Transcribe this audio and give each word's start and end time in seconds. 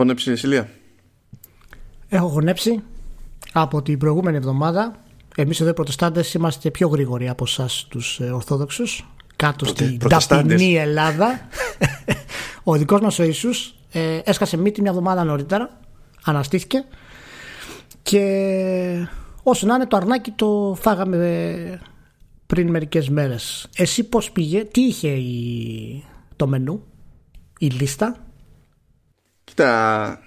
Χωνέψει 0.00 0.32
Ηλία. 0.42 0.68
Έχω 2.08 2.28
χωνέψει 2.28 2.82
από 3.52 3.82
την 3.82 3.98
προηγούμενη 3.98 4.36
εβδομάδα. 4.36 4.96
Εμείς 5.36 5.60
εδώ 5.60 5.70
οι 5.70 5.72
Προτεστάντες 5.72 6.34
είμαστε 6.34 6.70
πιο 6.70 6.88
γρήγοροι 6.88 7.28
από 7.28 7.44
εσάς 7.46 7.86
τους 7.88 8.20
ε, 8.20 8.24
Ορθόδοξους. 8.24 9.08
Κάτω 9.36 9.64
στην 9.64 9.98
ταπεινή 9.98 10.76
Ελλάδα. 10.76 11.48
ο 12.62 12.76
δικός 12.76 13.00
μας 13.00 13.18
ο 13.18 13.22
Ισού 13.22 13.50
ε, 13.92 14.20
έσκασε 14.24 14.56
μύτη 14.56 14.80
μια 14.80 14.90
εβδομάδα 14.90 15.24
νωρίτερα. 15.24 15.80
Αναστήθηκε. 16.24 16.84
Και 18.02 19.08
όσο 19.42 19.66
να 19.66 19.74
είναι 19.74 19.86
το 19.86 19.96
αρνάκι 19.96 20.30
το 20.30 20.76
φάγαμε 20.80 21.80
πριν 22.46 22.70
μερικές 22.70 23.08
μέρες. 23.08 23.68
Εσύ 23.76 24.04
πώς 24.04 24.30
πήγε, 24.30 24.64
τι 24.64 24.80
είχε 24.80 25.08
η... 25.08 26.04
το 26.36 26.46
μενού, 26.46 26.82
η 27.58 27.66
λίστα; 27.66 28.27
Κοίτα, 29.48 30.20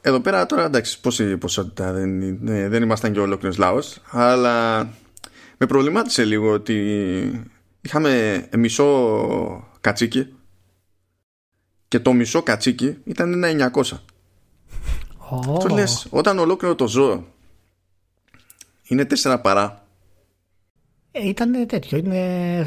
εδώ 0.00 0.20
πέρα 0.20 0.46
τώρα 0.46 0.64
εντάξει 0.64 1.00
πόση 1.00 1.36
ποσότητα 1.36 1.92
δεν, 1.92 2.38
ναι, 2.40 2.68
δεν 2.68 2.82
ήμασταν 2.82 3.12
και 3.12 3.20
ολόκληρος 3.20 3.58
λαός 3.58 4.00
αλλά 4.10 4.80
με 5.58 5.66
προβλημάτισε 5.66 6.24
λίγο 6.24 6.52
ότι 6.52 7.48
είχαμε 7.80 8.44
μισό 8.56 9.68
κατσίκι 9.80 10.34
και 11.88 12.00
το 12.00 12.12
μισό 12.12 12.42
κατσίκι 12.42 12.96
ήταν 13.04 13.44
ένα 13.44 13.70
900 13.74 13.82
oh. 15.30 15.70
λες 15.70 16.06
όταν 16.10 16.38
ολόκληρο 16.38 16.74
το 16.74 16.88
ζώο 16.88 17.26
είναι 18.82 19.04
τέσσερα 19.04 19.40
παρά. 19.40 19.86
Ε, 21.10 21.28
ήταν 21.28 21.66
τέτοιο, 21.66 21.98
είναι 21.98 22.18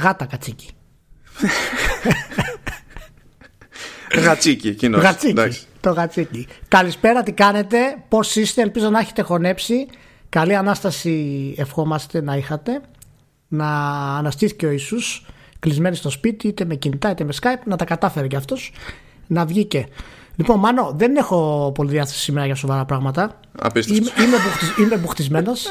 γάτα 0.02 0.26
κατσίκι 0.26 0.70
Γατσίκι, 4.20 4.68
εκείνος. 4.68 5.02
Γατσίκι. 5.02 5.58
Το 5.80 5.92
γατσίκι. 5.92 6.48
Καλησπέρα, 6.68 7.24
τι 7.24 7.32
κάνετε, 7.32 7.78
πώς 8.08 8.36
είστε, 8.36 8.62
ελπίζω 8.62 8.90
να 8.90 9.00
έχετε 9.00 9.22
χωνέψει. 9.22 9.88
Καλή 10.30 10.56
ανάσταση 10.56 11.54
ευχόμαστε 11.58 12.22
να 12.22 12.36
είχατε. 12.36 12.82
Να 13.48 13.68
αναστήθηκε 14.18 14.66
ο 14.66 14.72
Ιησούς 14.72 15.26
κλεισμένοι 15.60 15.96
στο 15.96 16.10
σπίτι, 16.10 16.48
είτε 16.48 16.66
με 16.66 16.76
κινητά 16.76 17.10
είτε 17.10 17.24
με 17.24 17.34
Skype, 17.42 17.62
να 17.66 17.76
τα 17.76 17.86
κατάφερε 17.86 18.28
κι 18.28 18.36
αυτός 18.36 18.72
να 19.28 19.46
βγήκε. 19.46 19.88
Λοιπόν, 20.36 20.60
Μάνο, 20.60 20.94
δεν 20.96 21.16
έχω 21.16 21.72
πολύ 21.76 21.90
διάθεση 21.90 22.20
σήμερα 22.20 22.46
για 22.46 22.56
σοβαρά 22.56 22.86
πράγματα. 22.86 23.40
Απίστευτος. 23.60 24.08
Είμαι, 24.08 24.26
είμαι, 24.26 24.38
μπουχτισ, 24.38 24.78
είμαι 24.78 24.98
μπουχτισμένος. 24.98 25.66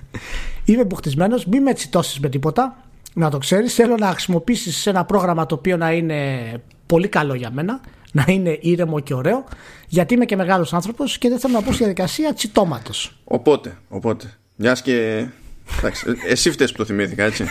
είμαι 0.64 0.84
μπουχτισμένος. 0.84 1.46
Μην 1.46 1.62
με 1.62 1.72
τσιτώσεις 1.72 2.20
με 2.20 2.28
τίποτα. 2.28 2.76
Να 3.14 3.30
το 3.30 3.38
ξέρεις. 3.38 3.74
Θέλω 3.74 3.96
να 3.96 4.06
χρησιμοποιήσεις 4.06 4.86
ένα 4.86 5.04
πρόγραμμα 5.04 5.46
το 5.46 5.54
οποίο 5.54 5.76
να 5.76 5.92
είναι 5.92 6.50
πολύ 6.88 7.08
καλό 7.08 7.34
για 7.34 7.50
μένα, 7.50 7.80
να 8.12 8.24
είναι 8.28 8.58
ήρεμο 8.60 9.00
και 9.00 9.14
ωραίο, 9.14 9.44
γιατί 9.86 10.14
είμαι 10.14 10.24
και 10.24 10.36
μεγάλος 10.36 10.72
άνθρωπος 10.72 11.18
και 11.18 11.28
δεν 11.28 11.38
θέλω 11.38 11.52
να 11.52 11.62
πω 11.62 11.68
στη 11.68 11.78
διαδικασία 11.78 12.34
τσιτώματος. 12.34 13.20
Οπότε, 13.24 13.76
οπότε. 13.88 14.38
Μιας 14.56 14.82
και. 14.82 15.26
Εντάξει, 15.78 16.06
εσύ 16.26 16.50
φταίεις 16.50 16.72
που 16.72 16.78
το 16.78 16.84
θυμήθηκα, 16.84 17.24
έτσι. 17.24 17.44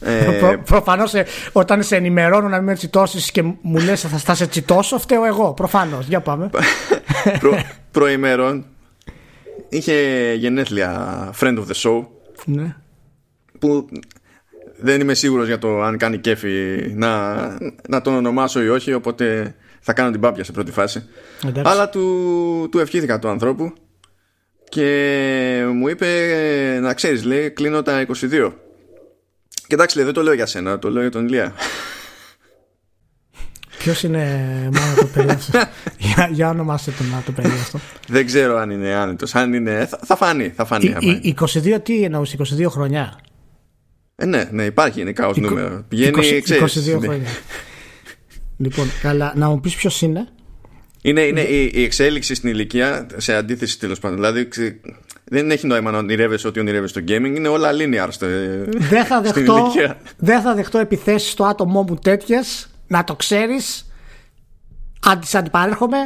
Ε... 0.00 0.38
Προ, 0.40 0.62
Προφανώς 0.64 1.14
ε, 1.14 1.26
όταν 1.52 1.82
σε 1.82 1.96
ενημερώνω 1.96 2.48
να 2.48 2.56
μην 2.56 2.64
με 2.64 2.74
τσιτώσεις 2.74 3.30
και 3.30 3.42
μου 3.42 3.78
λες 3.78 4.00
θα, 4.00 4.08
θα 4.08 4.34
σε 4.34 4.46
τσιτώσω, 4.46 4.98
φταίω 4.98 5.24
εγώ. 5.24 5.52
Προφανώς. 5.52 6.06
Για 6.06 6.20
πάμε. 6.20 6.50
Προ, 7.40 7.62
προημέρων 7.90 8.64
είχε 9.68 10.32
γενέθλια 10.38 11.30
friend 11.40 11.58
of 11.58 11.64
the 11.66 11.74
show. 11.82 12.06
Ναι. 12.44 12.76
Που 13.58 13.88
δεν 14.80 15.00
είμαι 15.00 15.14
σίγουρος 15.14 15.46
για 15.46 15.58
το 15.58 15.82
αν 15.82 15.96
κάνει 15.96 16.18
κέφι 16.18 16.92
να, 16.94 17.34
να 17.88 18.00
τον 18.00 18.14
ονομάσω 18.14 18.62
ή 18.62 18.68
όχι 18.68 18.92
οπότε 18.92 19.54
θα 19.80 19.92
κάνω 19.92 20.10
την 20.10 20.20
πάπια 20.20 20.44
σε 20.44 20.52
πρώτη 20.52 20.70
φάση 20.70 21.04
Εντάξει. 21.46 21.72
αλλά 21.72 21.88
του, 21.88 22.68
του 22.70 22.78
ευχήθηκα 22.78 23.18
του 23.18 23.28
ανθρώπου 23.28 23.72
και 24.68 25.64
μου 25.74 25.88
είπε 25.88 26.06
να 26.82 26.94
ξέρεις 26.94 27.24
λέει 27.24 27.50
κλείνω 27.50 27.82
τα 27.82 28.06
22 28.06 28.52
και 29.66 29.74
εντάξει 29.74 29.96
λέει 29.96 30.04
δεν 30.04 30.14
το 30.14 30.22
λέω 30.22 30.32
για 30.32 30.46
σένα 30.46 30.78
το 30.78 30.90
λέω 30.90 31.00
για 31.00 31.10
τον 31.10 31.26
Ηλία 31.26 31.54
Ποιος 33.78 34.02
είναι 34.02 34.24
μάλλον 34.72 34.94
το 34.96 35.06
παιδί 35.06 35.30
αυτό. 35.30 35.58
για, 36.14 36.28
για 36.32 36.48
ονομάστε 36.48 36.90
τον 36.90 37.22
το 37.26 37.32
παιδί 37.32 37.48
αυτό. 37.48 37.78
Δεν 38.08 38.26
ξέρω 38.26 38.56
αν 38.56 38.70
είναι 38.70 38.94
άνετος. 38.94 39.34
Αν 39.34 39.52
είναι. 39.52 39.86
Θα, 39.86 39.98
θα 40.04 40.16
φανεί. 40.16 40.48
Θα 40.48 40.64
φανεί, 40.64 40.94
η, 41.20 41.36
22 41.40 41.78
τι 41.82 42.02
εννοούσε, 42.02 42.36
22 42.58 42.66
χρονιά. 42.68 43.18
Ε, 44.20 44.26
ναι, 44.26 44.48
ναι, 44.50 44.64
υπάρχει 44.64 45.00
είναι 45.00 45.12
κάπως 45.12 45.36
νούμερο. 45.36 45.84
Πηγαίνει, 45.88 46.10
20, 46.16 46.40
ξέρεις, 46.42 46.88
22 46.88 46.98
χρόνια. 47.00 47.28
λοιπόν, 48.56 48.90
καλά, 49.02 49.32
να 49.36 49.48
μου 49.48 49.60
πεις 49.60 49.74
ποιος 49.74 50.02
είναι. 50.02 50.28
Είναι, 51.02 51.20
είναι 51.20 51.40
η, 51.40 51.70
η, 51.74 51.82
εξέλιξη 51.82 52.34
στην 52.34 52.48
ηλικία 52.48 53.06
σε 53.16 53.34
αντίθεση 53.34 53.78
τέλος 53.78 53.98
πάντων. 53.98 54.16
Δηλαδή 54.16 54.48
δεν 55.24 55.50
έχει 55.50 55.66
νόημα 55.66 55.90
να 55.90 55.98
ονειρεύεσαι 55.98 56.46
ότι 56.48 56.60
ονειρεύεσαι 56.60 57.00
στο 57.00 57.14
gaming, 57.14 57.36
είναι 57.36 57.48
όλα 57.48 57.70
linear 57.72 58.06
στο, 58.08 58.26
δεν 58.78 59.04
θα 59.04 59.20
δεχτώ, 59.32 59.72
Δεν 60.16 60.40
θα 60.40 60.54
δεχτώ 60.54 60.78
επιθέσεις 60.78 61.30
στο 61.30 61.44
άτομό 61.44 61.82
μου 61.82 61.94
τέτοιες, 61.94 62.70
να 62.86 63.04
το 63.04 63.16
ξέρεις. 63.16 63.92
Αν 65.00 65.20
τι 65.20 65.38
αντιπαρέρχομαι 65.38 65.98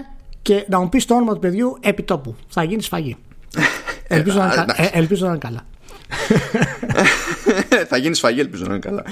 και 0.42 0.64
να 0.68 0.80
μου 0.80 0.88
πεις 0.88 1.04
το 1.04 1.14
όνομα 1.14 1.32
του 1.32 1.40
παιδιού 1.40 1.76
επί 1.80 2.02
τόπου. 2.02 2.36
Θα 2.48 2.62
γίνεις 2.62 2.84
σφαγή. 2.84 3.16
ελπίζω, 4.08 4.38
να, 4.38 4.66
ε, 4.76 4.90
ελπίζω 4.92 5.24
να 5.24 5.30
είναι 5.30 5.40
καλά. 5.40 5.66
θα 7.90 7.96
γίνεις 7.96 8.18
σφαγή, 8.18 8.40
ελπίζω 8.40 8.64
να 8.64 8.74
είναι 8.74 8.78
καλά. 8.78 9.04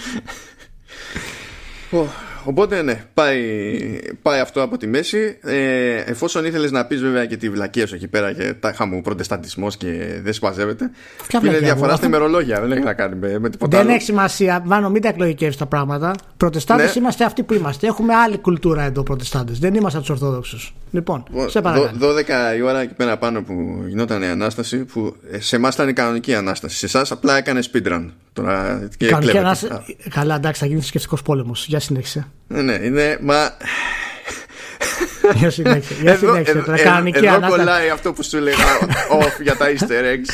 Οπότε 2.45 2.83
ναι, 2.83 3.05
πάει, 3.15 4.01
πάει 4.23 4.41
αυτό 4.41 4.62
από 4.62 4.77
τη 4.77 4.87
μέση. 4.87 5.39
Ε, 5.43 5.95
εφόσον 5.95 6.45
ήθελες 6.45 6.71
να 6.71 6.84
πεις 6.84 7.00
βέβαια 7.00 7.27
και 7.27 7.37
τη 7.37 7.50
βλακία 7.50 7.87
σου 7.87 7.95
εκεί 7.95 8.09
πέρα 8.09 8.33
και 8.33 8.55
τα 8.61 8.73
χαμού 8.73 9.00
προτεσταντισμός 9.00 9.77
και 9.77 10.21
δεν 10.23 10.33
σπαζεύεται. 10.33 10.91
Είναι 11.45 11.59
διαφορά 11.59 11.97
στα 11.97 12.06
ημερολόγια. 12.06 12.61
Δεν 12.61 12.73
έχει 12.73 12.83
να 12.83 12.93
κάνει 12.93 13.15
με, 13.15 13.39
με 13.39 13.50
τίποτα. 13.50 13.77
Δεν 13.77 13.87
άλλο. 13.87 13.95
έχει 13.95 14.05
σημασία. 14.05 14.62
Μάλλον 14.65 14.91
μην 14.91 15.03
τα 15.03 15.09
εκλογικεύει 15.09 15.56
τα 15.56 15.67
πράγματα. 15.67 16.15
Προτεστάντες 16.37 16.95
ναι. 16.95 17.00
είμαστε 17.00 17.25
αυτοί 17.25 17.43
που 17.43 17.55
είμαστε. 17.55 17.87
Έχουμε 17.87 18.15
άλλη 18.15 18.39
κουλτούρα 18.39 18.83
εδώ, 18.83 19.03
Προτεστάντες. 19.03 19.59
Δεν 19.59 19.75
είμαστε 19.75 19.99
τους 19.99 20.11
Ορθόδοξους. 20.11 20.75
Λοιπόν, 20.91 21.25
σε 21.47 21.61
παρακαλώ. 21.61 21.91
12 22.53 22.56
η 22.56 22.62
ώρα 22.62 22.81
εκεί 22.81 22.95
πέρα 22.95 23.17
πάνω 23.17 23.43
που 23.43 23.84
γινόταν 23.87 24.23
η 24.23 24.27
ανάσταση, 24.27 24.84
που 24.84 25.17
σε 25.39 25.56
εμάς 25.56 25.75
ήταν 25.75 25.89
η 25.89 25.93
κανονική 25.93 26.34
ανάσταση. 26.34 26.77
Σε 26.77 26.87
εσάς 26.87 27.11
απλά 27.12 27.37
έκανε 27.37 27.61
speedrun. 27.73 28.09
Τώρα, 28.33 28.89
και 28.97 29.07
κανονική 29.07 29.39
ανάσταση. 29.39 29.97
Καλά, 30.11 30.35
εντάξει, 30.35 30.61
θα 30.61 30.67
γίνει 30.67 30.79
θρησκευτικός 30.79 31.23
πόλεμος. 31.23 31.67
Για 31.67 31.81
συνέχισε. 31.81 32.27
Ναι, 32.47 32.63
ναι, 32.63 32.73
είναι. 32.73 33.19
Μα 33.21 33.57
για 35.35 35.51
συνέχεια. 35.51 35.97
Για 36.01 36.17
συνέχεια. 36.17 36.53
Εδώ, 36.53 36.83
κανονική 36.83 37.19
εδώ 37.19 37.35
ανάσταση. 37.35 37.57
κολλάει 37.57 37.89
αυτό 37.89 38.13
που 38.13 38.23
σου 38.23 38.39
λέγα 38.39 38.79
off 39.21 39.43
για 39.43 39.57
τα 39.57 39.67
easter 39.67 40.03
eggs. 40.15 40.31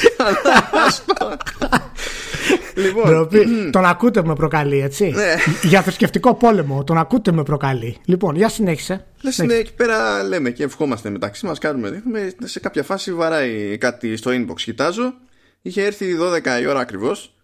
λοιπόν, 2.83 3.29
τον 3.71 3.85
ακούτε 3.85 4.23
με 4.25 4.35
προκαλεί, 4.35 4.81
έτσι; 4.81 5.05
Ναι. 5.05 5.35
για 5.63 5.83
θρησκευτικό 5.83 6.35
πόλεμο. 6.35 6.85
Τον 6.85 6.99
ακούτε 6.99 7.33
με 7.33 7.43
προκαλεί. 7.43 7.97
Λοιπόν, 8.05 8.37
για 8.37 8.49
συνέχισε. 8.49 9.05
Λες, 9.23 9.39
ναι, 9.39 9.55
εκεί 9.55 9.75
πέρα 9.75 10.23
λέμε 10.23 10.51
και 10.51 10.65
ευχόμαστε 10.65 11.11
μεταξύ 11.11 11.47
μας. 11.47 11.59
Κάνουμε, 11.59 11.91
δείχνουμε. 11.91 12.33
Σε 12.45 12.61
κάποια 12.61 12.83
φάση 12.83 13.13
βαράει 13.13 13.79
κάτι 13.79 14.17
στο 14.17 14.31
inbox. 14.31 14.61
Κοιτάζω. 14.61 15.15
Είχε 15.63 15.85
έρθει 15.85 16.07
12 16.15 16.61
η 16.63 16.67
ώρα 16.67 16.81
ακριβώς. 16.81 17.36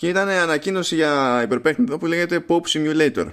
Και 0.00 0.08
ήταν 0.08 0.28
ανακοίνωση 0.28 0.94
για 0.94 1.40
υπερπέχνητο 1.44 1.98
που 1.98 2.06
λέγεται 2.06 2.44
Pop 2.48 2.60
Simulator. 2.60 3.26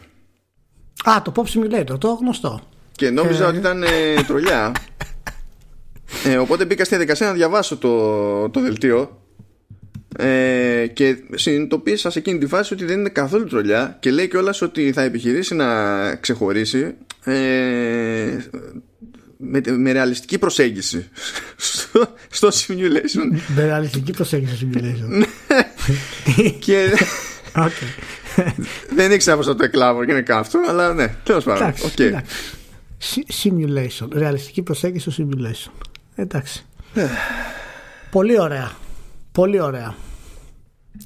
Α, 1.04 1.22
το 1.22 1.32
Pop 1.36 1.44
Simulator, 1.44 2.00
το 2.00 2.18
γνωστό. 2.22 2.62
Και 2.92 3.10
νόμιζα 3.10 3.44
ε... 3.44 3.48
ότι 3.48 3.58
ήταν 3.58 3.84
ε, 3.84 3.88
τρολιά. 4.28 4.72
ε, 6.26 6.38
οπότε 6.38 6.66
μπήκα 6.66 6.84
στη 6.84 6.96
διαδικασία 6.96 7.28
να 7.28 7.34
διαβάσω 7.34 7.78
το, 7.78 8.50
το 8.50 8.62
δελτίο 8.62 9.22
ε, 10.18 10.88
και 10.94 11.18
συνειδητοποίησα 11.36 12.10
σε 12.10 12.20
εκείνη 12.20 12.40
τη 12.40 12.48
φάση 12.48 12.74
ότι 12.74 12.86
δεν 12.86 13.00
είναι 13.00 13.10
καθόλου 13.10 13.46
τρολιά 13.46 13.98
και 14.00 14.12
λέει 14.12 14.28
κιόλας 14.28 14.62
ότι 14.62 14.92
θα 14.92 15.02
επιχειρήσει 15.02 15.56
να 15.56 16.16
ξεχωρίσει 16.16 16.96
ε, 17.24 18.38
με, 19.38 19.62
με 19.78 19.92
ρεαλιστική 19.92 20.38
προσέγγιση 20.38 21.10
στο, 21.56 22.14
στο 22.30 22.48
simulation. 22.48 23.40
Με 23.56 23.66
ρεαλιστική 23.66 24.12
προσέγγιση 24.12 24.56
στο 24.56 24.68
simulation. 24.72 25.26
και 26.60 26.90
okay. 27.66 28.04
δεν 28.96 29.12
ήξερα 29.12 29.38
πώ 29.38 29.44
θα 29.44 29.56
το 29.56 29.64
εκλάβω 29.64 30.06
και 30.06 30.12
είναι 30.12 30.24
αυτό, 30.28 30.60
αλλά 30.68 30.94
ναι, 30.94 31.08
τέλος 31.24 31.44
πάντων. 31.44 31.74
Okay. 31.96 32.22
Simulation. 33.44 34.08
Ρεαλιστική 34.12 34.62
προσέγγιση 34.62 35.12
στο 35.12 35.28
simulation. 35.30 35.72
Εντάξει. 36.16 36.66
Πολύ 38.12 38.40
ωραία. 38.40 38.76
Πολύ 39.32 39.60
ωραία. 39.60 39.96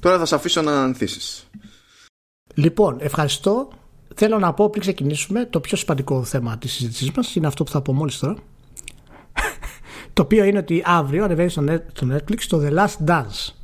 Τώρα 0.00 0.18
θα 0.18 0.26
σε 0.26 0.34
αφήσω 0.34 0.62
να 0.62 0.82
ανθίσεις. 0.82 1.46
Λοιπόν, 2.54 2.96
ευχαριστώ. 3.00 3.68
Θέλω 4.14 4.38
να 4.38 4.52
πω 4.52 4.70
πριν 4.70 4.82
ξεκινήσουμε 4.82 5.46
το 5.50 5.60
πιο 5.60 5.76
σημαντικό 5.76 6.24
θέμα 6.24 6.58
της 6.58 6.72
συζήτησής 6.72 7.10
μας 7.10 7.34
είναι 7.34 7.46
αυτό 7.46 7.64
που 7.64 7.70
θα 7.70 7.80
πω 7.80 7.92
μόλις 7.92 8.18
τώρα. 8.18 8.34
το 10.12 10.22
οποίο 10.22 10.44
είναι 10.44 10.58
ότι 10.58 10.82
αύριο 10.86 11.24
ανεβαίνει 11.24 11.50
στο 11.50 11.64
Netflix 12.12 12.38
το 12.48 12.62
The 12.64 12.78
Last 12.78 13.08
Dance. 13.08 13.54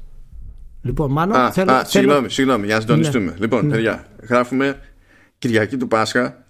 Λοιπόν, 0.83 1.11
μάλλον 1.13 1.37
α, 1.37 1.53
θέλω, 1.53 1.73
α, 1.73 1.75
θέλω... 1.75 1.89
Συγγνώμη, 1.89 2.31
συγγνώμη, 2.31 2.67
για 2.67 2.75
να 2.75 2.81
συντονιστούμε. 2.81 3.31
Ναι. 3.31 3.37
Λοιπόν, 3.39 3.67
ναι. 3.67 3.75
παιδιά, 3.75 4.07
γράφουμε 4.29 4.81
Κυριακή 5.39 5.77
του 5.77 5.89
Πάσχα 5.89 6.45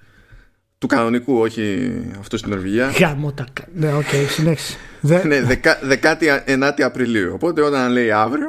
του 0.78 0.86
κανονικού, 0.86 1.38
όχι 1.38 1.90
αυτού 2.18 2.36
στην 2.36 2.50
Νορβηγία. 2.50 2.90
Γαμώτο. 3.00 3.46
Ναι, 3.74 3.92
οκ, 3.92 4.02
okay, 4.02 4.26
συνέχισε. 4.28 4.76
ναι, 5.26 5.42
19η 6.02 6.80
Απριλίου. 6.80 7.32
Οπότε 7.34 7.62
όταν 7.62 7.92
λέει 7.92 8.10
αύριο, 8.10 8.48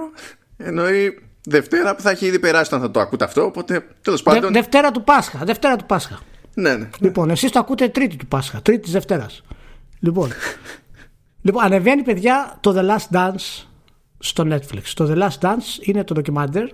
εννοεί 0.58 1.20
Δευτέρα 1.44 1.96
που 1.96 2.02
θα 2.02 2.10
έχει 2.10 2.26
ήδη 2.26 2.40
περάσει 2.40 2.74
όταν 2.74 2.86
θα 2.86 2.92
το 2.92 3.00
ακούτε 3.00 3.24
αυτό. 3.24 3.44
Οπότε 3.44 3.88
τέλος 4.02 4.24
πάντων. 4.24 4.42
Δε, 4.42 4.50
Δευτέρα 4.60 4.92
του 4.92 5.04
Πάσχα. 5.04 5.46
Δευτέρα 5.46 5.76
του 5.76 5.86
Πάσχα. 5.86 6.20
Ναι, 6.54 6.76
ναι. 6.76 6.90
Λοιπόν, 7.00 7.30
εσείς 7.30 7.52
το 7.52 7.60
ακούτε 7.60 7.90
Τρίτη 7.90 8.16
του 8.16 8.28
Πάσχα. 8.28 8.62
Τρίτη 8.62 8.82
της 8.82 8.92
Δευτέρας. 8.92 9.44
Λοιπόν, 10.00 10.30
λοιπόν, 11.42 11.64
ανεβαίνει 11.64 12.04
παιδιά 12.04 12.58
το 12.60 12.74
The 12.78 12.90
Last 12.90 13.16
Dance 13.16 13.66
στο 14.20 14.48
Netflix. 14.48 14.84
Το 14.94 15.12
The 15.12 15.24
Last 15.24 15.40
Dance 15.40 15.88
είναι 15.88 16.04
το 16.04 16.14
ντοκιμάντερ 16.14 16.70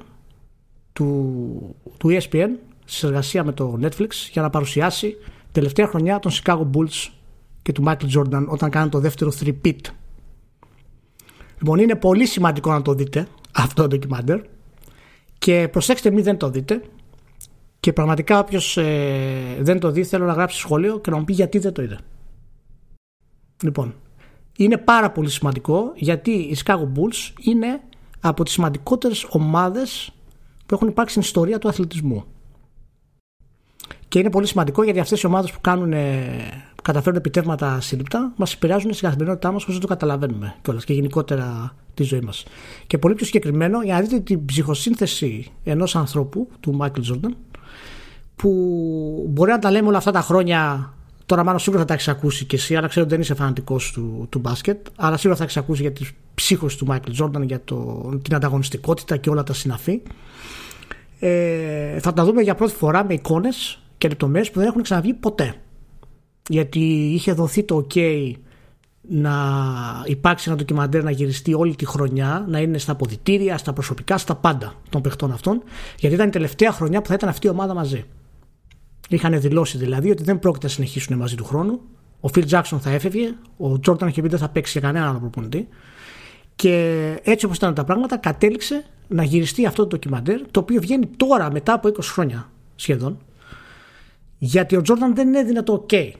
του, 0.93 1.75
του 1.97 2.09
ESPN 2.09 2.49
σε 2.85 2.97
συνεργασία 2.97 3.43
με 3.43 3.51
το 3.51 3.79
Netflix 3.81 4.09
για 4.31 4.41
να 4.41 4.49
παρουσιάσει 4.49 5.17
τελευταία 5.51 5.87
χρονιά 5.87 6.19
των 6.19 6.31
Chicago 6.31 6.67
Bulls 6.73 7.09
και 7.61 7.71
του 7.71 7.83
Michael 7.87 8.17
Jordan 8.17 8.45
όταν 8.47 8.69
κάνουν 8.69 8.89
το 8.89 8.99
δεύτερο 8.99 9.31
3-pit. 9.43 9.79
Λοιπόν, 11.57 11.79
είναι 11.79 11.95
πολύ 11.95 12.25
σημαντικό 12.25 12.71
να 12.71 12.81
το 12.81 12.93
δείτε 12.93 13.27
αυτό 13.51 13.81
το 13.81 13.87
ντοκιμάντερ 13.87 14.39
και 15.45 15.67
προσέξτε 15.71 16.11
μη 16.11 16.21
δεν 16.21 16.37
το 16.37 16.49
δείτε 16.49 16.81
και 17.79 17.93
πραγματικά 17.93 18.39
όποιος 18.39 18.77
ε, 18.77 19.57
δεν 19.59 19.79
το 19.79 19.91
δει 19.91 20.03
θέλω 20.03 20.25
να 20.25 20.33
γράψει 20.33 20.59
σχόλιο 20.59 20.99
και 20.99 21.09
να 21.09 21.17
μου 21.17 21.23
πει 21.23 21.33
γιατί 21.33 21.59
δεν 21.59 21.73
το 21.73 21.81
είδε. 21.81 21.97
Λοιπόν, 23.63 23.95
είναι 24.57 24.77
πάρα 24.77 25.11
πολύ 25.11 25.29
σημαντικό 25.29 25.91
γιατί 25.95 26.31
οι 26.31 26.57
Chicago 26.65 26.83
Bulls 26.83 27.33
είναι 27.39 27.81
από 28.19 28.43
τις 28.43 28.53
σημαντικότερες 28.53 29.27
ομάδες 29.29 30.11
που 30.65 30.75
έχουν 30.75 30.87
υπάρξει 30.87 31.13
στην 31.13 31.25
ιστορία 31.25 31.59
του 31.59 31.67
αθλητισμού. 31.67 32.23
Και 34.07 34.19
είναι 34.19 34.29
πολύ 34.29 34.47
σημαντικό 34.47 34.83
γιατί 34.83 34.99
αυτές 34.99 35.21
οι 35.21 35.25
ομάδες 35.25 35.51
που, 35.51 35.61
κάνουν, 35.61 35.91
που 36.75 36.81
καταφέρουν 36.83 37.17
επιτεύγματα 37.17 37.81
σύλληπτα 37.81 38.31
μας 38.35 38.53
επηρεάζουν 38.53 38.93
στην 38.93 39.07
καθημερινότητά 39.07 39.51
μας 39.51 39.65
όσο 39.65 39.79
το 39.79 39.87
καταλαβαίνουμε 39.87 40.55
κιόλας 40.61 40.85
και 40.85 40.93
γενικότερα 40.93 41.75
τη 41.93 42.03
ζωή 42.03 42.21
μας. 42.21 42.45
Και 42.87 42.97
πολύ 42.97 43.15
πιο 43.15 43.25
συγκεκριμένο 43.25 43.81
για 43.81 43.93
να 43.93 44.01
δείτε 44.01 44.19
την 44.19 44.45
ψυχοσύνθεση 44.45 45.51
ενός 45.63 45.95
ανθρώπου, 45.95 46.47
του 46.59 46.77
Michael 46.81 47.11
Jordan, 47.11 47.31
που 48.35 48.49
μπορεί 49.29 49.51
να 49.51 49.59
τα 49.59 49.71
λέμε 49.71 49.87
όλα 49.87 49.97
αυτά 49.97 50.11
τα 50.11 50.21
χρόνια 50.21 50.89
Τώρα, 51.25 51.43
μάλλον 51.43 51.59
σίγουρα 51.59 51.81
θα 51.81 51.87
τα 51.87 51.93
έχεις 51.93 52.07
ακούσει 52.07 52.45
και 52.45 52.55
εσύ, 52.55 52.75
αλλά 52.75 52.87
ξέρω 52.87 53.05
ότι 53.05 53.13
δεν 53.13 53.23
είσαι 53.23 53.35
φανατικός 53.35 53.91
του, 53.91 54.27
του 54.29 54.39
μπάσκετ. 54.39 54.85
Αλλά 54.95 55.17
σίγουρα 55.17 55.37
θα 55.37 55.43
έχεις 55.43 55.57
ακούσει 55.57 55.81
για 55.81 55.91
τη 55.91 56.05
ψύχωση 56.35 56.77
του 56.77 56.85
Μάικλ 56.85 57.11
Τζόρνταν, 57.11 57.43
για 57.43 57.61
το, 57.63 58.09
την 58.21 58.35
ανταγωνιστικότητα 58.35 59.17
και 59.17 59.29
όλα 59.29 59.43
τα 59.43 59.53
συναφή. 59.53 60.01
Ε, 61.19 61.99
θα 61.99 62.13
τα 62.13 62.25
δούμε 62.25 62.41
για 62.41 62.55
πρώτη 62.55 62.73
φορά 62.73 63.05
με 63.05 63.13
εικόνες 63.13 63.79
και 64.05 64.11
λεπτομέρειες 64.11 64.51
που 64.51 64.59
δεν 64.59 64.67
έχουν 64.67 64.81
ξαναβγεί 64.81 65.13
ποτέ. 65.13 65.55
Γιατί 66.49 66.79
είχε 67.13 67.33
δοθεί 67.33 67.63
το 67.63 67.87
OK 67.87 68.31
να 69.01 69.33
υπάρξει 70.05 70.49
ένα 70.49 70.57
ντοκιμαντέρ 70.57 71.03
να 71.03 71.11
γυριστεί 71.11 71.53
όλη 71.53 71.75
τη 71.75 71.85
χρονιά, 71.85 72.45
να 72.47 72.59
είναι 72.59 72.77
στα 72.77 72.91
αποδητήρια, 72.91 73.57
στα 73.57 73.73
προσωπικά, 73.73 74.17
στα 74.17 74.35
πάντα 74.35 74.73
των 74.89 75.01
παιχτών 75.01 75.31
αυτών, 75.31 75.63
γιατί 75.99 76.15
ήταν 76.15 76.27
η 76.27 76.31
τελευταία 76.31 76.71
χρονιά 76.71 77.01
που 77.01 77.07
θα 77.07 77.13
ήταν 77.13 77.29
αυτή 77.29 77.47
η 77.47 77.49
ομάδα 77.49 77.73
μαζί. 77.73 78.03
Είχαν 79.09 79.41
δηλώσει 79.41 79.77
δηλαδή 79.77 80.09
ότι 80.11 80.23
δεν 80.23 80.39
πρόκειται 80.39 80.65
να 80.65 80.71
συνεχίσουν 80.71 81.17
μαζί 81.17 81.35
του 81.35 81.45
χρόνου. 81.45 81.79
Ο 82.19 82.27
Φιλ 82.27 82.45
Τζάξον 82.45 82.79
θα 82.79 82.89
έφευγε, 82.89 83.33
ο 83.57 83.79
Τζόρταν 83.79 84.07
είχε 84.07 84.21
πει 84.21 84.27
δεν 84.27 84.39
θα 84.39 84.49
παίξει 84.49 84.71
για 84.71 84.87
κανέναν 84.87 85.09
άλλο 85.09 85.19
προπονητή. 85.19 85.67
Και 86.55 86.73
έτσι 87.23 87.45
όπως 87.45 87.57
ήταν 87.57 87.73
τα 87.73 87.83
πράγματα, 87.83 88.17
κατέληξε 88.17 88.85
να 89.07 89.23
γυριστεί 89.23 89.65
αυτό 89.65 89.81
το 89.81 89.87
ντοκιμαντέρ, 89.87 90.51
το 90.51 90.59
οποίο 90.59 90.81
βγαίνει 90.81 91.05
τώρα 91.17 91.51
μετά 91.51 91.73
από 91.73 91.89
20 91.89 91.93
χρόνια 92.01 92.49
σχεδόν. 92.75 93.17
Γιατί 94.37 94.75
ο 94.75 94.81
Τζόρταν 94.81 95.15
δεν 95.15 95.35
έδινε 95.35 95.63
το 95.63 95.85
OK. 95.89 96.11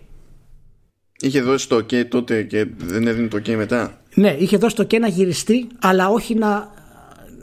Είχε 1.19 1.41
δώσει 1.41 1.69
το 1.69 1.75
OK 1.75 2.07
τότε 2.07 2.43
και 2.43 2.67
δεν 2.77 3.07
έδινε 3.07 3.27
το 3.27 3.37
OK 3.37 3.55
μετά. 3.55 4.01
Ναι, 4.15 4.35
είχε 4.39 4.57
δώσει 4.57 4.75
το 4.75 4.83
OK 4.83 4.99
να 4.99 5.07
γυριστεί, 5.07 5.67
αλλά 5.79 6.09
όχι 6.09 6.35
να 6.35 6.73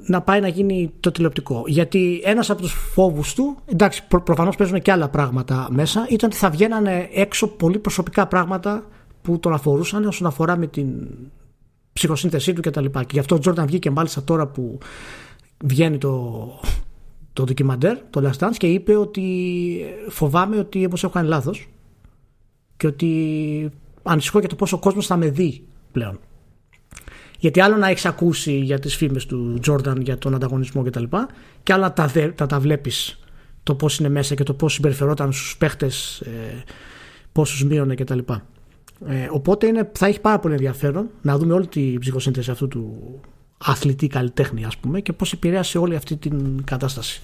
να 0.07 0.21
πάει 0.21 0.41
να 0.41 0.49
γίνει 0.49 0.93
το 1.01 1.11
τηλεοπτικό. 1.11 1.65
Γιατί 1.67 2.21
ένας 2.25 2.51
από 2.51 2.61
τους 2.61 2.73
φόβους 2.73 3.35
του, 3.35 3.57
εντάξει 3.65 4.07
προ, 4.09 4.23
προφανώς 4.23 4.57
παίζουν 4.57 4.81
και 4.81 4.93
άλλα 4.93 5.09
πράγματα 5.09 5.69
μέσα, 5.71 6.07
ήταν 6.11 6.29
ότι 6.31 6.39
θα 6.39 6.51
βγαίνανε 6.51 7.09
έξω 7.13 7.47
πολύ 7.47 7.79
προσωπικά 7.79 8.27
πράγματα 8.27 8.87
που 9.23 9.39
τον 9.39 9.53
αφορούσαν 9.53 10.05
όσον 10.05 10.27
αφορά 10.27 10.57
με 10.57 10.67
την 10.67 10.89
ψυχοσύνθεσή 11.93 12.53
του 12.53 12.61
κτλ. 12.61 12.85
Και, 12.85 12.99
και 12.99 13.07
γι' 13.11 13.19
αυτό 13.19 13.35
ο 13.35 13.39
Τζόρνταν 13.39 13.67
βγήκε 13.67 13.91
μάλιστα 13.91 14.23
τώρα 14.23 14.47
που 14.47 14.79
βγαίνει 15.65 15.99
το, 15.99 16.43
το 17.33 17.45
ντοκιμαντέρ, 17.45 17.99
το 18.11 18.31
Last 18.31 18.47
Dance 18.47 18.57
και 18.57 18.67
είπε 18.67 18.97
ότι 18.97 19.25
φοβάμαι 20.09 20.59
ότι 20.59 20.85
όπως 20.85 21.05
έχω 21.05 21.13
κάνει 21.13 21.29
λάθος 21.29 21.69
και 22.77 22.87
ότι 22.87 23.71
ανησυχώ 24.03 24.39
για 24.39 24.49
το 24.49 24.55
πόσο 24.55 24.77
ο 24.77 24.79
κόσμος 24.79 25.07
θα 25.07 25.17
με 25.17 25.31
δει 25.31 25.65
πλέον. 25.93 26.19
Γιατί 27.39 27.61
άλλο 27.61 27.77
να 27.77 27.89
έχεις 27.89 28.05
ακούσει 28.05 28.53
για 28.53 28.79
τις 28.79 28.97
φήμες 28.97 29.27
του 29.27 29.59
Τζόρνταν 29.61 30.01
για 30.01 30.19
τον 30.19 30.35
ανταγωνισμό 30.35 30.83
κτλ. 30.83 31.03
Και, 31.03 31.27
και 31.63 31.73
άλλο 31.73 31.83
να 31.83 31.93
τα, 31.93 32.11
τα, 32.35 32.47
τα 32.47 32.61
βλέπεις 32.61 33.21
το 33.63 33.75
πώς 33.75 33.99
είναι 33.99 34.09
μέσα 34.09 34.35
και 34.35 34.43
το 34.43 34.55
πώς 34.55 34.73
συμπεριφερόταν 34.73 35.33
στους 35.33 35.57
παίχτες, 35.57 36.21
ε, 36.21 36.65
πόσους 37.33 37.65
μείωνε 37.65 37.95
κτλ. 37.95 38.19
Ε, 39.07 39.29
οπότε 39.31 39.67
είναι, 39.67 39.91
θα 39.95 40.07
έχει 40.07 40.21
πάρα 40.21 40.39
πολύ 40.39 40.55
ενδιαφέρον 40.55 41.11
να 41.23 41.39
δούμε 41.39 41.55
όλη 41.55 41.67
την 41.67 41.99
ψυχοσύνθεση 41.99 42.51
αυτού 42.51 42.69
του 42.69 43.21
αθλητή 43.65 44.07
καλλιτέχνη, 44.07 44.65
ας 44.65 44.77
πούμε, 44.77 45.01
και 45.01 45.13
πώς 45.13 45.33
επηρέασε 45.33 45.79
όλη 45.79 45.97
αυτή 45.97 46.17
την 46.17 46.65
κατάσταση. 46.65 47.21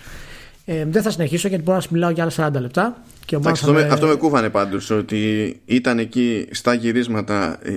Ε, 0.71 0.85
δεν 0.91 1.03
θα 1.03 1.11
συνεχίσω 1.11 1.49
γιατί 1.49 1.63
μπορώ 1.63 1.77
να 1.77 1.83
σας 1.83 1.91
μιλάω 1.93 2.11
για 2.11 2.31
άλλα 2.37 2.51
40 2.57 2.61
λεπτά. 2.61 3.03
Και 3.25 3.37
ο 3.37 3.41
αυτό, 3.45 3.73
με, 3.73 3.83
αυτό 3.83 4.07
με 4.07 4.15
κούφανε 4.15 4.49
πάντως 4.51 4.91
ότι 4.91 5.57
ήταν 5.65 5.99
εκεί 5.99 6.47
στα 6.51 6.75
γυρίσματα 6.75 7.59
ε, 7.63 7.73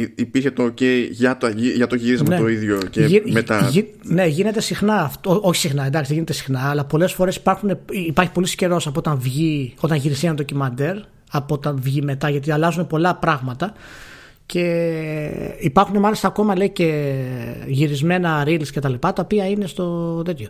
ε, 0.00 0.06
υπήρχε 0.14 0.50
το 0.50 0.64
ok 0.64 0.82
για 1.10 1.36
το, 1.36 1.48
για 1.76 1.86
το 1.86 1.94
γύρισμα 1.94 2.28
ναι. 2.28 2.38
το 2.38 2.48
ίδιο 2.48 2.78
και 2.90 3.04
Γι, 3.04 3.22
μετά... 3.32 3.68
Γι, 3.70 3.86
ναι 4.02 4.26
γίνεται 4.26 4.60
συχνά 4.60 4.94
αυτό, 4.94 5.40
όχι 5.42 5.60
συχνά 5.60 5.86
εντάξει 5.86 6.06
δεν 6.06 6.14
γίνεται 6.14 6.32
συχνά 6.32 6.70
αλλά 6.70 6.84
πολλές 6.84 7.12
φορές 7.12 7.36
υπάρχουν, 7.36 7.78
υπάρχει 7.90 8.32
πολύς 8.32 8.54
καιρός 8.54 8.86
από 8.86 8.98
όταν 8.98 9.18
βγει 9.20 9.74
όταν 9.80 9.98
γυριστεί 9.98 10.26
ένα 10.26 10.34
ντοκιμαντέρ 10.34 10.96
από 11.30 11.54
όταν 11.54 11.78
βγει 11.80 12.02
μετά 12.02 12.28
γιατί 12.28 12.50
αλλάζουν 12.50 12.86
πολλά 12.86 13.14
πράγματα 13.14 13.72
και 14.46 15.56
υπάρχουν 15.58 15.98
μάλιστα 15.98 16.28
ακόμα 16.28 16.56
λέει 16.56 16.70
και 16.70 17.14
γυρισμένα 17.66 18.44
reels 18.46 18.68
και 18.68 18.80
τα 18.80 18.88
λοιπά 18.88 19.12
τα 19.12 19.22
οποία 19.22 19.48
είναι 19.48 19.66
στο 19.66 20.22
τέτοιο 20.22 20.48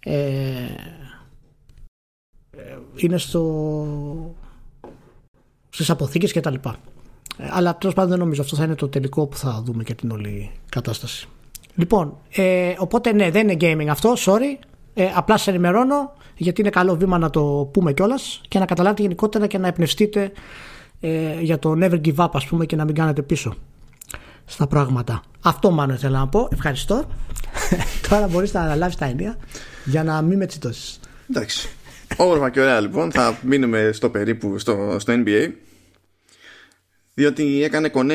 ε, 0.00 0.68
είναι 2.96 3.18
στο, 3.18 4.34
στις 5.70 5.90
αποθήκες 5.90 6.32
και 6.32 6.40
τα 6.40 6.50
λοιπά. 6.50 6.76
Ε, 7.38 7.48
αλλά 7.50 7.76
τέλος 7.76 7.94
πάντων 7.94 8.10
δεν 8.10 8.18
νομίζω 8.18 8.42
αυτό 8.42 8.56
θα 8.56 8.64
είναι 8.64 8.74
το 8.74 8.88
τελικό 8.88 9.26
που 9.26 9.36
θα 9.36 9.62
δούμε 9.64 9.82
και 9.82 9.94
την 9.94 10.10
όλη 10.10 10.50
κατάσταση. 10.68 11.28
Λοιπόν, 11.74 12.16
ε, 12.30 12.74
οπότε 12.78 13.12
ναι, 13.12 13.30
δεν 13.30 13.48
είναι 13.48 13.56
gaming 13.60 13.86
αυτό, 13.88 14.14
sorry. 14.18 14.64
Ε, 14.94 15.10
απλά 15.14 15.36
σε 15.36 15.50
ενημερώνω 15.50 16.12
γιατί 16.36 16.60
είναι 16.60 16.70
καλό 16.70 16.96
βήμα 16.96 17.18
να 17.18 17.30
το 17.30 17.68
πούμε 17.72 17.92
κιόλας 17.92 18.40
και 18.48 18.58
να 18.58 18.64
καταλάβετε 18.64 19.02
γενικότερα 19.02 19.46
και 19.46 19.58
να 19.58 19.68
εμπνευστείτε 19.68 20.32
ε, 21.00 21.40
για 21.40 21.58
το 21.58 21.74
never 21.80 22.00
give 22.00 22.14
up, 22.14 22.28
ας 22.32 22.46
πούμε, 22.46 22.66
και 22.66 22.76
να 22.76 22.84
μην 22.84 22.94
κάνετε 22.94 23.22
πίσω 23.22 23.54
στα 24.44 24.66
πράγματα. 24.66 25.22
Αυτό 25.40 25.70
μάλλον 25.70 25.94
ήθελα 25.94 26.18
να 26.18 26.28
πω. 26.28 26.48
Ευχαριστώ. 26.52 27.04
Τώρα 28.08 28.28
μπορείς 28.28 28.52
να 28.52 28.60
αναλάβεις 28.60 28.96
τα 28.96 29.04
ενία 29.04 29.36
για 29.84 30.04
να 30.04 30.22
μην 30.22 30.38
με 30.38 30.46
τσιτώσεις. 30.46 31.00
Εντάξει. 31.30 31.68
Όμορφα 32.16 32.50
και 32.50 32.60
ωραία 32.60 32.80
λοιπόν 32.80 33.12
θα 33.12 33.38
μείνουμε 33.42 33.90
στο 33.92 34.10
περίπου 34.10 34.58
στο, 34.58 34.96
στο 34.98 35.12
NBA 35.16 35.50
διότι 37.14 37.62
έκανε 37.62 37.88
κονέ 37.88 38.14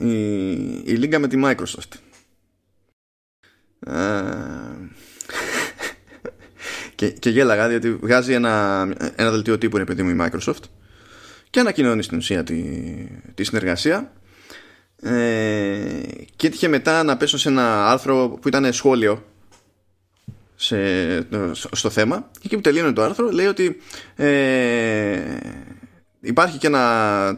η, 0.00 0.22
η 0.84 0.92
λίγα 0.92 1.18
με 1.18 1.28
τη 1.28 1.40
Microsoft 1.44 1.88
και, 6.94 7.10
και 7.10 7.30
γέλαγα 7.30 7.68
διότι 7.68 7.94
βγάζει 7.94 8.32
ένα, 8.32 8.82
ένα 9.16 9.30
δελτίο 9.30 9.58
τύπου 9.58 9.76
είναι 9.76 9.86
παιδί 9.86 10.02
μου 10.02 10.10
η 10.10 10.16
Microsoft 10.20 10.62
και 11.50 11.60
ανακοινώνει 11.60 12.02
στην 12.02 12.18
ουσία 12.18 12.44
τη, 12.44 12.62
τη 13.34 13.44
συνεργασία. 13.44 14.12
Ε, 15.02 16.02
και 16.36 16.46
έτυχε 16.46 16.68
μετά 16.68 17.02
να 17.02 17.16
πέσω 17.16 17.38
σε 17.38 17.48
ένα 17.48 17.90
άρθρο 17.90 18.38
που 18.40 18.48
ήταν 18.48 18.72
σχόλιο 18.72 19.24
σε, 20.56 20.78
στο 21.72 21.90
θέμα. 21.90 22.30
Και 22.32 22.40
εκεί 22.44 22.54
που 22.54 22.60
τελείωνε 22.60 22.92
το 22.92 23.02
άρθρο 23.02 23.30
λέει 23.30 23.46
ότι 23.46 23.80
ε, 24.16 25.36
υπάρχει 26.20 26.58
και 26.58 26.66
ένα 26.66 27.36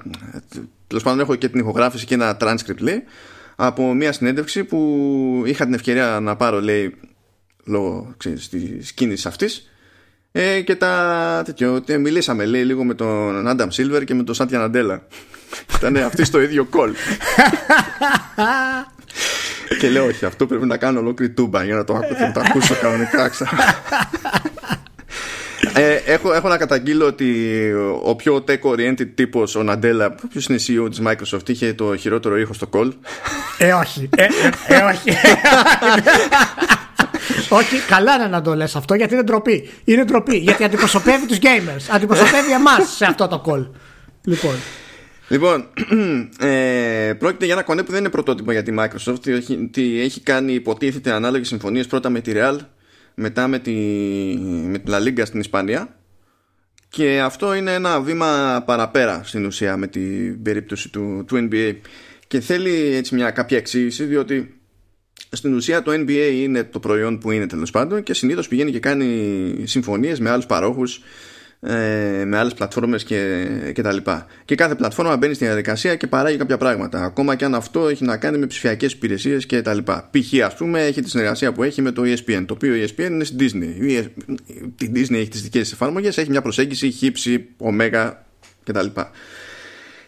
τέλος 0.86 1.02
πάντων 1.02 1.20
έχω 1.20 1.34
και 1.34 1.48
την 1.48 1.60
ηχογράφηση 1.60 2.06
και 2.06 2.14
ένα 2.14 2.36
transcript 2.40 2.80
λέει 2.80 3.02
από 3.56 3.94
μια 3.94 4.12
συνέντευξη 4.12 4.64
που 4.64 5.42
είχα 5.46 5.64
την 5.64 5.74
ευκαιρία 5.74 6.20
να 6.20 6.36
πάρω 6.36 6.60
λέει 6.60 6.94
λόγω 7.64 8.14
ξέρεις, 8.16 8.48
της 8.48 8.92
κίνησης 8.92 9.26
αυτής 9.26 9.71
ε, 10.32 10.60
και 10.60 10.76
τα 10.76 11.42
τέτοιο, 11.44 11.82
μιλήσαμε 11.98 12.44
λέει 12.44 12.64
λίγο 12.64 12.84
με 12.84 12.94
τον 12.94 13.48
Άνταμ 13.48 13.68
Σίλβερ 13.68 14.04
και 14.04 14.14
με 14.14 14.22
τον 14.22 14.34
Σάντια 14.34 14.58
Ναντέλα 14.58 15.02
ήταν 15.76 15.96
αυτοί 15.96 16.24
στο 16.24 16.40
ίδιο 16.40 16.64
κόλ 16.64 16.92
και 19.80 19.88
λέω 19.88 20.06
όχι 20.06 20.24
αυτό 20.24 20.46
πρέπει 20.46 20.66
να 20.66 20.76
κάνω 20.76 20.98
ολόκληρη 20.98 21.32
τούμπα 21.32 21.64
για 21.64 21.74
να 21.74 21.84
το, 21.84 21.92
να 21.92 22.32
το 22.32 22.40
ακούσω 22.40 22.74
κανονικά 22.74 23.24
ε, 25.74 25.94
έχω, 25.94 26.32
έχω 26.32 26.48
να 26.48 26.56
καταγγείλω 26.56 27.06
ότι 27.06 27.70
ο 28.02 28.16
πιο 28.16 28.44
tech-oriented 28.48 29.08
τύπος, 29.14 29.54
ο 29.54 29.62
Ναντέλα, 29.62 30.14
ποιος 30.30 30.46
είναι 30.46 30.58
CEO 30.66 30.90
της 30.90 31.02
Microsoft, 31.06 31.48
είχε 31.48 31.72
το 31.72 31.96
χειρότερο 31.96 32.38
ήχο 32.38 32.52
στο 32.52 32.68
call. 32.72 32.90
Ε, 33.58 33.72
όχι. 33.72 34.08
Ε, 34.16 34.24
ε, 34.24 34.28
ε 34.66 34.82
όχι. 34.82 35.16
Όχι, 37.48 37.76
καλά 37.88 38.14
είναι 38.14 38.26
να 38.26 38.42
το 38.42 38.54
λες 38.54 38.76
αυτό 38.76 38.94
γιατί 38.94 39.14
είναι 39.14 39.22
ντροπή. 39.22 39.70
Είναι 39.84 40.04
ντροπή 40.04 40.36
γιατί 40.36 40.64
αντιπροσωπεύει 40.64 41.26
τους 41.26 41.38
gamers. 41.40 41.90
Αντιπροσωπεύει 41.90 42.52
εμάς 42.52 42.96
σε 42.96 43.04
αυτό 43.04 43.28
το 43.28 43.42
call. 43.46 43.70
Λοιπόν. 44.24 44.54
Λοιπόν, 45.28 45.66
ε, 46.48 47.12
πρόκειται 47.18 47.44
για 47.44 47.54
ένα 47.54 47.62
κονέ 47.62 47.82
που 47.82 47.90
δεν 47.90 48.00
είναι 48.00 48.10
πρωτότυπο 48.10 48.52
για 48.52 48.62
τη 48.62 48.74
Microsoft. 48.78 49.42
Ότι 49.62 50.00
έχει 50.00 50.20
κάνει 50.20 50.52
υποτίθεται 50.52 51.12
ανάλογες 51.12 51.48
συμφωνίες 51.48 51.86
πρώτα 51.86 52.10
με 52.10 52.20
τη 52.20 52.32
Real 52.34 52.56
μετά 53.14 53.48
με 53.48 53.58
τη, 53.58 53.72
με 54.66 54.78
τη 54.78 54.92
La 54.92 55.02
Liga 55.02 55.22
στην 55.24 55.40
Ισπανία 55.40 55.96
και 56.88 57.20
αυτό 57.20 57.54
είναι 57.54 57.74
ένα 57.74 58.00
βήμα 58.00 58.62
παραπέρα 58.66 59.20
στην 59.24 59.44
ουσία 59.44 59.76
με 59.76 59.86
την 59.86 60.42
περίπτωση 60.42 60.88
του, 60.88 61.24
του 61.26 61.48
NBA 61.50 61.76
και 62.26 62.40
θέλει 62.40 62.94
έτσι 62.94 63.14
μια 63.14 63.30
κάποια 63.30 63.58
εξήγηση 63.58 64.04
διότι 64.04 64.60
στην 65.30 65.54
ουσία 65.54 65.82
το 65.82 65.92
NBA 65.92 66.30
είναι 66.34 66.64
το 66.64 66.80
προϊόν 66.80 67.18
που 67.18 67.30
είναι 67.30 67.46
τέλος 67.46 67.70
πάντων 67.70 68.02
και 68.02 68.14
συνήθως 68.14 68.48
πηγαίνει 68.48 68.70
και 68.70 68.80
κάνει 68.80 69.54
συμφωνίες 69.64 70.20
με 70.20 70.30
άλλους 70.30 70.46
παρόχους 70.46 71.00
ε, 71.66 72.24
με 72.24 72.38
άλλες 72.38 72.54
πλατφόρμες 72.54 73.04
και, 73.04 73.46
και 73.74 73.82
τα 73.82 73.92
λοιπά. 73.92 74.26
Και 74.44 74.54
κάθε 74.54 74.74
πλατφόρμα 74.74 75.16
μπαίνει 75.16 75.34
στην 75.34 75.46
διαδικασία 75.46 75.96
και 75.96 76.06
παράγει 76.06 76.36
κάποια 76.36 76.56
πράγματα. 76.56 77.04
Ακόμα 77.04 77.34
και 77.34 77.44
αν 77.44 77.54
αυτό 77.54 77.88
έχει 77.88 78.04
να 78.04 78.16
κάνει 78.16 78.38
με 78.38 78.46
ψηφιακές 78.46 78.92
υπηρεσίες 78.92 79.46
και 79.46 79.62
τα 79.62 79.74
λοιπά. 79.74 80.10
Π.χ. 80.10 80.44
ας 80.44 80.54
πούμε 80.54 80.82
έχει 80.82 81.02
τη 81.02 81.10
συνεργασία 81.10 81.52
που 81.52 81.62
έχει 81.62 81.82
με 81.82 81.90
το 81.90 82.02
ESPN, 82.02 82.44
το 82.46 82.54
οποίο 82.54 82.74
ESPN 82.84 83.10
είναι 83.10 83.24
στην 83.24 83.38
Disney. 83.40 83.82
Η 84.78 84.90
Disney 84.94 85.14
έχει 85.14 85.28
τις 85.28 85.42
δικές 85.42 85.62
της 85.62 85.72
εφαρμογές, 85.72 86.18
έχει 86.18 86.30
μια 86.30 86.42
προσέγγιση 86.42 86.90
χύψη, 86.90 87.48
ωμέγα 87.56 88.26
κτλ. 88.64 88.86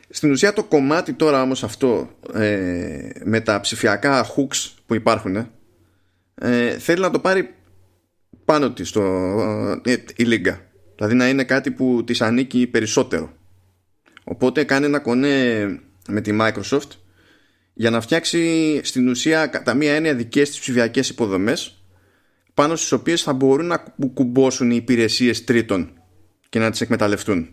Στην 0.08 0.30
ουσία 0.30 0.52
το 0.52 0.64
κομμάτι 0.64 1.12
τώρα 1.12 1.42
όμως 1.42 1.64
αυτό 1.64 2.10
ε, 2.34 3.08
με 3.24 3.40
τα 3.40 3.60
ψηφιακά 3.60 4.26
hooks 4.26 4.73
που 4.86 4.94
υπάρχουν 4.94 5.36
ε, 6.34 6.78
θέλει 6.78 7.00
να 7.00 7.10
το 7.10 7.18
πάρει 7.18 7.54
πάνω 8.44 8.72
της 8.72 8.90
το, 8.90 9.02
ε, 9.84 9.96
η 10.16 10.24
Λίγκα 10.24 10.60
Δηλαδή 10.96 11.14
να 11.14 11.28
είναι 11.28 11.44
κάτι 11.44 11.70
που 11.70 12.02
της 12.06 12.20
ανήκει 12.20 12.66
περισσότερο. 12.66 13.32
Οπότε 14.24 14.64
κάνει 14.64 14.84
ένα 14.86 14.98
κονέ 14.98 15.64
με 16.08 16.20
τη 16.20 16.36
Microsoft 16.40 16.88
για 17.74 17.90
να 17.90 18.00
φτιάξει 18.00 18.80
στην 18.84 19.08
ουσία 19.08 19.46
κατά 19.46 19.74
μία 19.74 19.94
έννοια 19.94 20.14
δικές 20.14 20.48
της 20.48 20.58
ψηφιακές 20.58 21.08
υποδομές 21.08 21.84
πάνω 22.54 22.76
στις 22.76 22.92
οποίες 22.92 23.22
θα 23.22 23.32
μπορούν 23.32 23.66
να 23.66 23.84
κουμπώσουν 24.14 24.70
οι 24.70 24.76
υπηρεσίες 24.76 25.44
τρίτων 25.44 25.90
και 26.48 26.58
να 26.58 26.70
τις 26.70 26.80
εκμεταλλευτούν. 26.80 27.48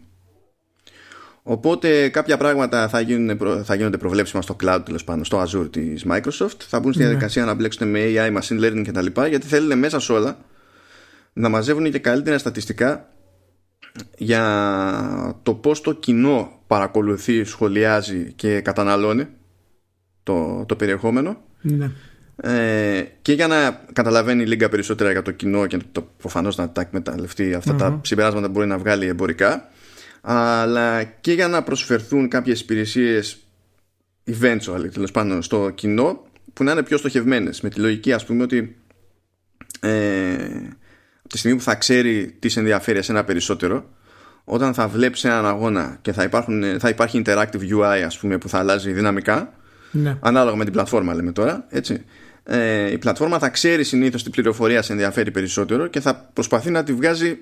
Οπότε 1.44 2.10
κάποια 2.10 2.38
πράγματα 2.38 2.88
θα, 2.88 3.00
γίνουν, 3.00 3.40
θα 3.64 3.76
γίνονται 3.76 3.98
προβλέψιμα 3.98 4.42
στο 4.42 4.56
cloud 4.64 4.82
τέλος 4.86 5.04
πάνω, 5.04 5.24
στο 5.24 5.44
Azure 5.44 5.72
της 5.72 6.06
Microsoft. 6.10 6.60
Θα 6.68 6.80
μπουν 6.80 6.94
στη 6.94 7.02
ναι. 7.02 7.08
διαδικασία 7.08 7.46
να 7.46 7.54
μπλέξουν 7.54 7.90
με 7.90 8.00
AI, 8.04 8.38
machine 8.38 8.64
learning 8.64 8.84
κτλ. 8.88 9.06
Γιατί 9.30 9.48
θέλουν 9.48 9.80
μέσα 9.80 10.00
σε 10.00 10.12
όλα 10.12 10.38
να 11.34 11.50
μαζεύουν 11.50 11.92
και 11.92 12.00
καλύτερα 12.00 12.38
στατιστικά 12.38 13.10
για 14.18 15.40
το 15.44 15.54
πώς 15.54 15.82
το 15.82 15.94
κοινό 15.94 16.60
παρακολουθεί, 16.68 17.44
σχολιάζει 17.44 18.34
και 18.36 18.62
καταναλώνει 18.62 19.28
το, 20.24 20.66
το 20.68 20.76
περιεχόμενο 20.76 21.38
ναι. 21.62 21.92
ε, 22.36 23.06
και 23.22 23.34
για 23.34 23.48
να 23.48 23.82
καταλαβαίνει 23.94 24.46
λίγα 24.46 24.70
περισσότερα 24.70 25.12
για 25.12 25.22
το 25.22 25.32
κοινό 25.32 25.68
και 25.68 25.78
το 25.92 26.08
προφανώς 26.18 26.56
να 26.56 26.70
τα 26.70 26.82
εκμεταλλευτεί 26.82 27.58
τα 27.78 28.00
συμπεράσματα 28.04 28.46
που 28.46 28.52
μπορεί 28.52 28.68
να 28.68 28.78
βγάλει 28.78 29.06
εμπορικά 29.06 29.70
αλλά 30.22 31.04
και 31.04 31.34
για 31.34 31.48
να 31.48 31.64
προσφερθούν 31.64 32.28
κάποιες 32.28 32.60
υπηρεσίες 32.60 33.38
eventually 34.26 34.90
τέλος 34.94 35.12
πάντων 35.12 35.42
στο 35.42 35.70
κοινό 35.70 36.24
που 36.54 36.64
να 36.64 36.72
είναι 36.72 36.84
πιο 36.84 36.98
στοχευμένες 36.98 37.62
με 37.62 37.70
τη 37.70 37.80
λογική 37.80 38.14
ας 38.14 38.26
πούμε 38.26 38.44
ότι 38.44 38.76
ε, 39.80 40.36
τη 41.28 41.38
στιγμή 41.38 41.58
που 41.58 41.64
θα 41.64 41.76
ξέρει 41.76 42.36
τι 42.40 42.50
σε 42.50 42.60
ενδιαφέρει 42.60 42.98
εσένα 42.98 43.24
περισσότερο 43.24 43.90
όταν 44.44 44.74
θα 44.74 44.88
βλέπει 44.88 45.28
έναν 45.28 45.46
αγώνα 45.46 45.98
και 46.02 46.12
θα, 46.12 46.24
υπάρχουν, 46.24 46.80
θα 46.80 46.90
υπάρχει 46.90 47.22
interactive 47.26 47.80
UI 47.80 48.02
ας 48.06 48.20
πούμε 48.20 48.38
που 48.38 48.50
θα 48.50 48.58
αλλάζει 48.58 48.92
δυναμικά 48.92 49.54
ναι. 49.92 50.18
ανάλογα 50.22 50.56
με 50.56 50.64
την 50.64 50.74
πλατφόρμα 50.74 51.14
λέμε 51.14 51.32
τώρα 51.32 51.66
έτσι, 51.70 52.06
ε, 52.44 52.92
η 52.92 52.98
πλατφόρμα 52.98 53.40
θα 53.40 53.50
ξέρει 53.50 53.84
συνήθως 53.84 54.24
την 54.24 54.32
πληροφορία 54.32 54.82
σε 54.82 54.92
ενδιαφέρει 54.92 55.32
περισσότερο 55.32 55.88
και 55.88 56.00
θα 56.00 56.30
προσπαθεί 56.34 56.70
να 56.70 56.84
τη 56.84 56.94
βγάζει 56.94 57.38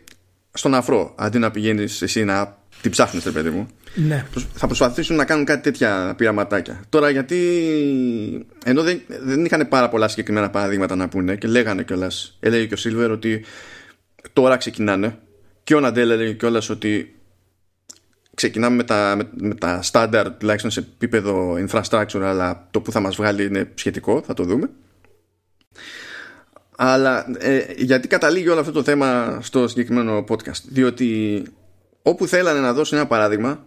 στον 0.54 0.74
αφρό 0.74 1.14
αντί 1.18 1.40
να 1.40 1.52
πηγαίνεις 1.52 2.02
εσύ 2.02 2.24
να 2.24 2.58
την 2.82 2.92
ψάχνεις, 2.92 3.24
παιδί 3.24 3.50
μου. 3.50 3.68
Ναι. 3.96 4.26
Θα 4.54 4.66
προσπαθήσουν 4.66 5.16
να 5.16 5.26
κάνουν 5.26 5.46
κάτι 5.46 5.62
τέτοια 5.62 6.14
πειραματάκια. 6.18 6.82
Τώρα 6.90 7.10
γιατί 7.10 7.38
ενώ 8.66 8.84
δεν, 8.84 9.02
δεν 9.08 9.46
είχαν 9.46 9.68
πάρα 9.68 9.90
πολλά 9.90 10.08
συγκεκριμένα 10.08 10.50
παραδείγματα 10.50 10.96
να 10.96 11.10
πούνε 11.10 11.36
και 11.36 11.48
λέγανε 11.48 11.84
κιόλας, 11.84 12.38
έλεγε 12.40 12.66
και 12.66 12.74
ο 12.74 12.78
Σίλβερ 12.78 13.12
ότι 13.12 13.46
τώρα 14.34 14.58
ξεκινάνε 14.58 15.18
και 15.64 15.76
ο 15.76 15.80
Ναντέλ 15.80 16.10
έλεγε 16.10 16.34
κιόλας 16.34 16.70
ότι 16.70 17.16
ξεκινάμε 18.36 18.76
με 18.76 18.84
τα, 18.84 19.14
με, 19.18 19.30
με 19.48 19.56
τα 19.56 19.84
standard 19.92 20.32
τουλάχιστον 20.38 20.72
σε 20.72 20.80
επίπεδο 20.80 21.58
infrastructure 21.68 22.22
αλλά 22.22 22.68
το 22.72 22.82
που 22.82 22.92
θα 22.92 23.00
μας 23.00 23.16
βγάλει 23.16 23.46
είναι 23.46 23.72
σχετικό, 23.76 24.22
θα 24.26 24.34
το 24.34 24.44
δούμε 24.44 24.70
αλλά 26.82 27.26
ε, 27.38 27.66
γιατί 27.78 28.08
καταλήγει 28.08 28.50
όλο 28.50 28.60
αυτό 28.60 28.72
το 28.72 28.84
θέμα 28.84 29.40
στο 29.42 29.68
συγκεκριμένο 29.68 30.26
podcast. 30.30 30.62
Διότι 30.68 31.44
όπου 32.02 32.28
θέλανε 32.28 32.60
να 32.60 32.74
δώσουν 32.74 32.98
ένα 32.98 33.08
παράδειγμα 33.08 33.66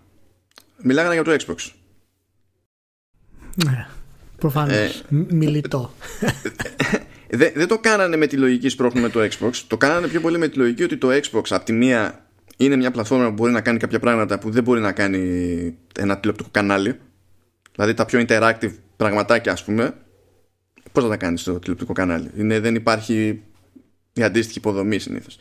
μιλάγανε 0.82 1.14
για 1.14 1.24
το 1.24 1.36
Xbox. 1.38 1.70
Ναι, 3.64 3.86
προφανώς. 4.38 4.74
Ε, 4.74 5.04
μιλητό. 5.10 5.92
Δεν, 7.34 7.52
δεν 7.54 7.68
το 7.68 7.78
κάνανε 7.78 8.16
με 8.16 8.26
τη 8.26 8.36
λογική 8.36 8.68
σπρώχνου 8.68 9.00
με 9.00 9.08
το 9.08 9.20
Xbox. 9.20 9.50
Το 9.66 9.76
κάνανε 9.76 10.06
πιο 10.06 10.20
πολύ 10.20 10.38
με 10.38 10.48
τη 10.48 10.58
λογική 10.58 10.82
ότι 10.82 10.96
το 10.96 11.08
Xbox 11.08 11.42
από 11.50 11.64
τη 11.64 11.72
μία 11.72 12.26
είναι 12.56 12.76
μια 12.76 12.90
πλατφόρμα 12.90 13.26
που 13.26 13.32
μπορεί 13.32 13.52
να 13.52 13.60
κάνει 13.60 13.78
κάποια 13.78 13.98
πράγματα 13.98 14.38
που 14.38 14.50
δεν 14.50 14.62
μπορεί 14.62 14.80
να 14.80 14.92
κάνει 14.92 15.18
ένα 15.98 16.18
τηλεοπτικό 16.18 16.48
κανάλι. 16.52 16.98
Δηλαδή 17.74 17.94
τα 17.94 18.04
πιο 18.04 18.24
interactive 18.28 18.72
πραγματάκια, 18.96 19.52
ας 19.52 19.64
πούμε, 19.64 19.94
πώς 20.92 21.02
θα 21.02 21.08
τα 21.08 21.16
κάνεις 21.16 21.40
στο 21.40 21.58
τηλεοπτικό 21.58 21.92
κανάλι; 21.92 22.30
Είναι, 22.36 22.60
δεν 22.60 22.74
υπάρχει 22.74 23.42
η 24.12 24.22
αντίστοιχη 24.22 24.58
υποδομή 24.58 24.98
συνήθως. 24.98 25.38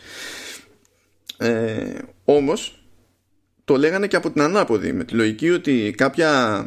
Ε, 1.38 1.93
Όμως 2.24 2.86
το 3.63 3.77
λέγανε 3.77 4.08
και 4.08 4.15
από 4.15 4.31
την 4.31 4.41
ανάποδη 4.41 4.93
με 4.93 5.03
τη 5.03 5.13
λογική 5.13 5.50
ότι 5.50 5.93
κάποια, 5.98 6.65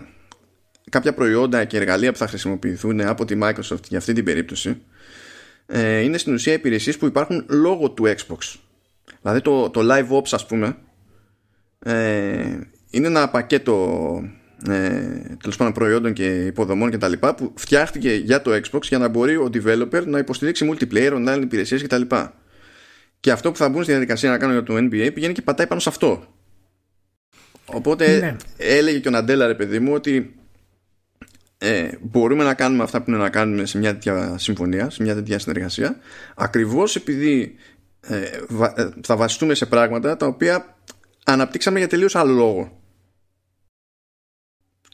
κάποια 0.90 1.14
προϊόντα 1.14 1.64
και 1.64 1.76
εργαλεία 1.76 2.12
που 2.12 2.18
θα 2.18 2.28
χρησιμοποιηθούν 2.28 3.00
από 3.00 3.24
τη 3.24 3.38
Microsoft 3.42 3.88
για 3.88 3.98
αυτή 3.98 4.12
την 4.12 4.24
περίπτωση 4.24 4.82
ε, 5.66 6.00
είναι 6.00 6.18
στην 6.18 6.34
ουσία 6.34 6.52
υπηρεσίες 6.52 6.96
που 6.96 7.06
υπάρχουν 7.06 7.44
λόγω 7.48 7.90
του 7.90 8.04
Xbox. 8.04 8.56
Δηλαδή 9.22 9.40
το, 9.40 9.70
το 9.70 9.80
Live 9.82 10.08
Ops 10.08 10.28
ας 10.30 10.46
πούμε 10.46 10.76
ε, 11.78 12.58
είναι 12.90 13.06
ένα 13.06 13.28
πακέτο 13.28 13.74
ε, 14.22 14.43
τέλος 15.40 15.56
πάντων 15.56 15.72
προϊόντων 15.72 16.12
και 16.12 16.46
υποδομών 16.46 16.90
και 16.90 16.98
τα 16.98 17.08
λοιπά 17.08 17.34
που 17.34 17.52
φτιάχτηκε 17.56 18.12
για 18.14 18.42
το 18.42 18.50
Xbox 18.50 18.82
για 18.82 18.98
να 18.98 19.08
μπορεί 19.08 19.36
ο 19.36 19.50
developer 19.54 20.06
να 20.06 20.18
υποστηρίξει 20.18 20.70
multiplayer, 20.72 21.12
online 21.12 21.40
υπηρεσίες 21.42 21.80
και 21.80 21.86
τα 21.86 21.98
λοιπά. 21.98 22.34
Και 23.20 23.32
αυτό 23.32 23.50
που 23.50 23.56
θα 23.56 23.68
μπουν 23.68 23.82
στη 23.82 23.90
διαδικασία 23.90 24.30
να 24.30 24.38
κάνουν 24.38 24.54
για 24.54 24.64
το 24.64 24.74
NBA 24.76 25.10
πηγαίνει 25.14 25.32
και 25.32 25.42
πατάει 25.42 25.66
πάνω 25.66 25.80
σε 25.80 25.88
αυτό. 25.88 26.24
Οπότε 27.66 28.18
ναι. 28.18 28.36
έλεγε 28.56 28.98
και 28.98 29.08
ο 29.08 29.10
Ναντέλα 29.10 29.46
ρε 29.46 29.54
παιδί 29.54 29.78
μου 29.78 29.92
ότι 29.92 30.34
ε, 31.58 31.88
μπορούμε 32.00 32.44
να 32.44 32.54
κάνουμε 32.54 32.82
αυτά 32.82 33.02
που 33.02 33.10
είναι 33.10 33.18
να 33.18 33.30
κάνουμε 33.30 33.64
σε 33.66 33.78
μια 33.78 33.92
τέτοια 33.92 34.38
συμφωνία, 34.38 34.90
σε 34.90 35.02
μια 35.02 35.14
τέτοια 35.14 35.38
συνεργασία, 35.38 35.96
ακριβώς 36.34 36.96
επειδή 36.96 37.54
ε, 38.00 38.16
ε, 38.74 38.88
θα 39.02 39.16
βασιστούμε 39.16 39.54
σε 39.54 39.66
πράγματα 39.66 40.16
τα 40.16 40.26
οποία 40.26 40.76
αναπτύξαμε 41.24 41.78
για 41.78 41.88
τελείως 41.88 42.16
άλλο 42.16 42.32
λόγο. 42.32 42.83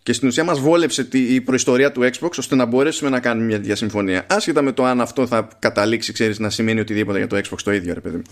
Και 0.03 0.13
στην 0.13 0.29
ουσία 0.29 0.45
μας 0.45 0.61
βόλεψε 0.61 1.09
η 1.13 1.41
προϊστορία 1.41 1.93
του 1.93 2.01
Xbox 2.03 2.31
ώστε 2.39 2.55
να 2.55 2.65
μπορέσουμε 2.65 3.11
να 3.11 3.21
κάνουμε 3.21 3.47
μια 3.47 3.57
τέτοια 3.57 3.77
συμφωνία. 3.77 4.27
Άσχετα 4.29 4.63
με 4.63 4.73
το 4.73 4.85
αν 4.85 5.01
αυτό 5.01 5.27
θα 5.27 5.49
καταλήξει, 5.59 6.13
ξέρεις, 6.13 6.39
να 6.39 6.51
σημαίνει 6.51 6.81
οτιδήποτε 6.81 7.19
για 7.19 7.27
το 7.27 7.37
Xbox 7.37 7.59
το 7.65 7.73
ίδιο, 7.73 7.95
ρε 7.95 8.01
παιδί 8.01 8.23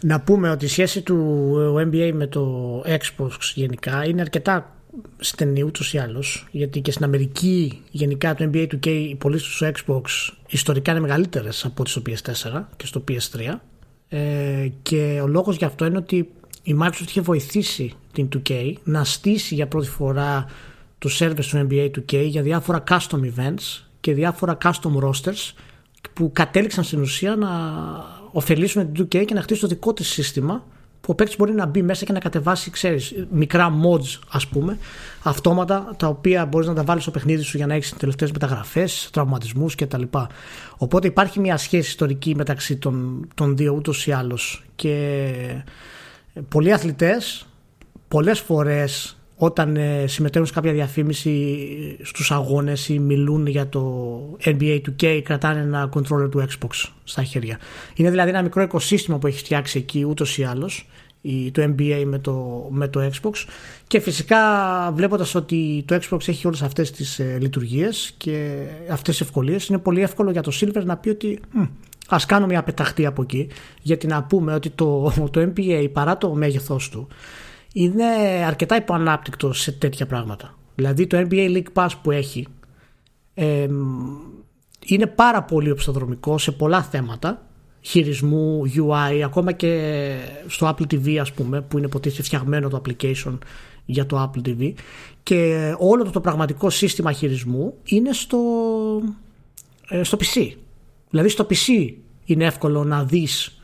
Να 0.00 0.20
πούμε 0.20 0.50
ότι 0.50 0.64
η 0.64 0.68
σχέση 0.68 1.02
του 1.02 1.88
NBA 1.90 2.10
με 2.14 2.26
το 2.26 2.82
Xbox 2.86 3.30
γενικά 3.54 4.04
είναι 4.04 4.20
αρκετά 4.20 4.74
στενή 5.18 5.62
ούτως 5.62 5.92
ή 5.92 5.98
άλλως. 5.98 6.46
Γιατί 6.50 6.80
και 6.80 6.90
στην 6.90 7.04
Αμερική 7.04 7.82
γενικά 7.90 8.34
το 8.34 8.44
NBA 8.44 8.66
του 8.68 8.78
και 8.78 8.90
οι 8.90 9.14
πωλήσεις 9.14 9.56
του 9.56 9.72
Xbox 9.72 10.32
ιστορικά 10.48 10.90
είναι 10.90 11.00
μεγαλύτερες 11.00 11.64
από 11.64 11.74
ό,τι 11.82 11.90
στο 11.90 12.02
PS4 12.06 12.62
και 12.76 12.86
στο 12.86 13.04
PS3. 13.08 13.58
Ε, 14.08 14.68
και 14.82 15.20
ο 15.22 15.26
λόγος 15.26 15.56
για 15.56 15.66
αυτό 15.66 15.84
είναι 15.84 15.96
ότι 15.96 16.28
η 16.62 16.76
Microsoft 16.82 17.06
είχε 17.06 17.20
βοηθήσει 17.20 17.92
την 18.12 18.28
2K 18.34 18.72
να 18.84 19.04
στήσει 19.04 19.54
για 19.54 19.66
πρώτη 19.66 19.88
φορά 19.88 20.46
του 20.98 21.10
servers 21.10 21.44
του 21.50 21.68
NBA 21.70 21.90
2K 21.90 22.26
για 22.26 22.42
διάφορα 22.42 22.84
custom 22.88 23.20
events 23.36 23.82
και 24.00 24.14
διάφορα 24.14 24.58
custom 24.62 25.02
rosters 25.02 25.52
που 26.12 26.30
κατέληξαν 26.32 26.84
στην 26.84 27.00
ουσία 27.00 27.36
να 27.36 27.50
ωφελήσουν 28.32 28.92
την 28.92 29.04
2K 29.04 29.24
και 29.24 29.34
να 29.34 29.42
χτίσουν 29.42 29.68
το 29.68 29.74
δικό 29.74 29.92
της 29.92 30.08
σύστημα 30.08 30.64
ο 31.06 31.14
παίκτης 31.14 31.36
μπορεί 31.36 31.52
να 31.52 31.66
μπει 31.66 31.82
μέσα 31.82 32.04
και 32.04 32.12
να 32.12 32.18
κατεβάσει, 32.18 32.70
ξέρεις, 32.70 33.26
μικρά 33.30 33.72
mods, 33.82 34.18
ας 34.30 34.46
πούμε, 34.46 34.78
αυτόματα, 35.22 35.94
τα 35.96 36.06
οποία 36.06 36.46
μπορείς 36.46 36.66
να 36.66 36.74
τα 36.74 36.82
βάλεις 36.82 37.02
στο 37.02 37.10
παιχνίδι 37.10 37.42
σου 37.42 37.56
για 37.56 37.66
να 37.66 37.74
έχεις 37.74 37.94
τελευταίες 37.96 38.30
μεταγραφές, 38.30 39.08
τραυματισμούς 39.12 39.74
κτλ. 39.74 40.02
Οπότε 40.76 41.06
υπάρχει 41.06 41.40
μια 41.40 41.56
σχέση 41.56 41.88
ιστορική 41.88 42.34
μεταξύ 42.34 42.76
των, 42.76 43.28
των 43.34 43.56
δύο 43.56 43.72
ούτως 43.72 44.06
ή 44.06 44.12
άλλως. 44.12 44.64
Και 44.74 45.34
πολλοί 46.48 46.72
αθλητές, 46.72 47.46
πολλές 48.08 48.40
φορές 48.40 49.16
όταν 49.36 49.76
ε, 49.76 50.04
συμμετέχουν 50.06 50.46
σε 50.46 50.52
κάποια 50.52 50.72
διαφήμιση 50.72 51.58
στους 52.02 52.30
αγώνες 52.30 52.88
ή 52.88 52.98
μιλούν 52.98 53.46
για 53.46 53.68
το 53.68 54.36
NBA 54.44 54.80
2K 54.80 55.20
κρατάνε 55.24 55.60
ένα 55.60 55.88
controller 55.94 56.30
του 56.30 56.46
Xbox 56.48 56.88
στα 57.04 57.22
χέρια. 57.22 57.58
Είναι 57.94 58.10
δηλαδή 58.10 58.28
ένα 58.28 58.42
μικρό 58.42 58.62
οικοσύστημα 58.62 59.18
που 59.18 59.26
έχει 59.26 59.38
φτιάξει 59.38 59.78
εκεί 59.78 60.04
ούτως 60.04 60.38
ή 60.38 60.44
άλλως 60.44 60.88
το 61.52 61.62
NBA 61.62 62.02
με 62.06 62.18
το, 62.18 62.66
με 62.70 62.88
το 62.88 63.10
Xbox 63.12 63.32
και 63.86 64.00
φυσικά 64.00 64.38
βλέποντας 64.94 65.34
ότι 65.34 65.84
το 65.86 65.98
Xbox 66.00 66.28
έχει 66.28 66.46
όλες 66.46 66.62
αυτές 66.62 66.90
τις 66.90 67.18
ε, 67.18 67.38
λειτουργίες 67.40 68.14
και 68.16 68.66
αυτές 68.90 69.16
τις 69.16 69.26
ευκολίες 69.26 69.66
είναι 69.66 69.78
πολύ 69.78 70.02
εύκολο 70.02 70.30
για 70.30 70.42
το 70.42 70.52
Silver 70.60 70.82
να 70.84 70.96
πει 70.96 71.08
ότι 71.08 71.40
ας 72.08 72.26
κάνω 72.26 72.46
μια 72.46 72.62
πεταχτή 72.62 73.06
από 73.06 73.22
εκεί 73.22 73.48
γιατί 73.82 74.06
να 74.06 74.22
πούμε 74.22 74.54
ότι 74.54 74.70
το, 74.70 75.12
το 75.30 75.52
NBA 75.56 75.88
παρά 75.92 76.18
το 76.18 76.34
μέγεθός 76.34 76.88
του 76.88 77.08
είναι 77.74 78.04
αρκετά 78.46 78.76
υποανάπτυκτο 78.76 79.52
σε 79.52 79.72
τέτοια 79.72 80.06
πράγματα. 80.06 80.58
Δηλαδή 80.74 81.06
το 81.06 81.26
NBA 81.30 81.56
League 81.56 81.72
Pass 81.82 81.88
που 82.02 82.10
έχει 82.10 82.46
είναι 84.86 85.06
πάρα 85.06 85.42
πολύ 85.42 85.70
οπισθοδρομικό 85.70 86.38
σε 86.38 86.52
πολλά 86.52 86.82
θέματα 86.82 87.46
χειρισμού, 87.80 88.62
UI, 88.76 89.20
ακόμα 89.24 89.52
και 89.52 90.14
στο 90.46 90.68
Apple 90.68 90.94
TV 90.94 91.16
ας 91.16 91.32
πούμε 91.32 91.60
που 91.60 91.78
είναι 91.78 91.88
ποτέ 91.88 92.10
φτιαγμένο 92.10 92.68
το 92.68 92.82
application 92.84 93.38
για 93.84 94.06
το 94.06 94.30
Apple 94.30 94.48
TV 94.48 94.72
και 95.22 95.72
όλο 95.78 96.04
το, 96.04 96.10
το 96.10 96.20
πραγματικό 96.20 96.70
σύστημα 96.70 97.12
χειρισμού 97.12 97.74
είναι 97.84 98.12
στο, 98.12 98.38
ε, 99.88 100.02
στο 100.02 100.18
PC. 100.20 100.50
Δηλαδή 101.10 101.28
στο 101.28 101.46
PC 101.50 101.94
είναι 102.24 102.44
εύκολο 102.44 102.84
να 102.84 103.04
δεις 103.04 103.60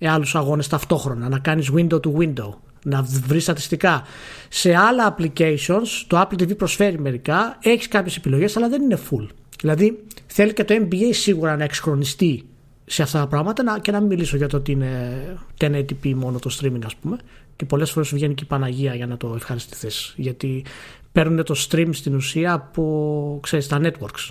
άλλους 0.00 0.34
αγώνες 0.34 0.68
ταυτόχρονα, 0.68 1.28
να 1.28 1.38
κάνεις 1.38 1.70
window 1.74 2.00
to 2.00 2.12
window 2.18 2.50
να 2.86 3.02
βρεις 3.02 3.42
στατιστικά. 3.42 4.02
Σε 4.48 4.74
άλλα 4.74 5.16
applications, 5.16 6.04
το 6.06 6.20
Apple 6.20 6.42
TV 6.42 6.56
προσφέρει 6.56 6.98
μερικά, 6.98 7.58
έχεις 7.62 7.88
κάποιες 7.88 8.16
επιλογές, 8.16 8.56
αλλά 8.56 8.68
δεν 8.68 8.82
είναι 8.82 8.98
full. 9.10 9.26
Δηλαδή, 9.60 10.04
θέλει 10.26 10.52
και 10.52 10.64
το 10.64 10.74
NBA 10.74 11.08
σίγουρα 11.10 11.56
να 11.56 11.64
εξχρονιστεί 11.64 12.44
σε 12.84 13.02
αυτά 13.02 13.18
τα 13.18 13.26
πράγματα 13.26 13.78
και 13.80 13.90
να 13.90 13.98
μην 13.98 14.08
μιλήσω 14.08 14.36
για 14.36 14.48
το 14.48 14.56
ότι 14.56 14.72
είναι 14.72 15.20
1080p 15.60 16.14
μόνο 16.14 16.38
το 16.38 16.58
streaming, 16.60 16.84
ας 16.84 16.96
πούμε. 16.96 17.16
Και 17.56 17.64
πολλές 17.64 17.90
φορές 17.90 18.08
σου 18.08 18.14
βγαίνει 18.14 18.34
και 18.34 18.42
η 18.44 18.46
Παναγία 18.46 18.94
για 18.94 19.06
να 19.06 19.16
το 19.16 19.32
ευχαριστηθείς. 19.34 20.14
Γιατί 20.16 20.64
παίρνουν 21.12 21.44
το 21.44 21.54
stream 21.68 21.88
στην 21.92 22.14
ουσία 22.14 22.52
από 22.52 23.38
ξέρεις, 23.42 23.66
τα 23.66 23.80
networks 23.82 24.30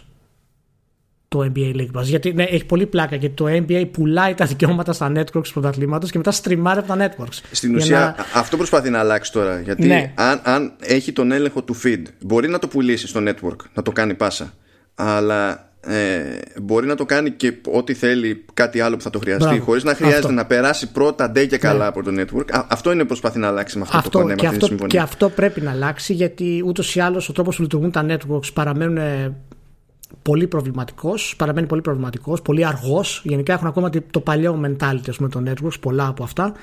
το 1.36 1.52
NBA 1.54 1.76
League 1.76 2.00
Pass. 2.00 2.04
Γιατί 2.04 2.34
ναι, 2.34 2.44
έχει 2.44 2.66
πολύ 2.66 2.86
πλάκα 2.86 3.16
γιατί 3.16 3.36
το 3.36 3.46
NBA 3.48 3.88
πουλάει 3.92 4.34
τα 4.34 4.46
δικαιώματα 4.46 4.94
στα 4.94 5.12
networks 5.16 5.44
του 5.44 5.54
πρωταθλήματος 5.54 6.12
και 6.12 6.18
μετά 6.18 6.32
στριμάρει 6.32 6.80
από 6.80 6.88
τα 6.88 7.08
networks. 7.08 7.40
Στην 7.52 7.76
ουσία 7.76 8.16
να... 8.18 8.40
αυτό 8.40 8.58
προσπαθεί 8.58 8.90
να 8.90 9.00
αλλάξει 9.00 9.32
τώρα. 9.32 9.60
Γιατί 9.60 9.88
ναι. 9.88 10.12
αν, 10.16 10.40
αν 10.44 10.74
έχει 10.82 11.12
τον 11.12 11.32
έλεγχο 11.32 11.64
του 11.64 11.76
feed, 11.84 12.02
μπορεί 12.20 12.48
να 12.48 12.60
το 12.60 12.68
πουλήσει 12.68 13.08
στο 13.08 13.22
network, 13.28 13.56
να 13.74 13.82
το 13.82 13.92
κάνει 13.92 14.14
πάσα. 14.14 14.54
Αλλά 14.96 15.70
ε, 15.88 16.24
μπορεί 16.62 16.88
να 16.88 16.96
το 16.96 17.06
κάνει 17.06 17.32
και 17.32 17.54
ό,τι 17.72 17.94
θέλει 17.94 18.46
κάτι 18.54 18.80
άλλο 18.80 18.96
που 18.96 19.02
θα 19.02 19.10
το 19.10 19.20
χρειαστεί, 19.20 19.60
χωρίς 19.60 19.84
να 19.84 19.96
χρειάζεται 19.96 20.20
αυτό. 20.20 20.32
να 20.32 20.46
περάσει 20.46 20.92
πρώτα 20.92 21.32
ντε 21.32 21.46
και 21.46 21.58
καλά 21.58 21.78
ναι. 21.78 21.86
από 21.86 22.04
το 22.04 22.12
network. 22.22 22.52
Α, 22.52 22.66
αυτό 22.70 22.92
είναι 22.92 23.02
που 23.02 23.08
προσπαθεί 23.08 23.40
να 23.40 23.48
αλλάξει 23.48 23.78
με 23.78 23.84
αυτό, 23.84 23.98
αυτό 23.98 24.10
το 24.10 24.20
κονέμα, 24.20 24.40
και, 24.40 24.48
αυτό, 24.48 24.68
και 24.68 25.00
αυτό 25.00 25.30
πρέπει 25.30 25.62
να 25.62 25.72
αλλάξει 25.72 26.14
γιατί 26.14 26.64
ούτως 26.66 26.96
ή 26.96 27.00
άλλως 27.00 27.30
ο 27.30 27.34
τρόπος 27.34 27.56
που 27.56 27.62
λειτουργούν 27.62 27.92
τα 27.92 28.06
networks 28.10 28.54
παραμένουν 28.54 28.98
πολύ 30.22 30.48
προβληματικός, 30.48 31.36
παραμένει 31.38 31.68
πολύ 31.68 31.82
προβληματικός, 31.82 32.42
πολύ 32.42 32.66
αργός. 32.66 33.22
Γενικά 33.24 33.54
έχουν 33.54 33.68
ακόμα 33.68 33.90
το 34.12 34.20
παλιό 34.20 34.62
mentality 34.66 35.16
με 35.20 35.30
το 35.30 35.44
networks, 35.48 35.80
πολλά 35.80 36.08
από 36.08 36.24
αυτά. 36.24 36.54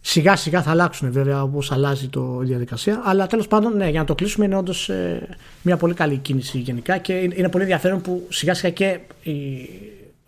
Σιγά 0.00 0.36
σιγά 0.36 0.62
θα 0.62 0.70
αλλάξουν 0.70 1.12
βέβαια 1.12 1.42
όπως 1.42 1.72
αλλάζει 1.72 2.08
το, 2.08 2.40
η 2.42 2.46
διαδικασία. 2.46 3.00
Αλλά 3.04 3.26
τέλος 3.26 3.48
πάντων, 3.48 3.76
ναι, 3.76 3.88
για 3.88 4.00
να 4.00 4.06
το 4.06 4.14
κλείσουμε 4.14 4.44
είναι 4.44 4.56
όντως 4.56 4.88
ε, 4.88 5.28
μια 5.62 5.76
πολύ 5.76 5.94
καλή 5.94 6.16
κίνηση 6.16 6.58
γενικά 6.58 6.98
και 6.98 7.12
είναι 7.12 7.48
πολύ 7.48 7.62
ενδιαφέρον 7.62 8.00
που 8.00 8.26
σιγά 8.28 8.54
σιγά 8.54 8.70
και 8.70 8.98
η, 9.22 9.32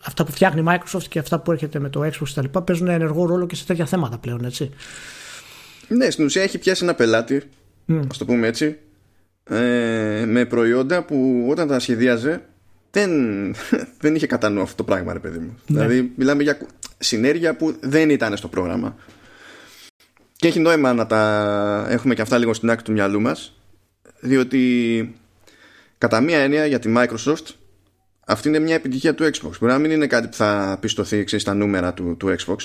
αυτά 0.04 0.24
που 0.24 0.32
φτιάχνει 0.32 0.60
η 0.60 0.64
Microsoft 0.68 1.04
και 1.08 1.18
αυτά 1.18 1.38
που 1.38 1.52
έρχεται 1.52 1.78
με 1.78 1.88
το 1.88 2.00
Xbox 2.04 2.28
κτλ. 2.34 2.58
παίζουν 2.58 2.88
ενεργό 2.88 3.26
ρόλο 3.26 3.46
και 3.46 3.54
σε 3.54 3.64
τέτοια 3.64 3.86
θέματα 3.86 4.18
πλέον, 4.18 4.44
έτσι. 4.44 4.70
Ναι, 5.88 6.10
στην 6.10 6.24
ουσία 6.24 6.42
έχει 6.42 6.58
πιάσει 6.58 6.84
ένα 6.84 6.94
πελάτη, 6.94 7.42
mm. 7.88 8.00
ας 8.10 8.18
το 8.18 8.24
πούμε 8.24 8.46
έτσι, 8.46 8.78
ε, 9.44 10.24
με 10.26 10.44
προϊόντα 10.44 11.04
που 11.04 11.46
όταν 11.50 11.68
τα 11.68 11.78
σχεδίαζε 11.78 12.42
δεν, 12.92 13.10
δεν 14.02 14.14
είχε 14.14 14.26
κατά 14.26 14.48
νου 14.48 14.60
αυτό 14.60 14.76
το 14.76 14.84
πράγμα, 14.84 15.12
ρε 15.12 15.18
παιδί 15.18 15.38
μου. 15.38 15.58
Ναι. 15.66 15.80
Δηλαδή, 15.80 16.12
μιλάμε 16.16 16.42
για 16.42 16.58
συνέργεια 16.98 17.56
που 17.56 17.76
δεν 17.80 18.10
ήταν 18.10 18.36
στο 18.36 18.48
πρόγραμμα. 18.48 18.96
Και 20.36 20.48
έχει 20.48 20.60
νόημα 20.60 20.92
να 20.92 21.06
τα 21.06 21.86
έχουμε 21.88 22.14
και 22.14 22.22
αυτά 22.22 22.38
λίγο 22.38 22.54
στην 22.54 22.70
άκρη 22.70 22.84
του 22.84 22.92
μυαλού 22.92 23.20
μας, 23.20 23.60
διότι 24.20 25.14
κατά 25.98 26.20
μία 26.20 26.38
έννοια 26.38 26.66
για 26.66 26.78
τη 26.78 26.92
Microsoft 26.96 27.54
αυτή 28.26 28.48
είναι 28.48 28.58
μια 28.58 28.74
επιτυχία 28.74 29.14
του 29.14 29.24
Xbox. 29.24 29.50
Μπορεί 29.60 29.72
να 29.72 29.78
μην 29.78 29.90
είναι 29.90 30.06
κάτι 30.06 30.28
που 30.28 30.34
θα 30.34 30.78
πιστωθεί 30.80 31.24
ξέρεις, 31.24 31.42
στα 31.42 31.54
νούμερα 31.54 31.94
του, 31.94 32.16
του 32.16 32.34
Xbox, 32.38 32.56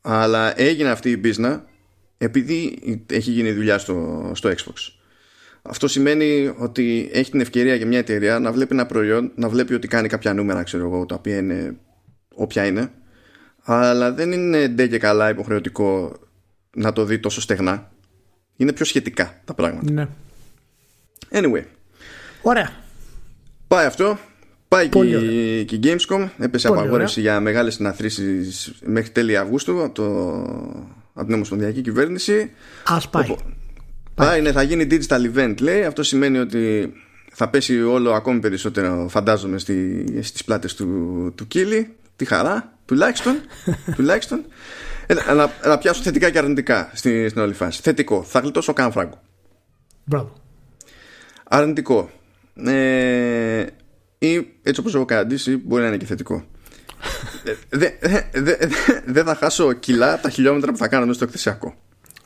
αλλά 0.00 0.60
έγινε 0.60 0.90
αυτή 0.90 1.10
η 1.10 1.20
business 1.24 1.60
επειδή 2.18 2.78
έχει 3.10 3.30
γίνει 3.30 3.52
δουλειά 3.52 3.78
στο, 3.78 4.30
στο 4.34 4.50
Xbox. 4.50 4.99
Αυτό 5.62 5.88
σημαίνει 5.88 6.54
ότι 6.58 7.10
έχει 7.12 7.30
την 7.30 7.40
ευκαιρία 7.40 7.74
για 7.74 7.86
μια 7.86 7.98
εταιρεία 7.98 8.38
να 8.38 8.52
βλέπει 8.52 8.74
ένα 8.74 8.86
προϊόν, 8.86 9.32
να 9.34 9.48
βλέπει 9.48 9.74
ότι 9.74 9.88
κάνει 9.88 10.08
κάποια 10.08 10.34
νούμερα, 10.34 10.62
ξέρω 10.62 10.84
εγώ, 10.84 11.06
τα 11.06 11.14
οποία 11.14 11.36
είναι 11.36 11.76
όποια 12.34 12.66
είναι, 12.66 12.90
αλλά 13.62 14.12
δεν 14.12 14.32
είναι 14.32 14.68
ντε 14.68 14.86
και 14.86 14.98
καλά 14.98 15.28
υποχρεωτικό 15.28 16.12
να 16.76 16.92
το 16.92 17.04
δει 17.04 17.18
τόσο 17.18 17.40
στεγνά. 17.40 17.90
Είναι 18.56 18.72
πιο 18.72 18.84
σχετικά 18.84 19.40
τα 19.44 19.54
πράγματα. 19.54 19.92
Ναι. 19.92 20.08
Anyway. 21.30 21.64
Ωραία. 22.42 22.70
Πάει 23.68 23.86
αυτό. 23.86 24.18
Πάει 24.68 24.88
και, 24.88 25.64
και 25.64 25.74
η 25.74 25.80
Gamescom. 25.82 26.28
Έπεσε 26.38 26.68
απαγόρευση 26.68 27.20
για 27.20 27.40
μεγάλες 27.40 27.74
συναθρήσεις 27.74 28.72
μέχρι 28.84 29.10
τέλη 29.10 29.36
Αυγούστου 29.36 29.82
από, 29.84 29.94
το, 29.94 30.04
από 31.12 31.24
την 31.24 31.34
Ομοσπονδιακή 31.34 31.80
Κυβέρνηση. 31.80 32.50
Ας 32.84 33.08
πάει. 33.08 33.36
Α, 34.22 34.36
είναι, 34.36 34.52
θα 34.52 34.62
γίνει 34.62 34.86
digital 34.90 35.34
event 35.34 35.60
λέει. 35.60 35.84
Αυτό 35.84 36.02
σημαίνει 36.02 36.38
ότι 36.38 36.92
θα 37.32 37.48
πέσει 37.48 37.82
όλο 37.82 38.12
ακόμη 38.12 38.40
περισσότερο 38.40 39.06
φαντάζομαι 39.10 39.58
στη, 39.58 40.04
στις 40.22 40.44
πλάτες 40.44 40.74
του, 40.74 41.32
του 41.36 41.46
Κίλι. 41.46 41.94
Τη 42.16 42.24
χαρά, 42.24 42.72
τουλάχιστον. 42.84 43.36
τουλάχιστον. 43.96 44.44
Ε, 45.06 45.14
να, 45.14 45.50
να 45.66 45.78
πιάσω 45.78 46.02
θετικά 46.02 46.30
και 46.30 46.38
αρνητικά 46.38 46.90
στην, 46.94 47.28
στην 47.28 47.42
όλη 47.42 47.52
φάση. 47.52 47.80
Θετικό. 47.82 48.22
Θα 48.22 48.40
γλιτώσω 48.40 48.72
καν 48.72 48.92
φράγκο. 48.92 49.20
Μπράβο. 50.04 50.32
Αρνητικό. 51.44 52.10
Ε, 52.64 53.66
ή 54.18 54.34
έτσι 54.62 54.80
όπως 54.80 54.94
έχω 54.94 55.04
καταντήσει 55.04 55.56
μπορεί 55.56 55.82
να 55.82 55.88
είναι 55.88 55.96
και 55.96 56.06
θετικό. 56.06 56.44
Δεν 57.68 57.92
δε, 58.00 58.20
δε, 58.32 58.56
δε 59.06 59.22
θα 59.22 59.34
χάσω 59.34 59.72
κιλά 59.72 60.20
τα 60.20 60.30
χιλιόμετρα 60.30 60.72
που 60.72 60.78
θα 60.78 60.88
κάνω 60.88 61.02
μέσα 61.02 61.14
στο 61.14 61.24
εκθεσιακό. 61.24 61.74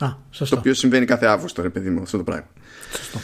Α, 0.05 0.17
σωστό. 0.31 0.55
Το 0.55 0.61
οποίο 0.61 0.75
συμβαίνει 0.75 1.05
κάθε 1.05 1.27
Αύγουστο, 1.27 1.63
ρε 1.63 1.69
παιδί 1.69 1.91
μου, 1.91 2.03
αυτό 2.03 2.17
το 2.17 2.25
πράγμα. 2.25 2.47
Σωστό. 2.97 3.19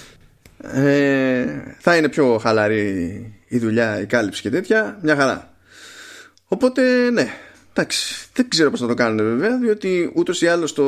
Ε, 0.62 1.75
θα 1.79 1.97
είναι 1.97 2.09
πιο 2.09 2.38
χαλαρή 2.38 3.35
η 3.49 3.59
δουλειά, 3.59 4.01
η 4.01 4.07
κάλυψη 4.07 4.43
και 4.43 4.51
τέτοια. 4.51 4.99
Μια 5.03 5.16
χαρά. 5.16 5.55
Οπότε, 6.49 7.11
ναι. 7.11 7.29
Εντάξει, 7.73 8.29
δεν 8.33 8.49
ξέρω 8.49 8.71
πώς 8.71 8.81
θα 8.81 8.87
το 8.87 8.95
κάνουν 8.95 9.16
βέβαια, 9.16 9.59
διότι 9.59 10.12
ούτως 10.14 10.40
ή 10.43 10.47
άλλως 10.47 10.73
το 10.73 10.85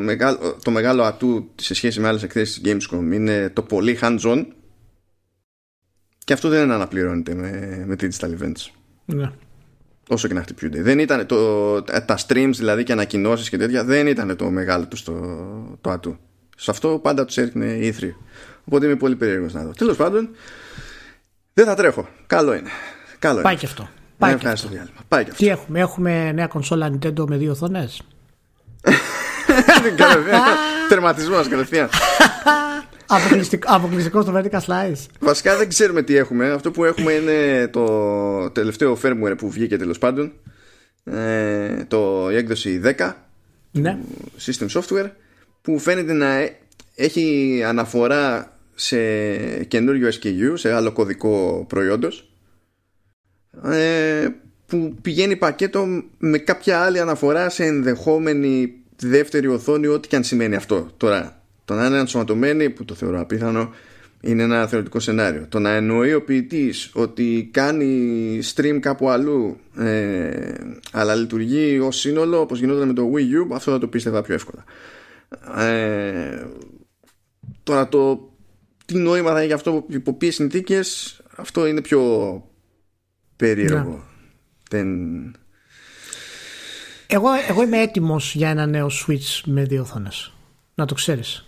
μεγάλο, 0.00 0.58
το 0.62 0.70
μεγάλο 0.70 1.02
ατού 1.02 1.50
σε 1.54 1.74
σχέση 1.74 2.00
με 2.00 2.08
άλλες 2.08 2.22
εκθέσεις 2.22 2.60
Gamescom 2.64 3.12
είναι 3.12 3.48
το 3.48 3.62
πολύ 3.62 3.98
hands-on. 4.02 4.46
Και 6.24 6.32
αυτό 6.32 6.48
δεν 6.48 6.70
αναπληρώνεται 6.70 7.34
με, 7.34 7.82
με 7.86 7.96
digital 8.00 8.28
events. 8.40 8.70
Ναι 9.04 9.30
όσο 10.08 10.28
και 10.28 10.34
να 10.34 10.42
χτυπιούνται. 10.42 10.82
Δεν 10.82 10.98
ήταν 10.98 11.26
το, 11.26 11.82
τα 11.82 12.18
streams 12.26 12.50
δηλαδή 12.52 12.82
και 12.82 12.92
ανακοινώσεις 12.92 13.48
και 13.48 13.56
τέτοια 13.56 13.84
δεν 13.84 14.06
ήταν 14.06 14.36
το 14.36 14.50
μεγάλο 14.50 14.86
τους 14.86 15.02
το, 15.02 15.12
το 15.80 15.90
ατού. 15.90 16.16
Σε 16.56 16.70
αυτό 16.70 16.98
πάντα 17.02 17.24
τους 17.24 17.36
έριχνε 17.36 17.64
η 17.66 17.86
ήθρη. 17.86 18.16
Οπότε 18.64 18.86
είμαι 18.86 18.96
πολύ 18.96 19.16
περίεργος 19.16 19.52
να 19.52 19.62
δω. 19.62 19.70
Τέλος 19.70 19.96
πάντων, 19.96 20.28
δεν 21.54 21.64
θα 21.64 21.74
τρέχω. 21.74 22.08
Καλό 22.26 22.54
είναι. 22.54 22.70
Καλό 23.18 23.40
Πάει 23.40 23.52
είναι. 23.52 23.60
και 23.60 23.66
αυτό. 23.66 23.88
Πάει 24.18 24.34
και 24.34 24.48
αυτό. 24.48 24.68
Πάει 25.08 25.24
και 25.24 25.30
αυτό. 25.30 25.44
Τι 25.44 25.50
έχουμε, 25.50 25.80
έχουμε 25.80 26.32
νέα 26.32 26.46
κονσόλα 26.46 26.90
Nintendo 26.92 27.26
με 27.28 27.36
δύο 27.36 27.50
οθόνες; 27.50 28.02
Τερματισμός 30.88 31.48
κατευθείαν. 31.48 31.88
Αποκλειστικό 33.64 34.22
στο 34.22 34.32
Vertical 34.36 34.60
Slice. 34.60 35.06
Βασικά 35.18 35.56
δεν 35.56 35.68
ξέρουμε 35.68 36.02
τι 36.02 36.16
έχουμε. 36.16 36.50
Αυτό 36.50 36.70
που 36.70 36.84
έχουμε 36.84 37.12
είναι 37.12 37.68
το 37.68 38.50
τελευταίο 38.50 38.98
firmware 39.02 39.34
που 39.36 39.50
βγήκε 39.50 39.76
τέλος 39.76 39.98
πάντων. 39.98 40.32
Ε, 41.04 41.84
το, 41.88 42.30
η 42.30 42.36
έκδοση 42.36 42.80
10 42.98 43.12
ναι. 43.72 43.98
system 44.46 44.68
software 44.68 45.10
που 45.62 45.78
φαίνεται 45.78 46.12
να 46.12 46.48
έχει 46.94 47.62
αναφορά 47.66 48.56
σε 48.74 48.98
καινούριο 49.64 50.08
SKU, 50.08 50.52
σε 50.54 50.72
άλλο 50.72 50.92
κωδικό 50.92 51.64
προϊόντος 51.68 52.28
ε, 53.62 54.28
που 54.66 54.94
πηγαίνει 55.02 55.36
πακέτο 55.36 55.86
με 56.18 56.38
κάποια 56.38 56.80
άλλη 56.80 57.00
αναφορά 57.00 57.48
σε 57.48 57.64
ενδεχόμενη 57.64 58.74
δεύτερη 58.96 59.46
οθόνη 59.46 59.86
ό,τι 59.86 60.08
και 60.08 60.16
αν 60.16 60.24
σημαίνει 60.24 60.54
αυτό. 60.54 60.90
Τώρα, 60.96 61.43
το 61.64 61.74
να 61.74 61.86
είναι 61.86 61.98
ενσωματωμένη 61.98 62.70
που 62.70 62.84
το 62.84 62.94
θεωρώ 62.94 63.20
απίθανο 63.20 63.70
είναι 64.20 64.42
ένα 64.42 64.66
θεωρητικό 64.66 65.00
σενάριο. 65.00 65.46
Το 65.48 65.58
να 65.58 65.70
εννοεί 65.70 66.14
ο 66.14 66.22
ποιητής 66.22 66.90
ότι 66.94 67.48
κάνει 67.52 68.40
stream 68.54 68.78
κάπου 68.80 69.08
αλλού 69.08 69.56
ε, 69.78 70.54
αλλά 70.92 71.14
λειτουργεί 71.14 71.78
ως 71.78 71.96
σύνολο 71.96 72.40
όπως 72.40 72.58
γινόταν 72.58 72.86
με 72.86 72.94
το 72.94 73.10
Wii 73.14 73.50
U 73.50 73.54
αυτό 73.54 73.70
θα 73.70 73.78
το 73.78 73.88
πίστευα 73.88 74.22
πιο 74.22 74.34
εύκολα. 74.34 74.64
Ε, 75.66 76.46
τώρα 77.62 77.88
το 77.88 78.32
τι 78.84 78.94
νόημα 78.94 79.30
θα 79.30 79.38
έχει 79.38 79.46
γι' 79.46 79.52
αυτό 79.52 79.84
υπό 79.88 80.14
ποιες 80.14 80.34
συνθήκες 80.34 81.20
αυτό 81.36 81.66
είναι 81.66 81.80
πιο 81.80 82.02
περίεργο. 83.36 83.90
Ναι. 83.90 83.98
Δεν... 84.70 84.88
Εγώ, 87.06 87.28
εγώ 87.48 87.62
είμαι 87.62 87.80
έτοιμος 87.80 88.34
για 88.34 88.48
ένα 88.48 88.66
νέο 88.66 88.90
Switch 89.06 89.40
με 89.44 89.64
δύο 89.64 89.82
οθόνες. 89.82 90.32
Να 90.74 90.84
το 90.84 90.94
ξέρεις 90.94 91.44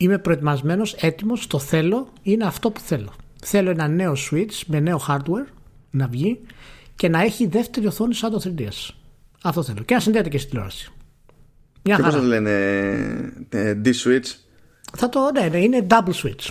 είμαι 0.00 0.18
προετοιμασμένος, 0.18 0.94
έτοιμος, 0.94 1.46
το 1.46 1.58
θέλω, 1.58 2.08
είναι 2.22 2.44
αυτό 2.44 2.70
που 2.70 2.80
θέλω. 2.80 3.12
Θέλω 3.44 3.70
ένα 3.70 3.88
νέο 3.88 4.14
Switch 4.30 4.60
με 4.66 4.80
νέο 4.80 5.00
hardware 5.08 5.46
να 5.90 6.06
βγει 6.06 6.40
και 6.94 7.08
να 7.08 7.20
έχει 7.22 7.46
δεύτερη 7.46 7.86
οθόνη 7.86 8.14
σαν 8.14 8.30
το 8.30 8.40
3DS. 8.44 8.94
Αυτό 9.42 9.62
θέλω. 9.62 9.82
Και 9.82 9.94
να 9.94 10.00
συνδέεται 10.00 10.28
και 10.28 10.38
στην 10.38 10.50
τηλεόραση. 10.50 10.92
Μια 11.82 11.96
και 11.96 12.02
πώς 12.02 12.14
θα 12.14 12.20
λένε 12.20 12.50
ε, 13.48 13.80
D-Switch; 13.84 14.34
Θα 14.96 15.08
το, 15.08 15.30
ναι, 15.32 15.48
ναι, 15.48 15.58
είναι 15.58 15.86
double 15.88 16.12
switch 16.22 16.48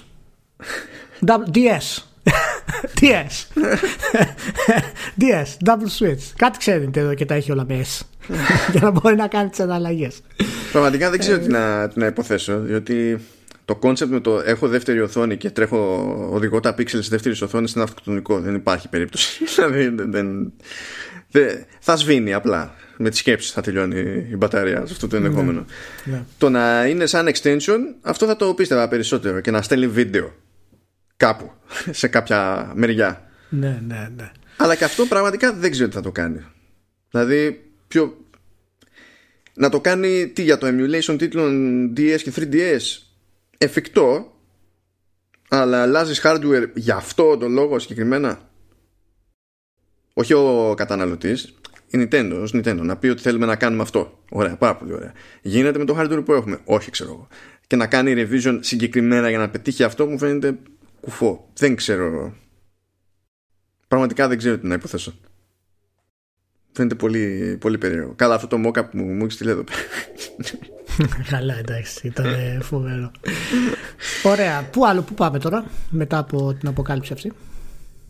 DS 1.52 2.04
DS 3.00 3.64
DS, 5.22 5.70
double 5.70 6.00
switch 6.00 6.22
Κάτι 6.36 6.58
ξέρετε 6.58 7.00
εδώ 7.00 7.14
και 7.14 7.26
τα 7.26 7.34
έχει 7.34 7.52
όλα 7.52 7.66
με 7.68 7.86
S 7.86 8.02
Για 8.72 8.82
να 8.82 8.92
μπορεί 8.92 9.16
να 9.16 9.28
κάνει 9.28 9.50
τις 9.50 9.60
εναλλαγές. 9.60 10.10
Πραγματικά 10.72 11.10
δεν 11.10 11.20
ξέρω 11.20 11.36
ε, 11.36 11.40
τι 11.40 11.48
να, 11.48 11.88
τι 11.88 12.00
να 12.00 12.06
υποθέσω 12.06 12.60
Διότι 12.60 13.20
το 13.70 13.76
concept 13.76 14.12
με 14.12 14.20
το 14.20 14.42
έχω 14.46 14.68
δεύτερη 14.68 15.02
οθόνη 15.02 15.38
και 15.38 15.50
τρέχω 15.50 15.78
οδηγώ 16.32 16.60
τα 16.60 16.76
pixels 16.78 17.08
δεύτερη 17.10 17.44
οθόνη 17.44 17.72
είναι 17.76 17.84
αυτοκτονικό. 17.84 18.40
Δεν 18.40 18.56
υπάρχει 18.56 18.90
περίπτωση. 18.90 19.44
Δηλαδή 19.56 19.88
δεν, 19.88 20.54
δεν, 21.32 21.66
θα 21.80 21.96
σβήνει 21.96 22.34
απλά. 22.34 22.76
Με 22.98 23.10
τη 23.10 23.18
σκέψη 23.18 23.52
θα 23.52 23.62
τελειώνει 23.62 24.28
η 24.32 24.36
μπαταρία 24.36 24.86
σε 24.86 24.94
αυτό 24.94 25.08
το 25.08 25.16
ενδεχόμενο. 25.16 25.66
Ναι, 26.04 26.14
ναι. 26.14 26.24
Το 26.38 26.50
να 26.50 26.86
είναι 26.86 27.06
σαν 27.06 27.30
extension, 27.34 27.78
αυτό 28.02 28.26
θα 28.26 28.36
το 28.36 28.54
πίστευα 28.54 28.88
περισσότερο 28.88 29.40
και 29.40 29.52
να 29.52 29.62
στέλνει 29.62 29.88
βίντεο 29.88 30.36
κάπου 31.18 31.52
σε 31.92 32.08
κάποια 32.08 32.72
μεριά. 32.76 33.30
Ναι, 33.50 33.82
ναι, 33.88 34.10
ναι. 34.16 34.32
Αλλά 34.58 34.76
και 34.76 34.84
αυτό 34.84 35.06
πραγματικά 35.06 35.54
δεν 35.54 35.72
ξέρω 35.72 35.90
τι 35.90 35.96
θα 35.96 36.02
το 36.02 36.12
κάνει. 36.12 36.46
Δηλαδή, 37.12 37.64
πιο... 37.88 38.18
να 39.54 39.70
το 39.70 39.80
κάνει 39.80 40.28
τι 40.28 40.42
για 40.42 40.58
το 40.58 40.68
emulation 40.68 41.16
τίτλων 41.18 41.94
DS 41.98 42.20
και 42.24 42.34
3DS 42.36 43.09
εφικτό 43.62 44.34
αλλά 45.50 45.82
αλλάζεις 45.82 46.22
hardware 46.24 46.70
για 46.76 46.96
αυτό 46.96 47.38
το 47.38 47.48
λόγο 47.48 47.80
συγκεκριμένα; 47.80 48.52
Όχι 50.14 50.34
ο 50.34 50.74
καταναλωτής 50.78 51.54
η 51.88 51.98
Nintendo, 51.98 52.40
ως 52.42 52.52
Nintendo 52.56 52.80
να 52.82 52.98
πει 52.98 53.08
ότι 53.08 53.22
θέλουμε 53.22 53.46
να 53.46 53.56
κάνουμε 53.56 53.82
αυτό. 53.82 54.24
Ωραία, 54.32 54.56
πάρα 54.56 54.76
πολύ 54.76 54.94
ωραία. 54.94 55.14
Γίνεται 55.42 55.78
με 55.78 55.86
το 55.86 56.00
hardware 56.00 56.26
που 56.26 56.34
έχουμε, 56.34 56.60
όχι 56.66 56.92
ξέρω 56.92 57.10
εγώ. 57.12 57.28
Και 57.68 57.76
να 57.76 57.88
κάνει 57.88 58.14
revision 58.16 58.60
συγκεκριμένα 58.62 59.30
για 59.30 59.38
να 59.38 59.50
πετύχει 59.50 59.84
αυτό 59.84 60.06
μου 60.08 60.18
φαίνεται 60.18 60.58
κουφό. 61.02 61.50
Δεν 61.54 61.76
ξέρω. 61.76 62.36
Πραγματικά 63.88 64.28
δεν 64.28 64.38
ξέρω 64.38 64.58
τι 64.58 64.68
να 64.68 64.74
υποθέσω 64.74 65.14
φαίνεται 66.72 66.96
πολύ, 66.96 67.58
πολύ 67.60 67.78
περίεργο 67.78 68.14
καλά 68.16 68.36
αυτό 68.36 68.48
το 68.48 68.58
mock 68.66 68.74
που 68.74 68.98
μου, 68.98 69.06
μου 69.06 69.22
έχεις 69.22 69.34
στείλει 69.34 69.50
εδώ 69.50 69.64
Καλά, 71.32 71.58
εντάξει, 71.58 72.08
ήταν 72.08 72.26
φοβερό. 72.62 73.12
Ωραία. 74.24 74.64
Πού 74.72 74.86
άλλο, 74.86 75.02
πού 75.02 75.14
πάμε 75.14 75.40
τώρα, 75.40 75.66
μετά 75.90 76.18
από 76.18 76.54
την 76.54 76.68
αποκάλυψη 76.68 77.14
αυτή; 77.14 77.32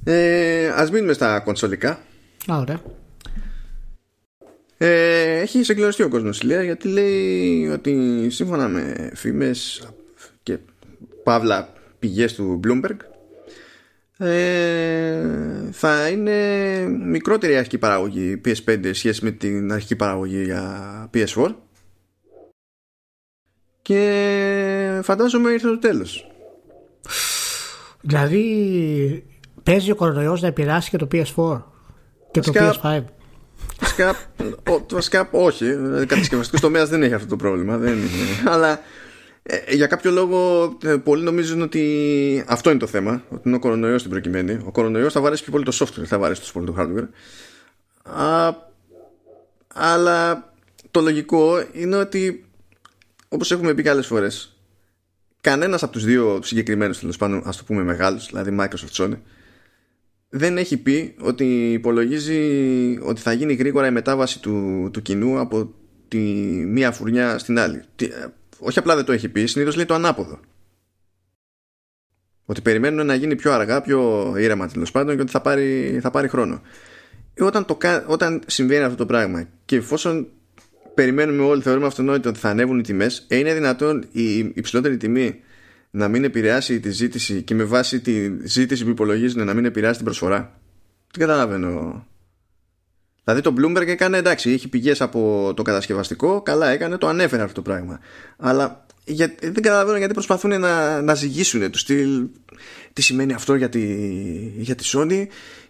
Ε, 0.04 0.68
ας 0.68 0.92
μείνουμε 0.92 1.14
στα 1.14 1.40
κονσολικά. 1.40 2.00
Α, 2.52 2.58
ωραία. 2.58 2.82
Ε, 4.78 5.40
έχει 5.40 5.64
συγκλονιστεί 5.64 6.04
ο 6.04 6.10
κόσμος 6.10 6.42
Λέα 6.42 6.64
γιατί 6.64 6.88
λέει 6.88 7.68
ότι 7.68 8.28
σύμφωνα 8.30 8.68
με 8.68 9.12
φήμες 9.14 9.88
και 10.44 10.58
παύλα 11.24 11.74
πηγές 12.00 12.34
του 12.34 12.60
Bloomberg 12.64 12.98
ε, 14.22 15.22
θα 15.72 16.08
είναι 16.10 16.36
μικρότερη 16.88 17.54
η 17.54 17.56
αρχική 17.56 17.78
παραγωγή 17.78 18.42
PS5 18.46 18.90
σχέση 18.94 19.24
με 19.24 19.32
την 19.32 19.72
αρχική 19.72 19.96
παραγωγή 19.96 20.44
για 20.44 21.10
PS4 21.14 21.54
και 23.82 25.00
φαντάζομαι 25.04 25.52
ήρθε 25.52 25.68
το 25.68 25.80
τέλος. 25.80 26.32
Δηλαδή 28.02 29.26
παίζει 29.64 29.92
ο 29.92 29.96
κορονοϊός 29.96 30.42
να 30.42 30.48
επηρεάσει 30.48 30.90
και 30.90 30.98
το 30.98 31.08
PS4 31.12 31.62
και 32.32 32.40
το 32.40 32.52
PS5. 32.56 33.04
Βασικά, 33.80 34.16
βασικά 34.92 35.30
όχι. 35.32 35.72
Ο 35.72 36.06
κατασκευαστικός 36.08 36.62
τομέας 36.62 36.90
δεν 36.90 37.04
έχει 37.04 37.14
αυτό 37.14 37.28
το 37.28 37.36
πρόβλημα. 37.36 37.78
Δεν 37.78 37.94
είναι. 37.94 38.50
Αλλά 38.50 38.80
ε, 39.52 39.76
για 39.76 39.88
κάποιο 39.88 40.12
λόγο 40.12 40.78
ε, 40.84 40.96
πολλοί 40.96 41.24
νομίζουν 41.24 41.62
ότι 41.62 42.44
αυτό 42.48 42.70
είναι 42.70 42.80
το 42.80 42.88
θέμα. 42.88 43.24
Ότι 43.30 43.42
είναι 43.48 43.56
ο 43.56 43.60
κορονοϊός 43.60 44.00
στην 44.00 44.12
προκειμένη. 44.12 44.60
Ο 44.66 44.72
κορονοϊός 44.72 45.14
θα 45.14 45.22
βαρέσει 45.22 45.44
πιο 45.44 45.52
πολύ 45.52 45.64
το 45.64 45.78
software, 45.80 46.06
θα 46.06 46.20
βαρέσει 46.20 46.40
τόσο 46.40 46.54
πολύ 46.54 46.66
το 46.66 46.76
hardware. 46.80 47.08
Α, 48.20 48.54
αλλά 49.74 50.54
το 50.92 51.02
λογικό 51.02 51.64
είναι 51.72 51.96
ότι 51.96 52.46
όπως 53.30 53.52
έχουμε 53.52 53.74
πει 53.74 53.84
και 53.84 53.90
άλλες 53.90 54.08
φορές 54.08 54.60
κανένας 55.42 55.84
από 55.84 55.92
τους 55.92 56.04
δύο 56.04 56.40
συγκεκριμένους 56.44 57.00
τέλος 57.00 57.18
πάντων 57.18 57.42
ας 57.46 57.58
το 57.58 57.64
πούμε 57.64 57.84
μεγάλους 57.84 58.26
δηλαδή 58.26 58.58
Microsoft 58.60 59.04
Sony 59.04 59.18
δεν 60.30 60.58
έχει 60.58 60.78
πει 60.78 61.16
ότι 61.20 61.72
υπολογίζει 61.72 62.40
ότι 63.02 63.22
θα 63.22 63.34
γίνει 63.34 63.54
γρήγορα 63.54 63.88
η 63.88 63.92
μετάβαση 63.92 64.42
του, 64.42 64.90
του 64.94 65.02
κοινού 65.02 65.40
από 65.40 65.74
τη 66.08 66.18
μία 66.68 66.92
φουρνιά 66.92 67.38
στην 67.38 67.60
άλλη 67.60 67.82
τι, 67.96 68.06
ε, 68.06 68.26
όχι 68.60 68.80
απλά 68.80 68.96
δεν 68.96 69.06
το 69.06 69.12
έχει 69.12 69.30
πει 69.30 69.46
συνήθως 69.46 69.76
λέει 69.76 69.86
το 69.86 69.94
ανάποδο 69.94 70.40
ότι 72.50 72.62
περιμένουν 72.62 73.06
να 73.06 73.16
γίνει 73.16 73.36
πιο 73.36 73.52
αργά, 73.52 73.82
πιο 73.82 74.34
ήρεμα 74.38 74.68
τέλος 74.68 74.92
πάντων 74.92 75.16
και 75.16 75.22
ότι 75.22 75.32
θα 75.32 75.42
πάρει, 75.42 76.00
θα 76.02 76.12
πάρει 76.12 76.28
χρόνο. 76.28 76.62
Όταν, 77.40 77.66
το, 77.66 77.78
όταν 78.08 78.42
συμβαίνει 78.46 78.84
αυτό 78.84 78.96
το 78.96 79.06
πράγμα 79.06 79.48
και 79.66 79.76
εφόσον 79.76 80.28
περιμένουμε 80.94 81.44
όλοι, 81.44 81.62
θεωρούμε 81.62 81.86
αυτονόητο 81.86 82.30
ότι 82.30 82.40
θα 82.40 82.50
ανέβουν 82.50 82.80
οι 82.80 82.82
τιμές, 82.82 83.26
ε, 83.28 83.38
είναι 83.38 83.54
δυνατόν 83.54 84.06
η 84.12 84.38
υψηλότερη 84.38 84.98
τιμή 84.98 85.40
να 85.90 86.08
μην 86.08 86.24
επηρεάσει 86.24 86.80
τη 86.80 86.92
ζήτηση 86.92 87.42
και 87.42 87.56
με 87.56 87.64
βάση 87.64 88.00
τη 88.02 88.48
ζήτηση 88.48 88.84
που 88.84 88.90
υπολογίζουν 88.90 89.46
να 89.46 89.54
μην 89.54 89.66
επηρεάσει 89.66 89.96
την 89.96 90.06
προσφορά. 90.06 90.60
Δεν 91.18 91.28
καταλαβαίνω. 91.28 92.06
Δηλαδή 93.34 93.42
το 93.42 93.54
Bloomberg 93.58 93.88
έκανε 93.88 94.18
εντάξει, 94.18 94.52
έχει 94.52 94.68
πηγές 94.68 95.02
από 95.02 95.52
το 95.56 95.62
κατασκευαστικό, 95.62 96.42
καλά 96.42 96.70
έκανε, 96.70 96.98
το 96.98 97.08
ανέφερε 97.08 97.42
αυτό 97.42 97.54
το 97.54 97.62
πράγμα. 97.62 98.00
Αλλά 98.38 98.86
για, 99.04 99.36
δεν 99.42 99.54
καταλαβαίνω 99.62 99.98
γιατί 99.98 100.14
προσπαθούν 100.14 100.60
να, 100.60 101.02
να 101.02 101.16
ζυγίσουν 101.16 101.72
του 101.72 101.78
στυλ 101.78 102.28
τι 102.94 103.02
σημαίνει 103.02 103.34
αυτό 103.34 103.56
για 103.56 103.70
τη, 103.70 103.86
για 104.56 104.76
τη 104.76 104.90
Sony 104.94 105.26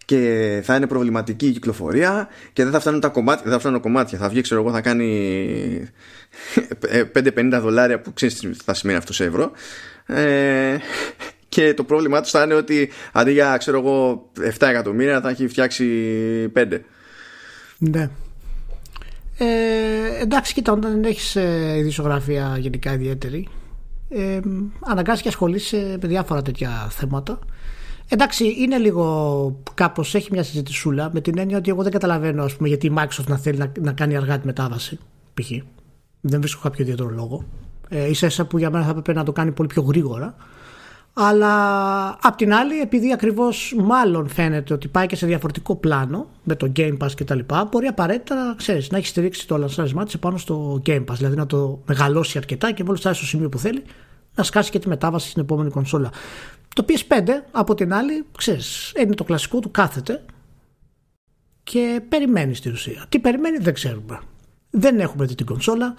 και 0.06 0.62
θα 0.64 0.76
είναι 0.76 0.88
προβληματική 0.88 1.48
η 1.48 1.52
κυκλοφορία 1.52 2.28
και 2.54 2.64
δεν 2.64 2.72
θα 2.72 2.80
φτάνουν 2.80 3.00
τα 3.00 3.08
κομμάτια, 3.08 3.44
δεν 3.44 3.54
θα 3.54 3.60
φτάνουν 3.60 3.82
κομμάτια. 3.82 4.18
Θα 4.18 4.30
βγει, 4.30 4.42
ξέρω 4.42 4.62
εγώ, 4.62 4.72
θα 4.72 4.82
κάνει 4.82 5.90
5-50 7.16 7.60
δολάρια 7.62 8.02
που 8.02 8.14
ξέρεις 8.14 8.40
τι 8.40 8.50
θα 8.64 8.74
σημαίνει 8.74 8.98
αυτό 8.98 9.14
σε 9.14 9.24
ευρώ. 9.24 9.52
Ε, 10.06 10.78
και 11.50 11.74
το 11.74 11.84
πρόβλημά 11.84 12.22
τους 12.22 12.32
θα 12.32 12.44
είναι 12.44 12.54
ότι 12.54 12.90
αντί 13.12 13.32
για, 13.32 13.58
ξέρω 13.58 13.80
εγώ, 13.80 14.32
7 14.60 14.68
εκατομμύρια 14.68 15.22
θα 15.22 15.30
έχει 15.30 15.48
φτιάξει 15.48 15.86
5. 16.56 16.80
Ναι. 17.80 18.10
Ε, 19.38 20.22
εντάξει, 20.22 20.54
κοίτα, 20.54 20.72
όταν 20.72 20.92
δεν 20.92 21.04
έχεις 21.04 21.36
ε, 21.36 21.76
ειδησιογραφία 21.78 22.58
γενικά 22.60 22.94
ιδιαίτερη, 22.94 23.48
ε, 24.10 24.40
αναγκάζεις 24.80 25.22
και 25.22 25.28
ασχολείσαι 25.28 25.98
με 26.02 26.08
διάφορα 26.08 26.42
τέτοια 26.42 26.88
θέματα. 26.90 27.40
Εντάξει, 28.08 28.56
είναι 28.58 28.78
λίγο 28.78 29.62
κάπως 29.74 30.16
έχει 30.16 30.28
μια 30.32 30.44
συζητησούλα 30.44 31.10
με 31.14 31.22
την 31.22 31.38
έννοια 31.38 31.58
ότι 31.58 31.70
εγώ 31.70 31.84
δεν 31.84 31.92
καταλαβαίνω 31.92 32.44
ας 32.44 32.56
πούμε, 32.56 32.68
γιατί 32.68 32.88
η 32.88 32.94
Microsoft 32.98 33.28
να 33.28 33.38
θέλει 33.38 33.58
να, 33.58 33.72
να 33.82 33.92
κάνει 33.92 34.16
αργά 34.16 34.40
τη 34.40 34.46
μετάβαση. 34.46 34.98
Π.χ. 35.34 35.50
Δεν 36.22 36.40
βρίσκω 36.40 36.62
κάποιο 36.62 36.84
ιδιαίτερο 36.84 37.10
λόγο. 37.10 37.44
Ε, 37.90 38.10
ίσα 38.10 38.28
ίσα 38.28 38.46
που 38.46 38.58
για 38.58 38.70
μένα 38.70 38.84
θα 38.84 38.90
έπρεπε 38.90 39.14
να 39.14 39.24
το 39.24 39.32
κάνει 39.32 39.52
πολύ 39.52 39.68
πιο 39.68 39.82
γρήγορα. 39.82 40.36
Αλλά 41.22 42.18
απ' 42.22 42.36
την 42.36 42.54
άλλη, 42.54 42.80
επειδή 42.80 43.12
ακριβώς 43.14 43.76
μάλλον 43.78 44.28
φαίνεται 44.28 44.74
ότι 44.74 44.88
πάει 44.88 45.06
και 45.06 45.16
σε 45.16 45.26
διαφορετικό 45.26 45.76
πλάνο 45.76 46.30
με 46.44 46.56
το 46.56 46.72
Game 46.76 46.98
Pass 46.98 47.12
και 47.16 47.24
τα 47.24 47.36
λοιπά, 47.36 47.68
μπορεί 47.72 47.88
απαραίτητα 47.88 48.54
ξέρεις, 48.58 48.90
να 48.90 48.98
έχεις 48.98 49.10
στηρίξει 49.10 49.48
το 49.48 49.58
λανσάρισμά 49.58 50.06
της 50.06 50.20
πάνω 50.20 50.38
στο 50.38 50.82
Game 50.86 51.06
Pass. 51.06 51.14
Δηλαδή 51.14 51.36
να 51.36 51.46
το 51.46 51.82
μεγαλώσει 51.86 52.38
αρκετά 52.38 52.72
και 52.72 52.84
μόλις 52.84 53.00
φτάσει 53.00 53.18
στο 53.18 53.28
σημείο 53.28 53.50
που 53.50 53.58
θέλει 53.58 53.84
να 54.36 54.44
σκάσει 54.44 54.72
και 54.72 54.80
τη 54.80 54.88
μετάβαση 54.88 55.30
στην 55.30 55.42
επόμενη 55.42 55.70
κονσόλα. 55.70 56.10
Το 56.76 56.86
PS5 56.88 57.28
από 57.52 57.76
την 57.76 57.94
άλλη, 57.94 58.26
ξέρεις, 58.38 58.94
είναι 59.00 59.14
το 59.14 59.24
κλασικό 59.24 59.60
του 59.60 59.72
κάθεται 59.72 60.24
και 61.64 62.02
περιμένει 62.10 62.56
στην 62.56 62.72
ουσία. 62.72 63.06
Τι 63.10 63.20
περιμένει 63.20 63.58
δεν 63.58 63.74
ξέρουμε. 63.74 64.20
Δεν 64.70 65.00
έχουμε 65.00 65.26
δει 65.26 65.36
την 65.36 65.46
κονσόλα, 65.46 65.96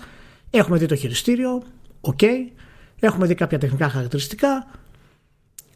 έχουμε 0.50 0.78
δει 0.78 0.86
το 0.86 0.94
χειριστήριο, 0.94 1.62
οκ, 2.00 2.20
έχουμε 3.00 3.26
δει 3.26 3.34
κάποια 3.34 3.58
τεχνικά 3.58 3.88
χαρακτηριστικά, 3.88 4.66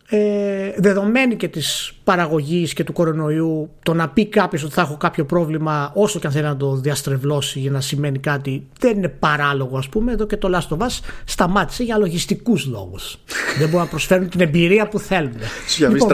ε, 0.09 0.73
δεδομένη 0.77 1.37
και 1.37 1.49
της 1.49 1.93
παραγωγής 2.05 2.73
και 2.73 2.85
του 2.85 2.93
κορονοϊού 2.93 3.71
το 3.83 3.95
να 3.95 4.09
πει 4.09 4.27
κάποιος 4.27 4.63
ότι 4.63 4.73
θα 4.73 4.81
έχω 4.81 4.97
κάποιο 4.97 5.25
πρόβλημα 5.25 5.93
όσο 5.95 6.19
και 6.19 6.27
αν 6.27 6.33
θέλει 6.33 6.45
να 6.45 6.57
το 6.57 6.75
διαστρεβλώσει 6.75 7.59
για 7.59 7.71
να 7.71 7.81
σημαίνει 7.81 8.19
κάτι 8.19 8.67
δεν 8.79 8.97
είναι 8.97 9.09
παράλογο 9.09 9.79
ας 9.79 9.89
πούμε. 9.89 10.13
Εδώ 10.13 10.27
και 10.27 10.37
το 10.37 10.51
Last 10.53 10.77
of 10.77 10.87
Us 10.87 10.99
σταμάτησε 11.25 11.83
για 11.83 11.99
λογιστικούς 11.99 12.67
λόγους. 12.67 13.19
Δεν 13.59 13.69
μπορούν 13.69 13.85
να 13.85 13.91
προσφέρουν 13.91 14.29
την 14.29 14.41
εμπειρία 14.41 14.89
που 14.89 14.99
θέλουν. 14.99 15.35
Λοιπόν, 15.79 16.11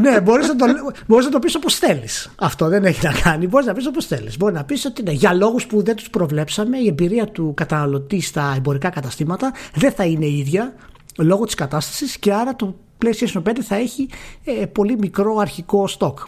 ναι 0.00 0.20
μπορείς 0.20 0.48
να, 0.48 0.56
το, 0.56 0.66
μπορείς 1.06 1.24
να 1.24 1.30
το 1.30 1.38
πεις 1.38 1.54
όπως 1.54 1.74
θέλεις. 1.74 2.30
Αυτό 2.36 2.68
δεν 2.68 2.84
έχει 2.84 3.06
να 3.06 3.12
κάνει. 3.12 3.46
Μπορείς 3.46 3.66
να 3.66 3.72
πεις 3.72 3.86
όπως 3.86 4.06
θέλεις. 4.06 4.36
Μπορείς 4.36 4.56
να 4.56 4.64
πεις 4.64 4.84
ότι 4.84 5.02
ναι, 5.02 5.12
για 5.12 5.34
λόγους 5.34 5.66
που 5.66 5.82
δεν 5.82 5.96
τους 5.96 6.10
προβλέψαμε 6.10 6.78
η 6.78 6.86
εμπειρία 6.86 7.26
του 7.26 7.52
καταναλωτή 7.56 8.20
στα 8.20 8.54
εμπορικά 8.56 8.90
καταστήματα 8.90 9.52
δεν 9.74 9.92
θα 9.92 10.04
είναι 10.04 10.26
ίδια 10.26 10.74
λόγω 11.18 11.44
της 11.44 11.54
κατάστασης 11.54 12.18
και 12.18 12.32
άρα 12.32 12.56
το 12.56 12.74
PlayStation 13.04 13.42
5 13.42 13.60
θα 13.60 13.76
έχει 13.76 14.08
ε, 14.44 14.66
πολύ 14.66 14.96
μικρό 14.98 15.36
αρχικό 15.36 15.86
στόκ. 15.86 16.18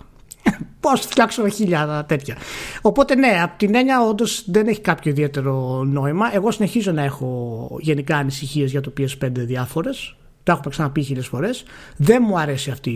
Πώς 0.81 1.01
φτιάξω 1.01 1.49
χίλια 1.49 2.05
τέτοια. 2.09 2.37
Οπότε 2.83 3.15
ναι, 3.15 3.41
από 3.43 3.59
την 3.59 3.75
έννοια 3.75 4.03
όντως 4.03 4.51
δεν 4.51 4.67
έχει 4.67 4.81
κάποιο 4.81 5.11
ιδιαίτερο 5.11 5.85
νόημα. 5.85 6.35
Εγώ 6.35 6.51
συνεχίζω 6.51 6.93
να 6.93 7.03
έχω 7.03 7.79
γενικά 7.81 8.17
ανησυχίες 8.17 8.71
για 8.71 8.81
το 8.81 8.93
PS5 8.99 9.31
διάφορες. 9.33 10.17
Το 10.43 10.53
έχουμε 10.53 10.71
ξαναπεί 10.71 11.03
χίλιες 11.03 11.27
φορές. 11.27 11.65
Δεν 11.97 12.23
μου 12.27 12.39
αρέσει 12.39 12.71
αυτή 12.71 12.91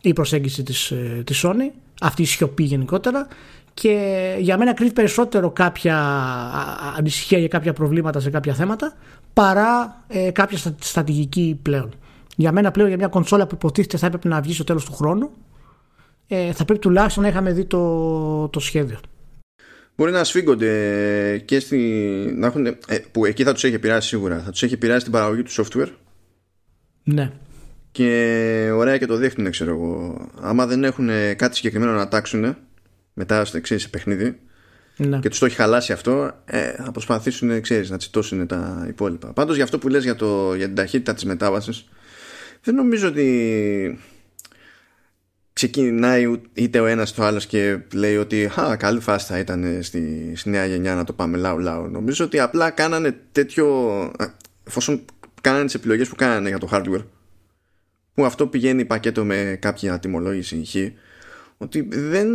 η 0.00 0.12
προσέγγιση 0.12 0.62
της, 0.62 0.90
ε, 0.90 1.22
της 1.26 1.44
Sony, 1.46 1.72
αυτή 2.00 2.22
η 2.22 2.24
σιωπή 2.24 2.62
γενικότερα 2.62 3.28
και 3.80 4.36
για 4.38 4.58
μένα 4.58 4.74
κρύβει 4.74 4.92
περισσότερο 4.92 5.50
κάποια 5.50 5.96
ανησυχία 6.96 7.38
για 7.38 7.48
κάποια 7.48 7.72
προβλήματα 7.72 8.20
σε 8.20 8.30
κάποια 8.30 8.54
θέματα 8.54 8.92
παρά 9.32 10.04
ε, 10.08 10.30
κάποια 10.30 10.74
στρατηγική 10.78 11.58
πλέον. 11.62 11.94
Για 12.36 12.52
μένα 12.52 12.70
πλέον 12.70 12.88
για 12.88 12.96
μια 12.96 13.08
κονσόλα 13.08 13.46
που 13.46 13.54
υποτίθεται 13.54 13.96
θα 13.96 14.06
έπρεπε 14.06 14.28
να 14.28 14.40
βγει 14.40 14.52
στο 14.52 14.64
τέλος 14.64 14.84
του 14.84 14.92
χρόνου 14.92 15.30
ε, 16.26 16.52
θα 16.52 16.64
πρέπει 16.64 16.80
τουλάχιστον 16.80 17.22
να 17.22 17.28
είχαμε 17.28 17.52
δει 17.52 17.64
το, 17.64 18.48
το 18.48 18.60
σχέδιο. 18.60 18.98
Μπορεί 19.96 20.12
να 20.12 20.24
σφίγγονται 20.24 21.42
και 21.44 21.60
στη, 21.60 21.76
να 22.36 22.46
έχουν, 22.46 22.66
ε, 22.66 22.76
που 23.12 23.24
εκεί 23.24 23.42
θα 23.44 23.52
τους 23.52 23.64
έχει 23.64 23.74
επηρεάσει 23.74 24.08
σίγουρα 24.08 24.38
θα 24.38 24.50
τους 24.50 24.62
έχει 24.62 24.74
επηρεάσει 24.74 25.02
την 25.02 25.12
παραγωγή 25.12 25.42
του 25.42 25.50
software 25.50 25.90
ναι 27.04 27.32
και 27.90 28.70
ωραία 28.74 28.98
και 28.98 29.06
το 29.06 29.16
δείχνουν 29.16 29.50
ξέρω 29.50 29.70
εγώ 29.70 30.20
άμα 30.40 30.66
δεν 30.66 30.84
έχουν 30.84 31.08
κάτι 31.36 31.56
συγκεκριμένο 31.56 31.92
να 31.92 32.08
τάξουν 32.08 32.56
μετά 33.18 33.44
στο 33.44 33.56
εξής 33.56 33.90
παιχνίδι 33.90 34.38
ναι. 34.96 35.18
και 35.18 35.28
τους 35.28 35.38
το 35.38 35.46
έχει 35.46 35.54
χαλάσει 35.54 35.92
αυτό, 35.92 36.42
ε, 36.44 36.70
θα 36.70 36.90
προσπαθήσουν 36.90 37.60
ξέρεις, 37.60 37.90
να 37.90 37.96
τσιτώσουν 37.96 38.46
τα 38.46 38.84
υπόλοιπα. 38.88 39.32
Πάντως 39.32 39.54
για 39.54 39.64
αυτό 39.64 39.78
που 39.78 39.88
λες 39.88 40.04
για, 40.04 40.14
το, 40.14 40.54
για 40.54 40.66
την 40.66 40.74
ταχύτητα 40.74 41.14
της 41.14 41.24
μετάβασης, 41.24 41.88
δεν 42.62 42.74
νομίζω 42.74 43.08
ότι 43.08 43.98
ξεκινάει 45.52 46.40
είτε 46.52 46.80
ο 46.80 46.86
ένας 46.86 47.14
το 47.14 47.22
άλλος 47.22 47.46
και 47.46 47.78
λέει 47.94 48.16
ότι 48.16 48.48
«Χα, 48.52 48.76
καλή 48.76 49.00
φάση 49.00 49.26
θα 49.26 49.38
ήταν 49.38 49.78
στη, 49.82 50.32
στη 50.36 50.50
νέα 50.50 50.66
γενιά 50.66 50.94
να 50.94 51.04
το 51.04 51.12
πάμε 51.12 51.36
λαού 51.36 51.58
λαού». 51.58 51.88
Νομίζω 51.88 52.24
ότι 52.24 52.40
απλά 52.40 52.70
κάνανε 52.70 53.20
τέτοιο... 53.32 53.66
εφόσον 54.66 55.04
κάνανε 55.40 55.64
τις 55.64 55.74
επιλογές 55.74 56.08
που 56.08 56.14
κάνανε 56.14 56.48
για 56.48 56.58
το 56.58 56.68
hardware 56.72 57.04
που 58.14 58.24
αυτό 58.24 58.46
πηγαίνει 58.46 58.84
πακέτο 58.84 59.24
με 59.24 59.58
κάποια 59.60 59.98
τιμολόγηση 59.98 60.64
χ 60.64 60.74
ότι 61.58 61.88
δεν 61.90 62.28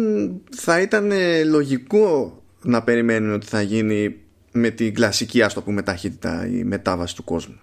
θα 0.55 0.81
ήταν 0.81 1.11
λογικό 1.45 2.37
να 2.63 2.83
περιμένουν 2.83 3.33
ότι 3.33 3.45
θα 3.45 3.61
γίνει 3.61 4.15
με 4.51 4.69
την 4.69 4.93
κλασική 4.93 5.41
ας 5.41 5.53
το 5.53 5.61
πούμε 5.61 5.81
ταχύτητα 5.81 6.47
η 6.47 6.63
μετάβαση 6.63 7.15
του 7.15 7.23
κόσμου. 7.23 7.59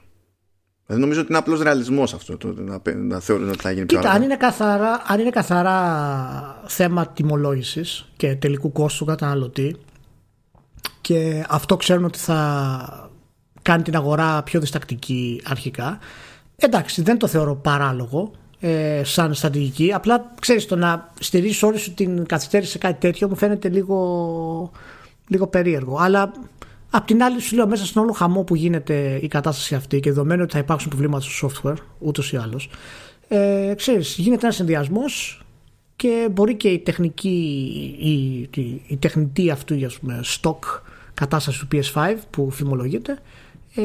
Δεν 0.86 1.00
νομίζω 1.00 1.20
ότι 1.20 1.28
είναι 1.28 1.38
απλός 1.38 1.62
ρεαλισμός 1.62 2.14
αυτό 2.14 2.36
το, 2.36 2.54
να, 2.58 2.80
να 2.94 3.20
θεωρούν 3.20 3.48
ότι 3.48 3.60
θα 3.60 3.70
γίνει 3.70 3.86
Κοίτα, 3.86 4.00
πιο 4.00 4.10
αν 4.10 4.22
είναι, 4.22 4.36
καθαρά, 4.36 5.02
αν 5.06 5.20
είναι 5.20 5.30
καθαρά 5.30 6.62
θέμα 6.66 7.06
τιμολόγησης 7.06 8.08
και 8.16 8.34
τελικού 8.34 8.72
κόστου 8.72 9.04
καταναλωτή 9.04 9.76
και 11.00 11.44
αυτό 11.48 11.76
ξέρουν 11.76 12.04
ότι 12.04 12.18
θα 12.18 13.10
κάνει 13.62 13.82
την 13.82 13.96
αγορά 13.96 14.42
πιο 14.42 14.60
διστακτική 14.60 15.42
αρχικά 15.44 15.98
εντάξει 16.56 17.02
δεν 17.02 17.18
το 17.18 17.26
θεωρώ 17.26 17.56
παράλογο 17.56 18.32
ε, 18.60 19.02
σαν 19.04 19.34
στρατηγική. 19.34 19.92
Απλά 19.92 20.32
ξέρεις 20.40 20.66
το 20.66 20.76
να 20.76 21.12
στηρίζεις 21.20 21.62
όλη 21.62 21.78
σου 21.78 21.94
την 21.94 22.26
καθυστέρηση 22.26 22.70
σε 22.70 22.78
κάτι 22.78 23.00
τέτοιο 23.00 23.28
μου 23.28 23.36
φαίνεται 23.36 23.68
λίγο, 23.68 24.70
λίγο 25.28 25.46
περίεργο. 25.46 25.96
Αλλά 26.00 26.32
απ' 26.90 27.06
την 27.06 27.22
άλλη 27.22 27.40
σου 27.40 27.56
λέω 27.56 27.66
μέσα 27.66 27.86
στον 27.86 28.02
όλο 28.02 28.12
χαμό 28.12 28.42
που 28.42 28.54
γίνεται 28.54 29.18
η 29.22 29.28
κατάσταση 29.28 29.74
αυτή 29.74 30.00
και 30.00 30.10
δεδομένου 30.10 30.42
ότι 30.42 30.52
θα 30.52 30.58
υπάρξουν 30.58 30.88
προβλήματα 30.90 31.24
στο 31.24 31.48
software 31.48 31.76
ούτως 31.98 32.32
ή 32.32 32.36
άλλως. 32.36 32.70
Ε, 33.28 33.72
ξέρεις, 33.76 34.14
γίνεται 34.16 34.40
ένας 34.42 34.56
συνδυασμός 34.56 35.42
και 35.96 36.28
μπορεί 36.32 36.54
και 36.54 36.68
η 36.68 36.78
τεχνική 36.78 37.28
η, 37.98 38.48
η, 38.60 38.82
η 38.86 38.96
τεχνητή 38.96 39.50
αυτού 39.50 39.74
για 39.74 39.90
πούμε, 40.00 40.20
stock 40.40 40.58
κατάσταση 41.14 41.66
του 41.66 41.68
PS5 41.72 42.14
που 42.30 42.50
φημολογείται 42.50 43.18
ε, 43.74 43.82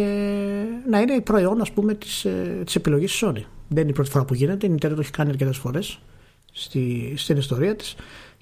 να 0.90 1.00
είναι 1.00 1.14
η 1.14 1.22
προϊόν 1.22 1.62
ας 1.62 1.72
πούμε 1.72 1.94
της, 1.94 2.26
ε, 2.26 2.62
της 2.66 2.76
επιλογής 2.76 3.12
της 3.12 3.24
Sony 3.26 3.44
δεν 3.68 3.82
είναι 3.82 3.92
η 3.92 3.94
πρώτη 3.94 4.10
φορά 4.10 4.26
που 4.26 4.34
γίνεται. 4.34 4.68
Η 4.68 4.72
Nintendo 4.74 4.92
το 4.96 5.00
έχει 5.00 5.12
κάνει 5.12 5.30
αρκετές 5.30 5.58
φορές 5.58 6.00
στη, 6.52 7.14
στην 7.18 7.38
ιστορία 7.38 7.76
της. 7.76 7.96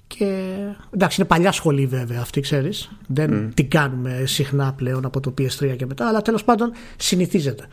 Και 0.07 0.55
εντάξει, 0.91 1.19
είναι 1.19 1.29
παλιά 1.29 1.51
σχολή 1.51 1.85
βέβαια 1.85 2.19
αυτή, 2.21 2.41
ξέρεις. 2.41 2.91
Δεν 3.07 3.31
mm. 3.33 3.53
την 3.53 3.69
κάνουμε 3.69 4.23
συχνά 4.25 4.73
πλέον 4.73 5.05
από 5.05 5.19
το 5.19 5.33
PS3 5.37 5.75
και 5.77 5.85
μετά, 5.85 6.07
αλλά 6.07 6.21
τέλος 6.21 6.43
πάντων 6.43 6.71
συνηθίζεται. 6.97 7.67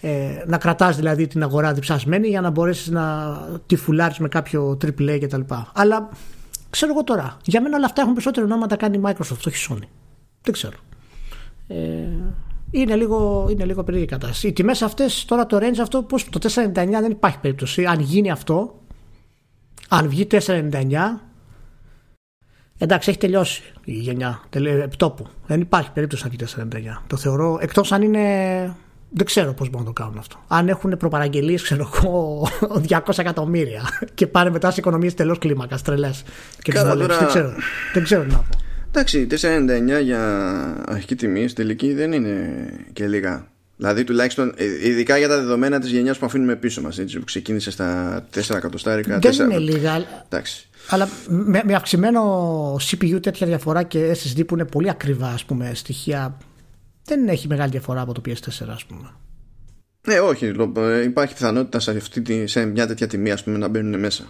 Ε, 0.00 0.44
να 0.46 0.58
κρατάς 0.58 0.96
δηλαδή 0.96 1.26
την 1.26 1.42
αγορά 1.42 1.72
διψασμένη 1.72 2.28
για 2.28 2.40
να 2.40 2.50
μπορέσεις 2.50 2.88
να 2.88 3.36
τη 3.66 3.76
φουλάρεις 3.76 4.18
με 4.18 4.28
κάποιο 4.28 4.78
AAA 4.84 5.18
κτλ. 5.20 5.40
Αλλά 5.72 6.08
ξέρω 6.70 6.92
εγώ 6.92 7.04
τώρα, 7.04 7.36
για 7.44 7.60
μένα 7.60 7.76
όλα 7.76 7.86
αυτά 7.86 8.00
έχουν 8.00 8.12
περισσότερο 8.12 8.46
νόημα 8.46 8.62
να 8.62 8.68
τα 8.68 8.76
κάνει 8.76 8.96
η 8.96 9.00
Microsoft, 9.04 9.46
όχι 9.46 9.64
η 9.64 9.66
Sony. 9.68 9.88
Δεν 10.42 10.52
ξέρω. 10.52 10.76
Ε, 11.68 11.76
είναι 12.80 12.96
λίγο, 12.96 13.48
είναι 13.50 13.64
λίγο 13.64 13.84
περίεργη 13.84 14.08
κατάσταση. 14.08 14.46
Οι 14.48 14.52
τιμές 14.52 14.82
αυτές, 14.82 15.24
τώρα 15.24 15.46
το 15.46 15.56
range 15.56 15.78
αυτό, 15.80 16.02
πώς, 16.02 16.28
το 16.28 16.38
499 16.54 16.72
δεν 16.72 17.10
υπάρχει 17.10 17.38
περίπτωση. 17.38 17.84
Αν 17.84 18.00
γίνει 18.00 18.30
αυτό, 18.30 18.80
αν 19.88 20.08
βγει 20.08 20.26
499, 20.30 20.40
εντάξει, 22.78 23.10
έχει 23.10 23.18
τελειώσει 23.18 23.62
η 23.84 23.92
γενιά 23.92 24.40
επιτόπου. 24.82 25.26
Δεν 25.46 25.60
υπάρχει 25.60 25.92
περίπτωση 25.92 26.24
να 26.24 26.30
βγει 26.30 26.38
499. 26.98 27.02
Το 27.06 27.16
θεωρώ, 27.16 27.58
εκτός 27.60 27.92
αν 27.92 28.02
είναι. 28.02 28.76
Δεν 29.10 29.26
ξέρω 29.26 29.52
πώς 29.52 29.70
μπορούν 29.70 29.86
να 29.86 29.92
το 29.92 30.02
κάνουν 30.02 30.18
αυτό. 30.18 30.36
Αν 30.48 30.68
έχουν 30.68 30.96
προπαραγγελίες, 30.96 31.62
ξέρω 31.62 31.90
εγώ, 31.94 32.46
200 32.88 32.98
εκατομμύρια 33.16 33.82
και 34.14 34.26
πάνε 34.26 34.50
μετά 34.50 34.70
σε 34.70 34.80
οικονομίες 34.80 35.14
τελώς 35.14 35.38
κλίμακας, 35.38 35.82
τρελές. 35.82 36.24
Και 36.62 36.72
τώρα... 36.72 36.96
δεν 36.96 37.26
ξέρω. 37.26 37.52
Δεν 37.94 38.02
ξέρω 38.02 38.22
τι 38.22 38.30
να 38.30 38.38
πω. 38.38 38.65
Εντάξει, 38.98 39.26
4,99 39.30 40.02
για 40.02 40.22
αρχική 40.86 41.14
τιμή 41.14 41.48
στη 41.48 41.54
τελική 41.54 41.92
δεν 41.92 42.12
είναι 42.12 42.66
και 42.92 43.06
λίγα. 43.06 43.50
Δηλαδή 43.76 44.04
τουλάχιστον, 44.04 44.54
ε, 44.56 44.88
ειδικά 44.88 45.18
για 45.18 45.28
τα 45.28 45.36
δεδομένα 45.36 45.80
της 45.80 45.90
γενιάς 45.90 46.18
που 46.18 46.26
αφήνουμε 46.26 46.56
πίσω 46.56 46.80
μας, 46.80 47.00
που 47.12 47.24
ξεκίνησε 47.24 47.70
στα 47.70 48.20
4 48.34 48.56
εκατοστάρικα. 48.56 49.18
Δεν 49.18 49.32
4... 49.32 49.38
είναι 49.38 49.58
λίγα. 49.58 50.04
Εντάξει. 50.24 50.68
Αλλά 50.88 51.08
με, 51.28 51.62
με, 51.64 51.74
αυξημένο 51.74 52.74
CPU 52.74 53.22
τέτοια 53.22 53.46
διαφορά 53.46 53.82
και 53.82 54.16
SSD 54.16 54.46
που 54.46 54.54
είναι 54.54 54.64
πολύ 54.64 54.90
ακριβά 54.90 55.28
ας 55.28 55.44
πούμε, 55.44 55.74
στοιχεία, 55.74 56.38
δεν 57.04 57.28
έχει 57.28 57.46
μεγάλη 57.46 57.70
διαφορά 57.70 58.00
από 58.00 58.12
το 58.12 58.20
PS4, 58.26 58.66
ας 58.68 58.84
πούμε. 58.84 59.10
Ναι, 60.06 60.18
όχι. 60.18 60.52
Ε, 60.76 61.02
υπάρχει 61.02 61.34
πιθανότητα 61.34 61.80
σε, 61.80 61.90
αυτή, 61.90 62.46
σε 62.46 62.64
μια 62.64 62.86
τέτοια 62.86 63.06
τιμή 63.06 63.30
ας 63.30 63.44
πούμε, 63.44 63.58
να 63.58 63.68
μπαίνουν 63.68 64.00
μέσα. 64.00 64.24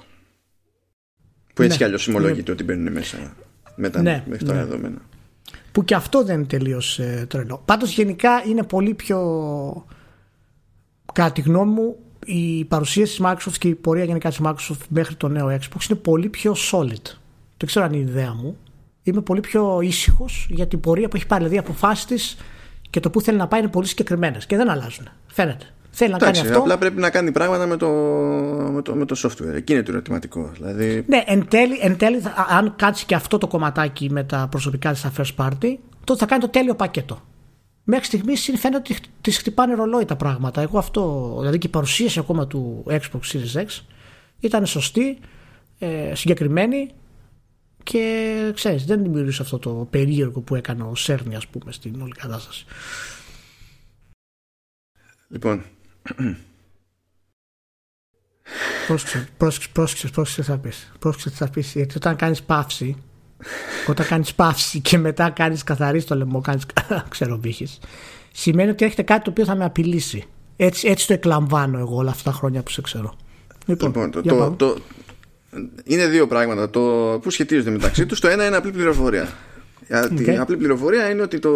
Που 1.55 1.63
έτσι 1.63 1.69
ναι. 1.69 1.77
κι 1.77 1.85
αλλιώς 1.85 2.03
συμμολογείται 2.03 2.43
ναι. 2.47 2.53
ότι 2.53 2.65
μπαίνουν 2.65 2.93
μέσα 2.93 3.37
μετά 3.77 4.03
ναι, 4.03 4.25
μέχρι 4.27 4.45
τώρα 4.45 4.59
ναι. 4.59 4.65
δεδομένα. 4.65 4.99
Που 5.73 5.85
και 5.85 5.95
αυτό 5.95 6.25
δεν 6.25 6.35
είναι 6.35 6.47
τελείως 6.47 6.99
ε, 6.99 7.27
τρελό. 7.29 7.63
Πάντως 7.65 7.91
γενικά 7.91 8.43
είναι 8.47 8.63
πολύ 8.63 8.95
πιο. 8.95 9.19
Κατά 11.13 11.33
τη 11.33 11.41
γνώμη 11.41 11.73
μου, 11.73 11.97
η 12.25 12.65
παρουσίαση 12.65 13.17
της 13.17 13.27
Microsoft 13.27 13.59
και 13.59 13.69
η 13.69 13.75
πορεία 13.75 14.05
γενικά 14.05 14.29
της 14.29 14.41
Microsoft 14.43 14.87
μέχρι 14.89 15.15
το 15.15 15.29
νέο 15.29 15.47
Xbox 15.47 15.91
είναι 15.91 15.99
πολύ 15.99 16.29
πιο 16.29 16.55
solid. 16.73 17.03
Δεν 17.57 17.67
ξέρω 17.67 17.85
αν 17.85 17.93
είναι 17.93 18.03
η 18.03 18.07
ιδέα 18.11 18.35
μου. 18.35 18.57
Είμαι 19.03 19.21
πολύ 19.21 19.41
πιο 19.41 19.81
ήσυχος 19.81 20.47
για 20.51 20.67
την 20.67 20.81
πορεία 20.81 21.09
που 21.09 21.17
έχει 21.17 21.27
πάρει. 21.27 21.45
Δηλαδή, 21.45 21.57
οι 21.57 21.71
αποφάσεις 21.71 22.05
της 22.05 22.37
και 22.91 23.01
το 23.01 23.11
που 23.11 23.21
θέλει 23.21 23.39
να 23.39 23.49
πάει 23.49 23.61
είναι 23.61 23.69
πολύ 23.69 23.87
συγκεκριμένες 23.87 24.47
και 24.47 24.57
δεν 24.57 24.71
αλλάζουν. 24.71 25.09
Φαίνεται. 25.27 25.67
Θέλει 25.99 26.13
να 26.13 26.19
κάνει 26.19 26.39
αυτό. 26.39 26.59
Απλά 26.59 26.79
πρέπει 26.79 27.01
να 27.01 27.11
κάνει 27.11 27.33
πράγματα 27.33 27.67
με 27.67 27.77
το, 27.77 27.89
με 28.73 28.83
το, 28.83 28.95
με 28.95 29.05
το 29.05 29.17
software. 29.23 29.55
Εκεί 29.55 29.73
είναι 29.73 29.83
το 29.83 29.93
ερωτηματικό. 29.93 30.51
Δηλαδή... 30.55 31.05
Ναι, 31.09 31.23
εν 31.27 31.49
τέλει, 31.49 31.79
εν 31.81 31.97
τέλει, 31.97 32.23
αν 32.49 32.75
κάτσει 32.77 33.07
και 33.07 33.15
αυτό 33.15 33.39
το 33.39 33.47
κομματάκι 33.47 34.11
με 34.11 34.25
τα 34.25 34.47
προσωπικά 34.51 34.93
της 34.93 35.07
first 35.17 35.35
party, 35.37 35.77
τότε 36.05 36.19
θα 36.19 36.27
κάνει 36.27 36.41
το 36.41 36.49
τέλειο 36.49 36.75
πακέτο. 36.75 37.23
Μέχρι 37.85 38.05
στιγμής 38.05 38.53
φαίνεται 38.57 38.77
ότι 38.77 38.97
τη 39.21 39.31
χτυπάνε 39.31 39.75
ρολόι 39.75 40.05
τα 40.05 40.17
πράγματα. 40.17 40.61
Εγώ 40.61 40.79
αυτό, 40.79 41.35
δηλαδή 41.39 41.59
και 41.59 41.67
η 41.67 41.71
παρουσίαση 41.71 42.19
ακόμα 42.19 42.47
του 42.47 42.85
Xbox 42.89 43.33
Series 43.33 43.61
X 43.61 43.67
ήταν 44.41 44.67
σωστή, 44.67 45.19
ε, 45.79 46.15
συγκεκριμένη 46.15 46.91
και 47.83 48.53
ξέρεις 48.55 48.85
δεν 48.85 49.03
δημιουργήσε 49.03 49.43
αυτό 49.43 49.59
το 49.59 49.87
περίεργο 49.91 50.41
που 50.41 50.55
έκανε 50.55 50.83
ο 50.83 50.95
Σέρνη 50.95 51.37
ας 51.37 51.47
πούμε 51.47 51.73
στην 51.73 52.01
όλη 52.01 52.13
κατάσταση. 52.13 52.65
Λοιπόν, 55.29 55.65
Πρόσεξε, 58.87 59.29
πρόσεξε, 59.37 59.69
πρόσεξε, 59.73 60.09
πρόσεξε 60.09 60.43
θα 60.43 60.59
πεις. 60.59 60.93
Πρόσεξε 60.99 61.31
τι 61.31 61.37
θα 61.37 61.49
πεις, 61.49 61.73
γιατί 61.73 61.97
όταν 61.97 62.17
κάνεις 62.17 62.43
παύση, 62.43 62.97
όταν 63.87 64.07
κάνεις 64.07 64.35
παύση 64.35 64.81
και 64.81 64.99
μετά 64.99 65.31
κάνεις 65.31 65.65
καθαρί 65.65 66.03
το 66.05 66.15
λαιμό, 66.15 66.41
κάνεις 66.41 66.67
ξέρω 67.09 67.39
βύχης, 67.39 67.79
σημαίνει 68.33 68.71
ότι 68.71 68.85
έχετε 68.85 69.03
κάτι 69.03 69.25
το 69.25 69.31
οποίο 69.31 69.45
θα 69.45 69.55
με 69.55 69.65
απειλήσει. 69.65 70.25
Έτσι, 70.57 70.89
έτσι 70.89 71.07
το 71.07 71.13
εκλαμβάνω 71.13 71.79
εγώ 71.79 71.97
όλα 71.97 72.11
αυτά 72.11 72.31
τα 72.31 72.37
χρόνια 72.37 72.63
που 72.63 72.71
σε 72.71 72.81
ξέρω. 72.81 73.17
Λοιπόν, 73.67 73.89
λοιπόν 73.89 74.11
το, 74.11 74.23
το, 74.23 74.51
το, 74.51 74.77
είναι 75.85 76.07
δύο 76.07 76.27
πράγματα 76.27 76.71
το, 76.71 76.81
που 77.23 77.31
σχετίζονται 77.31 77.71
μεταξύ 77.71 78.07
τους. 78.07 78.21
Το 78.21 78.29
ένα 78.29 78.47
είναι 78.47 78.57
απλή 78.57 78.71
πληροφορία. 78.71 79.29
Okay. 79.91 80.21
Η 80.21 80.37
απλή 80.37 80.57
πληροφορία 80.57 81.11
είναι 81.11 81.23
ότι 81.23 81.39
το, 81.39 81.53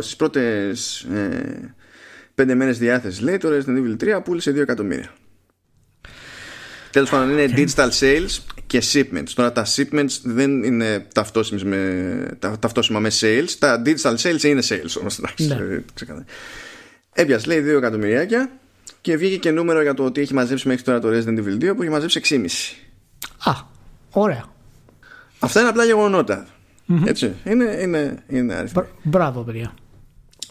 στις 0.00 0.16
πρώτες 0.16 1.00
ε, 1.00 1.74
πέντε 2.38 2.54
μέρες 2.54 2.78
διάθεσης 2.78 3.20
λέει 3.20 3.36
το 3.36 3.48
Resident 3.48 4.02
Evil 4.02 4.16
3 4.18 4.24
πούλησε 4.24 4.50
2 4.50 4.56
εκατομμύρια. 4.56 5.10
Τέλος 6.90 7.10
πάντων 7.10 7.38
είναι 7.38 7.52
digital 7.56 7.88
sales 8.00 8.38
και 8.66 8.82
shipments. 8.92 9.28
Τώρα 9.34 9.52
τα 9.52 9.66
shipments 9.76 10.20
δεν 10.22 10.62
είναι 10.62 11.06
ταυτόσιμα 11.14 11.60
με, 11.64 12.36
τα, 12.38 12.58
ταυτόσιμα 12.58 13.00
με 13.00 13.10
sales. 13.20 13.50
Τα 13.58 13.82
digital 13.84 14.14
sales 14.16 14.42
είναι 14.42 14.62
sales 14.68 15.00
όμως. 15.00 15.20
Ναι. 15.38 15.54
Ε, 15.54 15.84
Έπιασε 17.12 17.46
λέει 17.46 17.74
2 17.74 17.76
εκατομμυριάκια 17.76 18.50
και 19.00 19.16
βγήκε 19.16 19.36
και 19.36 19.50
νούμερο 19.50 19.82
για 19.82 19.94
το 19.94 20.04
ότι 20.04 20.20
έχει 20.20 20.34
μαζέψει 20.34 20.68
μέχρι 20.68 20.82
τώρα 20.82 21.00
το 21.00 21.08
Resident 21.08 21.38
Evil 21.38 21.70
2 21.70 21.76
που 21.76 21.82
έχει 21.82 21.90
μαζέψει 21.90 22.20
6,5. 22.24 23.50
Α, 23.50 23.52
ωραία. 24.10 24.44
Αυτά 25.38 25.60
είναι 25.60 25.68
απλά 25.68 25.84
γεγονότα. 25.84 26.46
Mm-hmm. 26.88 27.06
Έτσι. 27.06 27.34
Είναι, 27.44 27.64
είναι, 27.64 28.22
είναι 28.28 28.54
αριθμοί. 28.54 28.82
Μπράβο, 29.02 29.42
παιδιά. 29.42 29.74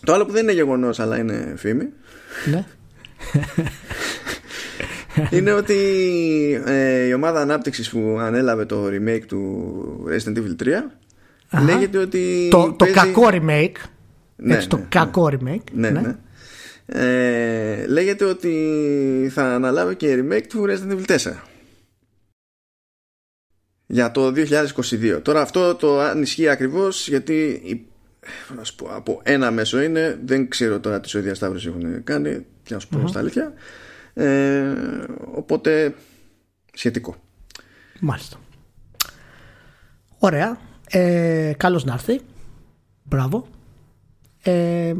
Το 0.06 0.14
άλλο 0.14 0.26
που 0.26 0.32
δεν 0.32 0.44
είναι 0.44 0.52
γεγονός, 0.52 1.00
αλλά 1.00 1.18
είναι 1.18 1.54
φήμη. 1.58 1.90
Ναι. 2.46 2.66
είναι 5.38 5.52
ότι 5.52 5.76
ε, 6.66 7.06
η 7.06 7.14
ομάδα 7.14 7.42
ανάπτυξης 7.42 7.90
που 7.90 8.18
ανέλαβε 8.20 8.66
το 8.66 8.86
remake 8.86 9.26
του 9.28 10.06
Resident 10.10 10.38
Evil 10.38 10.64
3 10.64 10.68
Αχα. 11.50 11.64
λέγεται 11.64 11.98
ότι. 11.98 12.48
Το, 12.52 12.76
το 12.78 12.86
κακό 12.92 13.28
remake. 13.32 13.76
Ναι, 14.36 14.56
έτσι, 14.56 14.68
το 14.68 14.78
ναι, 14.78 14.86
κακό 14.90 15.30
ναι. 15.30 15.38
remake. 15.52 15.72
Ναι, 15.72 15.90
ναι. 15.90 16.00
ναι. 16.00 16.16
Ε, 16.86 17.88
λέγεται 17.88 18.26
ότι 18.26 19.30
θα 19.34 19.44
αναλάβει 19.44 19.96
και 19.96 20.24
remake 20.24 20.46
του 20.48 20.66
Resident 20.68 20.92
Evil 20.92 21.18
4 21.18 21.32
για 23.88 24.12
το 24.12 24.34
2022 24.36 25.20
τώρα 25.22 25.42
αυτό 25.42 25.76
το 25.76 26.00
αν 26.00 26.22
ισχύει 26.22 26.48
ακριβώς 26.48 27.08
γιατί 27.08 27.62
να 28.56 28.64
σου 28.64 28.76
πω, 28.76 28.88
από 28.92 29.22
ένα 29.24 29.52
μέσο 29.52 29.82
είναι 29.82 30.20
δεν 30.26 30.48
ξέρω 30.50 30.80
τώρα 30.80 31.00
τι 31.00 31.10
Σουηδία 31.10 31.36
Σταύρος 31.36 31.66
έχουν 31.66 32.04
κάνει 32.04 32.46
και 32.64 32.74
να 32.74 32.80
σου 32.80 32.88
πω 32.88 33.08
στα 33.08 33.20
αλήθεια. 33.20 33.54
Ε, 34.14 34.74
οπότε 35.34 35.96
σχετικό. 36.74 37.16
Μάλιστα. 38.00 38.38
Ωραία. 40.18 40.58
Ε, 40.90 41.54
καλώς 41.58 41.84
να 41.86 41.94
έρθει. 41.94 42.22
Μπράβο. 43.04 43.48
Ε, 44.42 44.94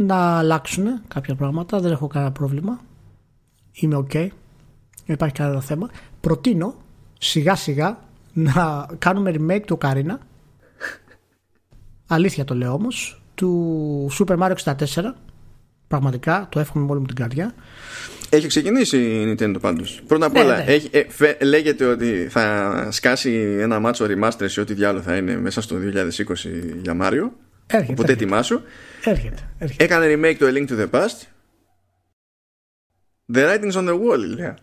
να 0.00 0.38
αλλάξουν 0.38 0.86
κάποια 1.08 1.34
πράγματα 1.34 1.80
δεν 1.80 1.92
έχω 1.92 2.06
κανένα 2.06 2.32
πρόβλημα. 2.32 2.80
Είμαι 3.72 3.96
ok. 3.96 4.12
Δεν 4.12 5.14
υπάρχει 5.14 5.34
κανένα 5.34 5.60
θέμα. 5.60 5.90
Προτείνω 6.20 6.74
σιγά 7.18 7.54
σιγά 7.54 7.98
να 8.32 8.86
κάνουμε 8.98 9.34
remake 9.36 9.62
του 9.66 9.78
Καρίνα 9.78 10.20
αλήθεια 12.06 12.44
το 12.44 12.54
λέω 12.54 12.72
όμως 12.72 13.22
του 13.34 14.10
Super 14.18 14.38
Mario 14.38 14.54
64 14.64 14.74
πραγματικά 15.88 16.46
το 16.50 16.60
εύχομαι 16.60 16.84
με 16.84 16.90
όλη 16.90 17.00
μου 17.00 17.06
την 17.06 17.16
καρδιά 17.16 17.54
έχει 18.28 18.46
ξεκινήσει 18.46 18.98
η 18.98 19.36
Nintendo 19.38 19.56
πάντως 19.60 20.02
Πρώτα 20.06 20.26
απ' 20.26 20.32
ναι, 20.32 20.40
όλα 20.40 20.56
ναι. 20.56 20.62
Έχει, 20.62 20.90
ε, 20.92 21.44
λέγεται 21.44 21.84
ότι 21.84 22.26
θα 22.30 22.88
σκάσει 22.90 23.56
ένα 23.60 23.78
μάτσο 23.78 24.06
remaster 24.08 24.44
σε 24.44 24.60
ό,τι 24.60 24.74
διάλογο 24.74 25.02
θα 25.02 25.16
είναι 25.16 25.36
μέσα 25.36 25.60
στο 25.60 25.76
2020 25.76 25.80
για 26.82 26.96
Mario 27.00 27.30
Έρχεται, 27.66 27.92
Οπότε 27.92 28.12
ετοιμάσου 28.12 28.60
έρχεται, 29.04 29.50
έρχεται. 29.58 29.84
Έκανε 29.84 30.14
remake 30.14 30.36
το 30.38 30.46
A 30.46 30.50
Link 30.50 30.68
to 30.68 30.80
the 30.80 30.90
Past 30.90 31.26
The 33.32 33.40
writing's 33.40 33.72
on 33.72 33.88
the 33.88 33.94
wall 33.94 34.18
λέει. 34.18 34.54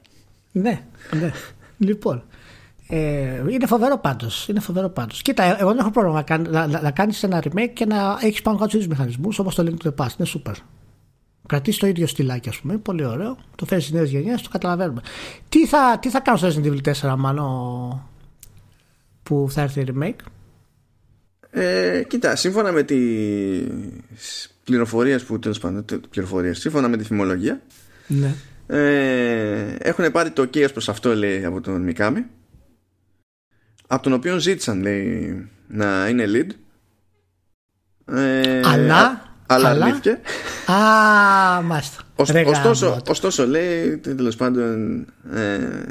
Ναι, 0.52 0.82
ναι. 1.20 1.32
Λοιπόν 1.78 2.24
ε, 2.94 3.44
είναι 3.50 3.66
φοβερό 3.66 3.98
πάντως. 3.98 4.48
Είναι 4.48 4.60
φοβερό 4.60 4.90
πάντως. 4.90 5.22
Κοίτα, 5.22 5.60
εγώ 5.60 5.70
δεν 5.70 5.80
έχω 5.80 5.92
πρόβλημα 5.92 6.24
να, 6.30 6.38
να, 6.38 6.68
να, 6.68 6.82
να 6.82 6.92
κάνεις 6.92 7.24
ένα 7.24 7.44
remake 7.44 7.70
και 7.74 7.86
να 7.86 8.18
έχεις 8.22 8.42
πάνω 8.42 8.58
κάτω 8.58 8.70
τους 8.70 8.80
ίδιους 8.80 8.98
μηχανισμούς 8.98 9.40
όπως 9.40 9.56
το 9.56 9.64
Link 9.68 9.86
to 9.86 9.90
the 9.90 10.06
Past. 10.06 10.10
Είναι 10.20 10.30
super. 10.36 10.54
Κρατήσεις 11.48 11.80
το 11.80 11.88
ίδιο 11.88 12.08
στυλάκι, 12.08 12.50
ας 12.50 12.60
πούμε. 12.60 12.78
Πολύ 12.78 13.06
ωραίο. 13.06 13.38
Το 13.56 13.66
φέρει 13.66 13.82
στις 13.82 13.94
νέες 13.94 14.10
γενιές, 14.10 14.42
το 14.42 14.50
καταλαβαίνουμε. 14.50 15.02
Τι 15.50 15.68
θα, 15.68 15.98
τι 16.02 16.10
θα 16.10 16.20
κάνω 16.20 16.38
στο 16.38 16.48
Resident 16.48 16.66
Evil 16.66 16.94
4, 17.12 17.16
μάλλον 17.18 18.10
που 19.24 19.48
θα 19.50 19.62
έρθει 19.62 19.82
η 19.82 19.86
remake; 19.94 20.26
Ε, 21.50 22.04
κοίτα, 22.08 22.36
σύμφωνα 22.36 22.72
με 22.72 22.84
τις 22.84 24.56
πληροφορίες 24.64 25.24
που 25.24 25.40
τέλος 25.40 25.60
πάντων. 25.60 25.86
Πληροφορίες, 26.10 26.60
σύμφωνα 26.60 26.88
με 26.88 26.98
τη 26.98 27.04
φημολογία. 27.04 27.62
Ναι. 28.08 28.36
Ε, 28.68 29.76
έχουν 29.80 30.12
πάρει 30.12 30.32
το 30.32 30.42
ok 30.42 30.72
προς 30.72 30.90
αυτό, 30.90 31.16
λέει, 31.16 31.46
από 31.46 31.62
τον 31.62 31.82
Μικάμι 31.82 32.26
από 33.92 34.04
τον 34.04 34.14
οποίο 34.14 34.38
ζήτησαν 34.38 34.82
λέει 34.82 35.50
να 35.68 36.08
είναι 36.08 36.26
lead. 36.28 36.50
Ε, 38.16 38.62
αλλά; 38.64 39.34
αλλά 39.46 39.70
αρνήθηκε. 39.70 40.20
Α 40.66 41.62
μάλιστα. 41.70 42.02
Ωστόσο, 42.16 43.02
ωστόσο 43.08 43.48
λέει 43.48 43.98
τέλος 43.98 44.36
πάντων 44.36 45.00
ε, 45.34 45.84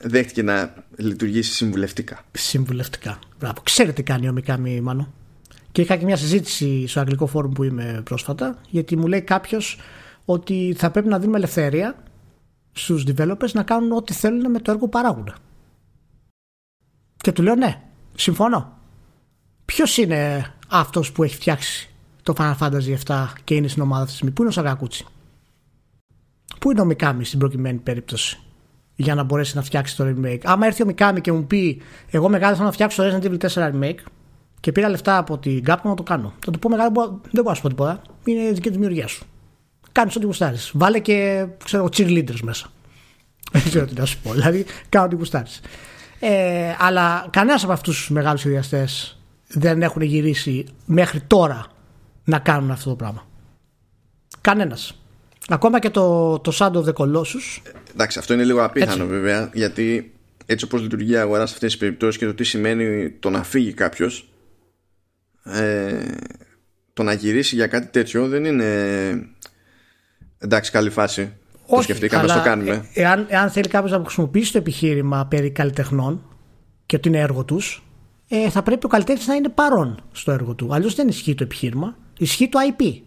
δέχτηκε 0.00 0.42
να 0.42 0.74
λειτουργήσει 0.96 1.52
συμβουλευτικά. 1.52 2.24
Συμβουλευτικά. 2.32 3.18
Μπράβο. 3.38 3.60
ξέρετε 3.62 3.94
τι 3.94 4.02
κάνει 4.02 4.28
ο 4.28 4.32
Μικάμι 4.32 4.80
Μάνο. 4.80 5.12
Και 5.72 5.80
είχα 5.80 5.96
και 5.96 6.04
μια 6.04 6.16
συζήτηση 6.16 6.86
στο 6.86 7.00
αγγλικό 7.00 7.26
φόρουμ 7.26 7.52
που 7.52 7.62
είμαι 7.62 8.02
πρόσφατα 8.04 8.58
γιατί 8.68 8.96
μου 8.96 9.06
λέει 9.06 9.22
κάποιος 9.22 9.78
ότι 10.24 10.74
θα 10.78 10.90
πρέπει 10.90 11.08
να 11.08 11.18
δίνουμε 11.18 11.36
ελευθερία 11.36 12.02
στους 12.72 13.04
developers 13.06 13.50
να 13.52 13.62
κάνουν 13.62 13.92
ό,τι 13.92 14.12
θέλουν 14.12 14.50
με 14.50 14.58
το 14.58 14.70
έργο 14.70 14.84
που 14.84 14.88
παράγουν 14.88 15.34
και 17.24 17.32
του 17.32 17.42
λέω 17.42 17.54
ναι, 17.54 17.80
συμφωνώ. 18.14 18.78
Ποιος 19.64 19.96
είναι 19.96 20.52
αυτός 20.68 21.12
που 21.12 21.22
έχει 21.22 21.34
φτιάξει 21.34 21.90
το 22.22 22.34
Final 22.38 22.56
Fantasy 22.58 22.96
7 23.06 23.26
και 23.44 23.54
είναι 23.54 23.68
στην 23.68 23.82
ομάδα 23.82 24.00
αυτή 24.00 24.10
τη 24.10 24.14
στιγμή, 24.14 24.34
Πού 24.34 24.40
είναι 24.42 24.50
ο 24.50 24.52
Σαγκακούτσι. 24.52 25.06
Πού 26.58 26.70
είναι 26.70 26.80
ο 26.80 26.84
Μικάμι 26.84 27.24
στην 27.24 27.38
προκειμένη 27.38 27.78
περίπτωση 27.78 28.40
για 28.94 29.14
να 29.14 29.22
μπορέσει 29.22 29.56
να 29.56 29.62
φτιάξει 29.62 29.96
το 29.96 30.04
remake; 30.04 30.40
Άμα 30.44 30.66
έρθει 30.66 30.82
ο 30.82 30.86
Μικάμι 30.86 31.20
και 31.20 31.32
μου 31.32 31.46
πει, 31.46 31.80
Εγώ 32.10 32.28
μεγάλο 32.28 32.54
θέλω 32.54 32.66
να 32.66 32.72
φτιάξω 32.72 33.02
το 33.02 33.08
Resident 33.08 33.24
Evil 33.24 33.48
4 33.48 33.72
remake 33.72 33.98
και 34.60 34.72
πήρα 34.72 34.88
λεφτά 34.88 35.16
από 35.16 35.38
την 35.38 35.62
Capcom 35.66 35.82
να 35.82 35.94
το 35.94 36.02
κάνω. 36.02 36.32
Θα 36.44 36.50
του 36.50 36.58
πω 36.58 36.68
μεγάλο, 36.68 36.92
δεν 36.94 37.20
μπορώ 37.32 37.48
να 37.48 37.54
σου 37.54 37.62
πω 37.62 37.68
τίποτα. 37.68 38.02
Είναι 38.24 38.50
δική 38.50 38.70
δημιουργία 38.70 39.06
σου. 39.06 39.24
Κάνεις 39.92 40.16
ό,τι 40.16 40.26
γουστάρεις. 40.26 40.70
Βάλε 40.74 40.98
και 40.98 41.46
ξέρω, 41.64 41.84
cheerleaders 41.84 42.40
μέσα. 42.42 42.66
Δεν 43.52 43.62
ξέρω 43.62 43.86
τι 43.86 43.94
να 43.94 44.04
σου 44.04 44.18
πω. 44.22 44.32
Δηλαδή, 44.32 44.64
κάνω 44.88 45.04
ό,τι 45.04 45.14
γουστάρεις. 45.14 45.60
Ε, 46.18 46.74
αλλά 46.78 47.26
κανένας 47.30 47.64
από 47.64 47.72
αυτούς 47.72 47.96
τους 47.96 48.10
μεγάλους 48.10 48.40
σχεδιαστέ 48.40 48.88
δεν 49.48 49.82
έχουν 49.82 50.02
γυρίσει 50.02 50.66
μέχρι 50.86 51.20
τώρα 51.20 51.66
να 52.24 52.38
κάνουν 52.38 52.70
αυτό 52.70 52.90
το 52.90 52.96
πράγμα. 52.96 53.26
Κανένας. 54.40 54.98
Ακόμα 55.48 55.78
και 55.78 55.90
το, 55.90 56.38
το 56.38 56.52
Shadow 56.58 56.84
of 56.84 56.84
the 56.84 56.92
Colossus. 56.92 57.72
εντάξει, 57.92 58.18
αυτό 58.18 58.34
είναι 58.34 58.44
λίγο 58.44 58.64
απίθανο 58.64 59.06
βέβαια, 59.06 59.50
γιατί 59.52 60.14
έτσι 60.46 60.64
όπως 60.64 60.80
λειτουργεί 60.80 61.12
η 61.12 61.16
αγορά 61.16 61.46
σε 61.46 61.54
αυτές 61.54 61.70
τις 61.70 61.80
περιπτώσεις 61.80 62.18
και 62.18 62.26
το 62.26 62.34
τι 62.34 62.44
σημαίνει 62.44 63.10
το 63.10 63.30
να 63.30 63.42
φύγει 63.42 63.72
κάποιος. 63.72 64.28
Ε, 65.44 66.14
το 66.92 67.02
να 67.02 67.12
γυρίσει 67.12 67.54
για 67.54 67.66
κάτι 67.66 67.86
τέτοιο 67.86 68.28
δεν 68.28 68.44
είναι 68.44 68.64
εντάξει 70.38 70.70
καλή 70.70 70.90
φάση 70.90 71.32
όχι, 71.66 71.76
το 71.76 71.82
σκεφτήκαμε 71.82 72.26
να 72.26 72.34
το 72.34 72.42
κάνουμε. 72.42 72.84
Εάν, 72.94 73.26
εάν 73.28 73.50
θέλει 73.50 73.68
κάποιος 73.68 73.92
να 73.92 73.98
χρησιμοποιήσει 73.98 74.52
το 74.52 74.58
επιχείρημα 74.58 75.26
περί 75.26 75.50
καλλιτεχνών 75.50 76.22
και 76.86 76.96
ότι 76.96 77.08
είναι 77.08 77.18
έργο 77.18 77.44
τους, 77.44 77.84
ε, 78.28 78.50
θα 78.50 78.62
πρέπει 78.62 78.86
ο 78.86 78.88
καλλιτέχνης 78.88 79.26
να 79.26 79.34
είναι 79.34 79.48
παρόν 79.48 80.02
στο 80.12 80.32
έργο 80.32 80.54
του. 80.54 80.74
Αλλιώς 80.74 80.94
δεν 80.94 81.08
ισχύει 81.08 81.34
το 81.34 81.42
επιχείρημα. 81.42 81.96
Ισχύει 82.18 82.48
το 82.48 82.58
IP. 82.70 83.00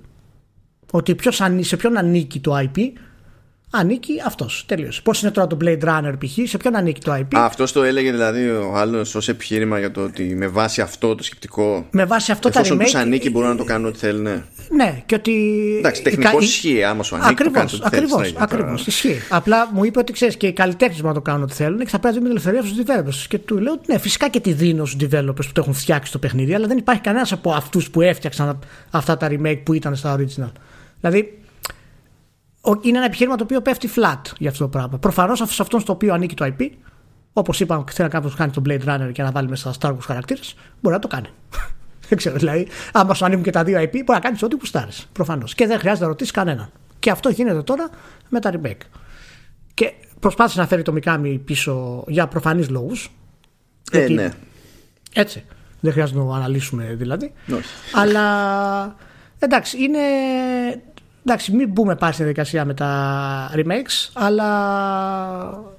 Ότι 0.92 1.16
ποιος, 1.16 1.42
σε 1.60 1.78
ποιον 1.78 1.98
ανήκει 1.98 2.40
το 2.40 2.58
IP 2.58 2.80
ανήκει 3.70 4.14
αυτός. 4.26 4.64
Τελείωσε. 4.68 5.02
Πώς 5.02 5.22
είναι 5.22 5.32
τώρα 5.32 5.48
το 5.48 5.58
Blade 5.62 5.84
Runner 5.84 6.14
π.χ., 6.20 6.50
σε 6.50 6.58
ποιον 6.58 6.76
ανήκει 6.76 7.02
το 7.02 7.14
IP. 7.14 7.26
Αυτός 7.34 7.72
το 7.72 7.84
έλεγε 7.84 8.12
δηλαδή 8.12 8.50
ο 8.50 8.74
άλλος 8.76 9.16
ως 9.16 9.30
επιχείρημα 9.30 9.80
για 9.80 9.92
το 9.92 10.02
ότι 10.02 10.24
με 10.24 10.48
βάση 10.48 10.82
αυτό 10.82 11.16
το 11.16 11.24
σκεπτικό. 11.24 11.88
Με 11.92 12.06
βάση 12.06 12.32
αυτό 12.32 12.50
τα 12.50 12.62
remake. 12.62 12.78
τους 12.78 12.96
ανήκει 12.96 13.30
μπορούν 13.30 13.50
να 13.50 13.56
το 13.56 13.64
κάνουν 13.64 13.88
ό,τι 13.88 13.98
θέλουν. 13.98 14.22
Ναι, 14.22 14.44
ναι 14.72 15.04
και 15.06 15.16
ότι. 15.16 15.34
Εντάξει, 15.78 16.02
τεχνικώ 16.02 16.40
ισχύει. 16.40 16.84
Άμα 16.84 17.04
σου 17.04 17.16
ανήκει. 17.16 17.30
Ακριβώς. 17.30 18.36
Ακριβώς. 18.38 18.88
Ισχύει. 18.88 19.20
Απλά 19.30 19.70
μου 19.74 19.84
είπε 19.84 20.00
ότι 20.00 20.12
ξέρεις 20.12 20.38
και 20.38 20.48
οι 20.48 20.54
καλλιτέχνες 20.54 20.98
μπορούν 20.98 21.16
να 21.16 21.22
το 21.22 21.30
κάνουν 21.30 21.44
ό,τι 21.44 21.54
θέλουν 21.54 21.80
και 21.80 21.90
θα 21.90 22.00
πρέπει 22.00 22.16
να 22.16 22.22
δίνουν 22.22 22.30
ελευθερία 22.30 22.62
στους 22.62 22.78
developers. 22.86 23.28
Και 23.28 23.38
του 23.38 23.58
λέω 23.58 23.74
ότι 23.74 23.92
ναι, 23.92 23.98
φυσικά 23.98 24.30
και 24.30 24.40
τη 24.40 24.54
δίνω 24.54 24.86
στους 24.86 25.08
developers 25.10 25.46
που 25.46 25.52
το 25.54 25.62
έχουν 25.62 25.74
φτιάξει 25.74 26.12
το 26.12 26.18
παιχνίδι, 26.18 26.54
αλλά 26.54 26.68
δεν 26.68 26.78
υπάρχει 26.78 27.02
κανένας 27.02 27.32
από 27.32 27.52
αυτούς 27.52 27.90
που 27.90 28.02
έφτιαξαν 28.02 28.60
αυτά 28.92 29.18
τα 29.18 29.28
remake 29.32 29.62
που 29.64 29.74
ήταν 29.74 29.96
στα 29.96 30.18
original. 30.18 30.52
Δηλαδή, 31.02 31.38
είναι 32.82 32.98
ένα 32.98 33.06
επιχείρημα 33.06 33.36
το 33.36 33.44
οποίο 33.44 33.62
πέφτει 33.62 33.90
flat 33.96 34.22
για 34.38 34.50
αυτό 34.50 34.64
το 34.64 34.70
πράγμα. 34.70 34.98
Προφανώς 34.98 35.38
σε 35.38 35.62
αυτόν 35.62 35.80
στο 35.80 35.94
οποίο 35.94 36.14
ανήκει 36.14 36.36
το 36.36 36.46
IP, 36.46 36.70
όπως 37.34 37.60
είπαμε, 37.60 37.84
θέλει 37.92 38.10
κάποιος 38.10 38.32
να 38.32 38.38
κάνει 38.38 38.52
το 38.52 38.62
Blade 38.66 38.88
Runner 38.88 39.12
και 39.12 39.24
να 39.24 39.32
βάλει 39.32 39.50
μέσα 39.50 39.74
Star 39.80 39.90
Wars 39.90 39.98
χαρακτήρες, 40.02 40.56
μπορεί 40.82 40.96
να 40.96 41.02
το 41.02 41.08
κάνει. 41.08 41.28
δεν 42.10 42.18
ξέρω, 42.18 42.38
δηλαδή, 42.38 42.68
άμα 42.94 43.14
σου 43.14 43.26
ανήκουν 43.26 43.44
και 43.44 43.52
τα 43.52 43.64
δύο 43.64 43.80
IP, 43.82 43.92
μπορεί 43.92 44.06
να 44.08 44.20
κάνεις 44.20 44.44
ό,τι 44.44 44.58
κουστάρει. 44.58 44.92
Προφανώς. 45.12 45.56
Και 45.56 45.68
δεν 45.68 45.80
χρειάζεται 45.80 46.04
να 46.04 46.10
ρωτήσεις 46.10 46.34
κανέναν. 46.34 46.70
Και 47.00 47.12
αυτό 47.12 47.30
γίνεται 47.30 47.62
τώρα 47.62 47.90
με 48.30 48.40
τα 48.40 48.52
remake. 48.54 48.86
Και 49.74 49.94
προσπάθησε 50.20 50.60
να 50.60 50.68
φέρει 50.68 50.82
το 50.82 50.94
Mikami 51.02 51.40
πίσω 51.46 52.04
για 52.08 52.28
προφανείς 52.28 52.70
λόγους. 52.70 53.12
Ε, 53.92 54.08
ναι. 54.08 54.30
Έτσι. 55.14 55.44
Δεν 55.80 55.92
χρειάζεται 55.92 56.20
να 56.20 56.26
το 56.26 56.32
αναλύσουμε 56.32 56.96
δηλαδή. 56.98 57.34
Αλλά 57.94 58.96
εντάξει, 59.40 59.84
είναι 59.84 60.00
Εντάξει, 61.30 61.56
μην 61.56 61.70
μπούμε 61.70 61.96
πάλι 61.96 62.14
στη 62.14 62.24
διαδικασία 62.24 62.66
με 62.66 62.74
τα 62.74 63.52
remakes, 63.56 64.10
αλλά. 64.14 64.50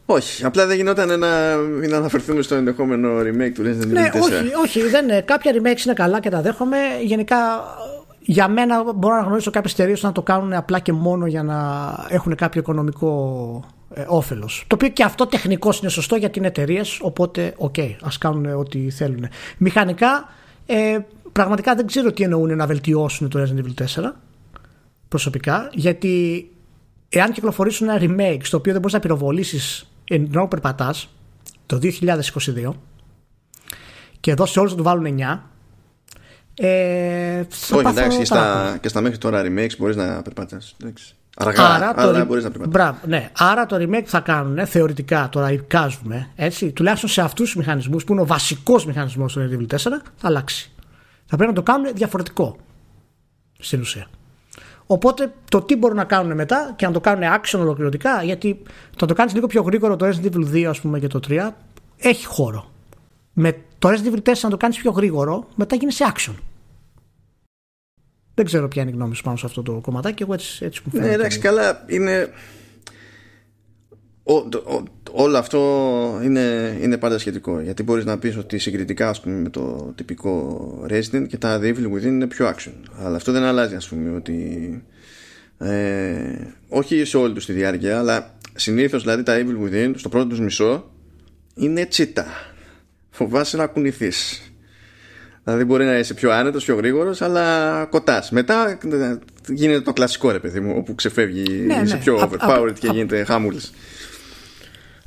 Όχι, 0.07 0.45
απλά 0.45 0.67
δεν 0.67 0.77
γινόταν 0.77 1.19
να 1.19 1.57
μην 1.57 1.95
αναφερθούμε 1.95 2.43
στο 2.43 2.55
ενδεχόμενο 2.55 3.19
remake 3.19 3.53
του 3.55 3.63
Resident 3.63 3.83
Evil 3.83 3.87
ναι, 3.87 4.11
όχι, 4.23 4.53
όχι, 4.65 4.89
δεν, 4.89 5.25
κάποια 5.25 5.53
remakes 5.55 5.85
είναι 5.85 5.95
καλά 5.95 6.21
και 6.21 6.31
τα 6.31 6.41
δέχομαι. 6.41 6.77
Γενικά, 7.03 7.37
για 8.21 8.49
μένα 8.49 8.93
μπορώ 8.93 9.15
να 9.15 9.23
γνωρίσω 9.23 9.51
κάποιες 9.51 9.73
εταιρείες 9.73 10.03
να 10.03 10.13
το 10.13 10.23
κάνουν 10.23 10.53
απλά 10.53 10.79
και 10.79 10.93
μόνο 10.93 11.27
για 11.27 11.43
να 11.43 11.57
έχουν 12.09 12.35
κάποιο 12.35 12.61
οικονομικό 12.61 13.65
ε, 13.95 14.05
όφελος. 14.07 14.65
Το 14.67 14.75
οποίο 14.75 14.89
και 14.89 15.03
αυτό 15.03 15.27
τεχνικώς 15.27 15.81
είναι 15.81 15.91
σωστό 15.91 16.17
για 16.17 16.31
τις 16.31 16.45
εταιρείες, 16.45 16.99
οπότε, 17.03 17.55
ok, 17.57 17.75
okay, 17.77 17.97
ας 18.03 18.19
κάνουν 18.19 18.47
ό,τι 18.47 18.91
θέλουν. 18.91 19.29
Μηχανικά, 19.59 20.29
ε, 20.67 20.99
πραγματικά 21.33 21.75
δεν 21.75 21.87
ξέρω 21.87 22.13
τι 22.13 22.23
εννοούν 22.23 22.57
να 22.57 22.67
βελτιώσουν 22.67 23.29
το 23.29 23.43
Resident 23.43 23.59
Evil 23.59 24.03
4 24.03 24.13
προσωπικά, 25.09 25.71
γιατί 25.73 26.47
εάν 27.09 27.33
κυκλοφορήσουν 27.33 27.89
ένα 27.89 27.99
remake 28.01 28.41
στο 28.43 28.57
οποίο 28.57 28.73
δεν 28.73 28.81
μπορείς 28.81 28.95
να 28.95 29.01
πυροβολήσεις 29.01 29.91
ενώ 30.05 30.49
περπατάς 30.49 31.09
το 31.67 31.79
2022 31.83 32.71
και 34.21 34.31
εδώ 34.31 34.47
σε 34.47 34.59
όλους 34.59 34.71
θα 34.71 34.77
του 34.77 34.83
βάλουν 34.83 35.19
9. 35.19 35.39
Ε, 36.61 37.45
Όχι, 37.73 37.87
εντάξει, 37.87 38.19
και 38.19 38.25
στα, 38.25 38.79
και 38.81 38.89
στα 38.89 39.01
μέχρι 39.01 39.19
τώρα 39.19 39.43
remakes 39.45 39.77
μπορείς 39.79 39.97
να 39.97 40.23
περπατάς. 40.23 40.77
Αργά, 41.37 41.67
άρα, 41.67 41.93
αλλά 41.97 42.25
μπορείς 42.25 42.45
να 42.45 42.51
περπατάς. 42.51 42.73
Μπράβο, 42.73 42.99
ναι. 43.07 43.31
Άρα 43.37 43.67
το 43.67 43.77
remake 43.77 44.05
θα 44.05 44.21
κάνουν 44.21 44.67
θεωρητικά, 44.67 45.29
τώρα 45.29 45.53
εικάζουμε, 45.53 46.31
έτσι, 46.37 46.73
τουλάχιστον 46.73 47.11
σε 47.11 47.21
αυτούς 47.21 47.47
τους 47.47 47.57
μηχανισμούς 47.57 48.05
που 48.05 48.13
είναι 48.13 48.21
ο 48.21 48.27
βασικός 48.27 48.87
μηχανισμός 48.87 49.33
του 49.33 49.41
Resident 49.41 49.61
Evil 49.61 49.77
4, 49.77 49.79
θα 50.17 50.29
αλλάξει. 50.29 50.73
Θα 51.27 51.37
πρέπει 51.37 51.51
να 51.51 51.57
το 51.57 51.63
κάνουν 51.63 51.95
διαφορετικό 51.95 52.57
στην 53.59 53.81
ουσία. 53.81 54.07
Οπότε 54.91 55.33
το 55.51 55.63
τι 55.63 55.77
μπορούν 55.77 55.97
να 55.97 56.05
κάνουν 56.05 56.35
μετά 56.35 56.73
και 56.77 56.87
να 56.87 56.93
το 56.93 57.01
κάνουν 57.01 57.23
action 57.23 57.59
ολοκληρωτικά, 57.59 58.23
γιατί 58.23 58.63
το 58.91 58.97
να 59.01 59.07
το 59.07 59.15
κάνεις 59.15 59.35
λίγο 59.35 59.47
πιο 59.47 59.63
γρήγορο 59.63 59.97
το 59.97 60.07
Resident 60.07 60.35
Evil 60.35 60.53
2 60.53 60.63
ας 60.63 60.81
πούμε, 60.81 60.99
και 60.99 61.07
το 61.07 61.21
3 61.29 61.51
έχει 61.97 62.27
χώρο. 62.27 62.71
Με 63.33 63.57
το 63.79 63.89
Resident 63.89 64.15
Evil 64.15 64.23
4 64.23 64.33
να 64.43 64.51
το 64.51 64.57
κάνεις 64.57 64.79
πιο 64.79 64.91
γρήγορο, 64.91 65.49
μετά 65.55 65.77
γίνει 65.77 65.93
σε 65.93 66.13
action. 66.15 66.35
Δεν 68.35 68.45
ξέρω 68.45 68.69
ποια 68.69 68.83
είναι 68.83 68.91
η 68.91 68.95
γνώμη 68.95 69.15
σου 69.15 69.23
πάνω 69.23 69.37
σε 69.37 69.47
αυτό 69.47 69.63
το 69.63 69.73
κομματάκι. 69.73 70.23
Εγώ 70.23 70.33
έτσι, 70.33 70.65
έτσι 70.65 70.83
μου 70.85 70.91
φαίνεται. 70.91 71.09
Ναι, 71.09 71.15
εντάξει, 71.15 71.39
καλά. 71.39 71.85
Είναι 71.87 72.31
όλο 75.13 75.39
αυτό 75.39 76.21
είναι, 76.25 76.79
είναι 76.81 76.97
πάντα 76.97 77.19
σχετικό 77.19 77.61
γιατί 77.61 77.83
μπορείς 77.83 78.05
να 78.05 78.19
πεις 78.19 78.37
ότι 78.37 78.59
συγκριτικά 78.59 79.09
ας 79.09 79.21
πούμε, 79.21 79.35
με 79.35 79.49
το 79.49 79.93
τυπικό 79.97 80.87
Resident 80.91 81.27
και 81.29 81.37
τα 81.37 81.61
The 81.63 81.65
Evil 81.65 81.95
Within 81.95 82.03
είναι 82.03 82.27
πιο 82.27 82.49
action 82.49 82.73
αλλά 83.05 83.17
αυτό 83.17 83.33
δεν 83.33 83.43
αλλάζει 83.43 83.75
ας 83.75 83.89
πούμε 83.89 84.17
ότι 84.17 84.83
ε, 85.59 86.37
όχι 86.69 87.05
σε 87.05 87.17
όλη 87.17 87.35
τους 87.35 87.47
τη 87.47 87.53
διάρκεια 87.53 87.99
αλλά 87.99 88.35
συνήθως 88.55 89.03
δηλαδή 89.03 89.23
τα 89.23 89.39
Evil 89.39 89.67
Within 89.67 89.93
στο 89.97 90.09
πρώτο 90.09 90.27
τους 90.27 90.41
μισό 90.41 90.91
είναι 91.55 91.87
τσίτα 91.87 92.27
φοβάσαι 93.11 93.57
να 93.57 93.67
κουνηθείς 93.67 94.43
Δηλαδή 95.49 95.67
μπορεί 95.67 95.85
να 95.85 95.99
είσαι 95.99 96.15
πιο 96.15 96.31
άνετος, 96.31 96.65
πιο 96.65 96.75
γρήγορος 96.75 97.23
αλλά 97.23 97.85
κοτάς. 97.91 98.31
Μετά 98.31 98.79
γίνεται 99.49 99.81
το 99.81 99.93
κλασικό 99.93 100.31
ρε 100.31 100.39
παιδί 100.39 100.61
μου 100.61 100.75
όπου 100.77 100.95
ξεφεύγει, 100.95 101.61
ναι, 101.67 101.81
είσαι 101.85 101.95
ναι. 101.95 102.01
πιο 102.01 102.31
overpowered 102.31 102.75
και 102.79 102.89
γίνεται 102.93 103.25
χάμουλης. 103.25 103.73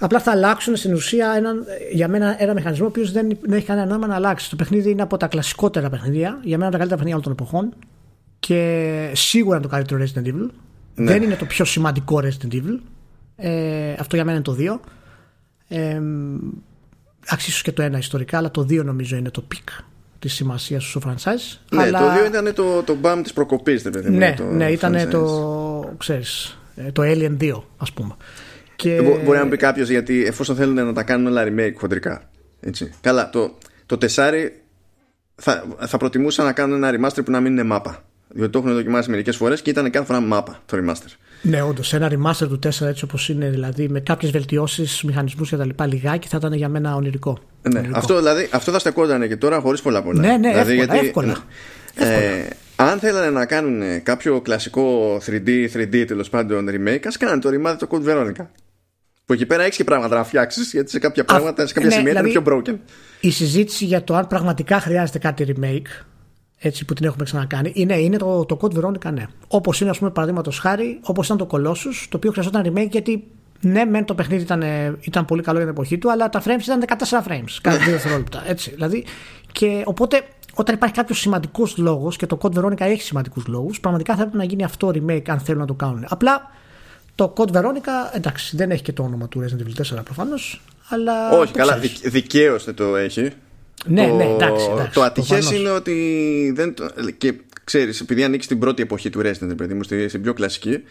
Απλά 0.03 0.19
θα 0.19 0.31
αλλάξουν 0.31 0.75
στην 0.75 0.93
ουσία 0.93 1.33
έναν, 1.37 1.65
για 1.91 2.07
μένα 2.07 2.35
ένα 2.41 2.53
μηχανισμό 2.53 2.85
ο 2.85 2.87
οποίος 2.87 3.11
δεν, 3.11 3.37
δεν 3.41 3.57
έχει 3.57 3.65
κανένα 3.65 3.87
νόημα 3.87 4.07
να 4.07 4.15
αλλάξει. 4.15 4.49
Το 4.49 4.55
παιχνίδι 4.55 4.89
είναι 4.89 5.01
από 5.01 5.17
τα 5.17 5.27
κλασικότερα 5.27 5.89
παιχνίδια, 5.89 6.39
για 6.43 6.57
μένα 6.57 6.71
τα 6.71 6.77
καλύτερα 6.77 7.01
παιχνίδια 7.01 7.13
όλων 7.13 7.21
των 7.21 7.31
εποχών 7.31 7.73
και 8.39 9.11
σίγουρα 9.13 9.55
είναι 9.55 9.65
το 9.65 9.71
καλύτερο 9.71 10.03
Resident 10.03 10.27
Evil. 10.27 10.49
Ναι. 10.95 11.11
Δεν 11.11 11.21
είναι 11.21 11.35
το 11.35 11.45
πιο 11.45 11.65
σημαντικό 11.65 12.21
Resident 12.23 12.53
Evil. 12.53 12.79
Ε, 13.35 13.93
αυτό 13.99 14.15
για 14.15 14.25
μένα 14.25 14.37
είναι 14.37 14.45
το 14.45 14.55
2. 14.59 14.79
Ε, 15.67 16.01
εξίσου 17.27 17.63
και 17.63 17.71
το 17.71 17.81
ένα 17.81 17.97
ιστορικά, 17.97 18.37
αλλά 18.37 18.51
το 18.51 18.61
2 18.61 18.83
νομίζω 18.83 19.15
είναι 19.15 19.29
το 19.29 19.41
peak 19.41 19.69
της 20.19 20.33
σημασίας 20.33 20.83
του 20.83 20.89
στο 20.89 21.01
franchise. 21.05 21.59
Ναι, 21.71 21.81
αλλά... 21.81 21.99
το 21.99 22.05
2 22.25 22.27
ήταν 22.27 22.53
το, 22.53 22.83
το 22.83 22.95
μπαμ 22.95 23.21
της 23.21 23.33
προκοπής, 23.33 23.81
δεν 23.81 24.13
Ναι, 24.13 24.33
το 24.37 24.43
ναι 24.43 24.71
ήταν 24.71 25.09
το, 25.09 25.93
ξέρεις, 25.97 26.57
ε, 26.75 26.91
το 26.91 27.01
Alien 27.05 27.37
2, 27.37 27.61
ας 27.77 27.91
πούμε. 27.91 28.15
Και... 28.81 28.95
Ε, 28.95 29.01
μπορεί 29.01 29.37
να 29.37 29.47
πει 29.47 29.57
κάποιος 29.57 29.89
γιατί 29.89 30.25
εφόσον 30.25 30.55
θέλουν 30.55 30.73
να 30.73 30.93
τα 30.93 31.03
κάνουν 31.03 31.27
όλα 31.27 31.43
remake 31.47 31.73
χοντρικά. 31.75 32.29
Έτσι. 32.59 32.93
Καλά, 33.01 33.29
το, 33.29 33.57
το 33.85 33.97
4 34.01 34.05
θα, 35.35 35.63
θα 35.85 35.97
προτιμούσα 35.97 36.43
να 36.43 36.51
κάνουν 36.51 36.83
ένα 36.83 37.09
remaster 37.09 37.25
που 37.25 37.31
να 37.31 37.39
μην 37.39 37.51
είναι 37.51 37.63
μάπα. 37.63 38.03
Διότι 38.27 38.51
το 38.51 38.59
έχουν 38.59 38.73
δοκιμάσει 38.73 39.09
μερικές 39.09 39.35
φορές 39.35 39.61
και 39.61 39.69
ήταν 39.69 39.89
κάθε 39.89 40.05
φορά 40.05 40.19
μάπα 40.19 40.61
το 40.65 40.77
remaster. 40.77 41.15
Ναι, 41.41 41.61
όντως. 41.61 41.93
Ένα 41.93 42.11
remaster 42.11 42.47
του 42.47 42.59
4 42.63 42.81
έτσι 42.81 43.03
όπως 43.03 43.29
είναι, 43.29 43.49
δηλαδή 43.49 43.89
με 43.89 43.99
κάποιες 43.99 44.31
βελτιώσεις, 44.31 45.03
μηχανισμούς 45.03 45.49
και 45.49 45.55
τα 45.55 45.65
λοιπά, 45.65 45.85
λιγάκι 45.85 46.27
θα 46.27 46.37
ήταν 46.37 46.53
για 46.53 46.69
μένα 46.69 46.95
ονειρικό. 46.95 47.39
Ναι, 47.61 47.77
ονειρικό. 47.77 47.97
Αυτό, 47.99 48.17
δηλαδή, 48.17 48.49
αυτό 48.51 48.71
θα 48.71 48.79
στεκόταν 48.79 49.27
και 49.27 49.37
τώρα 49.37 49.59
χωρίς 49.59 49.81
πολλά 49.81 50.03
πολλά. 50.03 50.21
Ναι, 50.21 50.37
ναι, 50.37 50.49
δηλαδή, 50.49 50.71
εύκολα, 50.71 50.93
γιατί, 50.93 51.05
εύκολα. 51.05 51.37
Ε, 51.95 52.47
αν 52.75 52.99
θέλανε 52.99 53.29
να 53.29 53.45
κάνουν 53.45 54.03
κάποιο 54.03 54.41
κλασικό 54.41 55.17
3D, 55.25 55.67
3D 55.73 56.03
τέλος 56.07 56.29
πάντων 56.29 56.69
remake, 56.69 57.05
ας 57.05 57.17
κάνουν 57.17 57.39
το 57.39 57.49
remake 57.49 57.75
το 57.79 57.87
Code 57.91 58.09
Veronica. 58.09 58.45
Που 59.25 59.33
εκεί 59.33 59.45
πέρα 59.45 59.63
έχεις 59.63 59.77
και 59.77 59.83
πράγματα 59.83 60.15
να 60.15 60.23
φτιάξεις, 60.23 60.71
γιατί 60.71 60.89
σε 60.89 60.99
κάποια 60.99 61.25
πράγματα, 61.25 61.67
σε 61.67 61.73
κάποια 61.73 61.89
ναι, 61.89 61.95
σημεία 61.95 62.11
δηλαδή, 62.11 62.31
είναι 62.31 62.41
πιο 62.41 62.53
broken. 62.57 62.77
Η 63.19 63.31
συζήτηση 63.31 63.85
για 63.85 64.03
το 64.03 64.15
αν 64.15 64.27
πραγματικά 64.27 64.79
χρειάζεται 64.79 65.19
κάτι 65.19 65.55
remake, 65.55 66.05
έτσι 66.57 66.85
που 66.85 66.93
την 66.93 67.05
έχουμε 67.05 67.23
ξανακάνει, 67.23 67.71
είναι, 67.75 67.97
είναι 67.97 68.17
το, 68.17 68.45
το 68.45 68.57
Code 68.61 68.77
Veronica, 68.77 69.13
ναι. 69.13 69.25
Όπως 69.47 69.81
είναι, 69.81 69.89
ας 69.89 69.97
πούμε, 69.97 70.11
παραδείγματος 70.11 70.59
χάρη, 70.59 70.99
όπως 71.01 71.25
ήταν 71.25 71.37
το 71.37 71.47
Colossus, 71.51 72.05
το 72.09 72.17
οποίο 72.17 72.31
χρειαζόταν 72.31 72.73
remake 72.73 72.89
γιατί 72.89 73.27
ναι, 73.61 73.85
μεν 73.85 74.05
το 74.05 74.15
παιχνίδι 74.15 74.43
ήταν, 74.43 74.63
ήταν 75.01 75.25
πολύ 75.25 75.41
καλό 75.41 75.57
για 75.57 75.67
την 75.67 75.75
εποχή 75.75 75.97
του, 75.97 76.11
αλλά 76.11 76.29
τα 76.29 76.41
frames 76.41 76.61
ήταν 76.61 76.83
14 76.87 77.27
frames 77.27 77.57
κάθε 77.61 77.77
δύο 77.77 77.91
δευτερόλεπτα. 77.91 78.43
Έτσι. 78.47 78.71
Δηλαδή, 78.71 79.05
και 79.51 79.83
οπότε 79.85 80.21
όταν 80.53 80.75
υπάρχει 80.75 80.95
κάποιος 80.95 81.19
σημαντικός 81.19 81.77
λόγος 81.77 82.15
και 82.15 82.25
το 82.25 82.37
Code 82.41 82.53
Veronica 82.53 82.79
έχει 82.79 83.01
σημαντικούς 83.01 83.47
λόγους, 83.47 83.79
πραγματικά 83.79 84.15
θα 84.15 84.21
πρέπει 84.21 84.37
να 84.37 84.43
γίνει 84.43 84.63
αυτό 84.63 84.87
remake 84.87 85.29
αν 85.29 85.39
θέλουν 85.39 85.59
να 85.59 85.67
το 85.67 85.73
κάνουν. 85.73 86.05
Απλά 86.09 86.51
το 87.21 87.33
Code 87.37 87.55
Veronica, 87.55 88.13
εντάξει, 88.13 88.55
δεν 88.55 88.71
έχει 88.71 88.81
και 88.81 88.93
το 88.93 89.03
όνομα 89.03 89.27
του 89.27 89.43
Resident 89.43 89.61
Evil 89.61 89.99
4 89.99 90.03
προφανώς. 90.03 90.61
Αλλά 90.89 91.31
Όχι, 91.31 91.53
καλά, 91.53 91.79
δικαίω 92.03 92.57
δεν 92.57 92.75
το 92.75 92.95
έχει. 92.95 93.31
Ναι, 93.85 94.07
το, 94.07 94.15
ναι, 94.15 94.23
εντάξει. 94.23 94.67
εντάξει 94.71 94.93
το 94.93 95.01
ατυχές 95.01 95.51
είναι 95.51 95.69
ότι. 95.69 96.51
Δεν 96.55 96.73
το, 96.73 96.89
και 97.17 97.33
ξέρεις, 97.63 97.99
επειδή 97.99 98.23
ανήκει 98.23 98.43
στην 98.43 98.59
πρώτη 98.59 98.81
εποχή 98.81 99.09
του 99.09 99.21
Resident, 99.23 99.57
παιδί 99.57 99.73
μου, 99.73 99.83
στην 99.83 100.21
πιο 100.21 100.33
κλασική, 100.33 100.83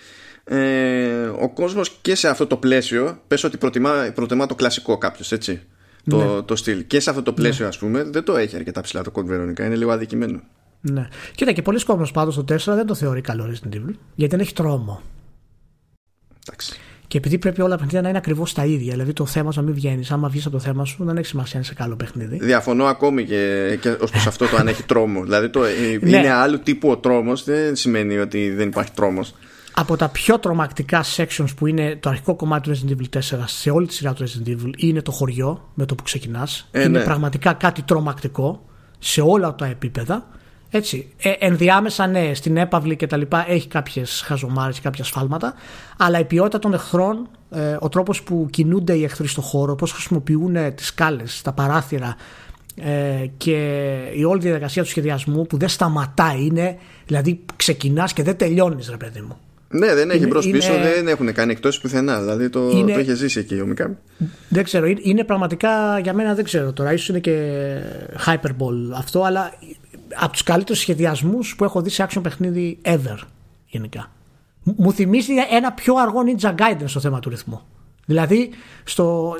ε, 0.45 1.27
ο 1.41 1.51
κόσμος 1.51 1.99
και 2.03 2.15
σε 2.15 2.29
αυτό 2.29 2.47
το 2.47 2.57
πλαίσιο, 2.57 3.21
πες 3.29 3.45
ότι 3.45 3.57
προτιμά, 3.57 4.13
προτιμά 4.15 4.47
το 4.47 4.55
κλασικό 4.55 4.99
κάποιος, 4.99 5.33
έτσι. 5.33 5.61
Το, 6.11 6.35
ναι. 6.35 6.43
το 6.43 6.57
στυλ. 6.57 6.87
Και 6.87 7.01
σε 7.01 7.11
αυτό 7.11 7.23
το 7.23 7.33
πλαίσιο, 7.33 7.63
ναι. 7.63 7.69
ας 7.69 7.79
πούμε, 7.79 8.03
δεν 8.03 8.25
το 8.25 8.37
έχει 8.37 8.57
αρκετά 8.57 8.81
ψηλά 8.81 9.03
το 9.03 9.13
Code 9.15 9.31
Veronica. 9.31 9.61
Είναι 9.61 9.77
λίγο 9.77 9.91
αδικημένο. 9.91 10.41
Ναι. 10.81 11.09
Κοίτα, 11.35 11.53
και 11.53 11.63
πολλοί 11.63 11.85
κόσμοι 11.85 12.11
πάντως 12.13 12.35
το 12.35 12.45
4 12.49 12.57
δεν 12.65 12.87
το 12.87 12.95
θεωρεί 12.95 13.21
καλό 13.21 13.45
Resident 13.45 13.75
Evil, 13.75 13.95
γιατί 14.15 14.37
δεν 14.37 14.41
έχει 14.41 14.53
τρόμο. 14.53 15.03
Εντάξει. 16.51 16.81
Και 17.07 17.19
επειδή 17.19 17.39
πρέπει 17.39 17.61
όλα 17.61 17.71
τα 17.71 17.77
παιχνίδια 17.77 18.01
να 18.01 18.09
είναι 18.09 18.19
ακριβώς 18.19 18.53
τα 18.53 18.65
ίδια, 18.65 18.93
δηλαδή 18.93 19.13
το 19.13 19.27
θέμα 19.27 19.53
σου 19.53 19.59
να 19.59 19.65
μην 19.65 19.75
βγαίνεις, 19.75 20.11
άμα 20.11 20.29
βγεις 20.29 20.47
από 20.47 20.57
το 20.57 20.63
θέμα 20.63 20.85
σου, 20.85 21.05
δεν 21.05 21.17
έχει 21.17 21.27
σημασία 21.27 21.57
αν 21.57 21.63
είσαι 21.63 21.75
καλό 21.75 21.97
παιχνίδι. 21.97 22.39
Διαφωνώ 22.41 22.85
ακόμη 22.85 23.25
και, 23.25 23.79
και 23.81 23.89
ως 23.89 24.11
προς 24.11 24.27
αυτό 24.27 24.47
το 24.47 24.57
αν 24.57 24.69
έχει 24.69 24.83
τρόμο. 24.83 25.23
Δηλαδή 25.23 25.49
το, 25.49 25.61
ναι. 26.01 26.17
είναι 26.17 26.31
άλλου 26.31 26.61
τύπου 26.61 26.89
ο 26.91 26.97
τρόμος, 26.97 27.45
δεν 27.45 27.77
σημαίνει 27.77 28.19
ότι 28.19 28.51
δεν 28.51 28.69
υπάρχει 28.69 28.91
τρόμος. 28.93 29.35
Από 29.75 29.97
τα 29.97 30.09
πιο 30.09 30.39
τρομακτικά 30.39 31.05
sections 31.17 31.55
που 31.57 31.67
είναι 31.67 31.97
το 32.01 32.09
αρχικό 32.09 32.35
κομμάτι 32.35 32.71
του 32.71 32.77
Resident 32.77 32.91
Evil 32.93 33.19
4 33.19 33.39
σε 33.45 33.71
όλη 33.71 33.87
τη 33.87 33.95
σειρά 33.95 34.13
του 34.13 34.25
Resident 34.25 34.49
Evil 34.49 34.71
είναι 34.77 35.03
το 35.03 35.11
χωριό 35.11 35.71
με 35.75 35.87
το 35.87 35.95
που 35.95 36.03
ξεκινάς. 36.03 36.69
Ε, 36.71 36.83
είναι 36.83 36.99
ναι. 36.99 37.05
πραγματικά 37.05 37.53
κάτι 37.53 37.83
τρομακτικό 37.83 38.65
σε 38.99 39.21
όλα 39.21 39.55
τα 39.55 39.67
επίπεδα. 39.67 40.29
Έτσι. 40.71 41.09
Ε, 41.23 41.33
ενδιάμεσα, 41.39 42.07
ναι, 42.07 42.35
στην 42.35 42.57
έπαυλη 42.57 42.97
και 42.97 43.07
τα 43.07 43.17
λοιπά 43.17 43.45
έχει 43.49 43.69
κάποιες 43.69 44.23
χαζομάρες 44.27 44.75
και 44.75 44.81
κάποια 44.83 45.05
σφάλματα. 45.05 45.55
Αλλά 45.97 46.19
η 46.19 46.25
ποιότητα 46.25 46.59
των 46.59 46.75
εχθρών, 46.75 47.29
ε, 47.51 47.77
ο 47.81 47.89
τρόπος 47.89 48.23
που 48.23 48.47
κινούνται 48.51 48.93
οι 48.93 49.05
εχθροί 49.05 49.27
στον 49.27 49.45
χώρο, 49.45 49.75
πώς 49.75 49.93
χρησιμοποιούν 49.93 50.75
τις 50.75 50.87
σκάλες, 50.87 51.43
τα 51.43 51.53
παράθυρα 51.53 52.17
ε, 52.77 53.27
και 53.37 53.89
η 54.15 54.25
όλη 54.25 54.41
διαδικασία 54.41 54.83
του 54.83 54.89
σχεδιασμού 54.89 55.47
που 55.47 55.57
δεν 55.57 55.69
σταματάει 55.69 56.45
είναι, 56.45 56.77
δηλαδή 57.07 57.41
ξεκινάς 57.57 58.13
και 58.13 58.23
δεν 58.23 58.37
τελειώνεις, 58.37 58.89
ρε 58.91 58.97
παιδί 58.97 59.21
μου. 59.21 59.39
Ναι, 59.73 59.95
δεν 59.95 60.11
έχει 60.11 60.27
μπρος 60.27 60.51
πίσω, 60.51 60.73
δεν 60.73 61.09
έχουν 61.09 61.33
κάνει 61.33 61.53
εκτός 61.53 61.81
πουθενά. 61.81 62.21
Δηλαδή 62.21 62.49
το, 62.49 62.71
είναι, 62.71 62.93
το 62.93 63.01
είχε 63.01 63.15
ζήσει 63.15 63.39
εκεί 63.39 63.61
ο 63.61 63.67
Μικάμι. 63.67 63.97
Δεν 64.49 64.65
ξέρω, 64.65 64.87
είναι 65.03 65.25
πραγματικά 65.25 65.99
για 65.99 66.15
μένα 66.15 66.35
δεν 66.35 66.45
ξέρω 66.45 66.73
τώρα. 66.73 66.93
ίσως 66.93 67.09
είναι 67.09 67.19
και 67.19 67.61
hyperball 68.27 68.97
αυτό, 68.97 69.23
αλλά 69.23 69.53
από 70.15 70.33
τους 70.33 70.43
καλύτερους 70.43 70.81
σχεδιασμούς 70.81 71.57
που 71.57 71.65
έχω 71.65 71.83
δει 71.83 71.91
σε 71.91 72.07
action 72.09 72.21
παιχνίδι 72.23 72.79
ever 72.83 73.19
γενικά. 73.67 74.11
Μου 74.63 74.93
θυμίζει 74.93 75.33
ένα 75.51 75.73
πιο 75.73 75.95
αργό 75.95 76.21
Ninja 76.27 76.55
Gaiden 76.55 76.85
στο 76.85 77.01
θέμα 77.01 77.21
του 77.21 77.29
ρυθμού. 77.29 77.61
Δηλαδή, 78.07 78.51
στο... 78.85 79.35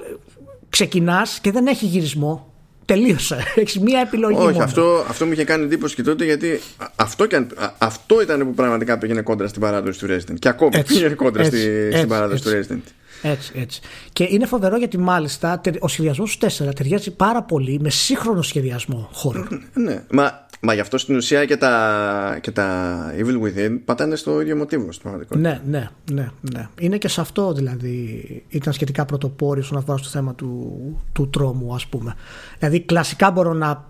ξεκινάς 0.69 1.39
και 1.41 1.51
δεν 1.51 1.67
έχει 1.67 1.87
γυρισμό. 1.87 2.53
Τελείωσε. 2.85 3.45
Έχεις 3.55 3.79
μία 3.81 4.01
επιλογή. 4.01 4.37
Όχι, 4.37 4.53
μόνο. 4.53 4.65
Αυτό, 4.65 5.05
αυτό 5.09 5.27
μου 5.27 5.33
είχε 5.33 5.45
κάνει 5.45 5.65
εντύπωση 5.65 5.95
και 5.95 6.03
τότε 6.03 6.25
γιατί 6.25 6.61
αυτό, 6.97 7.27
και, 7.27 7.47
αυτό 7.79 8.23
ήταν 8.23 8.41
που 8.41 8.55
πραγματικά 8.55 8.99
πήγαινε 8.99 9.23
κόντρα 9.23 9.49
στην 9.49 9.61
παράδοση 9.61 9.99
του 9.99 10.07
Resident. 10.07 10.39
Και 10.39 10.49
ακόμη 10.49 10.71
έτσι, 10.75 10.95
πήγαινε 10.95 11.15
κόντρα 11.15 11.43
έτσι, 11.43 11.61
στη, 11.61 11.69
έτσι, 11.69 11.97
στην 11.97 12.09
παράδοση 12.09 12.43
του 12.43 12.51
Resident. 12.51 12.93
Έτσι, 13.23 13.53
έτσι. 13.55 13.81
Και 14.13 14.27
είναι 14.31 14.47
φοβερό 14.47 14.77
γιατί 14.77 14.99
μάλιστα 14.99 15.61
ο 15.79 15.89
σχεδιασμός 15.89 16.37
του 16.37 16.47
4 16.47 16.75
ταιριάζει 16.75 17.11
πάρα 17.11 17.43
πολύ 17.43 17.79
με 17.81 17.91
σύγχρονο 17.91 18.43
σχεδιασμό 18.43 19.09
χώρου. 19.13 19.45
Ναι, 19.73 20.03
μα 20.11 20.47
Μα 20.63 20.75
γι' 20.75 20.81
αυτό 20.81 20.99
στην 20.99 21.17
ουσία 21.17 21.45
και 21.45 21.57
τα, 21.57 22.39
και 22.41 22.51
τα 22.51 22.99
Evil 23.17 23.43
Within 23.43 23.79
πατάνε 23.85 24.17
στο 24.17 24.41
ίδιο 24.41 24.57
μοτίβο 24.57 24.93
στην 24.93 25.03
πραγματικότητα. 25.03 25.49
Ναι, 25.49 25.61
ναι, 25.79 25.91
ναι, 26.13 26.31
ναι. 26.41 26.69
Είναι 26.79 26.99
και 26.99 27.09
σε 27.09 27.21
αυτό 27.21 27.53
δηλαδή 27.53 28.45
ήταν 28.49 28.73
σχετικά 28.73 29.05
πρωτοπόριο 29.05 29.63
όσον 29.63 29.79
αφορά 29.79 29.99
στο 29.99 30.09
θέμα 30.09 30.35
του, 30.35 30.81
του 31.13 31.31
τρόμου, 31.31 31.75
ας 31.75 31.87
πούμε. 31.87 32.15
Δηλαδή 32.59 32.81
κλασικά 32.81 33.31
μπορώ 33.31 33.53
να, 33.53 33.85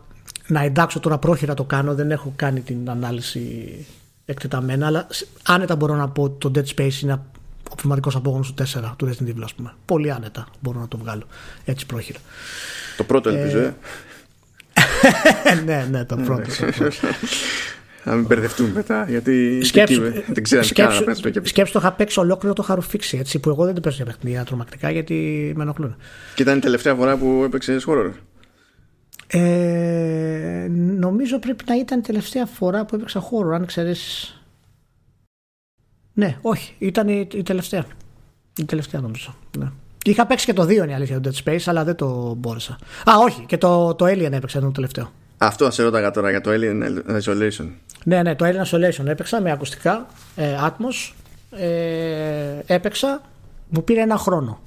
να 0.46 0.62
εντάξω 0.62 1.00
τώρα 1.00 1.18
πρόχειρα 1.18 1.54
το 1.54 1.64
κάνω, 1.64 1.94
δεν 1.94 2.10
έχω 2.10 2.32
κάνει 2.36 2.60
την 2.60 2.90
ανάλυση 2.90 3.86
εκτεταμένα, 4.24 4.86
αλλά 4.86 5.06
άνετα 5.42 5.76
μπορώ 5.76 5.94
να 5.94 6.08
πω 6.08 6.22
ότι 6.22 6.50
το 6.50 6.50
Dead 6.54 6.80
Space 6.80 7.02
είναι 7.02 7.12
ο 7.70 7.74
πνευματικός 7.74 8.16
απόγονος 8.16 8.54
του 8.54 8.64
4 8.66 8.92
του 8.96 9.08
Resident 9.08 9.28
Evil, 9.28 9.42
ας 9.44 9.54
πούμε. 9.54 9.74
Πολύ 9.84 10.12
άνετα 10.12 10.46
μπορώ 10.60 10.80
να 10.80 10.88
το 10.88 10.96
βγάλω 10.96 11.22
έτσι 11.64 11.86
πρόχειρα. 11.86 12.18
Το 12.96 13.04
πρώτο 13.04 13.28
ελπίζω, 13.28 13.58
ε. 13.58 13.74
Ε. 15.44 15.54
ναι, 15.66 15.86
ναι, 15.90 16.04
το 16.04 16.16
ναι, 16.16 16.24
πρώτο. 16.24 16.50
Να 18.04 18.14
μην 18.14 18.26
μπερδευτούμε 18.26 18.70
μετά, 18.74 19.06
γιατί 19.08 19.64
σκέψου, 19.64 20.02
δεν 20.32 20.42
ξέρω 20.42 20.62
σκέψου, 20.62 21.04
να 21.04 21.14
σκέψου 21.42 21.72
το 21.72 21.78
είχα 21.78 21.92
παίξει 21.92 22.20
ολόκληρο 22.20 22.54
το 22.54 22.62
χαρουφίξι, 22.62 23.16
έτσι, 23.18 23.38
που 23.38 23.48
εγώ 23.48 23.64
δεν 23.64 23.74
το 23.74 23.80
παίζω 23.80 23.96
για 23.96 24.04
παιχνίδια 24.04 24.44
τρομακτικά 24.44 24.90
γιατί 24.90 25.52
με 25.56 25.62
ενοχλούν. 25.62 25.96
Και 26.34 26.42
ήταν 26.42 26.56
η 26.56 26.60
τελευταία 26.60 26.94
φορά 26.94 27.16
που 27.16 27.42
έπαιξε 27.44 27.80
χώρο. 27.80 28.12
Ε, 29.26 30.66
νομίζω 30.98 31.38
πρέπει 31.38 31.64
να 31.66 31.76
ήταν 31.76 31.98
η 31.98 32.02
τελευταία 32.02 32.46
φορά 32.46 32.84
που 32.84 32.94
έπαιξα 32.94 33.20
χώρο, 33.20 33.54
αν 33.54 33.66
ξέρεις... 33.66 34.34
Ναι, 36.12 36.36
όχι, 36.40 36.74
ήταν 36.78 37.08
η, 37.08 37.28
η 37.34 37.42
τελευταία. 37.42 37.84
Η 38.56 38.64
τελευταία 38.64 39.00
νομίζω. 39.00 39.34
Ναι. 39.58 39.70
Είχα 40.04 40.26
παίξει 40.26 40.46
και 40.46 40.52
το 40.52 40.62
2 40.62 40.70
είναι 40.70 40.90
η 40.90 40.94
αλήθεια 40.94 41.20
του 41.20 41.30
Dead 41.30 41.48
Space, 41.48 41.62
αλλά 41.66 41.84
δεν 41.84 41.94
το 41.94 42.34
μπόρεσα. 42.38 42.78
Α, 43.10 43.12
όχι, 43.24 43.44
και 43.46 43.58
το, 43.58 43.94
το 43.94 44.04
Alien 44.04 44.32
έπαιξα 44.32 44.60
το 44.60 44.70
τελευταίο. 44.70 45.12
Αυτό 45.38 45.70
σε 45.70 45.82
ρώταγα 45.82 46.10
τώρα 46.10 46.30
για 46.30 46.40
το 46.40 46.50
Alien 46.50 46.82
Isolation. 47.20 47.68
Ναι, 48.04 48.22
ναι, 48.22 48.34
το 48.34 48.44
Alien 48.44 48.70
Isolation 48.70 49.06
έπαιξα 49.06 49.40
με 49.40 49.50
ακουστικά, 49.50 50.06
ε, 50.36 50.56
Atmos. 50.66 51.12
Ε, 51.50 52.74
έπαιξα 52.74 53.20
μου 53.70 53.84
πήρε 53.84 54.00
ένα 54.00 54.16
χρόνο. 54.16 54.60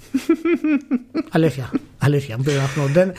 αλήθεια. 1.36 1.71
Αλήθεια. 1.97 2.38
Μου 2.38 2.43
πήρε 2.43 2.57
ένα 2.57 2.67
χρόνο. 2.67 2.93
Δεν... 2.93 3.11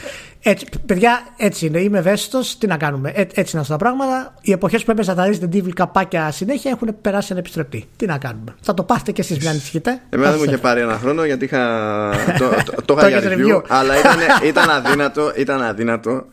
Έτσι, 0.46 0.66
παιδιά, 0.86 1.26
έτσι 1.36 1.66
είναι. 1.66 1.78
Είμαι 1.80 1.98
ευαίσθητος. 1.98 2.58
Τι 2.58 2.66
να 2.66 2.76
κάνουμε; 2.76 3.12
Ε, 3.14 3.20
έτσι 3.20 3.50
είναι 3.52 3.60
αυτά 3.60 3.72
τα 3.72 3.76
πράγματα. 3.76 4.34
Οι 4.40 4.52
εποχές 4.52 4.84
που 4.84 4.90
έπαιζα 4.90 5.14
τα 5.14 5.28
Resident 5.28 5.54
Evil 5.54 5.72
καπάκια 5.74 6.30
συνέχεια 6.30 6.70
έχουν 6.70 6.96
περάσει 7.00 7.32
ανεπιστρεπτή. 7.32 7.88
Τι 7.96 8.06
να 8.06 8.18
κάνουμε; 8.18 8.54
Θα 8.60 8.74
το 8.74 8.82
πάστε 8.82 9.12
κι 9.12 9.20
εσείς, 9.20 9.38
μια 9.38 9.50
ανησυχείτε. 9.50 10.00
Εμένα 10.10 10.30
δεν 10.30 10.38
μου 10.38 10.44
είχε 10.44 10.58
πάρει 10.58 10.80
ένα 10.80 10.98
χρόνο 10.98 11.24
γιατί 11.24 11.44
είχα. 11.44 12.10
το, 12.38 12.48
το, 12.64 12.72
το, 12.72 12.94
το 12.94 12.94
είχα 12.98 13.08
για 13.08 13.20
review. 13.22 13.62
αλλά 13.68 13.98
ήταν, 13.98 14.18
ήταν 14.50 14.70
αδύνατο. 14.70 15.32
Ήταν 15.36 15.62
αδύνατο 15.62 16.26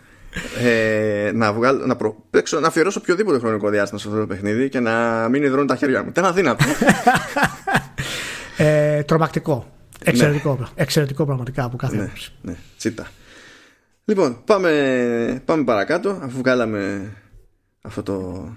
ε, 0.63 1.31
να, 1.33 1.53
βγάλω, 1.53 1.85
να, 1.85 1.95
προ, 1.95 2.15
παίξω, 2.29 2.59
να 2.59 2.67
αφιερώσω 2.67 2.99
οποιοδήποτε 3.01 3.39
χρονικό 3.39 3.69
διάστημα 3.69 3.99
σε 3.99 4.07
αυτό 4.07 4.19
το 4.19 4.27
παιχνίδι 4.27 4.69
και 4.69 4.79
να 4.79 5.27
μην 5.29 5.43
υδρώνουν 5.43 5.67
τα 5.67 5.75
χέρια 5.75 6.03
μου. 6.03 6.09
Ήταν 6.09 6.25
αδύνατο. 6.25 6.65
Ε, 8.57 9.03
τρομακτικό. 9.03 9.71
Εξαιρετικό, 10.03 10.57
ναι. 10.59 10.65
εξαιρετικό 10.75 11.25
πραγματικά 11.25 11.63
από 11.63 11.77
κάθε 11.77 11.95
ναι, 11.95 12.11
ναι, 12.41 12.55
τσίτα. 12.77 13.07
Λοιπόν, 14.05 14.41
πάμε, 14.45 15.41
πάμε 15.45 15.63
παρακάτω 15.63 16.19
αφού 16.21 16.37
βγάλαμε 16.37 17.13
αυτό 17.81 18.03
το... 18.03 18.47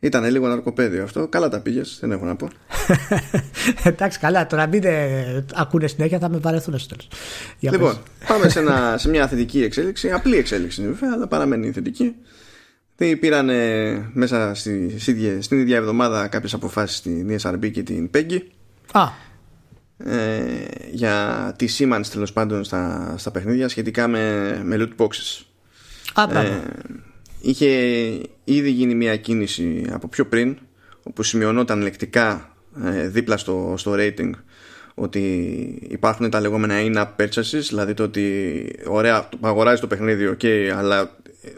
Ήταν 0.00 0.24
λίγο 0.24 0.48
ναρκοπαίδιο 0.48 1.02
αυτό. 1.02 1.28
Καλά 1.28 1.48
τα 1.48 1.60
πήγες, 1.60 1.98
δεν 2.00 2.12
έχω 2.12 2.24
να 2.24 2.36
πω. 2.36 2.48
Εντάξει, 3.84 4.18
καλά. 4.18 4.46
Τώρα 4.46 4.66
μην 4.66 4.82
ακούνε 5.54 5.86
συνέχεια, 5.86 6.18
θα 6.18 6.28
με 6.28 6.38
βαρεθούν 6.38 6.78
στο 6.78 6.96
τέλος. 6.96 7.08
Λοιπόν, 7.60 7.98
πάμε 8.26 8.48
σε, 8.48 8.58
ένα, 8.58 8.94
σε 8.98 9.08
μια 9.08 9.28
θετική 9.28 9.62
εξέλιξη. 9.62 10.10
Απλή 10.10 10.36
εξέλιξη 10.36 10.82
βέβαια, 10.82 11.10
αλλά 11.14 11.26
παραμένει 11.26 11.72
θετική. 11.72 12.14
Πήραν 13.20 13.50
μέσα 14.12 14.54
στη, 14.54 14.98
στην 15.40 15.58
ίδια 15.58 15.76
εβδομάδα 15.76 16.28
κάποιες 16.28 16.54
αποφάσεις 16.54 16.96
στην 16.96 17.38
ESRB 17.38 17.70
και 17.70 17.82
την 17.82 18.10
PEGI. 18.14 18.40
Α 18.92 19.31
ε, 20.04 20.64
για 20.90 21.54
τη 21.58 21.66
σήμανση 21.66 22.10
τέλος 22.10 22.32
πάντων 22.32 22.64
στα, 22.64 23.14
στα 23.18 23.30
παιχνίδια 23.30 23.68
σχετικά 23.68 24.08
με, 24.08 24.60
με 24.64 24.76
loot 24.78 25.04
boxes. 25.04 25.44
Α, 26.14 26.40
ε, 26.40 26.62
είχε 27.40 27.68
ήδη 28.44 28.70
γίνει 28.70 28.94
μια 28.94 29.16
κίνηση 29.16 29.86
από 29.92 30.08
πιο 30.08 30.26
πριν 30.26 30.58
όπου 31.02 31.22
σημειωνόταν 31.22 31.80
λεκτικά 31.80 32.56
ε, 32.84 33.08
δίπλα 33.08 33.36
στο, 33.36 33.74
στο 33.76 33.94
rating 33.96 34.30
ότι 34.94 35.20
υπάρχουν 35.88 36.30
τα 36.30 36.40
λεγόμενα 36.40 36.74
in-app 36.78 37.22
purchases 37.22 37.62
δηλαδή 37.68 37.94
το 37.94 38.02
ότι 38.02 38.66
ωραία 38.86 39.28
αγοράζεις 39.40 39.80
το 39.80 39.86
παιχνίδι 39.86 40.36
ok 40.38 40.46
αλλά 40.76 41.00
ε, 41.42 41.48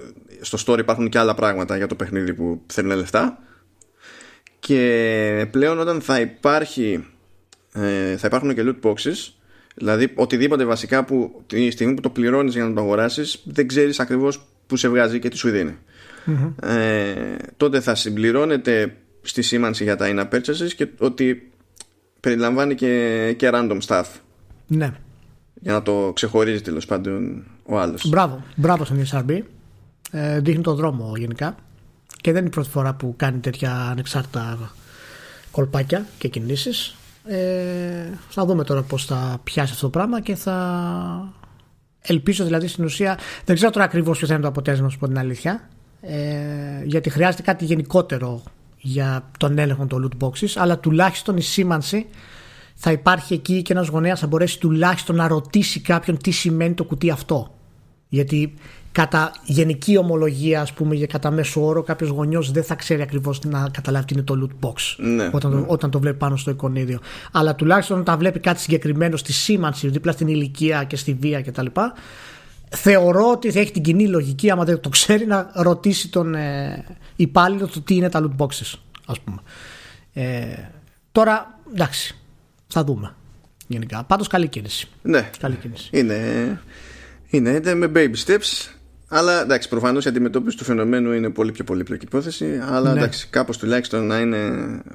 στο 0.41 0.59
store 0.67 0.79
υπάρχουν 0.79 1.09
και 1.09 1.19
άλλα 1.19 1.35
πράγματα 1.35 1.77
για 1.77 1.87
το 1.87 1.95
παιχνίδι 1.95 2.35
που 2.35 2.63
θέλουν 2.67 2.97
λεφτά 2.97 3.39
και 4.59 5.47
πλέον 5.51 5.79
όταν 5.79 6.01
θα 6.01 6.21
υπάρχει 6.21 7.07
ε, 7.75 8.17
θα 8.17 8.27
υπάρχουν 8.27 8.55
και 8.55 8.63
loot 8.65 8.91
boxes. 8.91 9.33
Δηλαδή 9.75 10.13
οτιδήποτε 10.15 10.65
βασικά 10.65 11.05
που 11.05 11.43
τη 11.47 11.71
στιγμή 11.71 11.95
που 11.95 12.01
το 12.01 12.11
πληρώνεις 12.11 12.55
για 12.55 12.65
να 12.65 12.75
το 12.75 12.81
αγοράσεις 12.81 13.43
δεν 13.45 13.67
ξέρεις 13.67 14.01
ακριβώς 14.01 14.47
που 14.67 14.77
σε 14.77 14.89
βγάζει 14.89 15.19
και 15.19 15.29
τι 15.29 15.37
σου 15.37 15.51
δινει 15.51 15.77
ε, 16.63 17.15
τότε 17.57 17.81
θα 17.81 17.95
συμπληρώνεται 17.95 18.97
στη 19.23 19.43
σήμανση 19.43 19.85
για 19.85 19.97
τα 19.97 20.07
in 20.09 20.35
purchases 20.35 20.73
και 20.77 20.89
ότι 20.99 21.53
περιλαμβάνει 22.21 22.75
και, 22.75 23.35
και 23.37 23.51
random 23.53 23.79
stuff. 23.87 24.05
Ναι. 24.67 24.93
Για 25.61 25.73
να 25.73 25.83
το 25.83 26.13
ξεχωρίζει 26.15 26.61
τέλος 26.61 26.87
πάντων 26.87 27.45
ο 27.65 27.79
άλλος. 27.79 28.09
Μπράβο, 28.09 28.43
μπράβο 28.57 28.85
στον 28.85 29.03
SRB 29.11 29.41
ε, 30.11 30.41
δείχνει 30.41 30.63
τον 30.63 30.77
δρόμο 30.77 31.13
γενικά. 31.17 31.57
Και 32.21 32.31
δεν 32.33 32.41
είναι 32.41 32.49
η 32.49 32.53
πρώτη 32.53 32.69
φορά 32.69 32.95
που 32.95 33.15
κάνει 33.17 33.39
τέτοια 33.39 33.73
ανεξάρτητα 33.73 34.75
κολπάκια 35.51 36.07
και 36.19 36.29
κινήσεις 36.29 36.97
ε, 37.27 38.09
θα 38.29 38.45
δούμε 38.45 38.65
τώρα 38.65 38.83
πώς 38.83 39.05
θα 39.05 39.41
πιάσει 39.45 39.73
αυτό 39.73 39.85
το 39.85 39.91
πράγμα 39.91 40.21
και 40.21 40.35
θα 40.35 41.33
ελπίζω 42.01 42.45
δηλαδή 42.45 42.67
στην 42.67 42.85
ουσία 42.85 43.19
δεν 43.45 43.55
ξέρω 43.55 43.71
τώρα 43.71 43.85
ακριβώς 43.85 44.19
ποιο 44.19 44.27
θα 44.27 44.33
είναι 44.33 44.43
το 44.43 44.49
αποτέλεσμα 44.49 44.89
σου 44.89 44.99
πω 44.99 45.07
την 45.07 45.19
αλήθεια 45.19 45.69
ε, 46.01 46.85
γιατί 46.85 47.11
χρειάζεται 47.11 47.43
κάτι 47.43 47.65
γενικότερο 47.65 48.43
για 48.79 49.31
τον 49.39 49.59
έλεγχο 49.59 49.87
των 49.87 50.11
loot 50.11 50.27
boxes 50.27 50.53
αλλά 50.55 50.79
τουλάχιστον 50.79 51.37
η 51.37 51.43
σήμανση 51.43 52.07
θα 52.75 52.93
υπάρχει 52.93 53.35
εκεί 53.35 53.63
και 53.63 53.73
ένας 53.73 53.89
γονέας 53.89 54.21
θα 54.21 54.27
μπορέσει 54.27 54.59
τουλάχιστον 54.61 55.17
να 55.17 55.29
ρωτήσει 55.29 55.81
κάποιον 55.81 56.19
τι 56.19 56.31
σημαίνει 56.31 56.75
το 56.75 56.85
κουτί 56.85 57.11
αυτό. 57.11 57.55
Γιατί 58.09 58.55
κατά 58.95 59.33
γενική 59.45 59.97
ομολογία, 59.99 60.61
ας 60.61 60.73
πούμε, 60.73 60.95
για 60.95 61.07
κατά 61.07 61.31
μέσο 61.31 61.67
όρο, 61.67 61.83
κάποιος 61.83 62.11
γονιός 62.11 62.51
δεν 62.51 62.65
θα 62.65 62.75
ξέρει 62.75 63.03
ακριβώς 63.03 63.41
να 63.45 63.69
καταλάβει 63.73 64.05
τι 64.05 64.15
είναι 64.15 64.23
το 64.23 64.35
loot 64.43 64.67
box 64.69 64.75
Ναι, 64.97 65.31
όταν, 65.33 65.53
ναι. 65.53 65.61
Το, 65.61 65.67
όταν 65.69 65.91
το 65.91 66.01
βλέπει 66.01 66.17
πάνω 66.17 66.37
στο 66.37 66.51
εικονίδιο. 66.51 66.99
Αλλά 67.33 67.55
τουλάχιστον 67.55 67.99
όταν 68.01 68.19
βλέπει 68.19 68.39
κάτι 68.41 68.61
συγκεκριμένο 68.61 69.17
στη 69.17 69.33
σήμανση, 69.33 69.89
δίπλα 69.89 70.13
στην 70.13 70.29
ηλικία 70.29 70.85
και 70.85 70.97
στη 70.97 71.17
βία 71.21 71.43
κτλ. 71.43 71.67
Θεωρώ 72.69 73.31
ότι 73.31 73.51
θα 73.51 73.61
έχει 73.61 73.73
την 73.73 73.83
κοινή 73.83 74.09
λογική, 74.09 74.51
άμα 74.51 74.65
δεν 74.65 74.81
το 74.81 74.89
ξέρει, 74.89 75.27
να 75.27 75.51
ρωτήσει 75.55 76.09
τον 76.11 76.35
ε, 76.35 76.85
υπάλληλο 77.17 77.67
το 77.67 77.81
τι 77.81 77.95
είναι 77.95 78.09
τα 78.09 78.21
loot 78.23 78.43
boxes, 78.45 78.73
ας 79.07 79.21
πούμε. 79.21 79.39
Ε, 80.13 80.45
τώρα, 81.13 81.59
εντάξει, 81.73 82.17
θα 82.67 82.85
δούμε. 82.85 83.15
Γενικά. 83.67 84.05
Πάντως 84.05 84.27
καλή 84.27 84.49
κίνηση. 84.49 84.89
Ναι, 85.03 85.31
Καλή 85.41 85.55
κίνηση. 85.55 85.89
είναι, 85.93 86.61
είναι, 87.27 87.51
είναι 87.51 87.75
με 87.75 87.93
baby 87.95 88.15
steps. 88.27 88.75
Αλλά 89.17 89.43
εντάξει, 89.43 89.69
προφανώς 89.69 90.05
η 90.05 90.09
αντιμετώπιση 90.09 90.57
του 90.57 90.65
φαινομένου 90.65 91.13
είναι 91.13 91.31
πολύ 91.31 91.53
πιο 91.53 91.65
πολύπλοκη 91.65 92.05
υπόθεση. 92.05 92.61
Αλλά 92.71 92.93
Ναι. 92.93 92.99
εντάξει, 92.99 93.27
κάπως 93.31 93.59
τουλάχιστον 93.59 94.07
να 94.07 94.19
είναι 94.21 94.39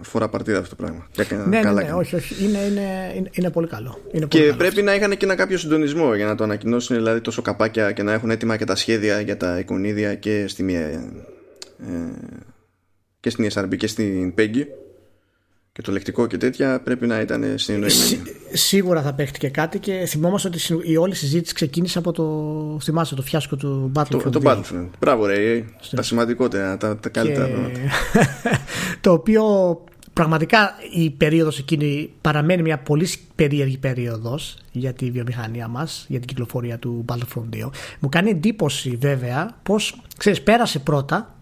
φορά 0.01 0.29
παρτίδα 0.29 0.57
αυτό 0.59 0.75
το 0.75 0.83
πράγμα. 0.83 1.07
Και 1.11 1.25
Ναι, 1.35 1.43
ναι, 1.45 1.59
καλά 1.59 1.81
ναι, 1.81 1.87
κάνει. 1.87 1.99
όχι, 1.99 2.15
όχι. 2.15 2.45
Είναι, 2.45 2.57
είναι, 2.57 3.13
είναι, 3.15 3.29
είναι 3.31 3.49
πολύ 3.49 3.67
καλό. 3.67 3.99
Είναι 4.11 4.27
πολύ 4.27 4.43
Και 4.43 4.49
καλό. 4.49 4.57
πρέπει 4.57 4.81
να 4.81 4.95
είχαν 4.95 5.17
και 5.17 5.25
ένα 5.25 5.35
κάποιο 5.35 5.57
συντονισμό 5.57 6.15
για 6.15 6.25
να 6.25 6.35
το 6.35 6.43
ανακοινώσουν 6.43 6.95
δηλαδή 6.95 7.21
τόσο 7.21 7.41
καπάκια 7.41 7.91
και 7.91 8.03
να 8.03 8.13
έχουν 8.13 8.29
έτοιμα 8.29 8.57
και 8.57 8.65
τα 8.65 8.75
σχέδια 8.75 9.19
για 9.19 9.37
τα 9.37 9.59
εικονίδια 9.59 10.15
και, 10.15 10.47
στη 10.47 10.63
μία, 10.63 10.79
ε, 10.79 11.01
και 13.19 13.29
στην 13.29 13.47
ESRB 13.51 13.75
και 13.77 13.87
στην 13.87 14.33
PEGI 14.37 14.63
και 15.79 15.85
το 15.85 15.91
λεκτικό 15.91 16.27
και 16.27 16.37
τέτοια 16.37 16.79
πρέπει 16.83 17.07
να 17.07 17.19
ήταν 17.19 17.43
συνεννοημένοι. 17.55 18.01
Σί- 18.01 18.19
σίγουρα 18.53 19.01
θα 19.01 19.13
παίχτηκε 19.13 19.47
κάτι 19.49 19.79
και 19.79 20.05
θυμόμαστε 20.07 20.47
ότι 20.47 20.59
συ- 20.59 20.81
η 20.83 20.97
όλη 20.97 21.15
συζήτηση 21.15 21.53
ξεκίνησε 21.53 21.97
από 21.97 22.11
το, 22.11 22.77
θυμάσαι, 22.81 23.15
το 23.15 23.21
φιάσκο 23.21 23.55
του 23.55 23.91
Battlefield. 23.95 24.21
Το, 24.23 24.29
το 24.29 24.39
2. 24.43 24.51
Battlefront. 24.51 24.87
Μπράβο, 24.99 25.25
ρε. 25.25 25.63
Τα 25.95 26.01
σημαντικότερα, 26.01 26.77
τα, 26.77 26.97
τα 26.97 27.09
καλύτερα 27.09 27.45
Και- 27.47 27.51
πράγματα. 27.51 27.79
το 29.01 29.11
οποίο 29.11 29.43
πραγματικά 30.13 30.73
η 30.93 31.09
περίοδος 31.09 31.59
εκείνη 31.59 32.09
παραμένει 32.21 32.61
μια 32.61 32.77
πολύ 32.79 33.07
περίεργη 33.35 33.77
περίοδος 33.77 34.57
για 34.71 34.93
τη 34.93 35.11
βιομηχανία 35.11 35.67
μας, 35.67 36.05
για 36.07 36.19
την 36.19 36.27
κυκλοφορία 36.27 36.77
του 36.79 37.05
Battlefront 37.07 37.55
2. 37.65 37.69
Μου 37.99 38.09
κάνει 38.09 38.29
εντύπωση 38.29 38.97
βέβαια 39.01 39.57
πως, 39.63 40.01
ξέρεις, 40.17 40.41
πέρασε 40.41 40.79
πρώτα, 40.79 41.33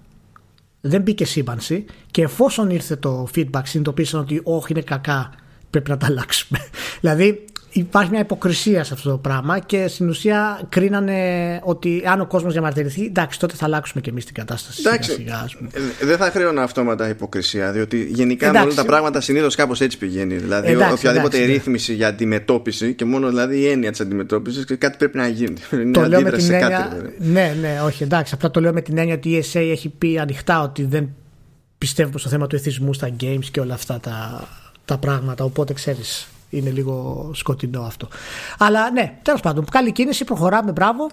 δεν 0.88 1.02
μπήκε 1.02 1.26
σύμπανση 1.26 1.86
και 2.12 2.22
εφόσον 2.22 2.70
ήρθε 2.70 2.96
το 2.96 3.28
feedback 3.36 3.62
συνειδητοποίησαν 3.64 4.20
ότι 4.20 4.42
όχι 4.44 4.68
είναι 4.72 4.82
κακά, 4.82 5.34
πρέπει 5.70 5.90
να 5.90 5.98
τα 5.98 6.06
αλλάξουμε. 6.06 6.60
δηλαδή 7.02 7.46
υπάρχει 7.80 8.12
μια 8.12 8.20
υποκρισία 8.20 8.84
σε 8.84 8.94
αυτό 8.94 9.10
το 9.10 9.18
πράγμα 9.18 9.60
και 9.60 9.88
στην 9.88 10.10
ουσία 10.10 10.62
κρίνανε 10.70 11.60
ότι 11.64 12.04
αν 12.06 12.22
ο 12.22 12.26
κόσμος 12.26 12.54
διαμαρτυρηθεί, 12.54 13.06
εντάξει 13.06 13.40
τότε 13.40 13.56
θα 13.56 13.66
αλλάξουμε 13.66 14.02
και 14.02 14.10
εμείς 14.10 14.26
την 14.26 14.34
κατάσταση 14.34 14.82
Εντάξει. 14.86 15.12
σιγά 15.12 15.24
σιγά. 15.26 15.40
ας 15.44 15.56
πούμε. 15.56 15.70
Ε, 16.02 16.06
Δεν 16.06 16.18
θα 16.18 16.32
χρέωνα 16.32 16.64
αυτόματα 16.64 17.10
υποκρισία, 17.10 17.72
διότι 17.72 18.08
γενικά 18.12 18.46
με 18.46 18.50
Εντάξει. 18.50 18.68
όλα 18.68 18.84
τα 18.84 18.86
πράγματα 18.86 19.22
συνήθως 19.22 19.56
κάπως 19.56 19.82
έτσι 19.82 19.98
πηγαίνει. 19.98 20.36
Δηλαδή, 20.36 20.72
Εντάξει, 20.72 20.94
οποιαδήποτε 20.94 21.36
εντάξει, 21.36 21.52
ναι. 21.52 21.58
ρύθμιση 21.58 21.94
για 21.94 22.08
αντιμετώπιση 22.08 22.94
και 22.94 23.06
μόνο 23.06 23.28
δηλαδή 23.28 23.58
η 23.60 23.68
έννοια 23.68 23.92
της 23.92 24.00
αντιμετώπισης 24.00 24.66
και 24.66 24.76
κάτι 24.76 24.98
πρέπει 24.98 25.18
να 25.18 25.28
γίνει. 25.28 25.58
Είναι 25.74 25.92
το 25.92 26.00
λέω 26.00 26.10
με 26.10 26.16
αντίδραση 26.16 26.48
την 26.48 26.56
σε 26.56 26.64
έννοια. 26.64 26.78
κάτι. 26.78 26.96
δηλαδή. 26.96 27.14
ναι, 27.20 27.56
ναι, 27.62 27.82
όχι, 27.86 28.04
εντάξει. 28.04 28.34
Απλά 28.36 28.52
το 28.52 28.60
λέω 28.62 28.74
με 28.74 28.82
την 28.82 28.98
έννοια 28.98 29.16
ότι 29.16 29.30
η 29.30 29.44
ESA 29.46 29.60
έχει 29.60 29.90
πει 29.90 30.20
ανοιχτά 30.20 30.62
ότι 30.62 30.84
δεν 30.84 31.10
πιστεύουμε 31.78 32.20
στο 32.20 32.30
θέμα 32.30 32.48
του 32.48 32.56
εθισμού 32.56 32.94
στα 32.94 33.10
games 33.22 33.46
και 33.52 33.60
όλα 33.60 33.74
αυτά 33.74 34.00
τα, 34.00 34.48
τα 34.86 34.98
πράγματα. 34.98 35.44
Οπότε 35.44 35.74
ξέρεις, 35.74 36.28
είναι 36.50 36.70
λίγο 36.70 37.30
σκοτεινό 37.34 37.82
αυτό. 37.82 38.08
Αλλά 38.58 38.92
ναι, 38.92 39.20
τέλος 39.22 39.42
πάντων, 39.42 39.66
καλή 39.72 39.92
κίνηση, 39.92 40.24
προχωράμε, 40.24 40.72
μπράβο. 40.72 41.10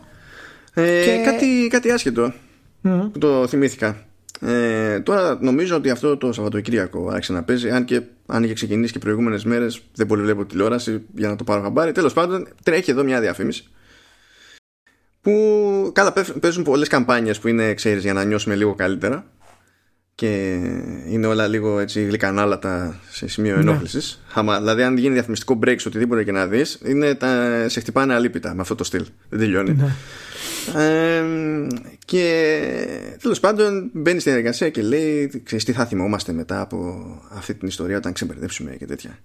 Ε, 0.75 1.05
Και- 1.05 1.23
κάτι, 1.25 1.69
κάτι 1.71 1.91
άσχετο 1.91 2.33
που 3.13 3.19
το 3.19 3.47
θυμήθηκα. 3.47 4.05
Ε, 4.41 5.01
τώρα 5.01 5.39
νομίζω 5.41 5.77
ότι 5.77 5.91
αυτό 5.91 6.17
το 6.17 6.33
Σαββατοκύριακο 6.33 7.09
άρχισε 7.09 7.33
να 7.33 7.43
παίζει. 7.43 7.71
Αν 7.71 7.85
και 7.85 8.01
αν 8.27 8.43
είχε 8.45 8.53
ξεκινήσει 8.53 8.93
και 8.93 8.99
προηγούμενες 8.99 9.45
μέρες, 9.45 9.81
δεν 9.95 10.07
πολύ 10.07 10.23
βλέπω 10.23 10.45
τηλεόραση 10.45 11.03
για 11.15 11.29
να 11.29 11.37
το 11.37 11.45
πάρω 11.45 11.63
χαμπάρι. 11.63 11.93
Τέλος 11.93 12.13
πάντων, 12.13 12.49
τρέχει 12.63 12.91
εδώ 12.91 13.05
μια 13.05 13.21
διαφήμιση. 13.21 13.65
Που 15.21 15.91
καλά 15.95 16.13
παίζ- 16.13 16.39
παίζουν 16.39 16.65
πολλές 16.65 16.89
καμπάνιες 16.89 17.39
που 17.39 17.49
είναι, 17.49 17.75
ξέρεις, 17.75 18.03
για 18.03 18.13
να 18.13 18.25
νιώσουμε 18.25 18.55
λίγο 18.55 18.75
καλύτερα. 18.75 19.27
Και 20.15 20.55
είναι 21.09 21.27
όλα 21.27 21.47
λίγο 21.47 21.79
έτσι 21.79 22.05
γλυκανάλατα 22.05 23.01
σε 23.11 23.29
σημείο 23.29 23.55
Ναι. 23.55 23.61
ενόχλησης. 23.61 24.23
Δηλαδή, 24.59 24.83
αν 24.83 24.97
γίνει 24.97 25.13
διαφημιστικό 25.13 25.59
break 25.65 25.75
σε 25.79 25.89
οτιδήποτε 25.89 26.25
και 26.25 26.33
να 26.33 26.47
δεις, 26.47 26.81
σε 27.67 27.81
χτυπάνε 27.81 28.15
αλίπητα 28.15 28.55
με 28.55 28.61
αυτό 28.61 28.75
το 28.75 28.85
στυλ. 28.85 29.05
Δεν 29.29 29.39
τελειώνει. 29.39 29.73
Ναι. 29.73 29.95
Ε, 30.77 31.23
και 32.05 33.17
τέλος 33.23 33.41
πάντων 33.41 33.91
μπαίνει 33.93 34.21
στην 34.21 34.33
εργασία 34.33 34.71
και 34.71 34.83
λέει 34.83 35.43
ξέρεις 35.45 35.65
τι 35.65 35.73
θα 35.73 35.87
θυμόμαστε 35.87 36.33
μετά 36.33 36.61
από 36.61 37.07
αυτή 37.31 37.55
την 37.55 37.69
ιστορία 37.69 37.97
όταν 37.97 38.13
ξεμπερδέψουμε 38.13 38.71
και 38.71 38.87
τέτοια 38.87 39.19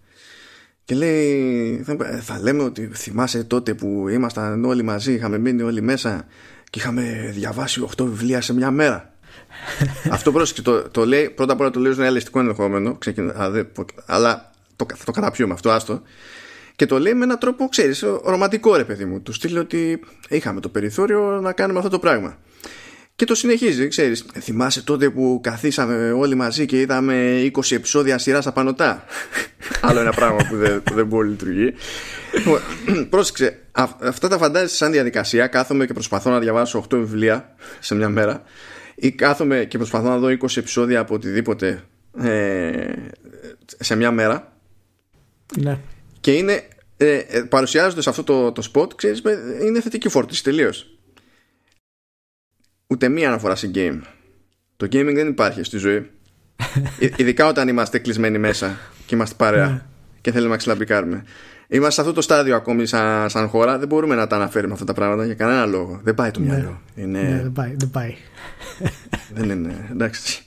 και 0.85 0.95
λέει 0.95 1.81
θα, 1.85 1.95
θα 2.21 2.39
λέμε 2.41 2.63
ότι 2.63 2.89
θυμάσαι 2.93 3.43
τότε 3.43 3.73
που 3.73 4.07
ήμασταν 4.09 4.65
όλοι 4.65 4.83
μαζί 4.83 5.13
είχαμε 5.13 5.37
μείνει 5.37 5.61
όλοι 5.61 5.81
μέσα 5.81 6.25
και 6.69 6.79
είχαμε 6.79 7.31
διαβάσει 7.33 7.87
8 7.97 8.03
βιβλία 8.05 8.41
σε 8.41 8.53
μια 8.53 8.71
μέρα 8.71 9.13
αυτό 10.11 10.31
πρόσεξε 10.31 10.61
το, 10.61 10.89
το 10.89 11.05
λέει 11.05 11.29
πρώτα 11.29 11.53
απ' 11.53 11.59
όλα 11.59 11.69
το 11.69 11.79
λέει 11.79 11.91
ως 11.91 11.97
ένα 11.97 12.07
ελεστικό 12.07 12.39
ενδεχόμενο 12.39 12.95
ξεκινά, 12.95 13.33
α, 13.41 13.49
δεν- 13.49 13.67
αλλά 14.05 14.51
το, 14.75 14.85
θα 14.95 15.03
το 15.03 15.11
καταπιούμε 15.11 15.53
αυτό 15.53 15.69
άστο 15.69 16.01
και 16.75 16.85
το 16.85 16.99
λέει 16.99 17.13
με 17.13 17.23
έναν 17.23 17.37
τρόπο, 17.39 17.67
ξέρεις, 17.69 18.03
ρομαντικό 18.23 18.75
ρε 18.75 18.83
παιδί 18.83 19.05
μου. 19.05 19.21
Του 19.21 19.33
στείλει 19.33 19.57
ότι 19.57 19.99
είχαμε 20.29 20.59
το 20.59 20.69
περιθώριο 20.69 21.39
να 21.41 21.51
κάνουμε 21.51 21.77
αυτό 21.79 21.91
το 21.91 21.99
πράγμα. 21.99 22.37
Και 23.15 23.25
το 23.25 23.35
συνεχίζει, 23.35 23.87
ξέρεις. 23.87 24.25
Θυμάσαι 24.39 24.83
τότε 24.83 25.09
που 25.09 25.39
καθίσαμε 25.43 26.11
όλοι 26.11 26.35
μαζί 26.35 26.65
και 26.65 26.79
είδαμε 26.79 27.41
20 27.55 27.71
επεισόδια 27.75 28.17
σειράς 28.17 28.47
απανωτά. 28.47 29.03
Άλλο 29.81 29.99
ένα 29.99 30.11
πράγμα 30.11 30.37
που 30.49 30.55
δεν, 30.57 30.83
που 30.83 30.93
δεν 30.93 31.05
μπορεί 31.05 31.25
να 31.25 31.31
λειτουργεί. 31.31 31.73
Λοιπόν, 32.37 32.59
Πρόσεξε, 33.09 33.57
α- 33.71 33.87
αυτά 34.01 34.27
τα 34.27 34.37
φαντάζεσαι 34.37 34.75
σαν 34.75 34.91
διαδικασία. 34.91 35.47
Κάθομαι 35.47 35.85
και 35.85 35.93
προσπαθώ 35.93 36.29
να 36.29 36.39
διαβάσω 36.39 36.85
8 36.89 36.97
βιβλία 36.97 37.55
σε 37.79 37.95
μια 37.95 38.09
μέρα. 38.09 38.43
Ή 39.01 39.11
κάθομαι 39.11 39.65
και 39.65 39.77
προσπαθώ 39.77 40.09
να 40.09 40.17
δω 40.17 40.27
20 40.27 40.57
επεισόδια 40.57 40.99
από 40.99 41.13
οτιδήποτε 41.13 41.83
ε, 42.19 42.93
σε 43.79 43.95
μια 43.95 44.11
μέρα 44.11 44.57
Ναι. 45.59 45.79
και 46.19 46.33
είναι 46.33 46.67
ε, 46.97 47.17
ε, 47.17 47.41
παρουσιάζοντας 47.41 48.07
αυτό 48.07 48.23
το, 48.23 48.51
το 48.51 48.71
spot 48.73 48.95
ξέρεις, 48.95 49.21
με- 49.21 49.37
είναι 49.65 49.81
θετική 49.81 50.09
φόρτιση 50.09 50.43
τελείως. 50.43 50.97
ούτε 52.87 53.09
μία 53.09 53.27
αναφορά 53.27 53.55
σε 53.55 53.71
game 53.75 53.99
το 54.77 54.85
gaming 54.85 55.13
δεν 55.15 55.27
υπάρχει 55.27 55.63
στη 55.63 55.77
ζωή 55.77 56.09
Ε, 56.99 57.09
ειδικά 57.15 57.47
όταν 57.47 57.67
είμαστε 57.67 57.99
κλεισμένοι 57.99 58.37
μέσα 58.37 58.77
και 59.05 59.15
είμαστε 59.15 59.35
παρέα 59.37 59.85
και 60.21 60.31
θέλουμε 60.31 60.51
να 60.51 60.57
ξυλαμπικάρουμε 60.57 61.23
είμαστε 61.67 61.93
σε 61.93 62.01
αυτό 62.01 62.13
το 62.13 62.21
στάδιο 62.21 62.55
ακόμη 62.55 62.85
σαν, 62.85 63.29
σαν 63.29 63.47
χώρα 63.47 63.77
δεν 63.77 63.87
μπορούμε 63.87 64.15
να 64.15 64.27
τα 64.27 64.35
αναφέρουμε 64.35 64.73
αυτά 64.73 64.85
τα 64.85 64.93
πράγματα 64.93 65.25
για 65.25 65.33
κανένα 65.33 65.65
λόγο 65.65 65.99
δεν 66.03 66.13
πάει 66.15 66.31
το 66.31 66.39
μυαλό 66.39 66.81
είναι, 66.95 67.21
Ναι, 67.21 67.41
δεν 67.41 67.51
πάει. 67.51 67.75
Δεν 67.77 67.89
πάει. 67.89 68.15
Δεν 69.33 69.49
είναι 69.49 69.87
εντάξει. 69.91 70.41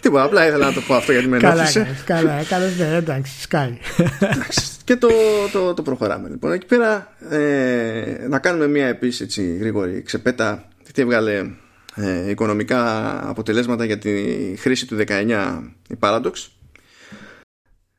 Τίποτα, 0.00 0.22
απλά 0.22 0.46
ήθελα 0.46 0.66
να 0.66 0.72
το 0.72 0.80
πω 0.80 0.94
αυτό 0.94 1.12
γιατί 1.12 1.28
με 1.28 1.38
καλά, 1.38 1.52
ενόχλησε. 1.52 1.80
έκανες, 1.80 2.02
καλά, 2.04 2.32
έκανες, 2.32 2.78
ναι, 2.78 2.94
εντάξει, 2.94 3.40
σκάει. 3.40 3.78
και 4.84 4.96
το, 4.96 5.08
το, 5.52 5.74
το 5.74 5.82
προχωράμε 5.82 6.28
λοιπόν. 6.28 6.52
Εκεί 6.52 6.66
πέρα 6.66 7.16
ε, 7.30 8.26
να 8.28 8.38
κάνουμε 8.38 8.66
μια 8.66 8.86
επίσης 8.86 9.20
έτσι 9.20 9.56
γρήγορη 9.56 10.02
ξεπέτα 10.02 10.68
τι 10.92 11.02
έβγαλε 11.02 11.50
ε, 11.94 12.30
οικονομικά 12.30 12.80
αποτελέσματα 13.28 13.84
για 13.84 13.98
τη 13.98 14.10
χρήση 14.58 14.86
του 14.86 14.96
19 15.08 15.62
η 15.88 15.94
Paradox. 16.00 16.32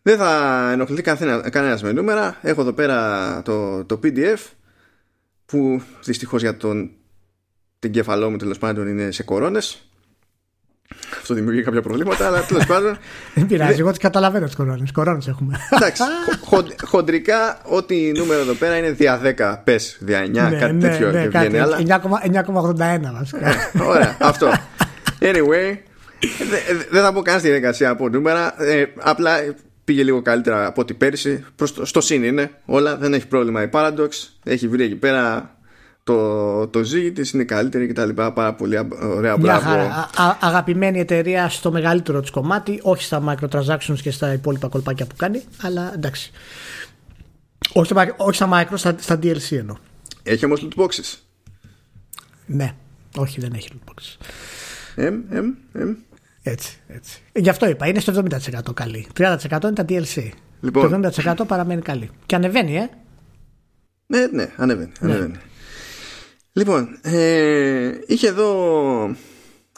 Δεν 0.01 0.17
θα 0.17 0.69
ενοχληθεί 0.71 1.01
καθένα, 1.01 1.49
κανένας 1.49 1.83
με 1.83 1.91
νούμερα. 1.91 2.37
Έχω 2.41 2.61
εδώ 2.61 2.73
πέρα 2.73 3.41
το, 3.41 3.85
το 3.85 3.99
PDF 4.03 4.39
που 5.45 5.81
δυστυχώς 6.03 6.41
για 6.41 6.57
τον 6.57 6.91
την 7.83 7.91
κεφαλό 7.91 8.29
μου 8.29 8.37
τέλος 8.37 8.57
πάντων 8.57 8.87
είναι 8.87 9.11
σε 9.11 9.23
κορώνες 9.23 9.87
αυτό 11.21 11.33
δημιουργεί 11.33 11.61
κάποια 11.61 11.81
προβλήματα 11.81 12.27
αλλά 12.27 12.41
τέλος 12.45 12.65
πάντων 12.65 12.97
Δεν 13.35 13.45
πειράζει, 13.47 13.79
εγώ 13.79 13.89
τις 13.89 13.99
καταλαβαίνω 13.99 14.45
τις 14.45 14.55
κορώνες. 14.55 14.91
Κορώνες 14.91 15.27
έχουμε. 15.27 15.57
Εντάξει, 15.69 16.03
χον- 16.49 16.73
χοντρικά 16.85 17.59
ό,τι 17.65 18.11
νούμερο 18.17 18.39
εδώ 18.41 18.53
πέρα 18.53 18.77
είναι 18.77 18.91
δια 18.91 19.21
10, 19.37 19.61
πες, 19.63 19.97
δια 19.99 20.21
9, 20.23 20.29
Ναι, 20.29 20.57
κάτι 20.59 20.73
ναι, 20.73 20.79
τέτοιο 20.79 21.11
ναι, 21.11 21.21
και 21.23 21.27
κάτι, 21.27 21.47
βγαίνει, 21.47 21.59
αλλά... 21.63 21.77
9,81 22.47 23.17
βασικά. 23.17 23.53
Ωραία, 23.87 24.17
αυτό. 24.31 24.49
Anyway, 25.19 25.77
δε- 26.49 26.73
δε- 26.75 26.83
δεν 26.89 27.01
θα 27.03 27.13
πω 27.13 27.21
καν 27.21 27.39
στη 27.39 27.47
διαδικασία 27.47 27.89
από 27.89 28.09
νούμερα, 28.09 28.63
ε, 28.63 28.85
απλά 28.99 29.31
πήγε 29.83 30.03
λίγο 30.03 30.21
καλύτερα 30.21 30.65
από 30.65 30.81
ό,τι 30.81 30.93
πέρυσι, 30.93 31.45
προς 31.55 31.73
το, 31.73 31.85
στο 31.85 32.01
συν 32.01 32.23
είναι 32.23 32.51
όλα, 32.65 32.97
δεν 32.97 33.13
έχει 33.13 33.27
πρόβλημα 33.27 33.63
η 33.63 33.69
Paradox, 33.71 34.09
έχει 34.43 34.67
βρει 34.67 34.83
εκεί 34.83 34.95
πέρα 34.95 35.55
το, 36.03 36.67
το 36.67 36.83
ζύγι 36.83 37.11
της, 37.11 37.31
είναι 37.31 37.43
καλύτερη 37.43 37.87
και 37.87 37.93
τα 37.93 38.05
λοιπά, 38.05 38.33
πάρα 38.33 38.53
πολύ 38.53 38.77
α- 38.77 38.87
ωραία, 39.01 39.37
Μια 39.37 39.37
μπράβο. 39.37 39.69
χαρά. 39.69 39.83
Α- 39.83 40.23
α- 40.29 40.37
αγαπημένη 40.39 40.99
εταιρεία 40.99 41.49
στο 41.49 41.71
μεγαλύτερο 41.71 42.19
της 42.21 42.29
κομμάτι, 42.29 42.79
όχι 42.83 43.03
στα 43.03 43.23
microtransactions 43.27 43.97
και 44.01 44.11
στα 44.11 44.33
υπόλοιπα 44.33 44.67
κολπάκια 44.67 45.05
που 45.05 45.15
κάνει, 45.15 45.41
αλλά 45.61 45.93
εντάξει. 45.93 46.31
Όχι 47.73 47.85
στα, 47.85 48.13
όχι 48.17 48.35
στα 48.35 48.49
micro, 48.53 48.73
στα, 48.73 48.95
στα 48.99 49.15
DLC 49.23 49.51
εννοώ. 49.57 49.75
Έχει 50.23 50.45
όμως 50.45 50.67
loot 50.67 50.81
boxes. 50.83 51.17
Ναι. 52.45 52.73
Όχι, 53.17 53.39
δεν 53.39 53.53
έχει 53.53 53.69
loot 53.73 53.89
boxes. 53.91 54.25
Εμ, 54.95 55.21
εμ, 55.31 55.45
εμ. 55.73 55.93
Έτσι, 56.43 56.77
έτσι. 56.87 57.21
Γι' 57.33 57.49
αυτό 57.49 57.69
είπα, 57.69 57.87
είναι 57.87 57.99
στο 57.99 58.13
70% 58.13 58.73
καλή. 58.73 59.07
30% 59.17 59.35
είναι 59.63 59.73
τα 59.73 59.85
DLC. 59.89 60.29
Λοιπόν. 60.61 61.01
Το 61.01 61.09
70% 61.23 61.35
παραμένει 61.47 61.81
καλή. 61.81 62.09
Και 62.25 62.35
ανεβαίνει, 62.35 62.77
ε. 62.77 62.89
Ναι, 64.05 64.27
ναι, 64.31 64.51
ανεβαίνει. 64.57 64.91
ανεβαίνει. 64.99 65.37
Λοιπόν, 66.53 66.99
ε, 67.01 67.99
είχε 68.07 68.27
εδώ 68.27 69.15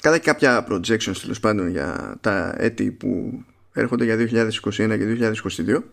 κατά 0.01 0.17
και 0.17 0.31
κάποια 0.31 0.67
projections 0.69 1.17
τέλος 1.21 1.39
πάντων 1.39 1.69
για 1.69 2.17
τα 2.21 2.55
έτη 2.57 2.91
που 2.91 3.43
έρχονται 3.73 4.03
για 4.03 4.15
2021 4.15 4.97
και 4.97 5.31
2022 5.67 5.83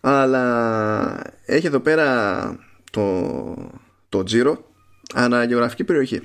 αλλά 0.00 1.22
έχει 1.44 1.66
εδώ 1.66 1.80
πέρα 1.80 2.58
το, 2.90 3.72
το 4.08 4.22
τζίρο 4.22 4.70
ανά 5.14 5.44
γεωγραφική 5.44 5.84
περιοχή. 5.84 6.20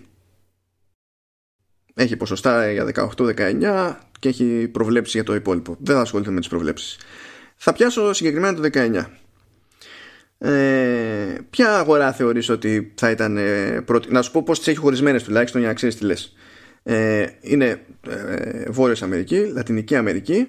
Έχει 1.93 2.15
ποσοστά 2.15 2.71
για 2.71 2.91
18-19 3.17 3.95
και 4.19 4.29
έχει 4.29 4.67
προβλέψεις 4.67 5.13
για 5.13 5.23
το 5.23 5.35
υπόλοιπο. 5.35 5.77
Δεν 5.79 5.95
θα 5.95 6.01
ασχοληθώ 6.01 6.31
με 6.31 6.39
τις 6.39 6.49
προβλέψεις. 6.49 6.97
Θα 7.55 7.73
πιάσω 7.73 8.13
συγκεκριμένα 8.13 8.55
το 8.55 8.69
19. 8.73 9.05
Ε, 10.45 11.37
ποια 11.49 11.77
αγορά 11.77 12.13
θεωρείς 12.13 12.49
ότι 12.49 12.93
θα 12.95 13.09
ήταν 13.09 13.37
ε, 13.37 13.81
πρώτη 13.85 14.11
Να 14.11 14.21
σου 14.21 14.31
πω 14.31 14.43
πως 14.43 14.57
τις 14.57 14.67
έχει 14.67 14.77
χωρισμένες 14.77 15.23
τουλάχιστον 15.23 15.59
για 15.59 15.69
να 15.69 15.75
ξέρεις 15.75 15.95
τι 15.95 16.05
λες 16.05 16.35
ε, 16.83 17.25
Είναι 17.41 17.81
ε, 18.09 18.69
Βόρειος 18.69 19.01
Αμερική, 19.03 19.51
Λατινική 19.53 19.95
Αμερική 19.95 20.47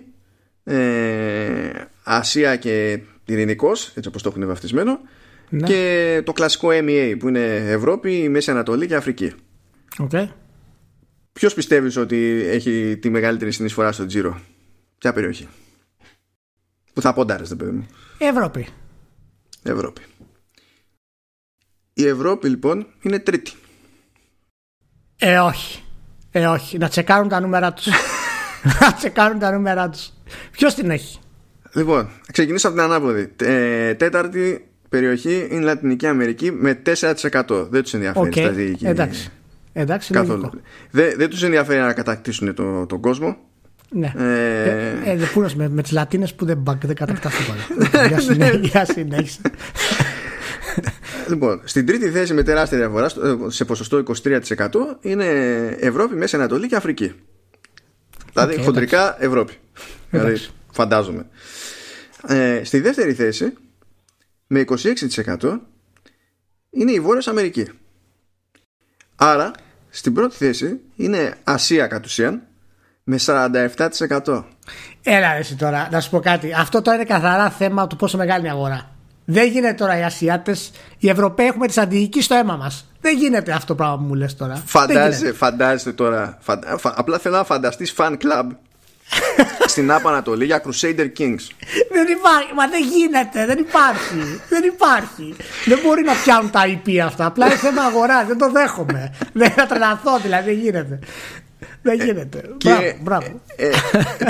ε, 0.65 1.71
Ασία 2.03 2.57
και 2.57 3.01
Ειρηνικός 3.25 3.93
Έτσι 3.95 4.09
όπως 4.09 4.23
το 4.23 4.29
έχουν 4.29 4.47
βαφτισμένο 4.47 5.01
Ναι. 5.49 5.67
Και 5.67 6.23
το 6.25 6.33
κλασικό 6.33 6.69
MEA 6.73 7.17
που 7.19 7.29
είναι 7.29 7.55
Ευρώπη, 7.55 8.29
Μέση 8.29 8.51
Ανατολή 8.51 8.87
και 8.87 8.95
Αφρική 8.95 9.33
Okay. 9.99 10.29
Ποιος 11.33 11.55
πιστεύεις 11.55 11.97
ότι 11.97 12.45
έχει 12.47 12.99
τη 13.01 13.11
μεγαλύτερη 13.11 13.53
συνεισφορά 13.53 13.93
στο 13.93 14.07
τζίρο; 14.07 14.41
Ποια 14.99 15.13
περιοχή; 15.13 15.49
Που 16.93 17.01
θα 17.01 17.13
ποντάρεστε 17.13 17.55
παιδί 17.55 17.71
μου 17.71 17.87
Ευρώπη. 18.19 18.69
Ευρώπη. 19.67 20.03
Η 21.93 22.07
Ευρώπη 22.07 22.49
λοιπόν 22.49 22.87
είναι 23.03 23.19
τρίτη. 23.19 23.53
Ε, 25.19 25.39
όχι. 25.39 25.83
Ε, 26.31 26.47
όχι. 26.47 26.79
Να 26.79 26.89
τσεκάρουν 26.89 27.29
τα 27.29 27.41
νούμερα 27.41 27.73
τους. 27.73 27.87
να 28.81 28.95
τσεκάρουν 28.95 29.39
τα 29.39 29.51
νούμερα 29.51 29.89
τους. 29.91 30.13
Ποιος 30.51 30.75
την 30.75 30.91
έχει; 30.91 31.19
Λοιπόν, 31.73 32.09
ξεκινήσω 32.33 32.69
από 32.69 32.77
την 32.77 32.85
ανάποδη. 32.85 33.33
Ε, 33.43 33.95
τέταρτη 33.95 34.69
περιοχή 34.89 35.49
είναι 35.51 35.61
η 35.61 35.65
Λατινική 35.65 36.07
Αμερική 36.07 36.53
με 36.53 36.83
4%. 36.87 37.69
Δεν 37.71 37.83
τους 37.83 37.95
ενδιαφέρει 37.95 38.27
Οκ. 38.27 38.37
η 38.37 38.41
στρατηγική. 38.41 38.87
Εντάξει. 38.87 39.31
Εντάξει, 39.73 40.13
Καθόλου. 40.13 40.41
λογικό. 40.41 40.61
Δεν, 40.91 41.15
δεν 41.17 41.31
τους 41.31 41.43
ενδιαφέρει 41.43 41.81
να 41.81 41.93
κατακτήσουν 41.93 42.55
το, 42.55 42.87
τον 42.87 43.01
κόσμο. 43.01 43.37
Ναι. 43.91 44.13
Ε, 44.17 44.71
Ε, 44.71 45.11
ε, 45.11 45.17
δεν 45.17 45.29
πούνε 45.33 45.49
με, 45.57 45.69
με 45.69 45.83
τις 45.83 45.91
Λατίνες 45.93 46.35
που 46.35 46.45
δεν, 46.45 46.59
μπακ- 46.59 46.87
δεν 46.87 46.95
κατακτάς 46.97 47.33
τίποτα. 47.35 48.07
Για 48.09 48.21
συνέ- 48.21 48.65
Για 48.65 48.85
συνέχιση. 48.85 49.41
Λοιπόν, 51.29 51.61
στην 51.65 51.87
τρίτη 51.87 52.11
θέση 52.11 52.35
με 52.35 52.43
τεράστια 52.43 52.79
διαφορά, 52.79 53.09
στο- 53.09 53.27
ε, 53.27 53.37
σε 53.51 53.65
ποσοστό 53.65 54.03
23% 54.23 54.69
είναι 55.01 55.25
Ευρώπη, 55.81 56.15
Μέση 56.15 56.37
Ανατολή 56.37 56.69
και 56.69 56.77
Αφρική. 56.77 57.13
Δηλαδή, 58.33 58.55
Οκ, 58.55 58.63
χοντρικά 58.65 59.17
Ευρώπη. 59.25 59.53
Δηλαδή, 60.11 60.29
Εντάξει. 60.29 60.51
φαντάζομαι. 60.73 61.27
Ε, 62.27 62.61
στη 62.65 62.81
δεύτερη 62.81 63.13
θέση, 63.15 63.53
με 64.47 64.65
26% 65.41 65.61
είναι 66.71 66.93
η 66.93 67.01
Βόρειος 67.01 67.29
Αμερική. 67.29 67.67
Άρα, 69.17 69.51
στην 69.89 70.13
πρώτη 70.15 70.37
θέση 70.37 70.81
είναι 70.97 71.35
Ασία 71.45 71.87
κατ' 71.87 72.05
ουσίαν 72.05 72.46
με 73.09 73.19
47%. 73.27 74.45
Έλα 75.03 75.33
ρε 75.33 75.39
εσύ 75.39 75.55
τώρα, 75.57 75.89
να 75.91 76.01
σου 76.01 76.11
πω 76.11 76.21
κάτι. 76.21 76.55
Αυτό 76.59 76.83
τώρα 76.83 76.97
είναι 76.97 77.07
καθαρά 77.07 77.51
θέμα 77.51 77.87
του 77.87 77.97
πόσο 77.97 78.17
μεγάλη 78.17 78.39
είναι 78.41 78.49
η 78.49 78.51
αγορά. 78.51 78.91
Δεν 79.25 79.49
γίνεται 79.49 79.73
τώρα 79.75 79.99
οι 79.99 80.03
Ασιάτες, 80.03 80.71
οι 80.99 81.09
Ευρωπαίοι 81.09 81.47
έχουμε 81.47 81.67
τη 81.67 81.73
στρατηγική 81.73 82.23
στο 82.23 82.35
αίμα 82.35 82.57
μας. 82.57 82.87
Δεν 83.01 83.17
γίνεται 83.19 83.53
αυτό 83.53 83.67
το 83.67 83.75
πράγμα 83.75 83.97
που 83.97 84.03
μου 84.03 84.15
λες 84.15 84.37
τώρα. 84.37 84.53
Δεν 84.55 84.63
Φαντάζεσαι, 84.67 85.19
γίνεται. 85.19 85.37
φαντάζεσαι 85.37 85.93
τώρα. 85.93 86.39
φαντα- 86.41 86.79
φα- 86.79 86.95
απλά 86.97 87.19
θέλω 87.19 87.37
να 87.37 87.45
φανταστείς 87.45 87.95
fan 87.97 88.11
club 88.13 88.47
στην 89.73 89.93
Άπα 89.93 90.09
Ανατολή 90.11 90.45
για 90.45 90.63
Crusader 90.65 91.09
Kings. 91.19 91.45
Δεν 91.93 92.07
υπάρχει, 92.19 92.55
μα 92.57 92.69
δεν 92.69 92.83
γίνεται, 92.95 93.47
δεν 93.47 93.59
υπάρχει. 93.59 94.41
δεν 94.49 94.63
υπάρχει. 94.65 95.35
Δεν 95.67 95.79
μπορεί 95.85 96.03
να 96.03 96.13
πιάνουν 96.13 96.51
τα 96.51 96.63
IP 96.67 96.97
αυτά. 96.97 97.27
Απλά 97.27 97.47
είναι 97.47 97.57
θέμα 97.57 97.83
αγοράς, 97.83 98.27
δεν 98.27 98.39
το 98.39 98.51
δέχομαι. 98.51 99.15
δεν 99.33 99.51
θα 99.51 99.67
τρελαθώ, 99.67 100.19
δηλαδή 100.19 100.51
δεν 100.51 100.59
γίνεται. 100.61 100.99
Δεν 101.83 102.01
γίνεται. 102.01 102.43
Μπράβο, 102.65 102.97
μπράβο. 103.03 103.41
ε, 103.57 103.71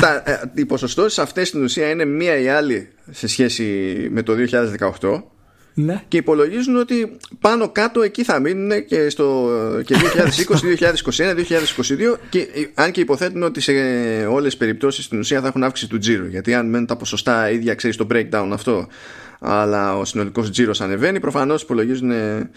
τα, 0.00 0.22
ε, 0.26 0.40
οι 0.54 0.64
ποσοστώσεις 0.64 1.18
αυτές 1.18 1.48
στην 1.48 1.62
ουσία 1.62 1.90
είναι 1.90 2.04
μία 2.04 2.38
ή 2.38 2.48
άλλη 2.48 2.88
σε 3.10 3.26
σχέση 3.28 3.64
με 4.10 4.22
το 4.22 4.34
2018 5.00 5.22
Ναι. 5.74 6.02
και 6.08 6.16
υπολογίζουν 6.16 6.76
ότι 6.76 7.16
πάνω 7.40 7.68
κάτω 7.68 8.02
εκεί 8.02 8.24
θα 8.24 8.40
μείνουν 8.40 8.84
και, 8.86 9.08
στο, 9.08 9.48
και 9.84 9.94
2020, 10.48 10.78
2021, 11.16 11.34
2022 11.34 12.18
και 12.28 12.38
ε, 12.38 12.64
αν 12.74 12.90
και 12.90 13.00
υποθέτουν 13.00 13.42
ότι 13.42 13.60
σε 13.60 13.72
όλες 14.30 14.44
τις 14.44 14.56
περιπτώσεις 14.56 15.04
στην 15.04 15.18
ουσία 15.18 15.40
θα 15.40 15.46
έχουν 15.46 15.62
αύξηση 15.62 15.88
του 15.90 15.98
τζίρου 15.98 16.26
γιατί 16.26 16.54
αν 16.54 16.68
μένουν 16.68 16.86
τα 16.86 16.96
ποσοστά 16.96 17.50
ίδια 17.50 17.74
ξέρεις 17.74 17.96
το 17.96 18.06
breakdown 18.12 18.48
αυτό 18.52 18.86
αλλά 19.38 19.96
ο 19.98 20.04
συνολικός 20.04 20.50
τζίρος 20.50 20.80
ανεβαίνει 20.80 21.20
προφανώς 21.20 21.62
υπολογίζουν 21.62 22.10
ε, 22.10 22.50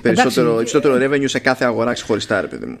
περισσότερο, 0.00 0.52
Εντάξει, 0.52 0.72
περισσότερο 0.72 0.96
revenue 0.96 1.28
σε 1.28 1.38
κάθε 1.38 1.64
αγορά 1.64 1.92
ξεχωριστά 1.92 2.40
ρε 2.40 2.46
παιδί 2.46 2.66
μου 2.66 2.78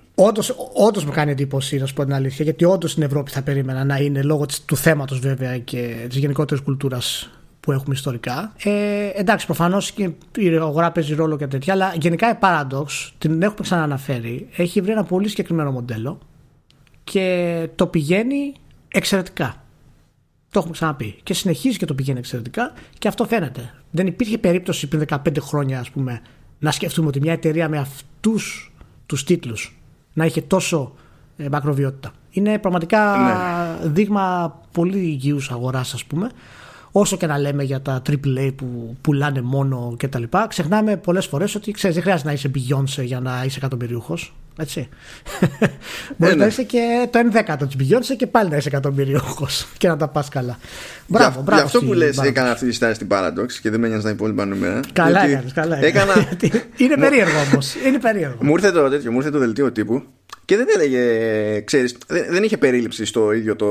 Όντως 0.72 1.04
μου 1.04 1.12
κάνει 1.12 1.30
εντύπωση, 1.30 1.76
να 1.76 1.86
σου 1.86 1.94
πω 1.94 2.04
την 2.04 2.14
αλήθεια, 2.14 2.44
γιατί 2.44 2.64
όντως 2.64 2.90
στην 2.90 3.02
Ευρώπη 3.02 3.30
θα 3.30 3.42
περίμενα 3.42 3.84
να 3.84 3.96
είναι 3.96 4.22
λόγω 4.22 4.46
της, 4.46 4.64
του 4.64 4.76
θέματος 4.76 5.18
βέβαια 5.18 5.58
και 5.58 6.06
της 6.08 6.16
γενικότερης 6.16 6.64
κουλτούρας 6.64 7.30
που 7.60 7.72
έχουμε 7.72 7.94
ιστορικά. 7.94 8.52
Ε, 8.62 9.10
εντάξει, 9.14 9.46
προφανώς 9.46 9.92
και 9.92 10.10
η 10.38 10.56
αγορά 10.56 10.92
παίζει 10.92 11.14
ρόλο 11.14 11.36
και 11.36 11.46
τέτοια, 11.46 11.72
αλλά 11.72 11.94
γενικά 12.00 12.30
η 12.30 12.34
Paradox, 12.40 13.10
την 13.18 13.42
έχουμε 13.42 13.60
ξανααναφέρει, 13.62 14.48
έχει 14.56 14.80
βρει 14.80 14.92
ένα 14.92 15.04
πολύ 15.04 15.28
συγκεκριμένο 15.28 15.70
μοντέλο 15.70 16.18
και 17.04 17.68
το 17.74 17.86
πηγαίνει 17.86 18.52
εξαιρετικά. 18.88 19.62
Το 20.50 20.58
έχουμε 20.58 20.72
ξαναπεί. 20.72 21.16
Και 21.22 21.34
συνεχίζει 21.34 21.78
και 21.78 21.86
το 21.86 21.94
πηγαίνει 21.94 22.18
εξαιρετικά 22.18 22.72
και 22.98 23.08
αυτό 23.08 23.24
φαίνεται. 23.24 23.74
Δεν 23.90 24.06
υπήρχε 24.06 24.38
περίπτωση 24.38 24.88
πριν 24.88 25.04
15 25.08 25.16
χρόνια, 25.40 25.80
ας 25.80 25.90
πούμε, 25.90 26.22
να 26.62 26.70
σκεφτούμε 26.70 27.08
ότι 27.08 27.20
μια 27.20 27.32
εταιρεία 27.32 27.68
με 27.68 27.78
αυτούς 27.78 28.72
τους 29.06 29.24
τίτλους 29.24 29.76
να 30.12 30.24
είχε 30.24 30.40
τόσο 30.42 30.92
ε, 31.36 31.48
μακροβιότητα. 31.48 32.12
Είναι 32.30 32.58
πραγματικά 32.58 33.16
δείγμα 33.84 34.56
πολύ 34.72 34.98
υγιούς 34.98 35.50
αγοράς, 35.50 35.94
ας 35.94 36.04
πούμε. 36.04 36.30
Όσο 36.92 37.16
και 37.16 37.26
να 37.26 37.38
λέμε 37.38 37.62
για 37.62 37.82
τα 37.82 38.02
AAA 38.08 38.52
που 38.56 38.96
πουλάνε 39.00 39.40
μόνο 39.40 39.94
και 39.98 40.08
τα 40.08 40.18
λοιπά, 40.18 40.46
ξεχνάμε 40.46 40.96
πολλές 40.96 41.26
φορές 41.26 41.54
ότι 41.54 41.70
ξέρεις, 41.70 41.94
δεν 41.94 42.04
χρειάζεται 42.04 42.28
να 42.28 42.34
είσαι 42.34 42.50
Beyoncé 42.54 43.04
για 43.04 43.20
να 43.20 43.44
είσαι 43.44 43.58
εκατομμυρίουχο. 43.58 44.18
Έτσι. 44.58 44.88
Μπορεί 46.16 46.32
ναι. 46.32 46.38
να 46.38 46.46
είσαι 46.46 46.62
και 46.62 47.08
το 47.10 47.18
1 47.18 47.22
δέκατο 47.30 47.66
τη 47.66 47.76
Beyoncé 47.80 48.14
και 48.16 48.26
πάλι 48.26 48.50
να 48.50 48.56
είσαι 48.56 48.68
εκατομμυρίουχο 48.68 49.48
και 49.78 49.88
να 49.88 49.96
τα 49.96 50.08
πας 50.08 50.28
καλά. 50.28 50.58
Μπράβο, 51.06 51.30
για, 51.32 51.42
μπράβο. 51.42 51.60
Γι' 51.60 51.66
αυτό 51.66 51.78
που 51.78 51.86
στη 51.86 51.96
λες 51.96 52.18
Paradox. 52.20 52.24
έκανα 52.26 52.50
αυτή 52.50 52.66
τη 52.66 52.72
στάση 52.72 52.94
στην 52.94 53.06
Paradox 53.10 53.52
και 53.62 53.70
δεν 53.70 53.80
με 53.80 53.88
νοιάζει 53.88 54.02
τα 54.02 54.10
υπόλοιπα 54.10 54.44
νούμερα. 54.46 54.80
Καλά 54.92 55.10
γιατί 55.26 55.32
έκανες, 55.32 55.52
καλά 55.52 55.76
έκανα, 55.84 56.12
έκανες. 56.40 56.62
είναι 56.76 56.94
Μου- 56.96 57.02
περίεργο 57.02 57.38
όμως. 57.50 57.74
Είναι 57.86 57.98
περίεργο. 57.98 58.36
Μου 58.40 58.52
ήρθε 58.52 58.70
το 58.70 58.88
τέτοιο, 58.88 59.10
μου 59.10 59.16
ήρθε 59.18 59.30
το 59.30 59.38
δελτίο 59.38 59.72
τύπου 59.72 60.02
και 60.44 60.56
δεν 60.56 60.66
έλεγε, 60.74 61.60
ξέρεις, 61.60 61.96
δεν, 62.06 62.24
δεν 62.30 62.42
είχε 62.42 62.56
περίληψη 62.56 63.04
στο 63.04 63.32
ίδιο 63.32 63.56
το, 63.56 63.70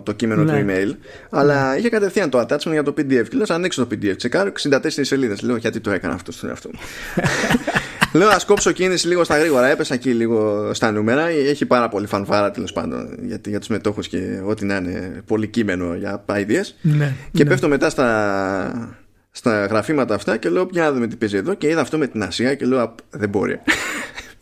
το 0.00 0.12
κείμενο 0.12 0.42
Ναι. 0.42 0.52
του 0.60 0.66
email, 0.68 0.96
αλλά 1.30 1.78
είχε 1.78 1.88
κατευθείαν 1.88 2.30
το 2.30 2.40
attachment 2.40 2.70
για 2.70 2.82
το 2.82 2.90
PDF. 2.98 3.04
Και 3.06 3.28
λέω, 3.32 3.42
«Ας 3.42 3.50
ανοίξω 3.50 3.86
το 3.86 3.96
PDF, 3.96 4.16
τσεκάρω 4.16 4.52
64 4.62 4.78
σελίδες. 4.88 5.42
Λέω, 5.42 5.56
γιατί 5.56 5.80
το 5.80 5.90
έκανα 5.90 6.14
αυτό 6.14 6.32
στον 6.32 6.48
εαυτό 6.48 6.70
μου. 6.72 6.80
Λέω, 8.12 8.28
ας 8.28 8.44
κόψω 8.44 8.70
κίνηση 8.72 9.08
λίγο 9.08 9.24
στα 9.24 9.38
γρήγορα. 9.38 9.66
Έπεσα 9.68 9.94
εκεί 9.94 10.10
λίγο 10.10 10.70
στα 10.74 10.90
νούμερα. 10.90 11.28
Έχει 11.28 11.66
πάρα 11.66 11.88
πολύ 11.88 12.06
φανφάρα 12.06 12.50
τέλος 12.50 12.72
πάντων 12.72 13.08
γιατί, 13.22 13.50
για 13.50 13.58
τους 13.58 13.68
μετόχους 13.68 14.08
και 14.08 14.40
ό,τι 14.44 14.64
να 14.64 14.76
είναι 14.76 15.22
πολύ 15.26 15.46
κείμενο 15.48 15.94
για 15.94 16.24
ideas. 16.28 16.66
Ναι, 16.80 17.14
Και 17.32 17.42
ναι. 17.44 17.48
πέφτω 17.50 17.68
μετά 17.68 17.90
στα, 17.90 18.98
στα 19.30 19.66
γραφήματα 19.66 20.14
αυτά 20.14 20.36
και 20.36 20.48
λέω 20.48 20.68
για 20.70 20.82
να 20.82 20.92
δούμε 20.92 21.06
τι 21.06 21.16
παίζει 21.16 21.36
εδώ 21.36 21.54
και 21.54 21.68
είδα 21.68 21.80
αυτό 21.80 21.98
με 21.98 22.06
την 22.06 22.22
Ασία 22.22 22.54
και 22.54 22.64
λέω 22.66 22.82
«Απ, 22.82 22.98
δεν 23.10 23.28
μπορεί 23.28 23.60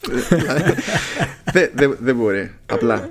δεν 1.53 1.71
δεν- 1.75 1.97
δεν 2.01 2.17
μπορεί 2.17 2.51
απλά 2.67 3.09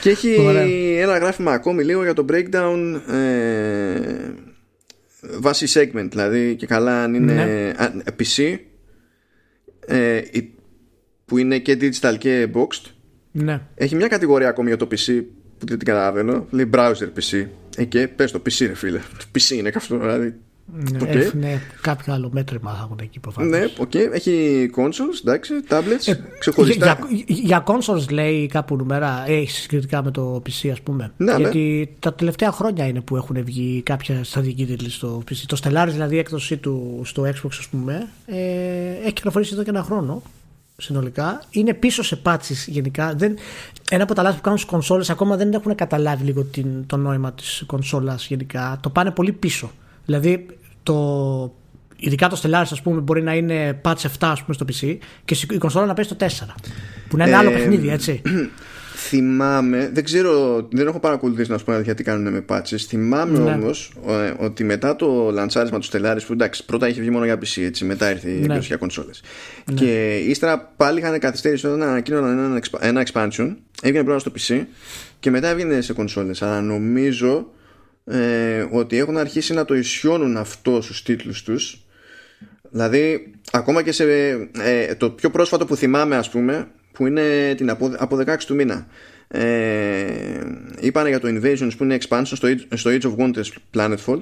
και 0.00 0.10
έχει 0.10 0.36
Ωραία. 0.40 0.66
ένα 1.02 1.18
γράφημα 1.18 1.52
ακόμη 1.52 1.84
λίγο 1.84 2.02
για 2.02 2.14
το 2.14 2.24
breakdown 2.32 3.00
ε, 3.12 4.00
βάση 5.38 5.66
segment 5.74 6.06
δηλαδή 6.10 6.54
και 6.56 6.66
καλά 6.66 7.02
αν 7.02 7.14
είναι 7.14 7.32
Ναι. 7.32 7.72
αν- 7.76 8.02
PC 8.18 8.56
ε, 9.86 10.16
η- 10.30 10.54
που 11.24 11.38
είναι 11.38 11.58
και 11.58 11.78
digital 11.80 12.14
και 12.18 12.48
boxed 12.54 12.90
Ναι. 13.32 13.60
έχει 13.74 13.94
μια 13.96 14.08
κατηγορία 14.08 14.48
ακόμη 14.48 14.68
για 14.68 14.76
το 14.76 14.86
PC 14.90 15.22
που 15.58 15.66
δεν 15.66 15.78
την 15.78 15.86
καταλαβαίνω. 15.86 16.46
Λέει 16.50 16.70
browser 16.72 17.08
PC. 17.20 17.46
Ε, 17.76 17.84
και 17.84 18.08
πες 18.08 18.30
το 18.30 18.38
PC, 18.38 18.66
ρε 18.66 18.74
φίλε. 18.74 18.98
Το 18.98 19.24
PC 19.38 19.50
είναι 19.50 19.70
καυτό. 19.70 19.98
Δηλαδή, 19.98 20.34
Ναι, 20.66 20.98
Οκ. 21.02 21.08
έχουν 21.08 21.42
κάποιο 21.80 22.12
άλλο 22.12 22.30
μέτρημα 22.32 22.74
θα 22.74 22.82
έχουν 22.84 22.98
εκεί 23.02 23.20
προφανώς. 23.20 23.50
Ναι, 23.50 23.64
οκ. 23.78 23.94
Έχει 23.94 24.70
consoles, 24.76 25.20
εντάξει, 25.20 25.52
tablets, 25.68 26.06
Ε, 26.06 26.14
ξεχωριστά. 26.38 26.98
Για, 27.10 27.24
για, 27.26 27.36
για 27.42 27.64
consoles 27.66 28.10
λέει 28.10 28.46
κάπου 28.46 28.76
νούμερα, 28.76 29.24
έχει 29.26 29.50
συγκριτικά 29.50 30.02
με 30.02 30.10
το 30.10 30.42
PC 30.46 30.68
ας 30.68 30.80
πούμε. 30.80 31.12
Ναι, 31.16 31.32
ναι. 31.32 31.38
Γιατί 31.38 31.94
τα 31.98 32.14
τελευταία 32.14 32.52
χρόνια 32.52 32.86
είναι 32.86 33.00
που 33.00 33.16
έχουν 33.16 33.44
βγει 33.44 33.82
κάποιοι 33.82 34.24
στρατηγικοί 34.24 34.66
τίτλοι 34.66 34.90
στο 34.90 35.22
PC. 35.30 35.36
Το 35.46 35.60
Stellaris 35.64 35.90
δηλαδή 35.90 36.14
η 36.14 36.18
έκδοση 36.18 36.56
του 36.56 37.02
στο 37.04 37.22
Xbox 37.22 37.50
ας 37.58 37.68
πούμε 37.70 38.08
ε, 38.26 38.36
έχει 39.02 39.12
κυκλοφορήσει 39.12 39.54
εδώ 39.54 39.62
και 39.62 39.70
ένα 39.70 39.82
χρόνο 39.82 40.22
συνολικά. 40.76 41.42
Είναι 41.50 41.74
πίσω 41.74 42.02
σε 42.02 42.20
patches 42.24 42.66
γενικά. 42.66 43.14
Δεν, 43.16 43.36
ένα 43.90 44.02
από 44.02 44.14
τα 44.14 44.22
λάθη 44.22 44.36
που 44.36 44.42
κάνουν 44.42 44.58
στις 44.58 44.70
κονσόλες 44.70 45.10
ακόμα 45.10 45.36
δεν 45.36 45.52
έχουν 45.52 45.74
καταλάβει 45.74 46.24
λίγο 46.24 46.42
την, 46.42 46.86
το 46.86 46.96
νόημα 46.96 47.32
της 47.32 47.62
κονσόλας 47.66 48.26
γενικά. 48.26 48.78
Το 48.82 48.90
πάνε 48.90 49.10
πολύ 49.10 49.32
πίσω. 49.32 49.70
Δηλαδή 50.04 50.46
το, 50.82 51.54
ειδικά 51.96 52.28
το 52.28 52.40
Stellaris 52.42 52.68
ας 52.70 52.82
πούμε 52.82 53.00
μπορεί 53.00 53.22
να 53.22 53.34
είναι 53.34 53.80
patch 53.84 53.92
7 53.92 54.08
ας 54.20 54.42
πούμε 54.42 54.54
στο 54.54 54.64
PC 54.68 54.96
και 55.24 55.36
η 55.50 55.58
κονσόλα 55.58 55.86
να 55.86 55.94
παίζει 55.94 56.14
το 56.14 56.26
4 56.26 56.28
που 57.08 57.16
να 57.16 57.26
είναι 57.26 57.36
άλλο 57.36 57.50
Ε, 57.50 57.52
παιχνίδι 57.52 57.88
έτσι 57.90 58.22
Θυμάμαι, 59.08 59.90
δεν 59.92 60.04
ξέρω, 60.04 60.62
δεν 60.72 60.86
έχω 60.86 61.00
παρακολουθήσει 61.00 61.50
να 61.50 61.58
σου 61.58 61.64
πω 61.64 61.72
αλήθεια 61.72 61.94
τι 61.94 62.02
κάνουν 62.02 62.32
με 62.32 62.44
patches. 62.48 62.76
Θυμάμαι 62.88 63.38
Ναι. 63.38 63.50
όμως 63.52 63.92
ε, 64.08 64.44
ότι 64.44 64.64
μετά 64.64 64.96
το 64.96 65.30
λαντσάρισμα 65.32 65.78
του 65.78 65.86
Stellaris, 65.92 66.20
που 66.26 66.32
εντάξει, 66.32 66.64
πρώτα 66.64 66.88
είχε 66.88 67.00
βγει 67.00 67.10
μόνο 67.10 67.24
για 67.24 67.34
PC, 67.38 67.62
έτσι, 67.62 67.84
μετά 67.84 68.10
ήρθε 68.10 68.28
η 68.30 68.32
Ναι. 68.38 68.44
έκδοση 68.44 68.66
για 68.66 68.76
κονσόλες. 68.76 69.22
Και 69.74 70.16
ύστερα 70.16 70.72
πάλι 70.76 70.98
είχαν 70.98 71.18
καθυστέρηση 71.18 71.66
όταν 71.66 71.82
ανακοίνωναν 71.82 72.38
ένα, 72.38 72.60
expa- 72.62 72.78
ένα 72.80 73.02
expansion, 73.12 73.54
έβγαινε 73.82 74.04
πρώτα 74.04 74.18
στο 74.18 74.32
PC 74.38 74.64
και 75.20 75.30
μετά 75.30 75.48
έβγαινε 75.48 75.80
σε 75.80 75.92
κονσόλες. 75.92 76.42
Αλλά 76.42 76.60
νομίζω 76.60 77.46
ε, 78.04 78.66
ότι 78.70 78.96
έχουν 78.98 79.16
αρχίσει 79.16 79.52
να 79.54 79.64
το 79.64 79.74
ισιώνουν 79.74 80.36
αυτό 80.36 80.80
στους 80.80 81.02
τίτλους 81.02 81.42
τους. 81.42 81.86
Δηλαδή, 82.70 83.34
ακόμα 83.52 83.82
και 83.82 83.92
σε 83.92 84.04
ε, 84.62 84.94
το 84.94 85.10
πιο 85.10 85.30
πρόσφατο 85.30 85.64
που 85.66 85.76
θυμάμαι, 85.76 86.16
ας 86.16 86.30
πούμε, 86.30 86.68
που 86.92 87.06
είναι 87.06 87.54
την 87.56 87.70
από, 87.70 87.94
από 87.98 88.16
16 88.26 88.36
του 88.46 88.54
μήνα. 88.54 88.86
Ε, 89.28 90.40
είπανε 90.80 91.08
για 91.08 91.20
το 91.20 91.28
Invasions 91.28 91.70
που 91.76 91.84
είναι 91.84 91.98
expansion 92.00 92.22
στο, 92.24 92.48
Age- 92.48 92.66
στο 92.76 92.90
Age 92.90 93.02
of 93.02 93.16
Wonders 93.16 93.48
Planetfall 93.74 94.20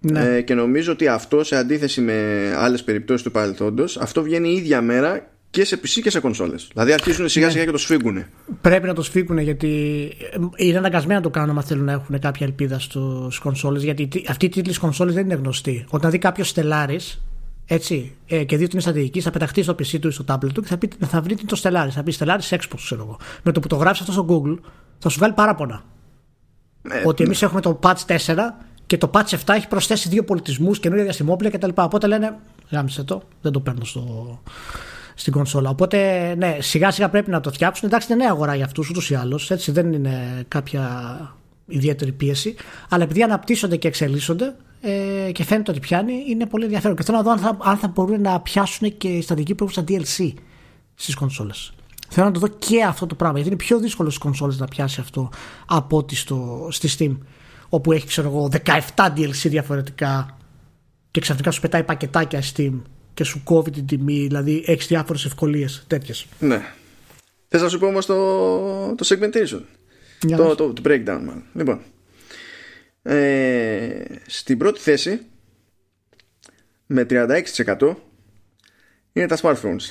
Ναι. 0.00 0.36
ε, 0.36 0.40
και 0.40 0.54
νομίζω 0.54 0.92
ότι 0.92 1.08
αυτό 1.08 1.44
σε 1.44 1.56
αντίθεση 1.56 2.00
με 2.00 2.52
άλλες 2.56 2.84
περιπτώσεις 2.84 3.22
του 3.22 3.30
παρελθόντος 3.30 3.96
αυτό 3.96 4.22
βγαίνει 4.22 4.48
η 4.48 4.56
ίδια 4.56 4.80
μέρα 4.82 5.30
και 5.50 5.64
σε 5.64 5.80
PC 5.82 5.88
και 6.02 6.10
σε 6.10 6.20
κονσόλες 6.20 6.68
δηλαδή 6.72 6.92
αρχίζουν 6.92 7.28
σιγά 7.28 7.50
σιγά 7.50 7.64
και 7.64 7.70
το 7.70 7.78
σφίγγουν 7.78 8.24
Πρέπει 8.60 8.86
να 8.86 8.94
το 8.94 9.02
σφίγγουν 9.02 9.38
γιατί 9.38 9.68
ε, 10.56 10.64
είναι 10.66 10.78
αναγκασμένοι 10.78 11.14
να 11.14 11.22
το 11.22 11.30
κάνουν 11.30 11.56
αν 11.56 11.62
θέλουν 11.62 11.84
να 11.84 11.92
έχουν 11.92 12.18
κάποια 12.20 12.46
ελπίδα 12.46 12.78
στους 12.78 13.38
κονσόλες. 13.38 13.82
Γιατί 13.82 14.06
τι- 14.06 14.24
αυτή 14.28 14.46
η 14.46 14.48
τίτλη 14.48 14.74
κονσόλες 14.74 15.14
δεν 15.14 15.24
είναι 15.24 15.34
γνωστή. 15.34 15.84
Όταν 15.90 16.10
δει 16.10 16.18
κάποιος 16.18 16.52
Stellaris 16.54 17.18
έτσι, 17.66 18.14
ε, 18.26 18.44
και 18.44 18.56
δει 18.56 18.62
ότι 18.62 18.72
είναι 18.72 18.80
στρατηγική, 18.80 19.20
θα 19.20 19.30
πεταχτεί 19.30 19.62
στο 19.62 19.72
PC 19.72 19.98
του 20.00 20.08
ή 20.08 20.10
στο 20.10 20.24
tablet 20.28 20.52
του 20.54 20.60
και 20.60 20.66
θα, 20.68 20.76
πει, 20.78 20.90
θα 21.06 21.20
βρει 21.20 21.34
το 21.34 21.60
Stellaris. 21.62 21.90
Θα 21.90 22.02
πει 22.02 22.14
Stellaris 22.18 22.48
Xbox, 22.56 22.74
ξέρω 22.76 23.02
εγώ. 23.02 23.16
Με 23.42 23.52
το 23.52 23.60
που 23.60 23.68
το 23.68 23.76
γράψει 23.76 24.02
αυτό 24.08 24.12
στο 24.14 24.26
Google, 24.28 24.58
θα 24.98 25.08
σου 25.08 25.18
βγάλει 25.18 25.32
παράπονα. 25.34 25.82
Ε, 26.90 27.02
ότι 27.04 27.24
εμείς 27.24 27.42
έχουμε 27.42 27.60
το 27.60 27.78
patch 27.82 27.96
4 28.06 28.34
και 28.86 28.98
το 28.98 29.10
patch 29.14 29.28
7 29.28 29.54
έχει 29.54 29.68
προσθέσει 29.68 30.08
δύο 30.08 30.24
πολιτισμούς, 30.24 30.78
καινούργια 30.80 31.04
διαστημόπλια 31.04 31.50
κτλ. 31.50 31.70
Οπότε 31.74 32.06
λένε, 32.06 32.36
γάμισε 32.70 33.02
το, 33.04 33.22
δεν 33.42 33.52
το 33.52 33.60
παίρνω 33.60 33.84
στο, 33.84 34.40
στην 35.18 35.32
κονσόλα. 35.32 35.70
Οπότε, 35.70 36.34
ναι, 36.34 36.56
σιγά 36.60 36.90
σιγά 36.90 37.08
πρέπει 37.08 37.30
να 37.30 37.40
το 37.40 37.50
φτιάξουν. 37.52 37.88
Εντάξει, 37.88 38.12
είναι 38.12 38.22
νέα 38.22 38.32
αγορά 38.32 38.54
για 38.54 38.64
αυτούς 38.64 38.90
ούτως 38.90 39.10
ή 39.10 39.14
άλλως. 39.14 39.50
Έτσι, 39.50 39.72
δεν 39.72 39.92
είναι 39.92 40.44
κάποια 40.48 41.20
ιδιαίτερη 41.66 42.12
πίεση. 42.12 42.54
Αλλά 42.88 43.02
επειδή 43.02 43.22
αναπτύσσονται 43.22 43.76
και 43.76 43.88
εξελίσσονται 43.88 44.54
ε, 44.80 45.32
και 45.32 45.44
φαίνεται 45.44 45.70
ότι 45.70 45.80
πιάνει, 45.80 46.12
είναι 46.28 46.46
πολύ 46.46 46.64
ενδιαφέρον. 46.64 46.96
Και 46.96 47.02
θέλω 47.02 47.16
να 47.16 47.22
δω 47.22 47.30
αν 47.30 47.38
θα, 47.38 47.56
αν 47.60 47.76
θα 47.76 47.88
μπορούν 47.88 48.20
να 48.20 48.40
πιάσουν 48.40 48.96
και 48.96 49.20
στατική 49.20 49.54
πρόοδο 49.54 49.82
στα 49.82 49.84
DLC 49.88 50.32
στις 50.94 51.14
κονσόλες. 51.14 51.72
Θέλω 52.08 52.26
να 52.26 52.32
το 52.32 52.40
δω 52.40 52.48
και 52.48 52.84
αυτό 52.84 53.06
το 53.06 53.14
πράγμα. 53.14 53.38
Γιατί 53.38 53.54
είναι 53.54 53.62
πιο 53.64 53.78
δύσκολο 53.78 54.08
στις 54.08 54.22
κονσόλες 54.22 54.58
να 54.58 54.66
πιάσει 54.66 55.00
αυτό 55.00 55.30
από 55.66 55.96
ότι 55.96 56.16
στο, 56.16 56.68
στη 56.70 56.88
Steam. 56.98 57.18
Όπου 57.68 57.92
έχει, 57.92 58.06
ξέρω 58.06 58.28
εγώ, 58.28 58.48
17 58.94 59.06
DLC 59.16 59.48
διαφορετικά 59.48 60.36
και 61.10 61.20
ξαφνικά 61.20 61.50
σου 61.50 61.60
πετάει 61.60 61.82
πακετάκια 61.82 62.42
Steam 62.54 62.72
και 63.18 63.24
σου 63.24 63.40
κόβει 63.44 63.70
την 63.70 63.86
τιμή, 63.86 64.26
δηλαδή 64.26 64.62
έχεις 64.66 64.86
διάφορες 64.86 65.24
ευκολίες 65.24 65.84
τέτοιες. 65.86 66.26
ναι. 66.38 66.62
Θες 67.48 67.62
να 67.62 67.68
σου 67.68 67.78
πω 67.78 67.86
όμως 67.86 68.06
το, 68.06 68.94
το 68.94 69.06
segmentation; 69.08 69.60
Για 70.22 70.36
το, 70.36 70.48
να- 70.48 70.54
το, 70.54 70.72
το 70.72 70.82
breakdown 70.84 71.20
μάλλον. 71.24 71.42
Λοιπόν 71.54 71.80
ε, 73.02 74.04
Στην 74.26 74.58
πρώτη 74.58 74.80
θέση 74.80 75.20
Με 76.86 77.06
36% 77.10 77.94
Είναι 79.12 79.26
τα 79.26 79.38
smartphones. 79.42 79.80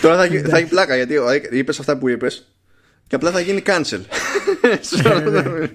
Τώρα 0.00 0.16
θα, 0.16 0.24
γι- 0.24 0.40
θα 0.40 0.58
έχει 0.58 0.68
πλάκα 0.68 0.96
γιατί 0.96 1.14
είπες 1.50 1.78
αυτά 1.78 1.98
που 1.98 2.08
είπες 2.08 2.46
και 3.08 3.14
απλά 3.14 3.30
θα 3.30 3.40
γίνει 3.40 3.62
cancel. 3.66 4.00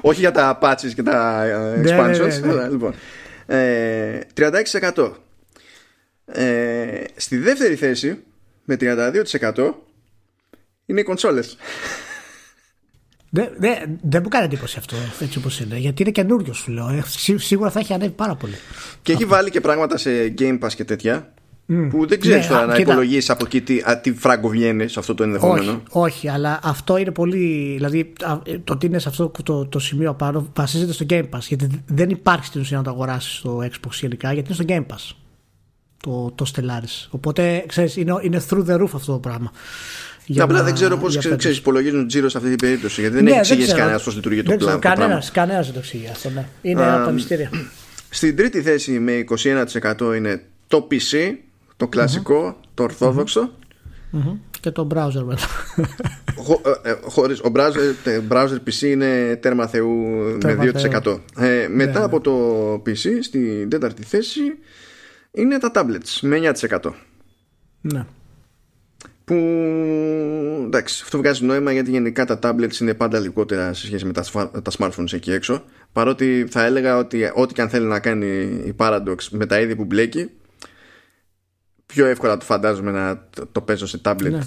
Όχι 0.00 0.20
για 0.20 0.30
τα 0.32 0.58
patches 0.62 0.92
και 0.94 1.02
τα 1.02 1.44
ε, 1.44 1.76
Ναι, 1.76 1.76
ναι, 1.76 1.90
expansions. 1.90 2.40
ναι, 2.40 2.46
ναι. 2.46 2.52
αλλά, 2.52 2.68
Λοιπόν, 2.68 2.94
ε, 3.46 4.20
36%. 4.94 5.12
Ε, 6.26 7.04
στη 7.16 7.36
δεύτερη 7.38 7.74
θέση 7.74 8.22
με 8.64 8.76
32% 8.80 9.72
είναι 10.86 11.00
οι 11.00 11.04
κονσόλες. 11.04 11.56
Δεν 13.30 13.48
δε, 13.58 13.68
δεν 14.02 14.20
μου 14.22 14.28
κάνει 14.28 14.44
εντύπωση 14.44 14.78
αυτό 14.78 14.96
έτσι 15.20 15.38
όπως 15.38 15.60
είναι. 15.60 15.76
Γιατί 15.76 16.02
είναι 16.02 16.10
καινούριο, 16.10 16.52
σου 16.52 16.70
λέω. 16.70 16.88
Ε, 16.88 17.02
σί- 17.06 17.38
σίγουρα 17.40 17.70
θα 17.70 17.78
έχει 17.80 17.92
ανέβει 17.92 18.12
πάρα 18.12 18.34
πολύ. 18.34 18.54
Και 19.02 19.12
έχει 19.12 19.24
βάλει 19.24 19.50
και 19.50 19.60
πράγματα 19.60 19.96
σε 19.96 20.34
Game 20.38 20.58
Pass 20.58 20.72
και 20.74 20.84
τέτοια 20.84 21.34
που 21.90 22.06
δεν 22.06 22.20
ξέρεις 22.20 22.44
Ναι, 22.44 22.50
τώρα 22.52 22.62
α, 22.62 22.66
να 22.66 22.76
κοίτα. 22.76 22.90
υπολογίσεις 22.92 23.30
από 23.30 23.44
εκεί 23.46 23.60
τι, 23.60 23.78
α, 23.84 23.98
τι 24.00 24.12
φράγκο 24.14 24.48
βγαίνει 24.48 24.88
σε 24.88 24.98
αυτό 24.98 25.14
το 25.14 25.22
ενδεχόμενο. 25.22 25.70
Όχι, 25.70 25.80
όχι, 25.90 26.28
αλλά 26.28 26.58
αυτό 26.62 26.96
είναι 26.96 27.10
πολύ. 27.10 27.72
Δηλαδή, 27.76 28.12
α, 28.22 28.38
το 28.64 28.72
ότι 28.72 28.86
είναι 28.86 28.98
σε 28.98 29.08
αυτό 29.08 29.32
το, 29.42 29.66
το 29.66 29.78
σημείο 29.78 30.14
πάνω 30.14 30.50
βασίζεται 30.54 30.92
στο 30.92 31.06
Game 31.10 31.22
Pass. 31.30 31.40
Γιατί 31.48 31.66
δεν 31.86 32.10
υπάρχει 32.10 32.44
στην 32.46 32.60
ουσία 32.60 32.76
να 32.76 32.82
το 32.82 32.90
αγοράσεις 32.90 33.32
στο 33.36 33.58
Xbox 33.62 33.90
γενικά, 34.00 34.32
γιατί 34.32 34.52
είναι 34.52 34.64
στο 34.64 34.64
Game 34.68 34.94
Pass. 34.94 35.14
Το, 36.02 36.32
το 36.34 36.52
Stellaris. 36.54 37.06
Οπότε, 37.10 37.64
ξέρεις, 37.68 37.96
είναι, 37.96 38.14
είναι 38.22 38.42
through 38.50 38.64
the 38.66 38.80
roof 38.80 38.88
αυτό 38.94 39.12
το 39.12 39.18
πράγμα. 39.18 39.50
Για 40.26 40.44
Απλά 40.44 40.58
να- 40.58 40.64
δεν 40.64 40.74
ξέρω 40.74 40.96
πώς 40.96 41.12
για 41.12 41.20
φέτος. 41.20 41.38
ξέρεις, 41.38 41.56
υπολογίζουν 41.58 42.06
τζίρο 42.06 42.28
σε 42.28 42.36
αυτή 42.36 42.48
την 42.50 42.58
περίπτωση. 42.58 43.00
Γιατί 43.00 43.14
δεν 43.16 43.24
Ναι, 43.24 43.30
έχει 43.30 43.38
εξηγήσει 43.38 43.66
ξέρω. 43.66 43.80
κανένας 43.80 44.02
πώς 44.02 44.14
λειτουργεί 44.14 44.42
το 44.42 44.48
Δεν 44.48 44.58
πλάνο. 44.58 44.78
ξέρω, 44.78 44.94
το 44.94 44.98
πράγμα. 44.98 45.04
κανένας, 45.14 45.30
κανένας 45.30 45.64
δεν 45.64 45.74
το 45.74 45.78
εξηγεί 45.78 46.08
αυτό, 46.10 46.30
ναι. 46.30 46.46
Είναι 46.62 46.82
ένα 46.82 46.94
από 46.96 47.04
τα 47.04 47.10
μυστήρια. 47.12 47.50
Στην 48.10 48.36
τρίτη 48.36 48.62
θέση 48.62 48.90
με 48.90 49.12
21% 49.12 50.16
είναι 50.16 50.42
το 50.66 50.86
PC, 50.90 51.34
το 51.76 51.88
κλασικό, 51.88 52.60
το 52.74 52.82
ορθόδοξο. 52.82 53.50
Μμμ. 54.10 54.38
Και 54.60 54.70
το 54.70 54.88
browser 54.94 55.22
μετά. 55.24 55.46
Χω, 56.44 56.60
ε, 56.84 56.90
ε, 56.90 56.96
χωρίς, 57.02 57.40
ο 57.40 57.52
browser, 57.54 57.94
τε- 58.04 58.22
browser 58.30 58.56
PC 58.66 58.80
είναι 58.82 59.36
τέρμα 59.42 59.66
θεού 59.66 59.88
Τέρμα 60.40 60.64
με 60.64 60.72
2%. 61.04 61.18
Ε, 61.38 61.68
μετά 61.70 61.98
ναι. 61.98 62.04
από 62.04 62.20
το 62.20 62.72
PC 62.74 63.08
στην 63.22 63.68
τέταρτη 63.68 64.02
θέση 64.02 64.40
είναι 65.30 65.58
τα 65.58 65.70
tablets 65.74 66.18
με 66.20 66.52
9%. 66.70 66.78
ναι. 67.80 68.06
Που 69.24 69.34
εντάξει, 70.64 71.00
αυτό 71.04 71.18
βγάζει 71.18 71.44
νόημα 71.44 71.72
γιατί 71.72 71.90
γενικά 71.90 72.24
τα 72.24 72.38
tablets 72.42 72.80
είναι 72.80 72.94
πάντα 72.94 73.18
λιγότερα 73.18 73.72
σε 73.72 73.86
σχέση 73.86 74.04
με 74.04 74.12
τα, 74.12 74.22
σφα- 74.22 74.62
τα 74.62 74.70
smartphones 74.78 75.12
εκεί 75.12 75.32
έξω. 75.32 75.64
Παρότι 75.92 76.46
θα 76.50 76.64
έλεγα 76.64 76.96
ότι 76.96 77.30
ό,τι 77.34 77.54
και 77.54 77.60
αν 77.62 77.68
θέλει 77.68 77.86
να 77.86 77.98
κάνει 78.00 78.26
η 78.66 78.74
Paradox 78.76 79.16
με 79.30 79.46
τα 79.46 79.60
είδη 79.60 79.76
που 79.76 79.84
μπλέκει, 79.84 80.30
πιο 81.96 82.06
εύκολα 82.06 82.36
το 82.36 82.44
φαντάζομαι 82.44 82.90
να 82.90 83.22
το, 83.30 83.46
το 83.52 83.60
παίζω 83.60 83.86
σε 83.86 84.00
tablet 84.04 84.30
Ναι. 84.30 84.38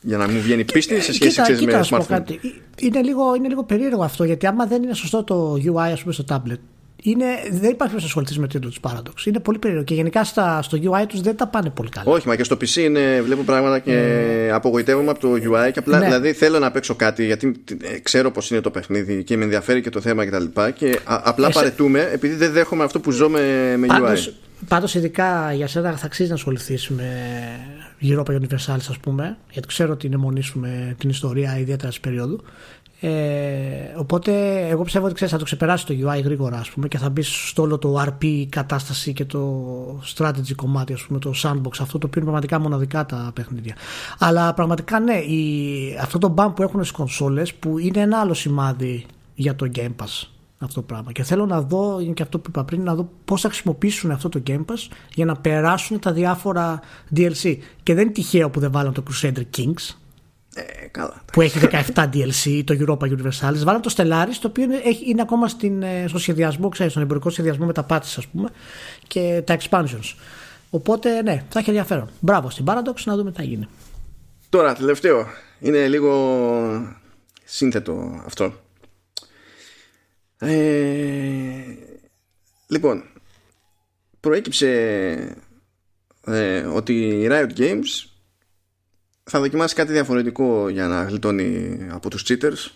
για 0.00 0.16
να 0.16 0.28
μου 0.28 0.40
βγαίνει 0.40 0.64
πίστη 0.64 1.00
σε 1.00 1.12
σχέση 1.12 1.18
κοίτα, 1.30 1.42
ξέρεις, 1.42 1.60
κοίτα, 1.60 1.72
με 1.72 1.78
να 1.78 1.84
σου 1.84 1.96
πω 1.96 2.02
smartphone. 2.02 2.06
κάτι. 2.06 2.40
Είναι 2.78 3.02
λίγο, 3.02 3.34
είναι 3.34 3.48
λίγο 3.48 3.64
περίεργο 3.64 4.02
αυτό 4.02 4.24
γιατί 4.24 4.46
άμα 4.46 4.66
δεν 4.66 4.82
είναι 4.82 4.94
σωστό 4.94 5.24
το 5.24 5.52
UI 5.54 5.90
ας 5.92 6.00
πούμε, 6.00 6.12
στο 6.12 6.24
tablet 6.28 6.58
είναι, 7.02 7.24
δεν 7.50 7.70
υπάρχει 7.70 7.94
να 7.96 8.02
ασχοληθεί 8.04 8.40
με 8.40 8.46
τίτλο 8.48 8.68
της 8.68 8.78
Paradox. 8.82 9.26
Είναι 9.26 9.38
πολύ 9.40 9.58
περίεργο 9.58 9.84
και 9.84 9.94
γενικά 9.94 10.24
στα, 10.24 10.62
στο 10.62 10.78
UI 10.82 11.04
τους 11.08 11.20
δεν 11.20 11.36
τα 11.36 11.46
πάνε 11.46 11.70
πολύ 11.70 11.88
καλά. 11.88 12.12
Όχι, 12.12 12.28
μα 12.28 12.36
και 12.36 12.44
στο 12.44 12.56
PC 12.56 12.74
είναι, 12.76 13.20
βλέπω 13.24 13.42
πράγματα 13.42 13.78
και 13.78 14.50
απογοητεύομαι 14.52 15.10
από 15.10 15.20
το 15.20 15.32
UI 15.32 15.70
και 15.72 15.78
απλά 15.78 15.98
Ναι. 15.98 16.04
δηλαδή 16.04 16.32
θέλω 16.32 16.58
να 16.58 16.70
παίξω 16.70 16.94
κάτι 16.94 17.24
γιατί 17.24 17.62
ε, 17.82 17.98
ξέρω 17.98 18.30
πως 18.30 18.50
είναι 18.50 18.60
το 18.60 18.70
παιχνίδι 18.70 19.24
και 19.24 19.36
με 19.36 19.44
ενδιαφέρει 19.44 19.80
και 19.80 19.90
το 19.90 20.00
θέμα 20.00 20.26
κτλ. 20.26 20.44
Και, 20.44 20.72
και 20.72 20.98
α- 21.04 21.20
απλά 21.24 21.46
Εσέ- 21.48 21.62
παρετούμε 21.62 22.08
επειδή 22.12 22.34
δεν 22.34 22.52
δέχομαι 22.52 22.84
αυτό 22.84 23.00
που 23.00 23.10
ζω 23.10 23.28
με, 23.28 23.74
με 23.78 23.86
UI. 23.86 24.00
Πάντως, 24.00 24.34
πάντως 24.68 24.94
ειδικά 24.94 25.52
για 25.52 25.66
σένα 25.66 25.96
θα 25.96 26.06
αξίζει 26.06 26.28
να 26.28 26.34
ασχοληθείς 26.34 26.88
με 26.88 27.04
Europa 28.02 28.30
Universalis 28.30 28.86
ας 28.90 28.98
πούμε 29.02 29.36
γιατί 29.50 29.66
ξέρω 29.68 29.92
ότι 29.92 30.06
είναι 30.06 30.16
μονή 30.16 30.40
σου 30.42 30.58
με 30.58 30.94
την 30.98 31.08
ιστορία 31.10 31.58
ιδιαίτερα 31.58 31.88
της 31.88 32.00
περίοδου 32.00 32.44
Ε, 33.02 33.94
οπότε 33.96 34.32
εγώ 34.68 34.82
πιστεύω 34.82 35.04
ότι 35.04 35.14
ξέρεις, 35.14 35.32
θα 35.32 35.38
το 35.38 35.44
ξεπεράσει 35.44 35.86
το 35.86 35.94
UI 35.94 36.22
γρήγορα 36.24 36.58
ας 36.58 36.70
πούμε, 36.70 36.88
και 36.88 36.98
θα 36.98 37.10
μπει 37.10 37.22
στο 37.22 37.62
όλο 37.62 37.78
το 37.78 38.02
RP 38.06 38.46
κατάσταση 38.48 39.12
και 39.12 39.24
το 39.24 40.00
strategy 40.16 40.54
κομμάτι, 40.56 40.92
ας 40.92 41.02
πούμε, 41.02 41.18
το 41.18 41.32
sandbox, 41.42 41.72
αυτό 41.80 41.98
το 41.98 42.06
οποίο 42.06 42.20
είναι 42.20 42.30
πραγματικά 42.30 42.58
μοναδικά 42.58 43.06
τα 43.06 43.30
παιχνίδια. 43.34 43.74
Αλλά 44.18 44.54
πραγματικά 44.54 45.00
ναι, 45.00 45.14
η, 45.14 45.96
αυτό 46.00 46.18
το 46.18 46.34
bump 46.36 46.52
που 46.54 46.62
έχουν 46.62 46.80
στις 46.80 46.96
κονσόλες 46.96 47.54
που 47.54 47.78
είναι 47.78 48.00
ένα 48.00 48.20
άλλο 48.20 48.34
σημάδι 48.34 49.06
για 49.34 49.56
το 49.56 49.70
Game 49.74 49.94
Pass 50.02 50.28
αυτό 50.58 50.80
το 50.80 50.86
πράγμα. 50.86 51.12
Και 51.12 51.22
θέλω 51.22 51.46
να 51.46 51.62
δω, 51.62 52.00
είναι 52.00 52.12
και 52.12 52.22
αυτό 52.22 52.38
που 52.38 52.44
είπα 52.48 52.64
πριν, 52.64 52.82
να 52.82 52.94
δω 52.94 53.08
πώς 53.24 53.40
θα 53.40 53.48
χρησιμοποιήσουν 53.48 54.10
αυτό 54.10 54.28
το 54.28 54.42
Game 54.46 54.64
Pass 54.64 54.88
για 55.14 55.24
να 55.24 55.36
περάσουν 55.36 55.98
τα 55.98 56.12
διάφορα 56.12 56.80
DLC. 57.16 57.56
Και 57.82 57.94
δεν 57.94 58.04
είναι 58.04 58.12
τυχαίο 58.12 58.50
που 58.50 58.60
δεν 58.60 58.72
βάλαν 58.72 58.92
το 58.92 59.02
Crusader 59.10 59.44
Kings, 59.56 59.96
ε, 60.60 60.86
καλά. 60.90 61.22
που 61.32 61.40
έχει 61.40 61.58
17 61.94 62.08
DLC, 62.12 62.62
το 62.64 62.76
Europa 62.80 63.08
Universalis. 63.08 63.62
Βάλαν 63.64 63.80
το 63.80 63.94
Stellaris, 63.96 64.36
το 64.40 64.48
οποίο 64.48 64.64
είναι, 64.64 64.80
είναι 65.06 65.22
ακόμα 65.22 65.48
στην, 65.48 65.82
ε, 65.82 66.04
στο 66.08 66.18
σχεδιασμό, 66.18 66.68
ξέρεις, 66.68 66.92
στον 66.92 67.04
εμπορικό 67.04 67.30
σχεδιασμό 67.30 67.66
με 67.66 67.72
τα 67.72 67.86
patches, 67.90 68.14
ας 68.16 68.26
πούμε, 68.26 68.48
και 69.06 69.42
τα 69.46 69.58
expansions. 69.60 70.14
Οπότε, 70.70 71.22
ναι, 71.22 71.44
θα 71.48 71.58
έχει 71.58 71.68
ενδιαφέρον. 71.68 72.10
Μπράβο 72.20 72.50
στην 72.50 72.64
Paradox, 72.68 73.02
να 73.04 73.16
δούμε 73.16 73.30
τι 73.30 73.36
θα 73.36 73.42
γίνει. 73.42 73.68
Τώρα, 74.48 74.74
τελευταίο. 74.74 75.26
Είναι 75.60 75.88
λίγο 75.88 76.12
σύνθετο 77.44 78.22
αυτό. 78.26 78.54
Ε, 80.38 81.60
λοιπόν, 82.66 83.04
προέκυψε 84.20 84.68
ε, 86.26 86.60
ότι 86.60 86.92
η 87.08 87.28
Riot 87.30 87.58
Games 87.58 88.09
θα 89.32 89.40
δοκιμάσει 89.40 89.74
κάτι 89.74 89.92
διαφορετικό 89.92 90.68
για 90.68 90.86
να 90.86 91.02
γλιτώνει 91.02 91.78
από 91.90 92.10
τους 92.10 92.24
cheaters 92.28 92.70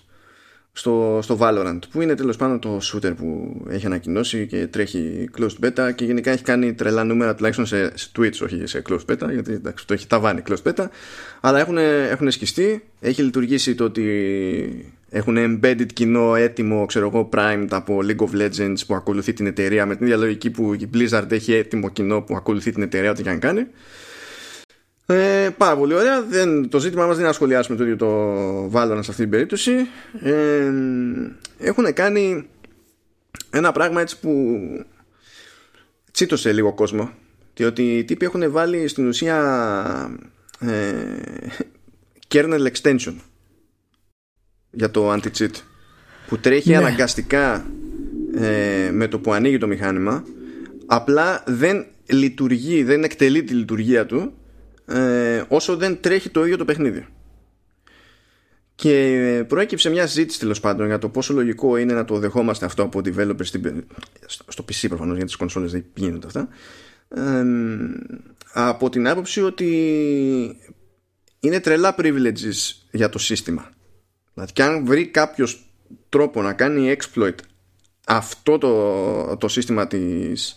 στο, 0.72 1.18
στο 1.22 1.38
Valorant 1.40 1.78
που 1.90 2.02
είναι 2.02 2.14
τέλος 2.14 2.36
πάντων 2.36 2.58
το 2.58 2.80
shooter 2.82 3.16
που 3.16 3.60
έχει 3.68 3.86
ανακοινώσει 3.86 4.46
και 4.46 4.66
τρέχει 4.66 5.30
closed 5.38 5.64
beta 5.64 5.90
και 5.94 6.04
γενικά 6.04 6.30
έχει 6.30 6.42
κάνει 6.42 6.74
τρελά 6.74 7.04
νούμερα 7.04 7.34
τουλάχιστον 7.34 7.66
σε, 7.66 7.96
σε 7.96 8.08
Twitch 8.18 8.38
όχι 8.42 8.66
σε 8.66 8.82
closed 8.88 9.04
beta 9.10 9.28
γιατί 9.32 9.52
εντάξει, 9.52 9.86
το 9.86 9.94
έχει 9.94 10.06
ταβάνει 10.06 10.42
closed 10.48 10.72
beta 10.72 10.86
αλλά 11.40 11.58
έχουν, 11.58 11.78
έχουν 12.10 12.30
σκιστεί. 12.30 12.84
Έχει 13.00 13.22
λειτουργήσει 13.22 13.74
το 13.74 13.84
ότι 13.84 14.94
έχουν 15.10 15.36
embedded 15.38 15.92
κοινό 15.92 16.34
έτοιμο 16.34 16.86
ξέρω 16.86 17.06
εγώ 17.06 17.28
primed 17.32 17.68
από 17.70 17.98
League 18.02 18.26
of 18.26 18.42
Legends 18.42 18.78
που 18.86 18.94
ακολουθεί 18.94 19.32
την 19.32 19.46
εταιρεία 19.46 19.86
με 19.86 19.96
την 19.96 20.06
ίδια 20.06 20.18
λογική 20.18 20.50
που 20.50 20.74
η 20.74 20.90
Blizzard 20.94 21.30
έχει 21.30 21.52
έτοιμο 21.54 21.88
κοινό 21.88 22.20
που 22.20 22.36
ακολουθεί 22.36 22.72
την 22.72 22.82
εταιρεία 22.82 23.10
ό,τι 23.10 23.22
και 23.22 23.30
αν 23.30 23.38
κάνει 23.38 23.66
ε, 25.06 25.48
πάρα 25.56 25.76
πολύ 25.76 25.94
ωραία. 25.94 26.22
Δεν, 26.22 26.68
το 26.68 26.78
ζήτημά 26.78 27.02
μας 27.02 27.10
δεν 27.10 27.18
είναι 27.18 27.26
να 27.26 27.32
σχολιάσουμε 27.32 27.76
το 27.76 27.82
ίδιο 27.82 27.96
το 27.96 28.66
Valorant 28.66 29.00
σε 29.02 29.10
αυτή 29.10 29.22
την 29.22 29.30
περίπτωση. 29.30 29.72
Ε, 30.22 30.72
έχουν 31.58 31.92
κάνει 31.92 32.48
ένα 33.50 33.72
πράγμα 33.72 34.00
έτσι 34.00 34.20
που 34.20 34.58
τσίτωσε 36.10 36.52
λίγο 36.52 36.74
κόσμο. 36.74 37.10
Διότι 37.54 37.98
οι 37.98 38.04
τύποι 38.04 38.24
έχουν 38.24 38.50
βάλει 38.50 38.88
στην 38.88 39.08
ουσία 39.08 40.18
ε, 40.58 40.70
kernel 42.28 42.66
extension 42.72 43.14
για 44.70 44.90
το 44.90 45.12
anti-cheat 45.12 45.50
που 46.26 46.38
τρέχει 46.38 46.70
ναι. 46.70 46.76
αναγκαστικά 46.76 47.66
ε, 48.34 48.90
με 48.92 49.08
το 49.08 49.18
που 49.18 49.32
ανοίγει 49.32 49.58
το 49.58 49.66
μηχάνημα 49.66 50.24
απλά 50.86 51.42
δεν 51.46 51.86
λειτουργεί, 52.06 52.82
δεν 52.82 53.04
εκτελεί 53.04 53.44
τη 53.44 53.54
λειτουργία 53.54 54.06
του 54.06 54.32
ε, 54.86 55.42
όσο 55.48 55.76
δεν 55.76 56.00
τρέχει 56.00 56.30
το 56.30 56.44
ίδιο 56.44 56.56
το 56.56 56.64
παιχνίδι. 56.64 57.06
Και 58.74 59.44
προέκυψε 59.48 59.90
μια 59.90 60.06
συζήτηση 60.06 60.38
τέλος 60.38 60.60
πάντων 60.60 60.86
για 60.86 60.98
το 60.98 61.08
πόσο 61.08 61.32
λογικό 61.32 61.76
είναι 61.76 61.92
να 61.92 62.04
το 62.04 62.18
δεχόμαστε 62.18 62.64
αυτό 62.64 62.82
από 62.82 63.00
developers 63.04 63.44
στην, 63.46 63.84
στο 64.26 64.64
PC 64.68 64.88
προφανώς 64.88 65.16
για 65.16 65.26
τι 65.26 65.36
κονσόλες 65.36 65.72
δεν 65.72 65.84
γίνονται 65.94 66.26
αυτά. 66.26 66.48
Ε, 67.08 67.44
από 68.52 68.90
την 68.90 69.08
άποψη 69.08 69.42
ότι 69.42 69.66
είναι 71.40 71.60
τρελά 71.60 71.94
privileges 71.98 72.72
για 72.90 73.08
το 73.08 73.18
σύστημα. 73.18 73.70
Δηλαδή, 74.34 74.52
και 74.52 74.62
αν 74.62 74.86
βρει 74.86 75.06
κάποιος 75.06 75.72
τρόπο 76.08 76.42
να 76.42 76.52
κάνει 76.52 76.96
exploit 76.98 77.34
αυτό 78.06 78.58
το, 78.58 79.36
το 79.36 79.48
σύστημα 79.48 79.86
της, 79.86 80.54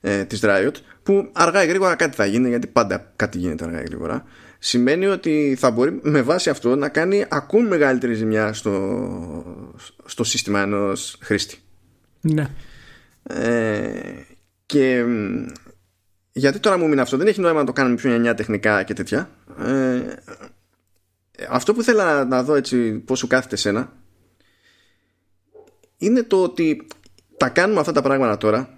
ε, 0.00 0.24
της 0.24 0.40
Riot 0.42 0.74
που 1.08 1.28
αργά 1.32 1.64
ή 1.64 1.66
γρήγορα 1.66 1.94
κάτι 1.94 2.16
θα 2.16 2.26
γίνει 2.26 2.48
γιατί 2.48 2.66
πάντα 2.66 3.12
κάτι 3.16 3.38
γίνεται 3.38 3.64
αργά 3.64 3.80
ή 3.80 3.84
γρήγορα 3.84 4.24
σημαίνει 4.58 5.06
ότι 5.06 5.56
θα 5.58 5.70
μπορεί 5.70 5.98
με 6.02 6.22
βάση 6.22 6.50
αυτό 6.50 6.76
να 6.76 6.88
κάνει 6.88 7.24
ακόμη 7.28 7.68
μεγαλύτερη 7.68 8.14
ζημιά 8.14 8.52
στο, 8.52 9.84
στο 10.04 10.24
σύστημα 10.24 10.60
ενός 10.60 11.18
χρήστη. 11.20 11.58
Ναι. 12.20 12.50
Ε, 13.22 13.90
και 14.66 15.04
γιατί 16.32 16.58
τώρα 16.58 16.78
μου 16.78 16.88
μείνει 16.88 17.00
αυτό 17.00 17.16
δεν 17.16 17.26
έχει 17.26 17.40
νόημα 17.40 17.58
να 17.58 17.66
το 17.66 17.72
κάνουμε 17.72 17.96
πιο 17.96 18.10
νιανιά 18.10 18.34
τεχνικά 18.34 18.82
και 18.82 18.94
τέτοια. 18.94 19.30
Ε, 19.66 20.00
αυτό 21.48 21.74
που 21.74 21.82
θέλω 21.82 22.24
να 22.24 22.42
δω 22.42 22.54
έτσι 22.54 22.92
πώς 22.92 23.18
σου 23.18 23.26
κάθεται 23.26 23.56
σένα 23.56 23.92
είναι 25.98 26.22
το 26.22 26.42
ότι 26.42 26.86
τα 27.36 27.48
κάνουμε 27.48 27.80
αυτά 27.80 27.92
τα 27.92 28.02
πράγματα 28.02 28.36
τώρα 28.36 28.77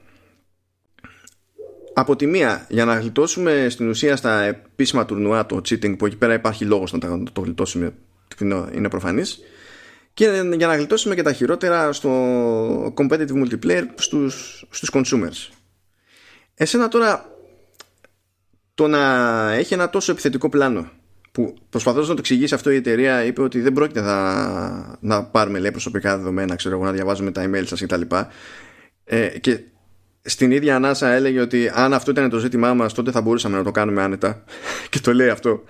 από 2.01 2.17
τη 2.17 2.27
μία 2.27 2.67
για 2.69 2.85
να 2.85 2.99
γλιτώσουμε 2.99 3.67
στην 3.71 3.89
ουσία 3.89 4.17
στα 4.17 4.43
επίσημα 4.43 5.05
τουρνουά 5.05 5.47
το 5.47 5.57
cheating 5.57 5.99
που 5.99 6.07
εκεί 6.07 6.17
πέρα 6.17 6.35
υπάρχει 6.35 6.65
λόγος 6.65 6.93
να 6.93 6.99
το 7.33 7.41
γλιτώσουμε 7.41 7.93
είναι 8.75 8.89
προφανής. 8.89 9.41
Και 10.15 10.25
για 10.57 10.67
να 10.67 10.77
γλιτώσουμε 10.77 11.15
και 11.15 11.23
τα 11.23 11.33
χειρότερα 11.33 11.93
στο 11.93 12.11
competitive 12.97 13.45
multiplayer 13.45 13.85
στους, 13.95 14.65
στους 14.71 14.91
consumers. 14.93 15.55
Εσένα 16.55 16.89
τώρα 16.89 17.31
το 18.75 18.89
να 18.89 19.53
έχει 19.53 19.75
ένα 19.75 19.91
τόσο 19.91 20.13
επιθετικό 20.13 20.49
πλάνο 20.49 20.91
που 21.33 21.55
προσπαθώντας 21.71 22.09
να 22.09 22.15
το 22.15 22.21
εξηγήσει 22.21 22.55
αυτό 22.55 22.71
η 22.71 22.77
εταιρεία 22.77 23.25
είπε 23.25 23.43
ότι 23.43 23.61
δεν 23.61 23.73
πρόκειται 23.73 24.01
να, 24.01 24.99
να 25.01 25.25
πάρουμε 25.25 25.59
λέει, 25.59 25.71
προσωπικά 25.71 26.17
δεδομένα 26.17 26.55
ξέρω 26.55 26.75
εγώ 26.75 26.85
να 26.85 26.93
διαβάζουμε 26.93 27.31
τα 27.31 27.51
email 27.51 27.63
σας 27.67 27.81
κτλ. 27.81 28.03
Ε, 29.05 29.39
και 29.39 29.61
στην 30.23 30.51
ίδια 30.51 30.77
ανάσα 30.77 31.09
έλεγε 31.09 31.41
ότι 31.41 31.71
αν 31.75 31.93
αυτό 31.93 32.11
ήταν 32.11 32.31
το 32.31 32.39
ζήτημά 32.39 32.75
μας 32.75 32.93
τότε 32.93 33.11
θα 33.11 33.21
μπορούσαμε 33.21 33.57
να 33.57 33.63
το 33.63 33.71
κάνουμε 33.71 34.03
άνετα. 34.03 34.45
Και 34.91 34.99
το 35.01 35.15
λέει 35.15 35.29
αυτό. 35.29 35.65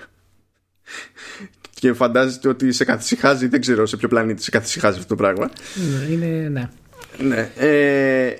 Και 1.74 1.92
φαντάζεστε 1.92 2.48
ότι 2.48 2.72
σε 2.72 2.84
καθησυχάζει 2.84 3.46
δεν 3.46 3.60
ξέρω 3.60 3.86
σε 3.86 3.96
ποιο 3.96 4.08
πλανήτη 4.08 4.42
σε 4.42 4.50
καθησυχάζει 4.50 4.98
αυτό 4.98 5.08
το 5.08 5.14
πράγμα. 5.14 5.50
Ναι, 5.74 6.12
είναι 6.12 6.26
ναι, 6.26 6.68
ναι 7.18 7.50
ε, 7.56 8.34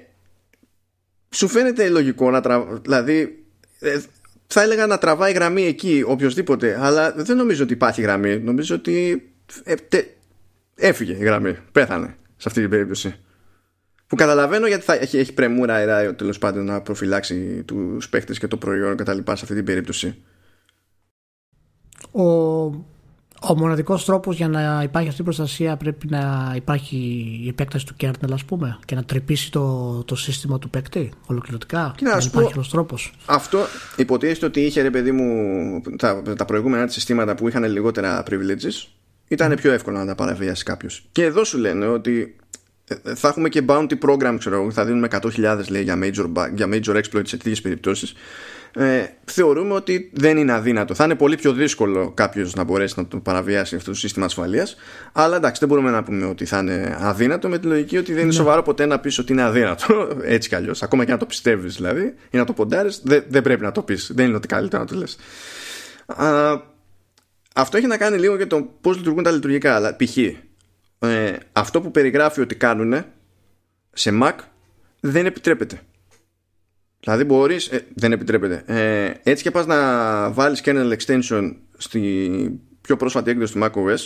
σου 1.31 1.49
φαίνεται 1.49 1.89
λογικό 1.89 2.31
να 2.31 2.41
τραβάει 2.41 2.79
δηλαδή 2.83 3.45
ε, 3.79 4.01
θα 4.47 4.63
έλεγα 4.63 4.87
να 4.87 4.99
τραβάει 4.99 5.33
γραμμή 5.33 5.67
εκεί 5.67 6.03
οποιοδήποτε 6.07 6.79
αλλά 6.81 7.13
δεν 7.13 7.37
νομίζω 7.37 7.63
ότι 7.63 7.73
υπάρχει 7.73 8.03
γραμμή. 8.03 8.39
Νομίζω 8.39 8.75
ότι 8.75 9.29
ε, 9.63 9.75
έφυγε 10.75 11.13
η 11.13 11.25
γραμμή 11.25 11.57
πέθανε 11.73 12.17
σε 12.37 12.49
αυτή 12.49 12.61
την 12.61 12.71
περίπτωση 12.71 13.21
που 14.11 14.17
καταλαβαίνω 14.17 14.67
γιατί 14.67 14.85
θα 14.85 14.95
έχει, 14.95 15.19
έχει 15.19 15.33
πρεμούρα 15.33 15.83
η 15.83 15.87
Riot 15.89 16.17
τέλος 16.17 16.39
πάντων 16.39 16.65
να 16.65 16.81
προφυλάξει 16.81 17.63
τους 17.65 18.09
παίχτες 18.09 18.39
και 18.39 18.49
το 18.49 18.57
προϊόν 18.57 18.97
κτλ. 18.97 19.17
σε 19.17 19.23
αυτή 19.27 19.55
την 19.55 19.65
περίπτωση. 19.65 20.15
Ο, 22.11 22.23
ο 23.41 23.55
μοναδικός 23.57 24.05
τρόπος 24.05 24.37
για 24.37 24.49
να 24.49 24.83
υπάρχει 24.83 25.09
αυτή 25.09 25.21
η 25.21 25.25
προστασία 25.25 25.77
πρέπει 25.77 26.07
να 26.07 26.53
υπάρχει 26.57 26.97
η 27.45 27.49
επέκταση 27.49 27.87
του 27.87 27.95
kernel, 28.01 28.33
ας 28.33 28.45
πούμε, 28.45 28.79
και 28.85 28.95
να 28.95 29.05
τρυπήσει 29.05 29.51
το, 29.51 30.05
το 30.05 30.17
σύστημα 30.17 30.59
του 30.59 30.71
παίκτη 30.71 31.13
ολοκληρωτικά. 31.27 31.95
Και 31.97 32.05
να 32.05 32.19
υπάρχει 32.25 32.53
άλλος 32.53 32.71
τρόπος. 32.71 33.15
Αυτό 33.27 33.59
υποτίθεται 33.97 34.47
ότι 34.47 34.61
είχε 34.61 34.83
ρε 34.83 34.91
παιδί 34.91 35.13
μου 35.13 35.81
τα, 35.97 36.23
τα 36.23 36.45
προηγούμενα 36.45 36.89
συστήματα 36.89 37.35
που 37.35 37.49
είχαν 37.49 37.65
λιγότερα 37.65 38.23
privileges. 38.31 38.89
Ήταν 39.29 39.55
πιο 39.55 39.73
εύκολο 39.73 39.99
να 39.99 40.07
τα 40.07 40.15
παραβιάσει 40.15 40.65
κάποιος. 40.65 41.09
Και 41.13 41.25
εδώ 41.25 41.45
σου 41.45 41.59
λένε 41.59 41.87
ότι 41.87 42.37
ε, 42.50 42.50
θα 43.15 43.29
έχουμε 43.29 43.49
και 43.49 43.63
bounty 43.69 43.99
program, 44.03 44.37
ξέρω 44.39 44.71
θα 44.71 44.85
δίνουμε 44.85 45.09
100.000 45.11 45.65
λέει 45.69 45.83
για 45.83 45.99
major, 46.03 46.27
για 46.55 46.69
major 46.73 46.97
exploits 46.97 47.27
σε 47.27 47.37
τέτοιες 47.37 47.61
περιπτώσεις. 47.61 48.15
Ε, 48.77 49.05
θεωρούμε 49.25 49.75
ότι 49.75 50.11
δεν 50.15 50.37
είναι 50.37 50.53
αδύνατο. 50.53 50.95
Θα 50.95 51.05
είναι 51.05 51.15
πολύ 51.15 51.37
πιο 51.37 51.53
δύσκολο 51.53 52.13
κάποιος 52.13 52.55
να 52.55 52.65
μπορέσει 52.65 52.95
να 52.97 53.07
το 53.07 53.17
παραβιάσει 53.17 53.77
αυτό 53.77 53.91
το 53.91 53.97
σύστημα 53.97 54.25
ασφαλείας. 54.25 54.77
Αλλά 55.13 55.37
εντάξει, 55.37 55.61
δεν 55.61 55.69
μπορούμε 55.69 55.91
να 55.91 56.03
πούμε 56.03 56.27
ότι 56.27 56.45
θα 56.45 56.59
είναι 56.59 56.99
αδύνατο 57.01 57.49
με 57.49 57.59
τη 57.59 57.67
λογική 57.67 57.97
ότι 57.97 58.13
δεν 58.13 58.19
είναι 58.19 58.29
ναι. 58.29 58.35
σοβαρό 58.35 58.63
ποτέ 58.63 58.87
να 58.87 59.01
πεις 59.01 59.19
ότι 59.19 59.33
είναι 59.33 59.43
αδύνατο. 59.43 60.09
Έτσι 60.23 60.49
κι 60.49 60.55
αλλιώς. 60.55 60.83
Ακόμα 60.83 61.05
και 61.05 61.11
να 61.11 61.19
το 61.19 61.27
πιστεύεις 61.27 61.75
δηλαδή 61.75 62.15
ή 62.31 62.37
να 62.37 62.45
το 62.45 62.53
ποντάρεις, 62.53 63.01
δεν, 63.05 63.25
δεν 63.29 63.43
πρέπει 63.43 63.63
να 63.63 63.73
το 63.73 63.83
πεις. 63.83 64.11
Δεν 64.15 64.27
είναι 64.27 64.37
ότι 64.37 64.49
καλύτερο 64.49 64.83
να 64.83 64.89
το 64.89 64.97
λες. 64.97 65.17
Αυτό 67.55 67.77
έχει 67.77 67.87
να 67.87 67.97
κάνει 67.97 68.19
λίγο 68.19 68.37
και 68.37 68.47
το 68.47 68.69
πώς 68.81 68.97
λειτουργούν 68.97 69.23
τα 69.23 69.31
λειτουργικά. 69.31 69.75
Αλλά 69.75 69.97
π.χ 69.97 70.17
ε, 71.01 71.37
αυτό 71.53 71.81
που 71.81 71.91
περιγράφει 71.91 72.41
ότι 72.41 72.55
κάνουν 72.55 73.05
σε 73.93 74.11
Mac 74.23 74.35
δεν 75.01 75.27
επιτρέπεται. 75.27 75.81
Δηλαδή 77.01 77.25
μπορείς, 77.25 77.69
ε, 77.69 77.87
δεν 77.95 78.13
επιτρέπεται. 78.13 78.63
Ε, 78.67 79.13
έτσι 79.31 79.43
και 79.43 79.51
πας 79.51 79.67
να 79.67 80.31
βάλεις 80.31 80.63
kernel 80.65 80.97
extension 80.97 81.55
στη 81.77 82.61
πιο 82.81 82.97
πρόσφατη 82.97 83.31
έκδοση 83.31 83.53
του 83.53 83.61
macOS 83.63 83.99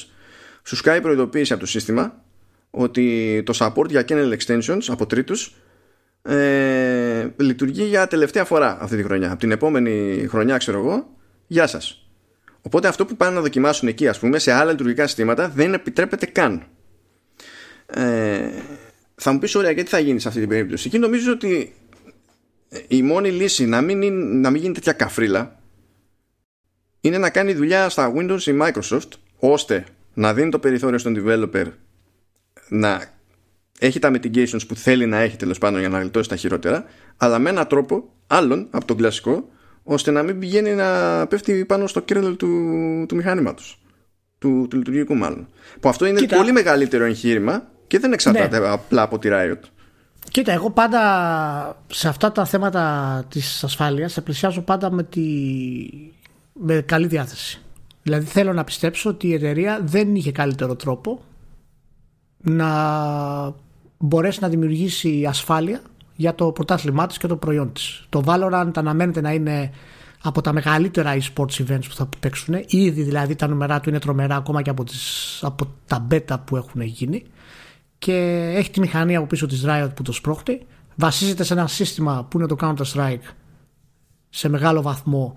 σου 0.63 0.77
σκάει 0.77 1.01
προειδοποίηση 1.01 1.53
από 1.53 1.63
το 1.63 1.69
σύστημα 1.69 2.25
ότι 2.71 3.43
το 3.47 3.53
support 3.57 3.89
για 3.89 4.05
kernel 4.09 4.37
extensions 4.39 4.83
από 4.89 5.07
τρίτους 5.07 5.55
ε, 6.23 7.29
λειτουργεί 7.37 7.85
για 7.85 8.07
τελευταία 8.07 8.45
φορά 8.45 8.79
αυτή 8.81 8.97
τη 8.97 9.03
χρονιά. 9.03 9.31
Από 9.31 9.41
την 9.41 9.51
επόμενη 9.51 10.27
χρονιά, 10.29 10.57
ξέρω 10.57 10.79
εγώ, 10.79 11.17
γεια 11.47 11.67
σας. 11.67 12.09
Οπότε 12.63 12.89
αυτό 12.89 13.07
που 13.07 13.17
πάνε 13.17 13.35
να 13.35 13.41
δοκιμάσουν 13.41 13.89
εκεί, 13.89 14.09
ας 14.09 14.19
πούμε, 14.19 14.39
σε 14.39 14.53
άλλα 14.53 14.71
λειτουργικά 14.71 15.07
συστήματα 15.07 15.49
δεν 15.49 15.75
επιτρέπεται 15.75 16.27
καν. 16.27 16.67
Ε, 17.95 18.49
θα 19.15 19.33
μου 19.33 19.39
πεις 19.39 19.55
ωραία 19.55 19.71
γιατί 19.71 19.91
θα 19.91 19.99
γίνεις 19.99 20.23
σε 20.23 20.29
αυτή 20.29 20.41
την 20.41 20.49
περίπτωση; 20.49 20.89
Εκεί 20.89 20.99
νομίζω 20.99 21.33
ότι 21.33 21.75
η 22.89 23.03
μόνη 23.03 23.31
λύση 23.31 23.67
να 23.67 23.81
μην, 23.81 24.03
είναι, 24.03 24.25
να 24.25 24.51
μην 24.51 24.61
γίνει 24.63 24.75
τέτοια 24.75 24.93
καφρίλα 24.93 25.59
είναι 27.01 27.19
να 27.19 27.31
κάνει 27.31 27.53
δουλειά 27.53 27.89
στα 27.89 28.13
Windows 28.17 28.41
η 28.41 28.59
Microsoft 28.61 29.09
ώστε 29.39 29.85
να 30.15 30.35
δίνει 30.35 30.51
το 30.51 30.59
περιθώριο 30.59 30.99
στον 30.99 31.17
developer 31.19 31.67
να 32.69 33.05
έχει 33.79 33.99
τα 33.99 34.11
mitigations 34.11 34.67
που 34.69 34.75
θέλει 34.75 35.07
να 35.07 35.19
έχει 35.19 35.37
τέλος 35.37 35.59
πάντων 35.59 35.81
για 35.81 35.89
να 35.89 36.01
γλιτώσει 36.01 36.29
τα 36.29 36.37
χειρότερα 36.37 36.85
αλλά 37.17 37.39
με 37.39 37.51
έναν 37.51 37.67
τρόπο 37.67 38.13
άλλον 38.27 38.69
από 38.71 38.85
τον 38.85 38.97
κλασικό 38.97 39.49
ώστε 39.83 40.11
να 40.11 40.23
μην 40.23 40.39
πηγαίνει 40.39 40.75
να 40.75 41.27
πέφτει 41.27 41.65
πάνω 41.65 41.87
στο 41.87 42.05
kernel 42.09 42.35
του, 42.39 42.49
του 43.09 43.15
μηχανήματος 43.17 43.83
του, 44.39 44.67
του 44.71 44.77
λειτουργικού 44.77 45.15
μάλλον 45.15 45.49
που 45.81 45.89
αυτό 45.89 46.07
είναι 46.07 46.27
πολύ 46.27 46.53
μεγαλύτερο 46.53 47.05
εγχείρημα 47.05 47.73
και 47.87 47.99
δεν 47.99 48.13
εξαρτάται 48.13 48.59
ναι. 48.59 48.69
απλά 48.69 49.03
από 49.03 49.19
τη 49.19 49.29
Riot 49.33 49.61
Κοίτα, 50.31 50.53
εγώ 50.53 50.71
πάντα 50.71 51.01
σε 51.87 52.09
αυτά 52.09 52.33
τα 52.33 52.45
θέματα 52.45 53.25
της 53.29 53.65
ασφάλειας 53.65 54.13
σε 54.13 54.21
πλησιάζω 54.21 54.61
πάντα 54.61 54.91
με, 54.91 55.03
τη... 55.03 55.23
με 56.53 56.81
καλή 56.81 57.07
διάθεση. 57.07 57.61
Δηλαδή 58.03 58.27
θέλω 58.27 58.53
να 58.53 58.65
πιστέψω 58.65 59.11
ότι 59.11 59.29
η 59.29 59.35
εταιρεία 59.35 59.81
δεν 59.83 60.15
είχε 60.15 60.33
καλύτερο 60.33 60.77
τρόπο 60.77 61.21
να 62.39 62.69
μπορέσει 63.99 64.39
να 64.41 64.49
δημιουργήσει 64.49 65.25
ασφάλεια 65.29 65.81
για 66.17 66.35
το 66.35 66.53
πρωτάθλημά 66.53 67.07
της 67.07 67.19
και 67.19 67.27
το 67.27 67.37
προϊόν 67.37 67.73
της. 67.73 68.07
Το 68.09 68.23
Valorant 68.27 68.71
αναμένεται 68.75 69.21
να 69.21 69.33
είναι 69.33 69.71
από 70.23 70.41
τα 70.41 70.53
μεγαλύτερα 70.53 71.17
e-sports 71.17 71.67
events 71.67 71.85
που 71.89 71.95
θα 71.95 72.09
παίξουν. 72.21 72.55
Ήδη 72.67 73.03
δηλαδή 73.03 73.35
τα 73.35 73.49
νούμερά 73.49 73.81
του 73.81 73.89
είναι 73.89 73.99
τρομερά 73.99 74.37
ακόμα 74.37 74.63
και 74.63 74.71
από, 74.71 74.85
τις, 74.85 75.39
από 75.43 75.67
τα 75.87 76.07
beta 76.11 76.37
που 76.45 76.57
έχουν 76.57 76.81
γίνει 76.81 77.23
και 78.05 78.53
έχει 78.57 78.71
τη 78.71 78.81
μηχανή 78.81 79.17
από 79.17 79.27
πίσω 79.27 79.47
της 79.47 79.65
Riot 79.67 79.89
που 79.97 80.03
το 80.03 80.13
σπρώχνει. 80.13 80.67
Βασίζεται 80.95 81.45
σε 81.45 81.53
ένα 81.53 81.67
σύστημα 81.67 82.27
που 82.31 82.39
είναι 82.39 82.47
το 82.47 82.57
Counter 82.61 82.85
Strike 82.95 83.33
σε 84.31 84.49
μεγάλο 84.49 84.83
βαθμό 84.83 85.37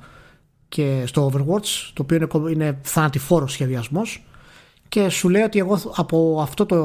και 0.70 1.04
στο 1.06 1.32
Overwatch 1.32 1.92
το 1.94 2.02
οποίο 2.02 2.16
είναι, 2.16 2.52
είναι 2.52 2.80
θανατηφόρος 2.82 3.52
σχεδιασμός. 3.52 4.26
Και 4.88 5.10
σου 5.10 5.30
λέει 5.30 5.42
ότι 5.42 5.60
εγώ 5.60 5.80
από 5.96 6.40
αυτό 6.42 6.66
το, 6.66 6.78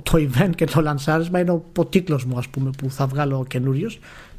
το 0.00 0.12
event 0.12 0.50
και 0.54 0.64
το 0.64 0.80
λανσάρισμα 0.80 1.40
είναι 1.40 1.50
ο, 1.50 1.64
ο 1.76 1.84
τίτλος 1.86 2.24
μου 2.24 2.38
ας 2.38 2.48
πούμε 2.48 2.70
που 2.78 2.90
θα 2.90 3.06
βγάλω 3.06 3.44
καινούριο. 3.48 3.90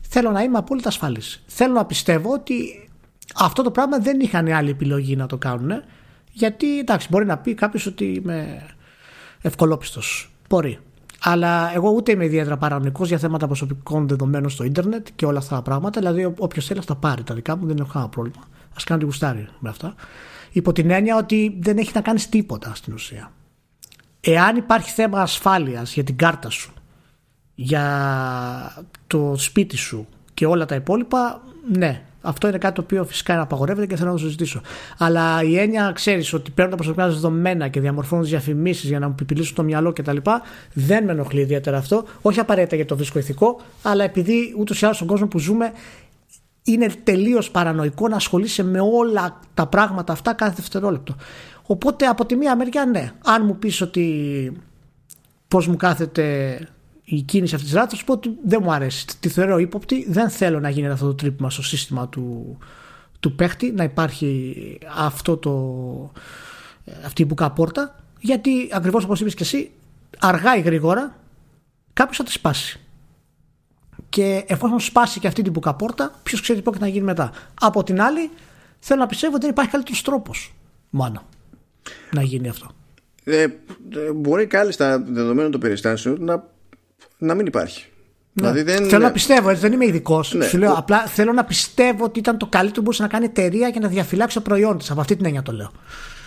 θέλω 0.02 0.32
να 0.32 0.42
είμαι 0.42 0.58
απόλυτα 0.58 0.88
ασφαλής. 0.88 1.44
Θέλω 1.46 1.74
να 1.74 1.86
πιστεύω 1.86 2.34
ότι 2.34 2.90
αυτό 3.36 3.64
το 3.64 3.72
πράγμα 3.72 4.00
δεν 4.00 4.20
είχαν 4.20 4.48
άλλη 4.48 4.70
επιλογή 4.70 5.16
να 5.16 5.26
το 5.26 5.38
κάνουν 5.38 5.72
γιατί 6.32 6.80
εντάξει 6.80 7.08
μπορεί 7.12 7.26
να 7.26 7.38
πει 7.38 7.54
κάποιος 7.54 7.86
ότι 7.86 8.06
είμαι 8.06 8.66
ευκολόπιστος 9.42 10.30
Μπορεί. 10.50 10.80
Αλλά 11.22 11.74
εγώ 11.74 11.90
ούτε 11.90 12.12
είμαι 12.12 12.26
ιδιαίτερα 12.26 12.58
παρανοϊκός 12.58 13.08
για 13.08 13.18
θέματα 13.18 13.46
προσωπικών 13.46 14.08
δεδομένων 14.08 14.50
στο 14.50 14.64
ίντερνετ 14.64 15.08
και 15.16 15.26
όλα 15.26 15.38
αυτά 15.38 15.56
τα 15.56 15.62
πράγματα. 15.62 16.00
Δηλαδή, 16.00 16.34
όποιος 16.38 16.66
θέλει 16.66 16.80
θα 16.80 16.86
τα 16.86 16.96
πάρει 16.96 17.24
τα 17.24 17.34
δικά 17.34 17.56
μου, 17.56 17.66
δεν 17.66 17.78
έχω 17.78 17.90
κανένα 17.92 18.12
πρόβλημα. 18.12 18.42
Α 18.70 18.84
κάνει 18.86 19.00
τη 19.00 19.06
γουστάρι 19.06 19.48
με 19.60 19.70
αυτά. 19.70 19.96
Υπό 20.52 20.72
την 20.72 20.90
έννοια 20.90 21.18
ότι 21.18 21.58
δεν 21.60 21.78
έχει 21.78 21.92
να 21.94 22.02
κάνεις 22.02 22.30
τίποτα 22.30 22.76
στην 22.76 22.94
ουσία. 22.94 23.32
Εάν 24.22 24.56
υπάρχει 24.56 24.90
θέμα 24.90 25.22
ασφάλειας 25.22 25.94
για 25.94 26.04
την 26.04 26.16
κάρτα 26.16 26.50
σου, 26.50 26.74
για 27.56 28.86
το 29.08 29.34
σπίτι 29.38 29.78
σου 29.78 30.08
και 30.34 30.46
όλα 30.46 30.66
τα 30.66 30.76
υπόλοιπα, 30.76 31.42
ναι, 31.72 32.06
αυτό 32.26 32.48
είναι 32.48 32.58
κάτι 32.58 32.76
το 32.76 32.82
οποίο 32.82 33.04
φυσικά 33.04 33.34
είναι 33.34 33.42
απαγορεύεται 33.42 33.86
και 33.88 33.96
θέλω 33.96 34.10
να 34.10 34.16
το 34.16 34.22
συζητήσω. 34.22 34.62
Αλλά 34.98 35.44
η 35.44 35.60
έννοια, 35.60 35.92
ξέρεις, 35.96 36.34
ότι 36.34 36.52
παίρνουν 36.52 36.72
τα 36.72 36.78
προσωπικά 36.78 37.08
δεδομένα 37.08 37.68
και 37.68 37.80
διαμορφώνουν 37.80 38.26
διαφημίσεις 38.26 38.90
για 38.90 39.00
να 39.00 39.08
μου 39.08 39.16
πιπηλήσουν 39.16 39.56
το 39.56 39.64
μυαλό 39.64 39.94
κτλ. 39.94 40.18
Δεν 40.74 41.04
με 41.04 41.12
ενοχλεί 41.12 41.42
ιδιαίτερα 41.42 41.78
αυτό. 41.78 42.06
Όχι 42.22 42.40
απαραίτητα 42.40 42.76
γιατί 42.76 42.90
το 42.90 42.96
βρίσκω 42.96 43.20
ηθικό, 43.20 43.62
αλλά 43.82 44.04
επειδή 44.04 44.56
ούτως 44.58 44.82
ή 44.82 44.86
άλλως 44.86 44.96
στον 44.96 45.08
κόσμο 45.08 45.28
που 45.28 45.40
ζούμε 45.40 45.72
είναι 46.64 46.88
τελείως 47.04 47.52
παρανοϊκό 47.52 48.08
να 48.08 48.16
ασχολείσαι 48.16 48.64
με 48.64 48.80
όλα 48.80 49.40
τα 49.54 49.68
πράγματα 49.68 50.14
αυτά 50.14 50.34
κάθε 50.34 50.54
δευτερόλεπτο. 50.56 51.16
Οπότε 51.66 52.06
από 52.06 52.26
τη 52.26 52.36
μία 52.36 52.56
μεριά, 52.56 52.86
ναι, 52.86 53.12
αν 53.26 53.46
μου 53.46 53.58
πεις 53.58 53.82
ότι 53.82 54.52
πώς 55.48 55.68
μου 55.68 55.76
κάθεται 55.76 56.58
η 57.06 57.22
κίνηση 57.22 57.56
αυτής 57.56 57.70
της 57.70 57.80
ράτσα, 57.80 57.96
σου 57.96 58.06
πω 58.06 58.14
ότι 58.14 58.38
δεν 58.46 58.60
μου 58.64 58.72
αρέσει. 58.72 59.20
Τη 59.20 59.30
θεωρώ 59.30 59.58
ύποπτη. 59.58 60.06
Δεν 60.10 60.30
θέλω 60.30 60.60
να 60.60 60.70
γίνει 60.70 60.88
αυτό 60.88 61.06
το 61.06 61.16
τρίπημα 61.16 61.50
στο 61.50 61.64
σύστημα 61.64 62.10
του, 62.10 62.58
του 63.20 63.36
παίχτη, 63.36 63.72
να 63.72 63.84
υπάρχει 63.84 64.80
αυτό 64.96 65.38
το, 65.38 65.52
αυτή 67.06 67.22
η 67.22 67.26
μπουκαπόρτα. 67.28 67.96
Γιατί 68.20 68.70
ακριβώς 68.72 69.04
όπως 69.04 69.20
είπες 69.20 69.34
και 69.34 69.44
εσύ, 69.44 69.72
αργά 70.20 70.58
ή 70.58 70.62
γρήγορα 70.62 71.16
κάποιος 71.94 72.18
θα 72.18 72.24
τη 72.24 72.32
σπάσει. 72.32 72.80
Και 74.10 74.44
εφόσον 74.48 74.80
σπάσει 74.80 75.20
και 75.20 75.28
αυτή 75.28 75.42
την 75.42 75.52
μπουκαπόρτα, 75.52 76.20
ποιος 76.24 76.42
ξέρει 76.42 76.62
τι 76.62 76.80
να 76.80 76.88
γίνει 76.88 77.06
μετά. 77.06 77.32
Από 77.62 77.84
την 77.84 78.02
άλλη, 78.02 78.30
θέλω 78.80 79.00
να 79.00 79.08
πιστεύω 79.08 79.34
ότι 79.34 79.42
δεν 79.42 79.52
υπάρχει 79.52 79.72
καλύτερος 79.72 80.02
τρόπος 80.02 80.54
μόνο 80.90 81.24
να 82.12 82.22
γίνει 82.22 82.50
αυτό. 82.50 82.68
Ε, 83.24 83.42
ε 83.42 83.50
μπορεί 84.16 84.46
κάλλιστα 84.46 85.00
δεδομένων 85.00 85.52
των 85.52 85.60
περιστάσεων 85.60 86.24
να 86.24 86.54
να 87.18 87.34
μην 87.34 87.46
υπάρχει. 87.46 87.86
Ναι. 88.34 88.52
Δηλαδή 88.52 88.72
δεν... 88.72 88.90
Θέλω 88.90 89.04
να 89.04 89.12
πιστεύω, 89.12 89.50
έτσι, 89.50 89.62
δεν 89.62 89.72
είμαι 89.72 89.86
ειδικός. 89.86 90.34
Ναι. 90.34 90.46
Σου 90.46 90.58
λέω, 90.58 90.74
απλά 90.74 91.06
θέλω 91.06 91.34
να 91.34 91.44
πιστεύω 91.44 92.04
ότι 92.04 92.20
ήταν 92.20 92.38
το 92.38 92.46
καλύτερο 92.46 92.76
που 92.76 92.82
μπορούσε 92.82 93.02
να 93.02 93.08
κάνει 93.08 93.26
εταιρεία 93.26 93.68
για 93.68 93.82
να 93.82 93.88
διαφυλάξει 93.88 94.36
το 94.36 94.42
προϊόν 94.42 94.78
της. 94.78 94.92
Από 94.92 95.02
αυτή 95.02 95.16
την 95.16 95.26
έννοια 95.26 95.42
το 95.42 95.52
λέω. 95.52 95.72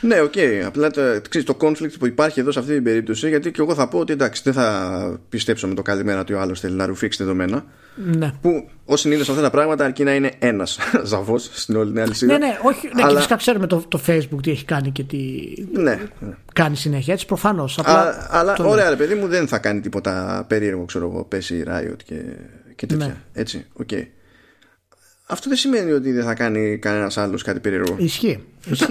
Ναι, 0.01 0.20
ok. 0.20 0.32
Okay. 0.36 0.62
Απλά 0.66 0.91
το, 0.91 1.01
ξέρεις, 1.28 1.47
το 1.47 1.57
conflict 1.61 1.99
που 1.99 2.07
υπάρχει 2.07 2.41
εδώ 2.41 2.53
σε 2.53 2.59
αυτή 2.59 2.74
την 2.74 2.82
περίπτωση, 2.82 3.28
γιατί 3.28 3.51
και 3.51 3.61
εγώ 3.61 3.74
θα 3.74 3.89
πω 3.89 3.99
ότι 3.99 4.12
εντάξει, 4.12 4.43
δεν 4.45 4.53
θα 4.53 5.20
πιστέψω 5.28 5.66
με 5.66 5.74
το 5.74 5.82
καλημέρα 5.82 6.20
ότι 6.20 6.32
ο 6.32 6.41
άλλος 6.41 6.61
θέλει 6.61 6.74
να 6.74 6.86
ρουφήξει 6.86 7.22
δεδομένα. 7.22 7.64
Ναι. 8.05 8.32
Που 8.40 8.68
ως 8.84 9.01
συνήθως 9.01 9.24
αυτά 9.28 9.42
τα 9.42 9.51
πράγματα 9.51 9.84
αρκεί 9.84 10.05
να 10.05 10.14
είναι 10.14 10.32
ένας 10.38 10.78
ζαβός 11.11 11.51
στην 11.53 11.76
όλη 11.76 11.92
την 11.92 12.01
αλυσίδα. 12.01 12.38
Ναι, 12.38 12.46
ναι, 12.46 12.59
όχι. 12.62 12.86
Ναι, 12.94 13.03
Αλλά... 13.03 13.11
και 13.11 13.16
φυσικά 13.16 13.36
ξέρουμε 13.36 13.66
το, 13.66 13.84
το 13.88 14.01
Facebook 14.07 14.42
τι 14.42 14.51
έχει 14.51 14.64
κάνει 14.64 14.90
και 14.90 15.03
τι 15.03 15.18
ναι, 15.72 16.09
ναι. 16.20 16.34
κάνει 16.53 16.76
συνέχεια. 16.76 17.12
Έτσι 17.12 17.26
προφανώς. 17.26 17.80
Αλλά 18.28 18.57
ωραία, 18.59 18.88
ρε 18.90 18.96
παιδί 18.96 19.14
μου, 19.14 19.26
δεν 19.26 19.49
θα 19.49 19.59
κάνει 19.59 19.80
τίποτα 19.80 20.44
περίεργο, 20.49 20.84
ξέρω 20.84 21.11
εγώ, 21.12 21.24
πες 21.24 21.57
η 21.57 21.64
Riot 21.68 22.03
και, 22.05 22.22
και 22.74 22.86
τέτοια. 22.86 23.07
Ναι. 23.07 23.16
Έτσι, 23.32 23.66
ok. 23.72 23.89
Okay 23.92 24.07
αυτό 25.31 25.49
δεν 25.49 25.59
σημαίνει 25.59 25.93
ότι 25.93 26.12
δεν 26.12 26.24
θα 26.24 26.35
κάνει 26.35 26.79
κανένας 26.79 27.18
άλλος 27.18 27.43
κάτι 27.43 27.61
περίεργο. 27.61 27.97
Ισχύει. 27.99 28.41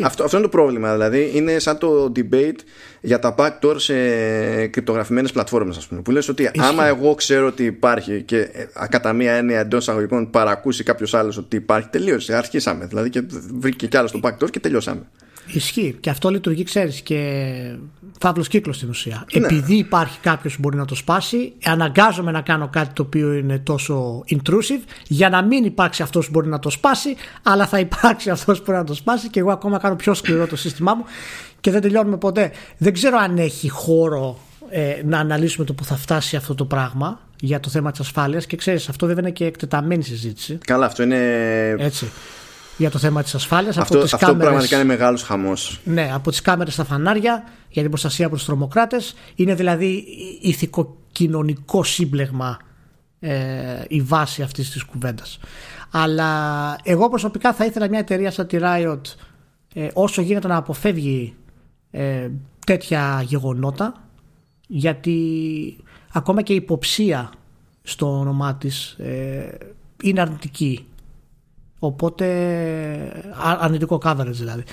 Αυτό, 0.03 0.23
αυτό 0.23 0.37
είναι 0.37 0.45
το 0.45 0.51
πρόβλημα. 0.51 0.91
Δηλαδή, 0.93 1.31
είναι 1.33 1.59
σαν 1.59 1.77
το 1.77 2.11
debate 2.15 2.55
για 3.01 3.19
τα 3.19 3.35
backdoor 3.37 3.75
σε 3.77 3.93
κρυπτογραφημένες 4.67 5.31
πλατφόρμες, 5.31 5.77
ας 5.77 5.87
πούμε. 5.87 6.01
Που 6.01 6.11
λες 6.11 6.29
ότι 6.29 6.43
Ισχύει. 6.43 6.59
άμα 6.59 6.85
εγώ 6.85 7.15
ξέρω 7.15 7.47
ότι 7.47 7.63
υπάρχει 7.63 8.21
και 8.21 8.37
ε, 8.37 8.67
κατά 8.89 9.13
μία 9.13 9.31
έννοια 9.33 9.59
εντός 9.59 9.89
εισαγωγικών 9.89 10.29
παρακούσει 10.29 10.83
κάποιος 10.83 11.13
άλλος 11.13 11.37
ότι 11.37 11.55
υπάρχει, 11.55 11.89
τελείωσε. 11.89 12.35
Αρχίσαμε. 12.35 12.85
Δηλαδή, 12.85 13.09
και 13.09 13.23
βρήκε 13.59 13.87
κι 13.87 13.97
άλλος 13.97 14.11
το 14.11 14.19
backdoor 14.23 14.49
και 14.49 14.59
τελειώσαμε. 14.59 15.01
Ισχύει. 15.47 15.97
Και 15.99 16.09
αυτό 16.09 16.29
λειτουργεί, 16.29 16.63
ξέρεις, 16.63 17.01
και 17.01 17.19
φαύλος 18.19 18.47
κύκλος 18.47 18.75
στην 18.75 18.89
ουσία. 18.89 19.25
Ναι. 19.33 19.45
Επειδή 19.45 19.75
υπάρχει 19.75 20.19
κάποιος 20.19 20.53
που 20.53 20.59
μπορεί 20.59 20.77
να 20.77 20.85
το 20.85 20.95
σπάσει, 20.95 21.53
αναγκάζομαι 21.63 22.31
να 22.31 22.41
κάνω 22.41 22.67
κάτι 22.67 22.93
το 22.93 23.01
οποίο 23.01 23.33
είναι 23.33 23.59
τόσο 23.59 24.23
intrusive 24.29 24.83
για 25.07 25.29
να 25.29 25.43
μην 25.43 25.63
υπάρξει 25.63 26.01
αυτός 26.01 26.25
που 26.25 26.31
μπορεί 26.31 26.47
να 26.47 26.59
το 26.59 26.69
σπάσει, 26.69 27.15
αλλά 27.43 27.67
θα 27.67 27.79
υπάρξει 27.79 28.29
αυτός 28.29 28.57
που 28.57 28.63
μπορεί 28.65 28.77
να 28.77 28.83
το 28.83 28.93
σπάσει 28.93 29.29
και 29.29 29.39
εγώ 29.39 29.51
ακόμα 29.51 29.77
κάνω 29.77 29.95
πιο 29.95 30.13
σκληρό 30.13 30.47
το 30.47 30.55
σύστημά 30.55 30.93
μου 30.93 31.03
και 31.59 31.71
δεν 31.71 31.81
τελειώνουμε 31.81 32.17
ποτέ. 32.17 32.51
Δεν 32.77 32.93
ξέρω 32.93 33.17
αν 33.17 33.37
έχει 33.37 33.69
χώρο 33.69 34.39
ε, 34.69 35.01
να 35.05 35.19
αναλύσουμε 35.19 35.65
το 35.65 35.73
που 35.73 35.83
θα 35.83 35.95
φτάσει 35.95 36.35
αυτό 36.35 36.55
το 36.55 36.65
πράγμα 36.65 37.19
για 37.39 37.59
το 37.59 37.69
θέμα 37.69 37.91
της 37.91 37.99
ασφάλειας 37.99 38.45
και 38.45 38.55
ξέρεις, 38.55 38.89
αυτό 38.89 39.05
βέβαια 39.05 39.21
είναι 39.21 39.31
και 39.31 39.45
εκτεταμένη 39.45 40.03
συζήτηση. 40.03 40.57
Καλά, 40.65 40.85
αυτό 40.85 41.03
είναι. 41.03 41.17
Έτσι 41.77 42.11
για 42.77 42.89
το 42.89 42.97
θέμα 42.97 43.23
της 43.23 43.35
ασφάλειας. 43.35 43.77
Αυτό, 43.77 43.93
από 43.93 44.03
τις 44.03 44.13
αυτό 44.13 44.25
κάμερες, 44.25 44.47
πραγματικά 44.47 44.75
είναι 44.75 44.85
μεγάλος 44.85 45.23
χαμός. 45.23 45.79
Ναι, 45.83 46.09
από 46.13 46.29
τις 46.29 46.41
κάμερες 46.41 46.73
στα 46.73 46.83
φανάρια 46.83 47.43
για 47.69 47.81
την 47.81 47.89
προστασία 47.91 48.25
από 48.25 48.35
τους 48.35 48.45
τρομοκράτες. 48.45 49.15
Είναι 49.35 49.55
δηλαδή 49.55 50.05
ηθικοκοινωνικό 50.41 51.83
σύμπλεγμα 51.83 52.57
ε, 53.19 53.83
η 53.87 54.01
βάση 54.01 54.41
αυτής 54.41 54.71
της 54.71 54.83
κουβέντας. 54.83 55.39
Αλλά 55.91 56.75
εγώ 56.83 57.09
προσωπικά 57.09 57.53
θα 57.53 57.65
ήθελα 57.65 57.89
μια 57.89 57.99
εταιρεία 57.99 58.31
σαν 58.31 58.47
τη 58.47 58.57
Riot 58.61 59.01
ε, 59.73 59.87
όσο 59.93 60.21
γίνεται 60.21 60.47
να 60.47 60.55
αποφεύγει 60.55 61.35
ε, 61.91 62.29
τέτοια 62.65 63.23
γεγονότα 63.25 63.93
γιατί 64.67 65.77
ακόμα 66.13 66.41
και 66.41 66.53
η 66.53 66.55
υποψία 66.55 67.31
στο 67.83 68.19
όνομά 68.19 68.55
της 68.55 68.91
ε, 68.91 69.57
είναι 70.03 70.21
αρνητική 70.21 70.85
Οπότε, 71.79 72.25
αρνητικό 73.59 74.01
coverage 74.03 74.31
δηλαδή. 74.31 74.63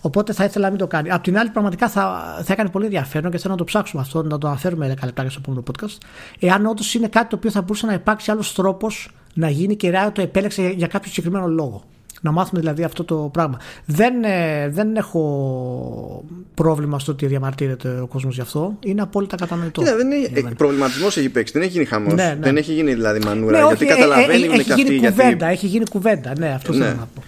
Οπότε 0.00 0.32
θα 0.32 0.44
ήθελα 0.44 0.64
να 0.64 0.70
μην 0.70 0.78
το 0.78 0.86
κάνει. 0.86 1.10
Απ' 1.10 1.22
την 1.22 1.38
άλλη, 1.38 1.50
πραγματικά 1.50 1.88
θα, 1.88 2.34
θα 2.44 2.52
έκανε 2.52 2.68
πολύ 2.70 2.84
ενδιαφέρον 2.84 3.30
και 3.30 3.38
θέλω 3.38 3.52
να 3.52 3.58
το 3.58 3.64
ψάξουμε 3.64 4.02
αυτό, 4.02 4.22
να 4.22 4.38
το 4.38 4.46
αναφέρουμε 4.46 4.94
10 5.00 5.04
λεπτά 5.04 5.28
στο 5.28 5.40
επόμενο 5.42 5.62
podcast. 5.70 5.98
Εάν 6.38 6.66
όντως 6.66 6.94
είναι 6.94 7.08
κάτι 7.08 7.28
το 7.28 7.36
οποίο 7.36 7.50
θα 7.50 7.60
μπορούσε 7.60 7.86
να 7.86 7.92
υπάρξει 7.92 8.30
άλλος 8.30 8.52
τρόπος 8.54 9.10
να 9.34 9.50
γίνει 9.50 9.76
και 9.76 9.86
η 9.86 9.92
το 10.12 10.22
επέλεξε 10.22 10.68
για 10.68 10.86
κάποιο 10.86 11.10
συγκεκριμένο 11.10 11.46
λόγο. 11.46 11.82
Να 12.24 12.32
μάθουμε 12.32 12.60
δηλαδή 12.60 12.84
αυτό 12.84 13.04
το 13.04 13.30
πράγμα. 13.32 13.58
Δεν, 13.84 14.24
ε, 14.24 14.68
δεν 14.68 14.96
έχω 14.96 16.24
πρόβλημα 16.54 16.98
στο 16.98 17.12
ότι 17.12 17.26
διαμαρτύρεται 17.26 18.00
ο 18.00 18.06
κόσμος 18.06 18.34
γι' 18.34 18.40
αυτό. 18.40 18.78
Είναι 18.80 19.02
απόλυτα 19.02 19.36
κατανοητό. 19.36 19.82
Ναι, 19.82 19.94
δεν 19.94 20.10
είναι, 20.10 20.54
προβληματισμός 20.56 21.16
έχει 21.16 21.28
παίξει. 21.28 21.52
Δεν 21.52 21.62
έχει 21.62 21.70
γίνει 21.70 21.84
χαμός. 21.84 22.14
Ναι, 22.14 22.24
ναι. 22.24 22.36
Δεν 22.40 22.56
έχει 22.56 22.72
γίνει 22.72 22.94
δηλαδή 22.94 23.24
μανούρα. 23.24 23.60
Ναι, 23.60 23.66
γιατί 23.66 23.84
καταλαβαίνει 23.84 24.42
ε, 24.42 24.46
ε, 24.46 24.54
έχει, 24.54 24.72
γίνει 24.72 24.96
κουβέντα, 24.96 25.26
γιατί... 25.28 25.44
έχει 25.44 25.66
γίνει 25.66 25.84
κουβέντα. 25.90 26.32
Ναι, 26.38 26.48
αυτό 26.48 26.72
ναι. 26.72 26.84
θέλω 26.84 26.96
να 26.96 27.08
πω. 27.14 27.22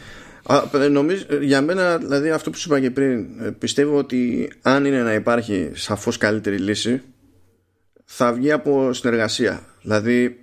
Α, 0.54 0.88
νομίζω, 0.88 1.24
για 1.40 1.62
μένα, 1.62 1.98
δηλαδή 1.98 2.30
αυτό 2.30 2.50
που 2.50 2.56
σου 2.56 2.68
είπα 2.68 2.80
και 2.80 2.90
πριν, 2.90 3.26
πιστεύω 3.58 3.98
ότι 3.98 4.52
αν 4.62 4.84
είναι 4.84 5.02
να 5.02 5.14
υπάρχει 5.14 5.70
σαφώς 5.74 6.18
καλύτερη 6.18 6.56
λύση, 6.56 7.02
θα 8.04 8.32
βγει 8.32 8.52
από 8.52 8.92
συνεργασία. 8.92 9.60
Δηλαδή, 9.82 10.38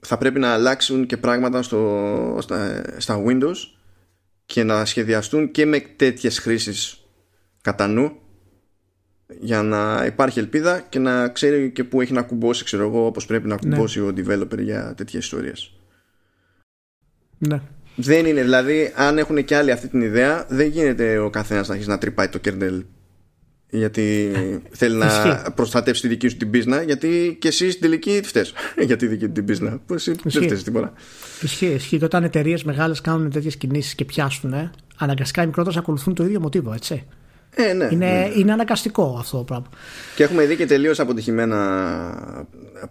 θα 0.00 0.18
πρέπει 0.18 0.38
να 0.38 0.52
αλλάξουν 0.52 1.06
και 1.06 1.16
πράγματα 1.16 1.62
στο, 1.62 2.38
στα, 2.40 2.82
στα 2.96 3.22
Windows 3.26 3.73
και 4.46 4.62
να 4.62 4.84
σχεδιαστούν 4.84 5.50
και 5.50 5.66
με 5.66 5.80
τέτοιες 5.80 6.38
χρήσεις 6.38 7.04
κατά 7.60 7.86
νου 7.86 8.18
για 9.40 9.62
να 9.62 10.04
υπάρχει 10.06 10.38
ελπίδα 10.38 10.80
και 10.88 10.98
να 10.98 11.28
ξέρει 11.28 11.70
και 11.70 11.84
που 11.84 12.00
έχει 12.00 12.12
να 12.12 12.22
κουμπώσει 12.22 12.64
ξέρω 12.64 12.86
εγώ 12.86 13.06
όπως 13.06 13.26
πρέπει 13.26 13.48
να 13.48 13.54
ναι. 13.54 13.70
κουμπώσει 13.70 14.00
ο 14.00 14.12
developer 14.16 14.58
για 14.58 14.94
τέτοιες 14.96 15.22
ιστορίες 15.22 15.72
ναι. 17.38 17.60
δεν 17.96 18.26
είναι 18.26 18.42
δηλαδή 18.42 18.92
αν 18.96 19.18
έχουν 19.18 19.44
και 19.44 19.56
άλλοι 19.56 19.70
αυτή 19.70 19.88
την 19.88 20.00
ιδέα 20.00 20.46
δεν 20.48 20.68
γίνεται 20.68 21.18
ο 21.18 21.30
καθένας 21.30 21.66
να 21.66 21.72
αρχίσει 21.72 21.90
να 21.90 21.98
τρυπάει 21.98 22.28
το 22.28 22.40
kernel 22.44 22.82
γιατί 23.70 24.32
θέλει 24.78 24.96
να 24.96 25.42
προστατεύσει 25.54 26.02
τη 26.02 26.08
δική 26.08 26.28
σου 26.28 26.36
την 26.36 26.50
πίσνα 26.50 26.82
γιατί 26.82 27.36
και 27.40 27.48
εσύ 27.48 27.70
στην 27.70 27.82
τελική 27.82 28.20
φταίει 28.24 28.44
για 28.86 28.96
τη 28.96 29.06
δική 29.06 29.26
του 29.26 29.32
την 29.32 29.44
πίσνα 29.44 29.80
που 29.86 29.94
εσύ 29.94 30.16
δεν 30.24 30.44
φταίει 30.44 30.58
τίποτα 30.58 30.92
Ισχύει, 31.40 31.66
ισχύει 31.66 31.98
και 31.98 32.04
όταν 32.04 32.24
εταιρείες 32.24 32.64
μεγάλες 32.64 33.00
κάνουν 33.00 33.30
τέτοιες 33.30 33.56
κινήσεις 33.56 33.94
και 33.94 34.04
πιάσουν 34.04 34.52
ε, 34.52 34.70
αναγκαστικά 34.96 35.42
οι 35.42 35.46
μικρότερες 35.46 35.78
ακολουθούν 35.78 36.14
το 36.14 36.24
ίδιο 36.24 36.40
μοτίβο 36.40 36.72
έτσι 36.72 37.04
ε, 37.56 37.72
ναι, 37.72 37.88
είναι, 37.90 38.06
ναι. 38.06 38.30
είναι 38.36 38.52
αναγκαστικό 38.52 39.16
αυτό 39.18 39.36
το 39.36 39.42
πράγμα. 39.42 39.66
Και 40.16 40.22
έχουμε 40.22 40.44
δει 40.44 40.56
και 40.56 40.66
τελείως 40.66 41.00
αποτυχημένα 41.00 41.56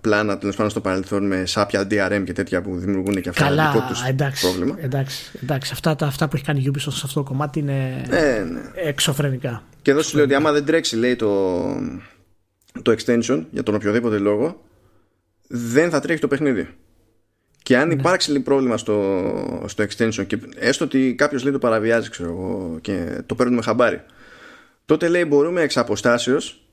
πλάνα 0.01 0.37
τέλος 0.37 0.55
πάντων 0.55 0.71
στο 0.71 0.81
παρελθόν 0.81 1.27
με 1.27 1.45
σάπια 1.45 1.87
DRM 1.91 2.23
και 2.25 2.33
τέτοια 2.33 2.61
που 2.61 2.77
δημιουργούν 2.77 3.21
και 3.21 3.29
αυτά 3.29 3.43
Καλά, 3.43 3.71
δικό 3.71 3.85
τους 3.87 4.03
εντάξει, 4.03 4.45
πρόβλημα. 4.45 4.75
Εντάξει, 4.79 5.31
εντάξει, 5.43 5.71
αυτά, 5.73 5.95
τα, 5.95 6.05
αυτά 6.05 6.27
που 6.27 6.35
έχει 6.35 6.45
κάνει 6.45 6.61
η 6.61 6.71
Ubisoft 6.73 6.93
σε 6.93 7.01
αυτό 7.03 7.23
το 7.23 7.23
κομμάτι 7.23 7.59
είναι 7.59 8.05
ε, 8.09 8.43
ναι. 8.43 8.59
εξωφρενικά. 8.87 9.63
Και 9.83 9.91
εδώ 9.91 10.01
σου 10.01 10.15
λέω 10.15 10.25
ότι 10.25 10.33
άμα 10.33 10.51
δεν 10.51 10.65
τρέξει 10.65 10.95
λέει 10.95 11.15
το, 11.15 11.63
το 12.81 12.95
extension 12.97 13.43
για 13.51 13.63
τον 13.63 13.75
οποιοδήποτε 13.75 14.17
λόγο 14.17 14.63
δεν 15.47 15.89
θα 15.89 15.99
τρέχει 15.99 16.19
το 16.19 16.27
παιχνίδι. 16.27 16.67
Και 17.63 17.77
αν 17.77 17.87
ναι. 17.87 17.93
υπάρξει 17.93 18.31
λέει, 18.31 18.39
πρόβλημα 18.39 18.77
στο, 18.77 19.63
στο 19.67 19.83
extension 19.83 20.27
και 20.27 20.39
έστω 20.55 20.85
ότι 20.85 21.15
κάποιος 21.17 21.43
λέει 21.43 21.51
το 21.51 21.59
παραβιάζει 21.59 22.09
ξέρω 22.09 22.29
εγώ, 22.29 22.77
και 22.81 23.21
το 23.25 23.35
παίρνουμε 23.35 23.61
χαμπάρι 23.61 24.01
τότε 24.85 25.07
λέει 25.07 25.25
μπορούμε 25.27 25.61
εξ 25.61 25.77
αποστάσεως 25.77 26.67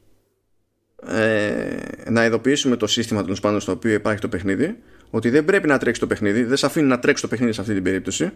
ε, 1.07 1.77
να 2.09 2.25
ειδοποιήσουμε 2.25 2.77
το 2.77 2.87
σύστημα 2.87 3.25
τέλο 3.25 3.37
πάντων 3.41 3.61
στο 3.61 3.73
οποίο 3.73 3.93
υπάρχει 3.93 4.21
το 4.21 4.29
παιχνίδι 4.29 4.79
ότι 5.11 5.31
δεν 5.31 5.45
πρέπει 5.45 5.67
να 5.67 5.79
τρέξει 5.79 6.01
το 6.01 6.07
παιχνίδι, 6.07 6.45
δεν 6.45 6.57
σε 6.57 6.67
αφήνει 6.67 6.87
να 6.87 6.99
τρέξει 6.99 7.23
το 7.23 7.29
παιχνίδι 7.29 7.53
σε 7.53 7.61
αυτή 7.61 7.75
την 7.75 7.83
περίπτωση 7.83 8.31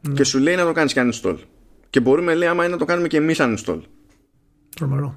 ναι. 0.00 0.14
και 0.14 0.24
σου 0.24 0.38
λέει 0.38 0.54
να 0.56 0.64
το 0.64 0.72
κάνεις 0.72 0.92
και 0.92 1.00
uninstall. 1.04 1.36
Και 1.90 2.00
μπορούμε, 2.00 2.34
λέει, 2.34 2.48
άμα 2.48 2.64
είναι 2.64 2.72
να 2.72 2.78
το 2.78 2.84
κάνουμε 2.84 3.08
και 3.08 3.16
εμείς 3.16 3.38
uninstall. 3.40 3.80
Τρομερό. 4.78 5.14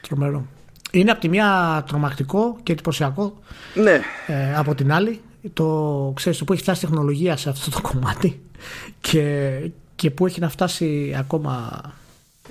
Τρομερό. 0.00 0.46
Είναι 0.90 1.10
από 1.10 1.20
τη 1.20 1.28
μία 1.28 1.84
τρομακτικό 1.86 2.56
και 2.62 2.72
εντυπωσιακό. 2.72 3.38
Ναι. 3.74 4.00
Ε, 4.26 4.56
από 4.56 4.74
την 4.74 4.92
άλλη, 4.92 5.20
το 5.52 6.12
ξέρεις 6.14 6.38
το 6.38 6.44
που 6.44 6.52
έχει 6.52 6.62
φτάσει 6.62 6.80
τεχνολογία 6.80 7.36
σε 7.36 7.48
αυτό 7.48 7.70
το 7.70 7.80
κομμάτι 7.80 8.40
και, 9.00 9.50
και 9.94 10.10
που 10.10 10.26
έχει 10.26 10.40
να 10.40 10.48
φτάσει 10.48 11.14
ακόμα 11.18 11.82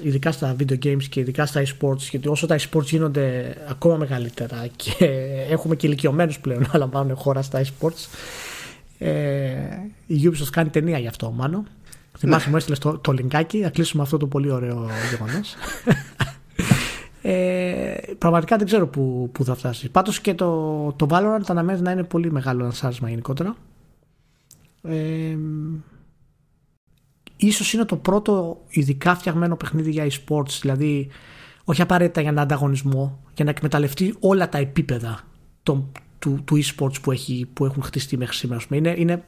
ειδικά 0.01 0.31
στα 0.31 0.55
video 0.59 0.85
games 0.85 1.03
και 1.09 1.19
ειδικά 1.19 1.45
στα 1.45 1.63
e-sports 1.63 1.97
γιατί 1.97 2.27
όσο 2.27 2.45
τα 2.45 2.59
e-sports 2.59 2.85
γίνονται 2.85 3.55
ακόμα 3.69 3.95
μεγαλύτερα 3.95 4.67
και 4.75 5.05
έχουμε 5.49 5.75
και 5.75 5.87
ηλικιωμένους 5.87 6.39
πλέον 6.39 6.65
να 6.71 6.79
λαμβάνουν 6.79 7.15
χώρα 7.15 7.41
στα 7.41 7.61
e-sports 7.63 8.07
ε, 8.97 9.11
η 10.07 10.21
Ubisoft 10.23 10.49
κάνει 10.51 10.69
ταινία 10.69 10.97
γι' 10.97 11.07
αυτό 11.07 11.31
μάλλον 11.31 11.67
θυμάσαι 12.17 12.45
ναι. 12.45 12.51
μου 12.51 12.57
έστειλες 12.57 12.79
το, 12.79 12.97
το 12.97 13.11
λιγκάκι 13.11 13.57
να 13.57 13.69
κλείσουμε 13.69 14.03
αυτό 14.03 14.17
το 14.17 14.27
πολύ 14.27 14.51
ωραίο 14.51 14.89
γεγονός. 15.09 15.55
Ε, 17.25 17.95
πραγματικά 18.17 18.57
δεν 18.57 18.65
ξέρω 18.65 18.87
που, 18.87 19.29
που 19.31 19.43
θα 19.43 19.55
φτάσεις. 19.55 19.89
Πάντως 19.89 20.21
και 20.21 20.33
το, 20.33 20.91
το 20.91 21.07
Valorant 21.09 21.43
αναμένεται 21.47 21.83
να 21.83 21.91
είναι 21.91 22.03
πολύ 22.03 22.31
μεγάλο 22.31 22.65
ενσάρισμα 22.65 23.09
γενικότερα. 23.09 23.55
Ε, 24.81 25.37
ίσως 27.35 27.73
είναι 27.73 27.85
το 27.85 27.95
πρώτο 27.95 28.61
ειδικά 28.69 29.15
φτιαγμένο 29.15 29.55
παιχνίδι 29.55 29.91
για 29.91 30.07
e-sports, 30.07 30.59
δηλαδή 30.61 31.09
όχι 31.63 31.81
απαραίτητα 31.81 32.21
για 32.21 32.29
ένα 32.29 32.41
ανταγωνισμό, 32.41 33.19
για 33.33 33.45
να 33.45 33.51
εκμεταλλευτεί 33.51 34.15
όλα 34.19 34.49
τα 34.49 34.57
επίπεδα 34.57 35.19
του, 35.63 35.91
του 36.19 36.43
e-sports 36.49 37.01
που, 37.01 37.11
έχει, 37.11 37.47
που 37.53 37.65
έχουν 37.65 37.83
χτιστεί 37.83 38.17
μέχρι 38.17 38.35
σήμερα. 38.35 38.61
Είναι, 38.69 38.95
είναι, 38.97 39.23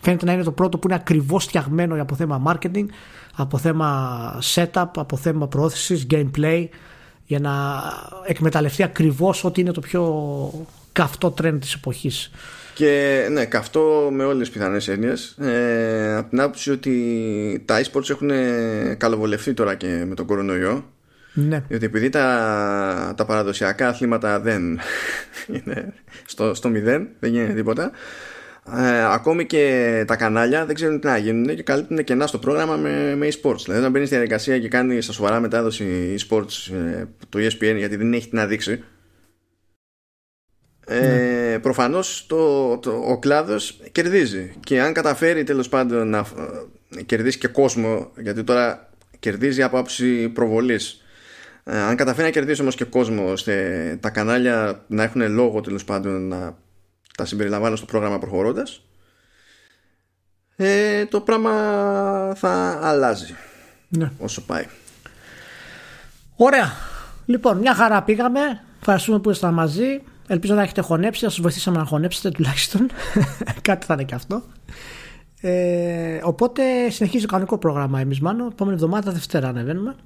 φαίνεται 0.00 0.24
να 0.24 0.32
είναι 0.32 0.42
το 0.42 0.52
πρώτο 0.52 0.78
που 0.78 0.88
είναι 0.88 0.96
ακριβώς 0.96 1.44
φτιαγμένο 1.44 2.02
από 2.02 2.14
θέμα 2.14 2.42
marketing, 2.46 2.86
από 3.36 3.58
θέμα 3.58 4.40
setup, 4.54 4.90
από 4.96 5.16
θέμα 5.16 5.48
προώθησης, 5.48 6.06
gameplay, 6.10 6.68
για 7.24 7.40
να 7.40 7.52
εκμεταλλευτεί 8.26 8.82
ακριβώς 8.82 9.44
ό,τι 9.44 9.60
είναι 9.60 9.72
το 9.72 9.80
πιο 9.80 10.04
καυτό 10.92 11.34
trend 11.42 11.56
της 11.60 11.74
εποχής. 11.74 12.30
Και 12.74 13.26
ναι, 13.30 13.44
καυτό 13.44 14.08
με 14.12 14.24
όλες 14.24 14.38
τις 14.38 14.50
πιθανές 14.50 14.88
έννοιες. 14.88 15.36
Ε, 15.38 16.16
από 16.16 16.28
την 16.28 16.40
άποψη 16.40 16.70
ότι 16.70 17.62
τα 17.64 17.80
e-sports 17.80 18.10
έχουν 18.10 18.30
καλοβολευτεί 18.96 19.54
τώρα 19.54 19.74
και 19.74 20.04
με 20.08 20.14
τον 20.14 20.26
κορονοϊό. 20.26 20.84
Ναι. 21.32 21.62
Διότι 21.68 21.84
επειδή 21.84 22.08
τα, 22.08 23.14
τα 23.16 23.24
παραδοσιακά 23.24 23.88
αθλήματα 23.88 24.40
δεν 24.40 24.62
είναι 25.54 25.92
στο, 26.26 26.54
στο 26.54 26.68
μηδέν, 26.68 27.08
δεν 27.18 27.30
γίνεται 27.30 27.52
τίποτα. 27.52 27.90
Ε, 28.76 29.04
ακόμη 29.12 29.46
και 29.46 30.04
τα 30.06 30.16
κανάλια 30.16 30.66
δεν 30.66 30.74
ξέρουν 30.74 31.00
τι 31.00 31.06
να 31.06 31.16
γίνουν 31.16 31.56
και 31.56 31.62
καλύπτουν 31.62 32.04
κενά 32.04 32.26
στο 32.26 32.38
πρόγραμμα 32.38 32.76
με, 32.76 33.14
με 33.16 33.26
e-sports. 33.26 33.62
Δηλαδή, 33.62 33.80
όταν 33.80 33.90
μπαίνεις 33.90 34.08
στη 34.08 34.16
διαδικασία 34.16 34.58
και 34.58 34.68
κάνεις 34.68 35.04
στα 35.04 35.12
σοβαρά 35.12 35.40
μετάδοση 35.40 36.16
e-sports 36.18 36.72
ε, 36.72 37.04
το 37.28 37.38
ESPN 37.38 37.74
γιατί 37.76 37.96
δεν 37.96 38.12
έχει 38.12 38.28
τι 38.28 38.36
να 38.36 38.46
δείξει, 38.46 38.84
ε, 40.90 41.00
ναι. 41.00 41.58
προφανώς 41.58 42.26
το, 42.28 42.76
το, 42.78 42.90
ο 42.90 43.18
κλάδος 43.18 43.80
κερδίζει 43.92 44.52
και 44.60 44.80
αν 44.80 44.92
καταφέρει 44.92 45.42
τέλος 45.42 45.68
πάντων 45.68 46.08
να 46.08 46.18
ε, 46.98 47.02
κερδίσει 47.02 47.38
και 47.38 47.48
κόσμο 47.48 48.12
γιατί 48.16 48.44
τώρα 48.44 48.88
κερδίζει 49.18 49.62
από 49.62 49.78
άψη 49.78 50.28
προβολής 50.28 51.04
ε, 51.64 51.78
αν 51.78 51.96
καταφέρει 51.96 52.26
να 52.26 52.32
κερδίσει 52.32 52.60
όμως 52.60 52.74
και 52.74 52.84
κόσμο 52.84 53.30
ώστε 53.30 53.96
τα 54.00 54.10
κανάλια 54.10 54.84
να 54.86 55.02
έχουν 55.02 55.32
λόγο 55.32 55.60
τέλος 55.60 55.84
πάντων 55.84 56.28
να 56.28 56.56
τα 57.18 57.24
συμπεριλαμβάνουν 57.24 57.76
στο 57.76 57.86
πρόγραμμα 57.86 58.18
προχωρώντας 58.18 58.82
ε, 60.56 61.06
το 61.06 61.20
πράγμα 61.20 61.52
θα 62.36 62.78
αλλάζει 62.82 63.34
ναι. 63.88 64.10
όσο 64.18 64.42
πάει 64.42 64.66
Ωραία 66.36 66.72
Λοιπόν 67.26 67.58
μια 67.58 67.74
χαρά 67.74 68.02
πήγαμε 68.02 68.40
Ευχαριστούμε 68.80 69.18
που 69.18 69.30
ήσασταν 69.30 69.54
μαζί 69.54 70.02
Ελπίζω 70.30 70.54
να 70.54 70.62
έχετε 70.62 70.80
χωνέψει, 70.80 71.24
να 71.24 71.30
σας 71.30 71.40
βοηθήσαμε 71.40 71.78
να 71.78 71.84
χωνέψετε 71.84 72.30
τουλάχιστον. 72.30 72.90
Κάτι 73.62 73.86
θα 73.86 73.94
είναι 73.94 74.04
και 74.04 74.14
αυτό. 74.14 74.42
Ε, 75.40 76.20
οπότε 76.22 76.90
συνεχίζει 76.90 77.24
το 77.24 77.30
κανονικό 77.30 77.58
πρόγραμμα 77.58 78.00
εμείς, 78.00 78.20
μάλλον. 78.20 78.46
Επόμενη 78.46 78.76
εβδομάδα 78.76 79.12
Δευτέρα 79.12 79.48
ανεβαίνουμε. 79.48 79.96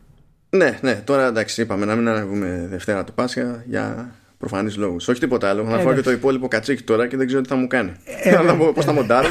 Ναι, 0.50 0.78
ναι, 0.82 0.94
τώρα 0.94 1.26
εντάξει, 1.26 1.62
είπαμε 1.62 1.84
να 1.84 1.94
μην 1.94 2.08
ανεβούμε 2.08 2.66
Δευτέρα 2.70 3.04
το 3.04 3.12
Πάσχα 3.12 3.64
για 3.66 4.14
προφανεί 4.42 4.72
λόγου. 4.72 4.96
Όχι 5.08 5.20
τίποτα 5.20 5.48
άλλο. 5.48 5.62
Να 5.62 5.78
φάω 5.78 5.94
και 5.94 6.00
το 6.00 6.10
υπόλοιπο 6.10 6.48
κατσίκι 6.48 6.82
τώρα 6.82 7.06
και 7.06 7.16
δεν 7.16 7.26
ξέρω 7.26 7.42
τι 7.42 7.48
θα 7.48 7.56
μου 7.56 7.66
κάνει. 7.66 7.92
Ε, 8.22 8.36
Πώς 8.74 8.84
θα 8.84 8.92
μοντάρω. 8.92 9.28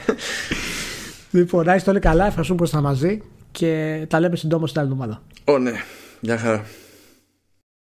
λοιπόν, 1.30 1.64
να 1.64 1.74
είστε 1.74 1.90
όλοι 1.90 1.98
καλά. 1.98 2.26
Ευχαριστούμε 2.26 2.58
που 2.58 2.64
ήσασταν 2.64 2.90
μαζί 2.90 3.22
και 3.50 4.04
τα 4.08 4.20
λέμε 4.20 4.36
συντόμως 4.36 4.72
την 4.72 4.80
άλλη 4.80 4.90
εβδομάδα. 4.90 5.22
Ω, 5.44 5.58
ναι. 5.58 5.72
Γεια 6.20 6.38
χαρά. 6.38 6.64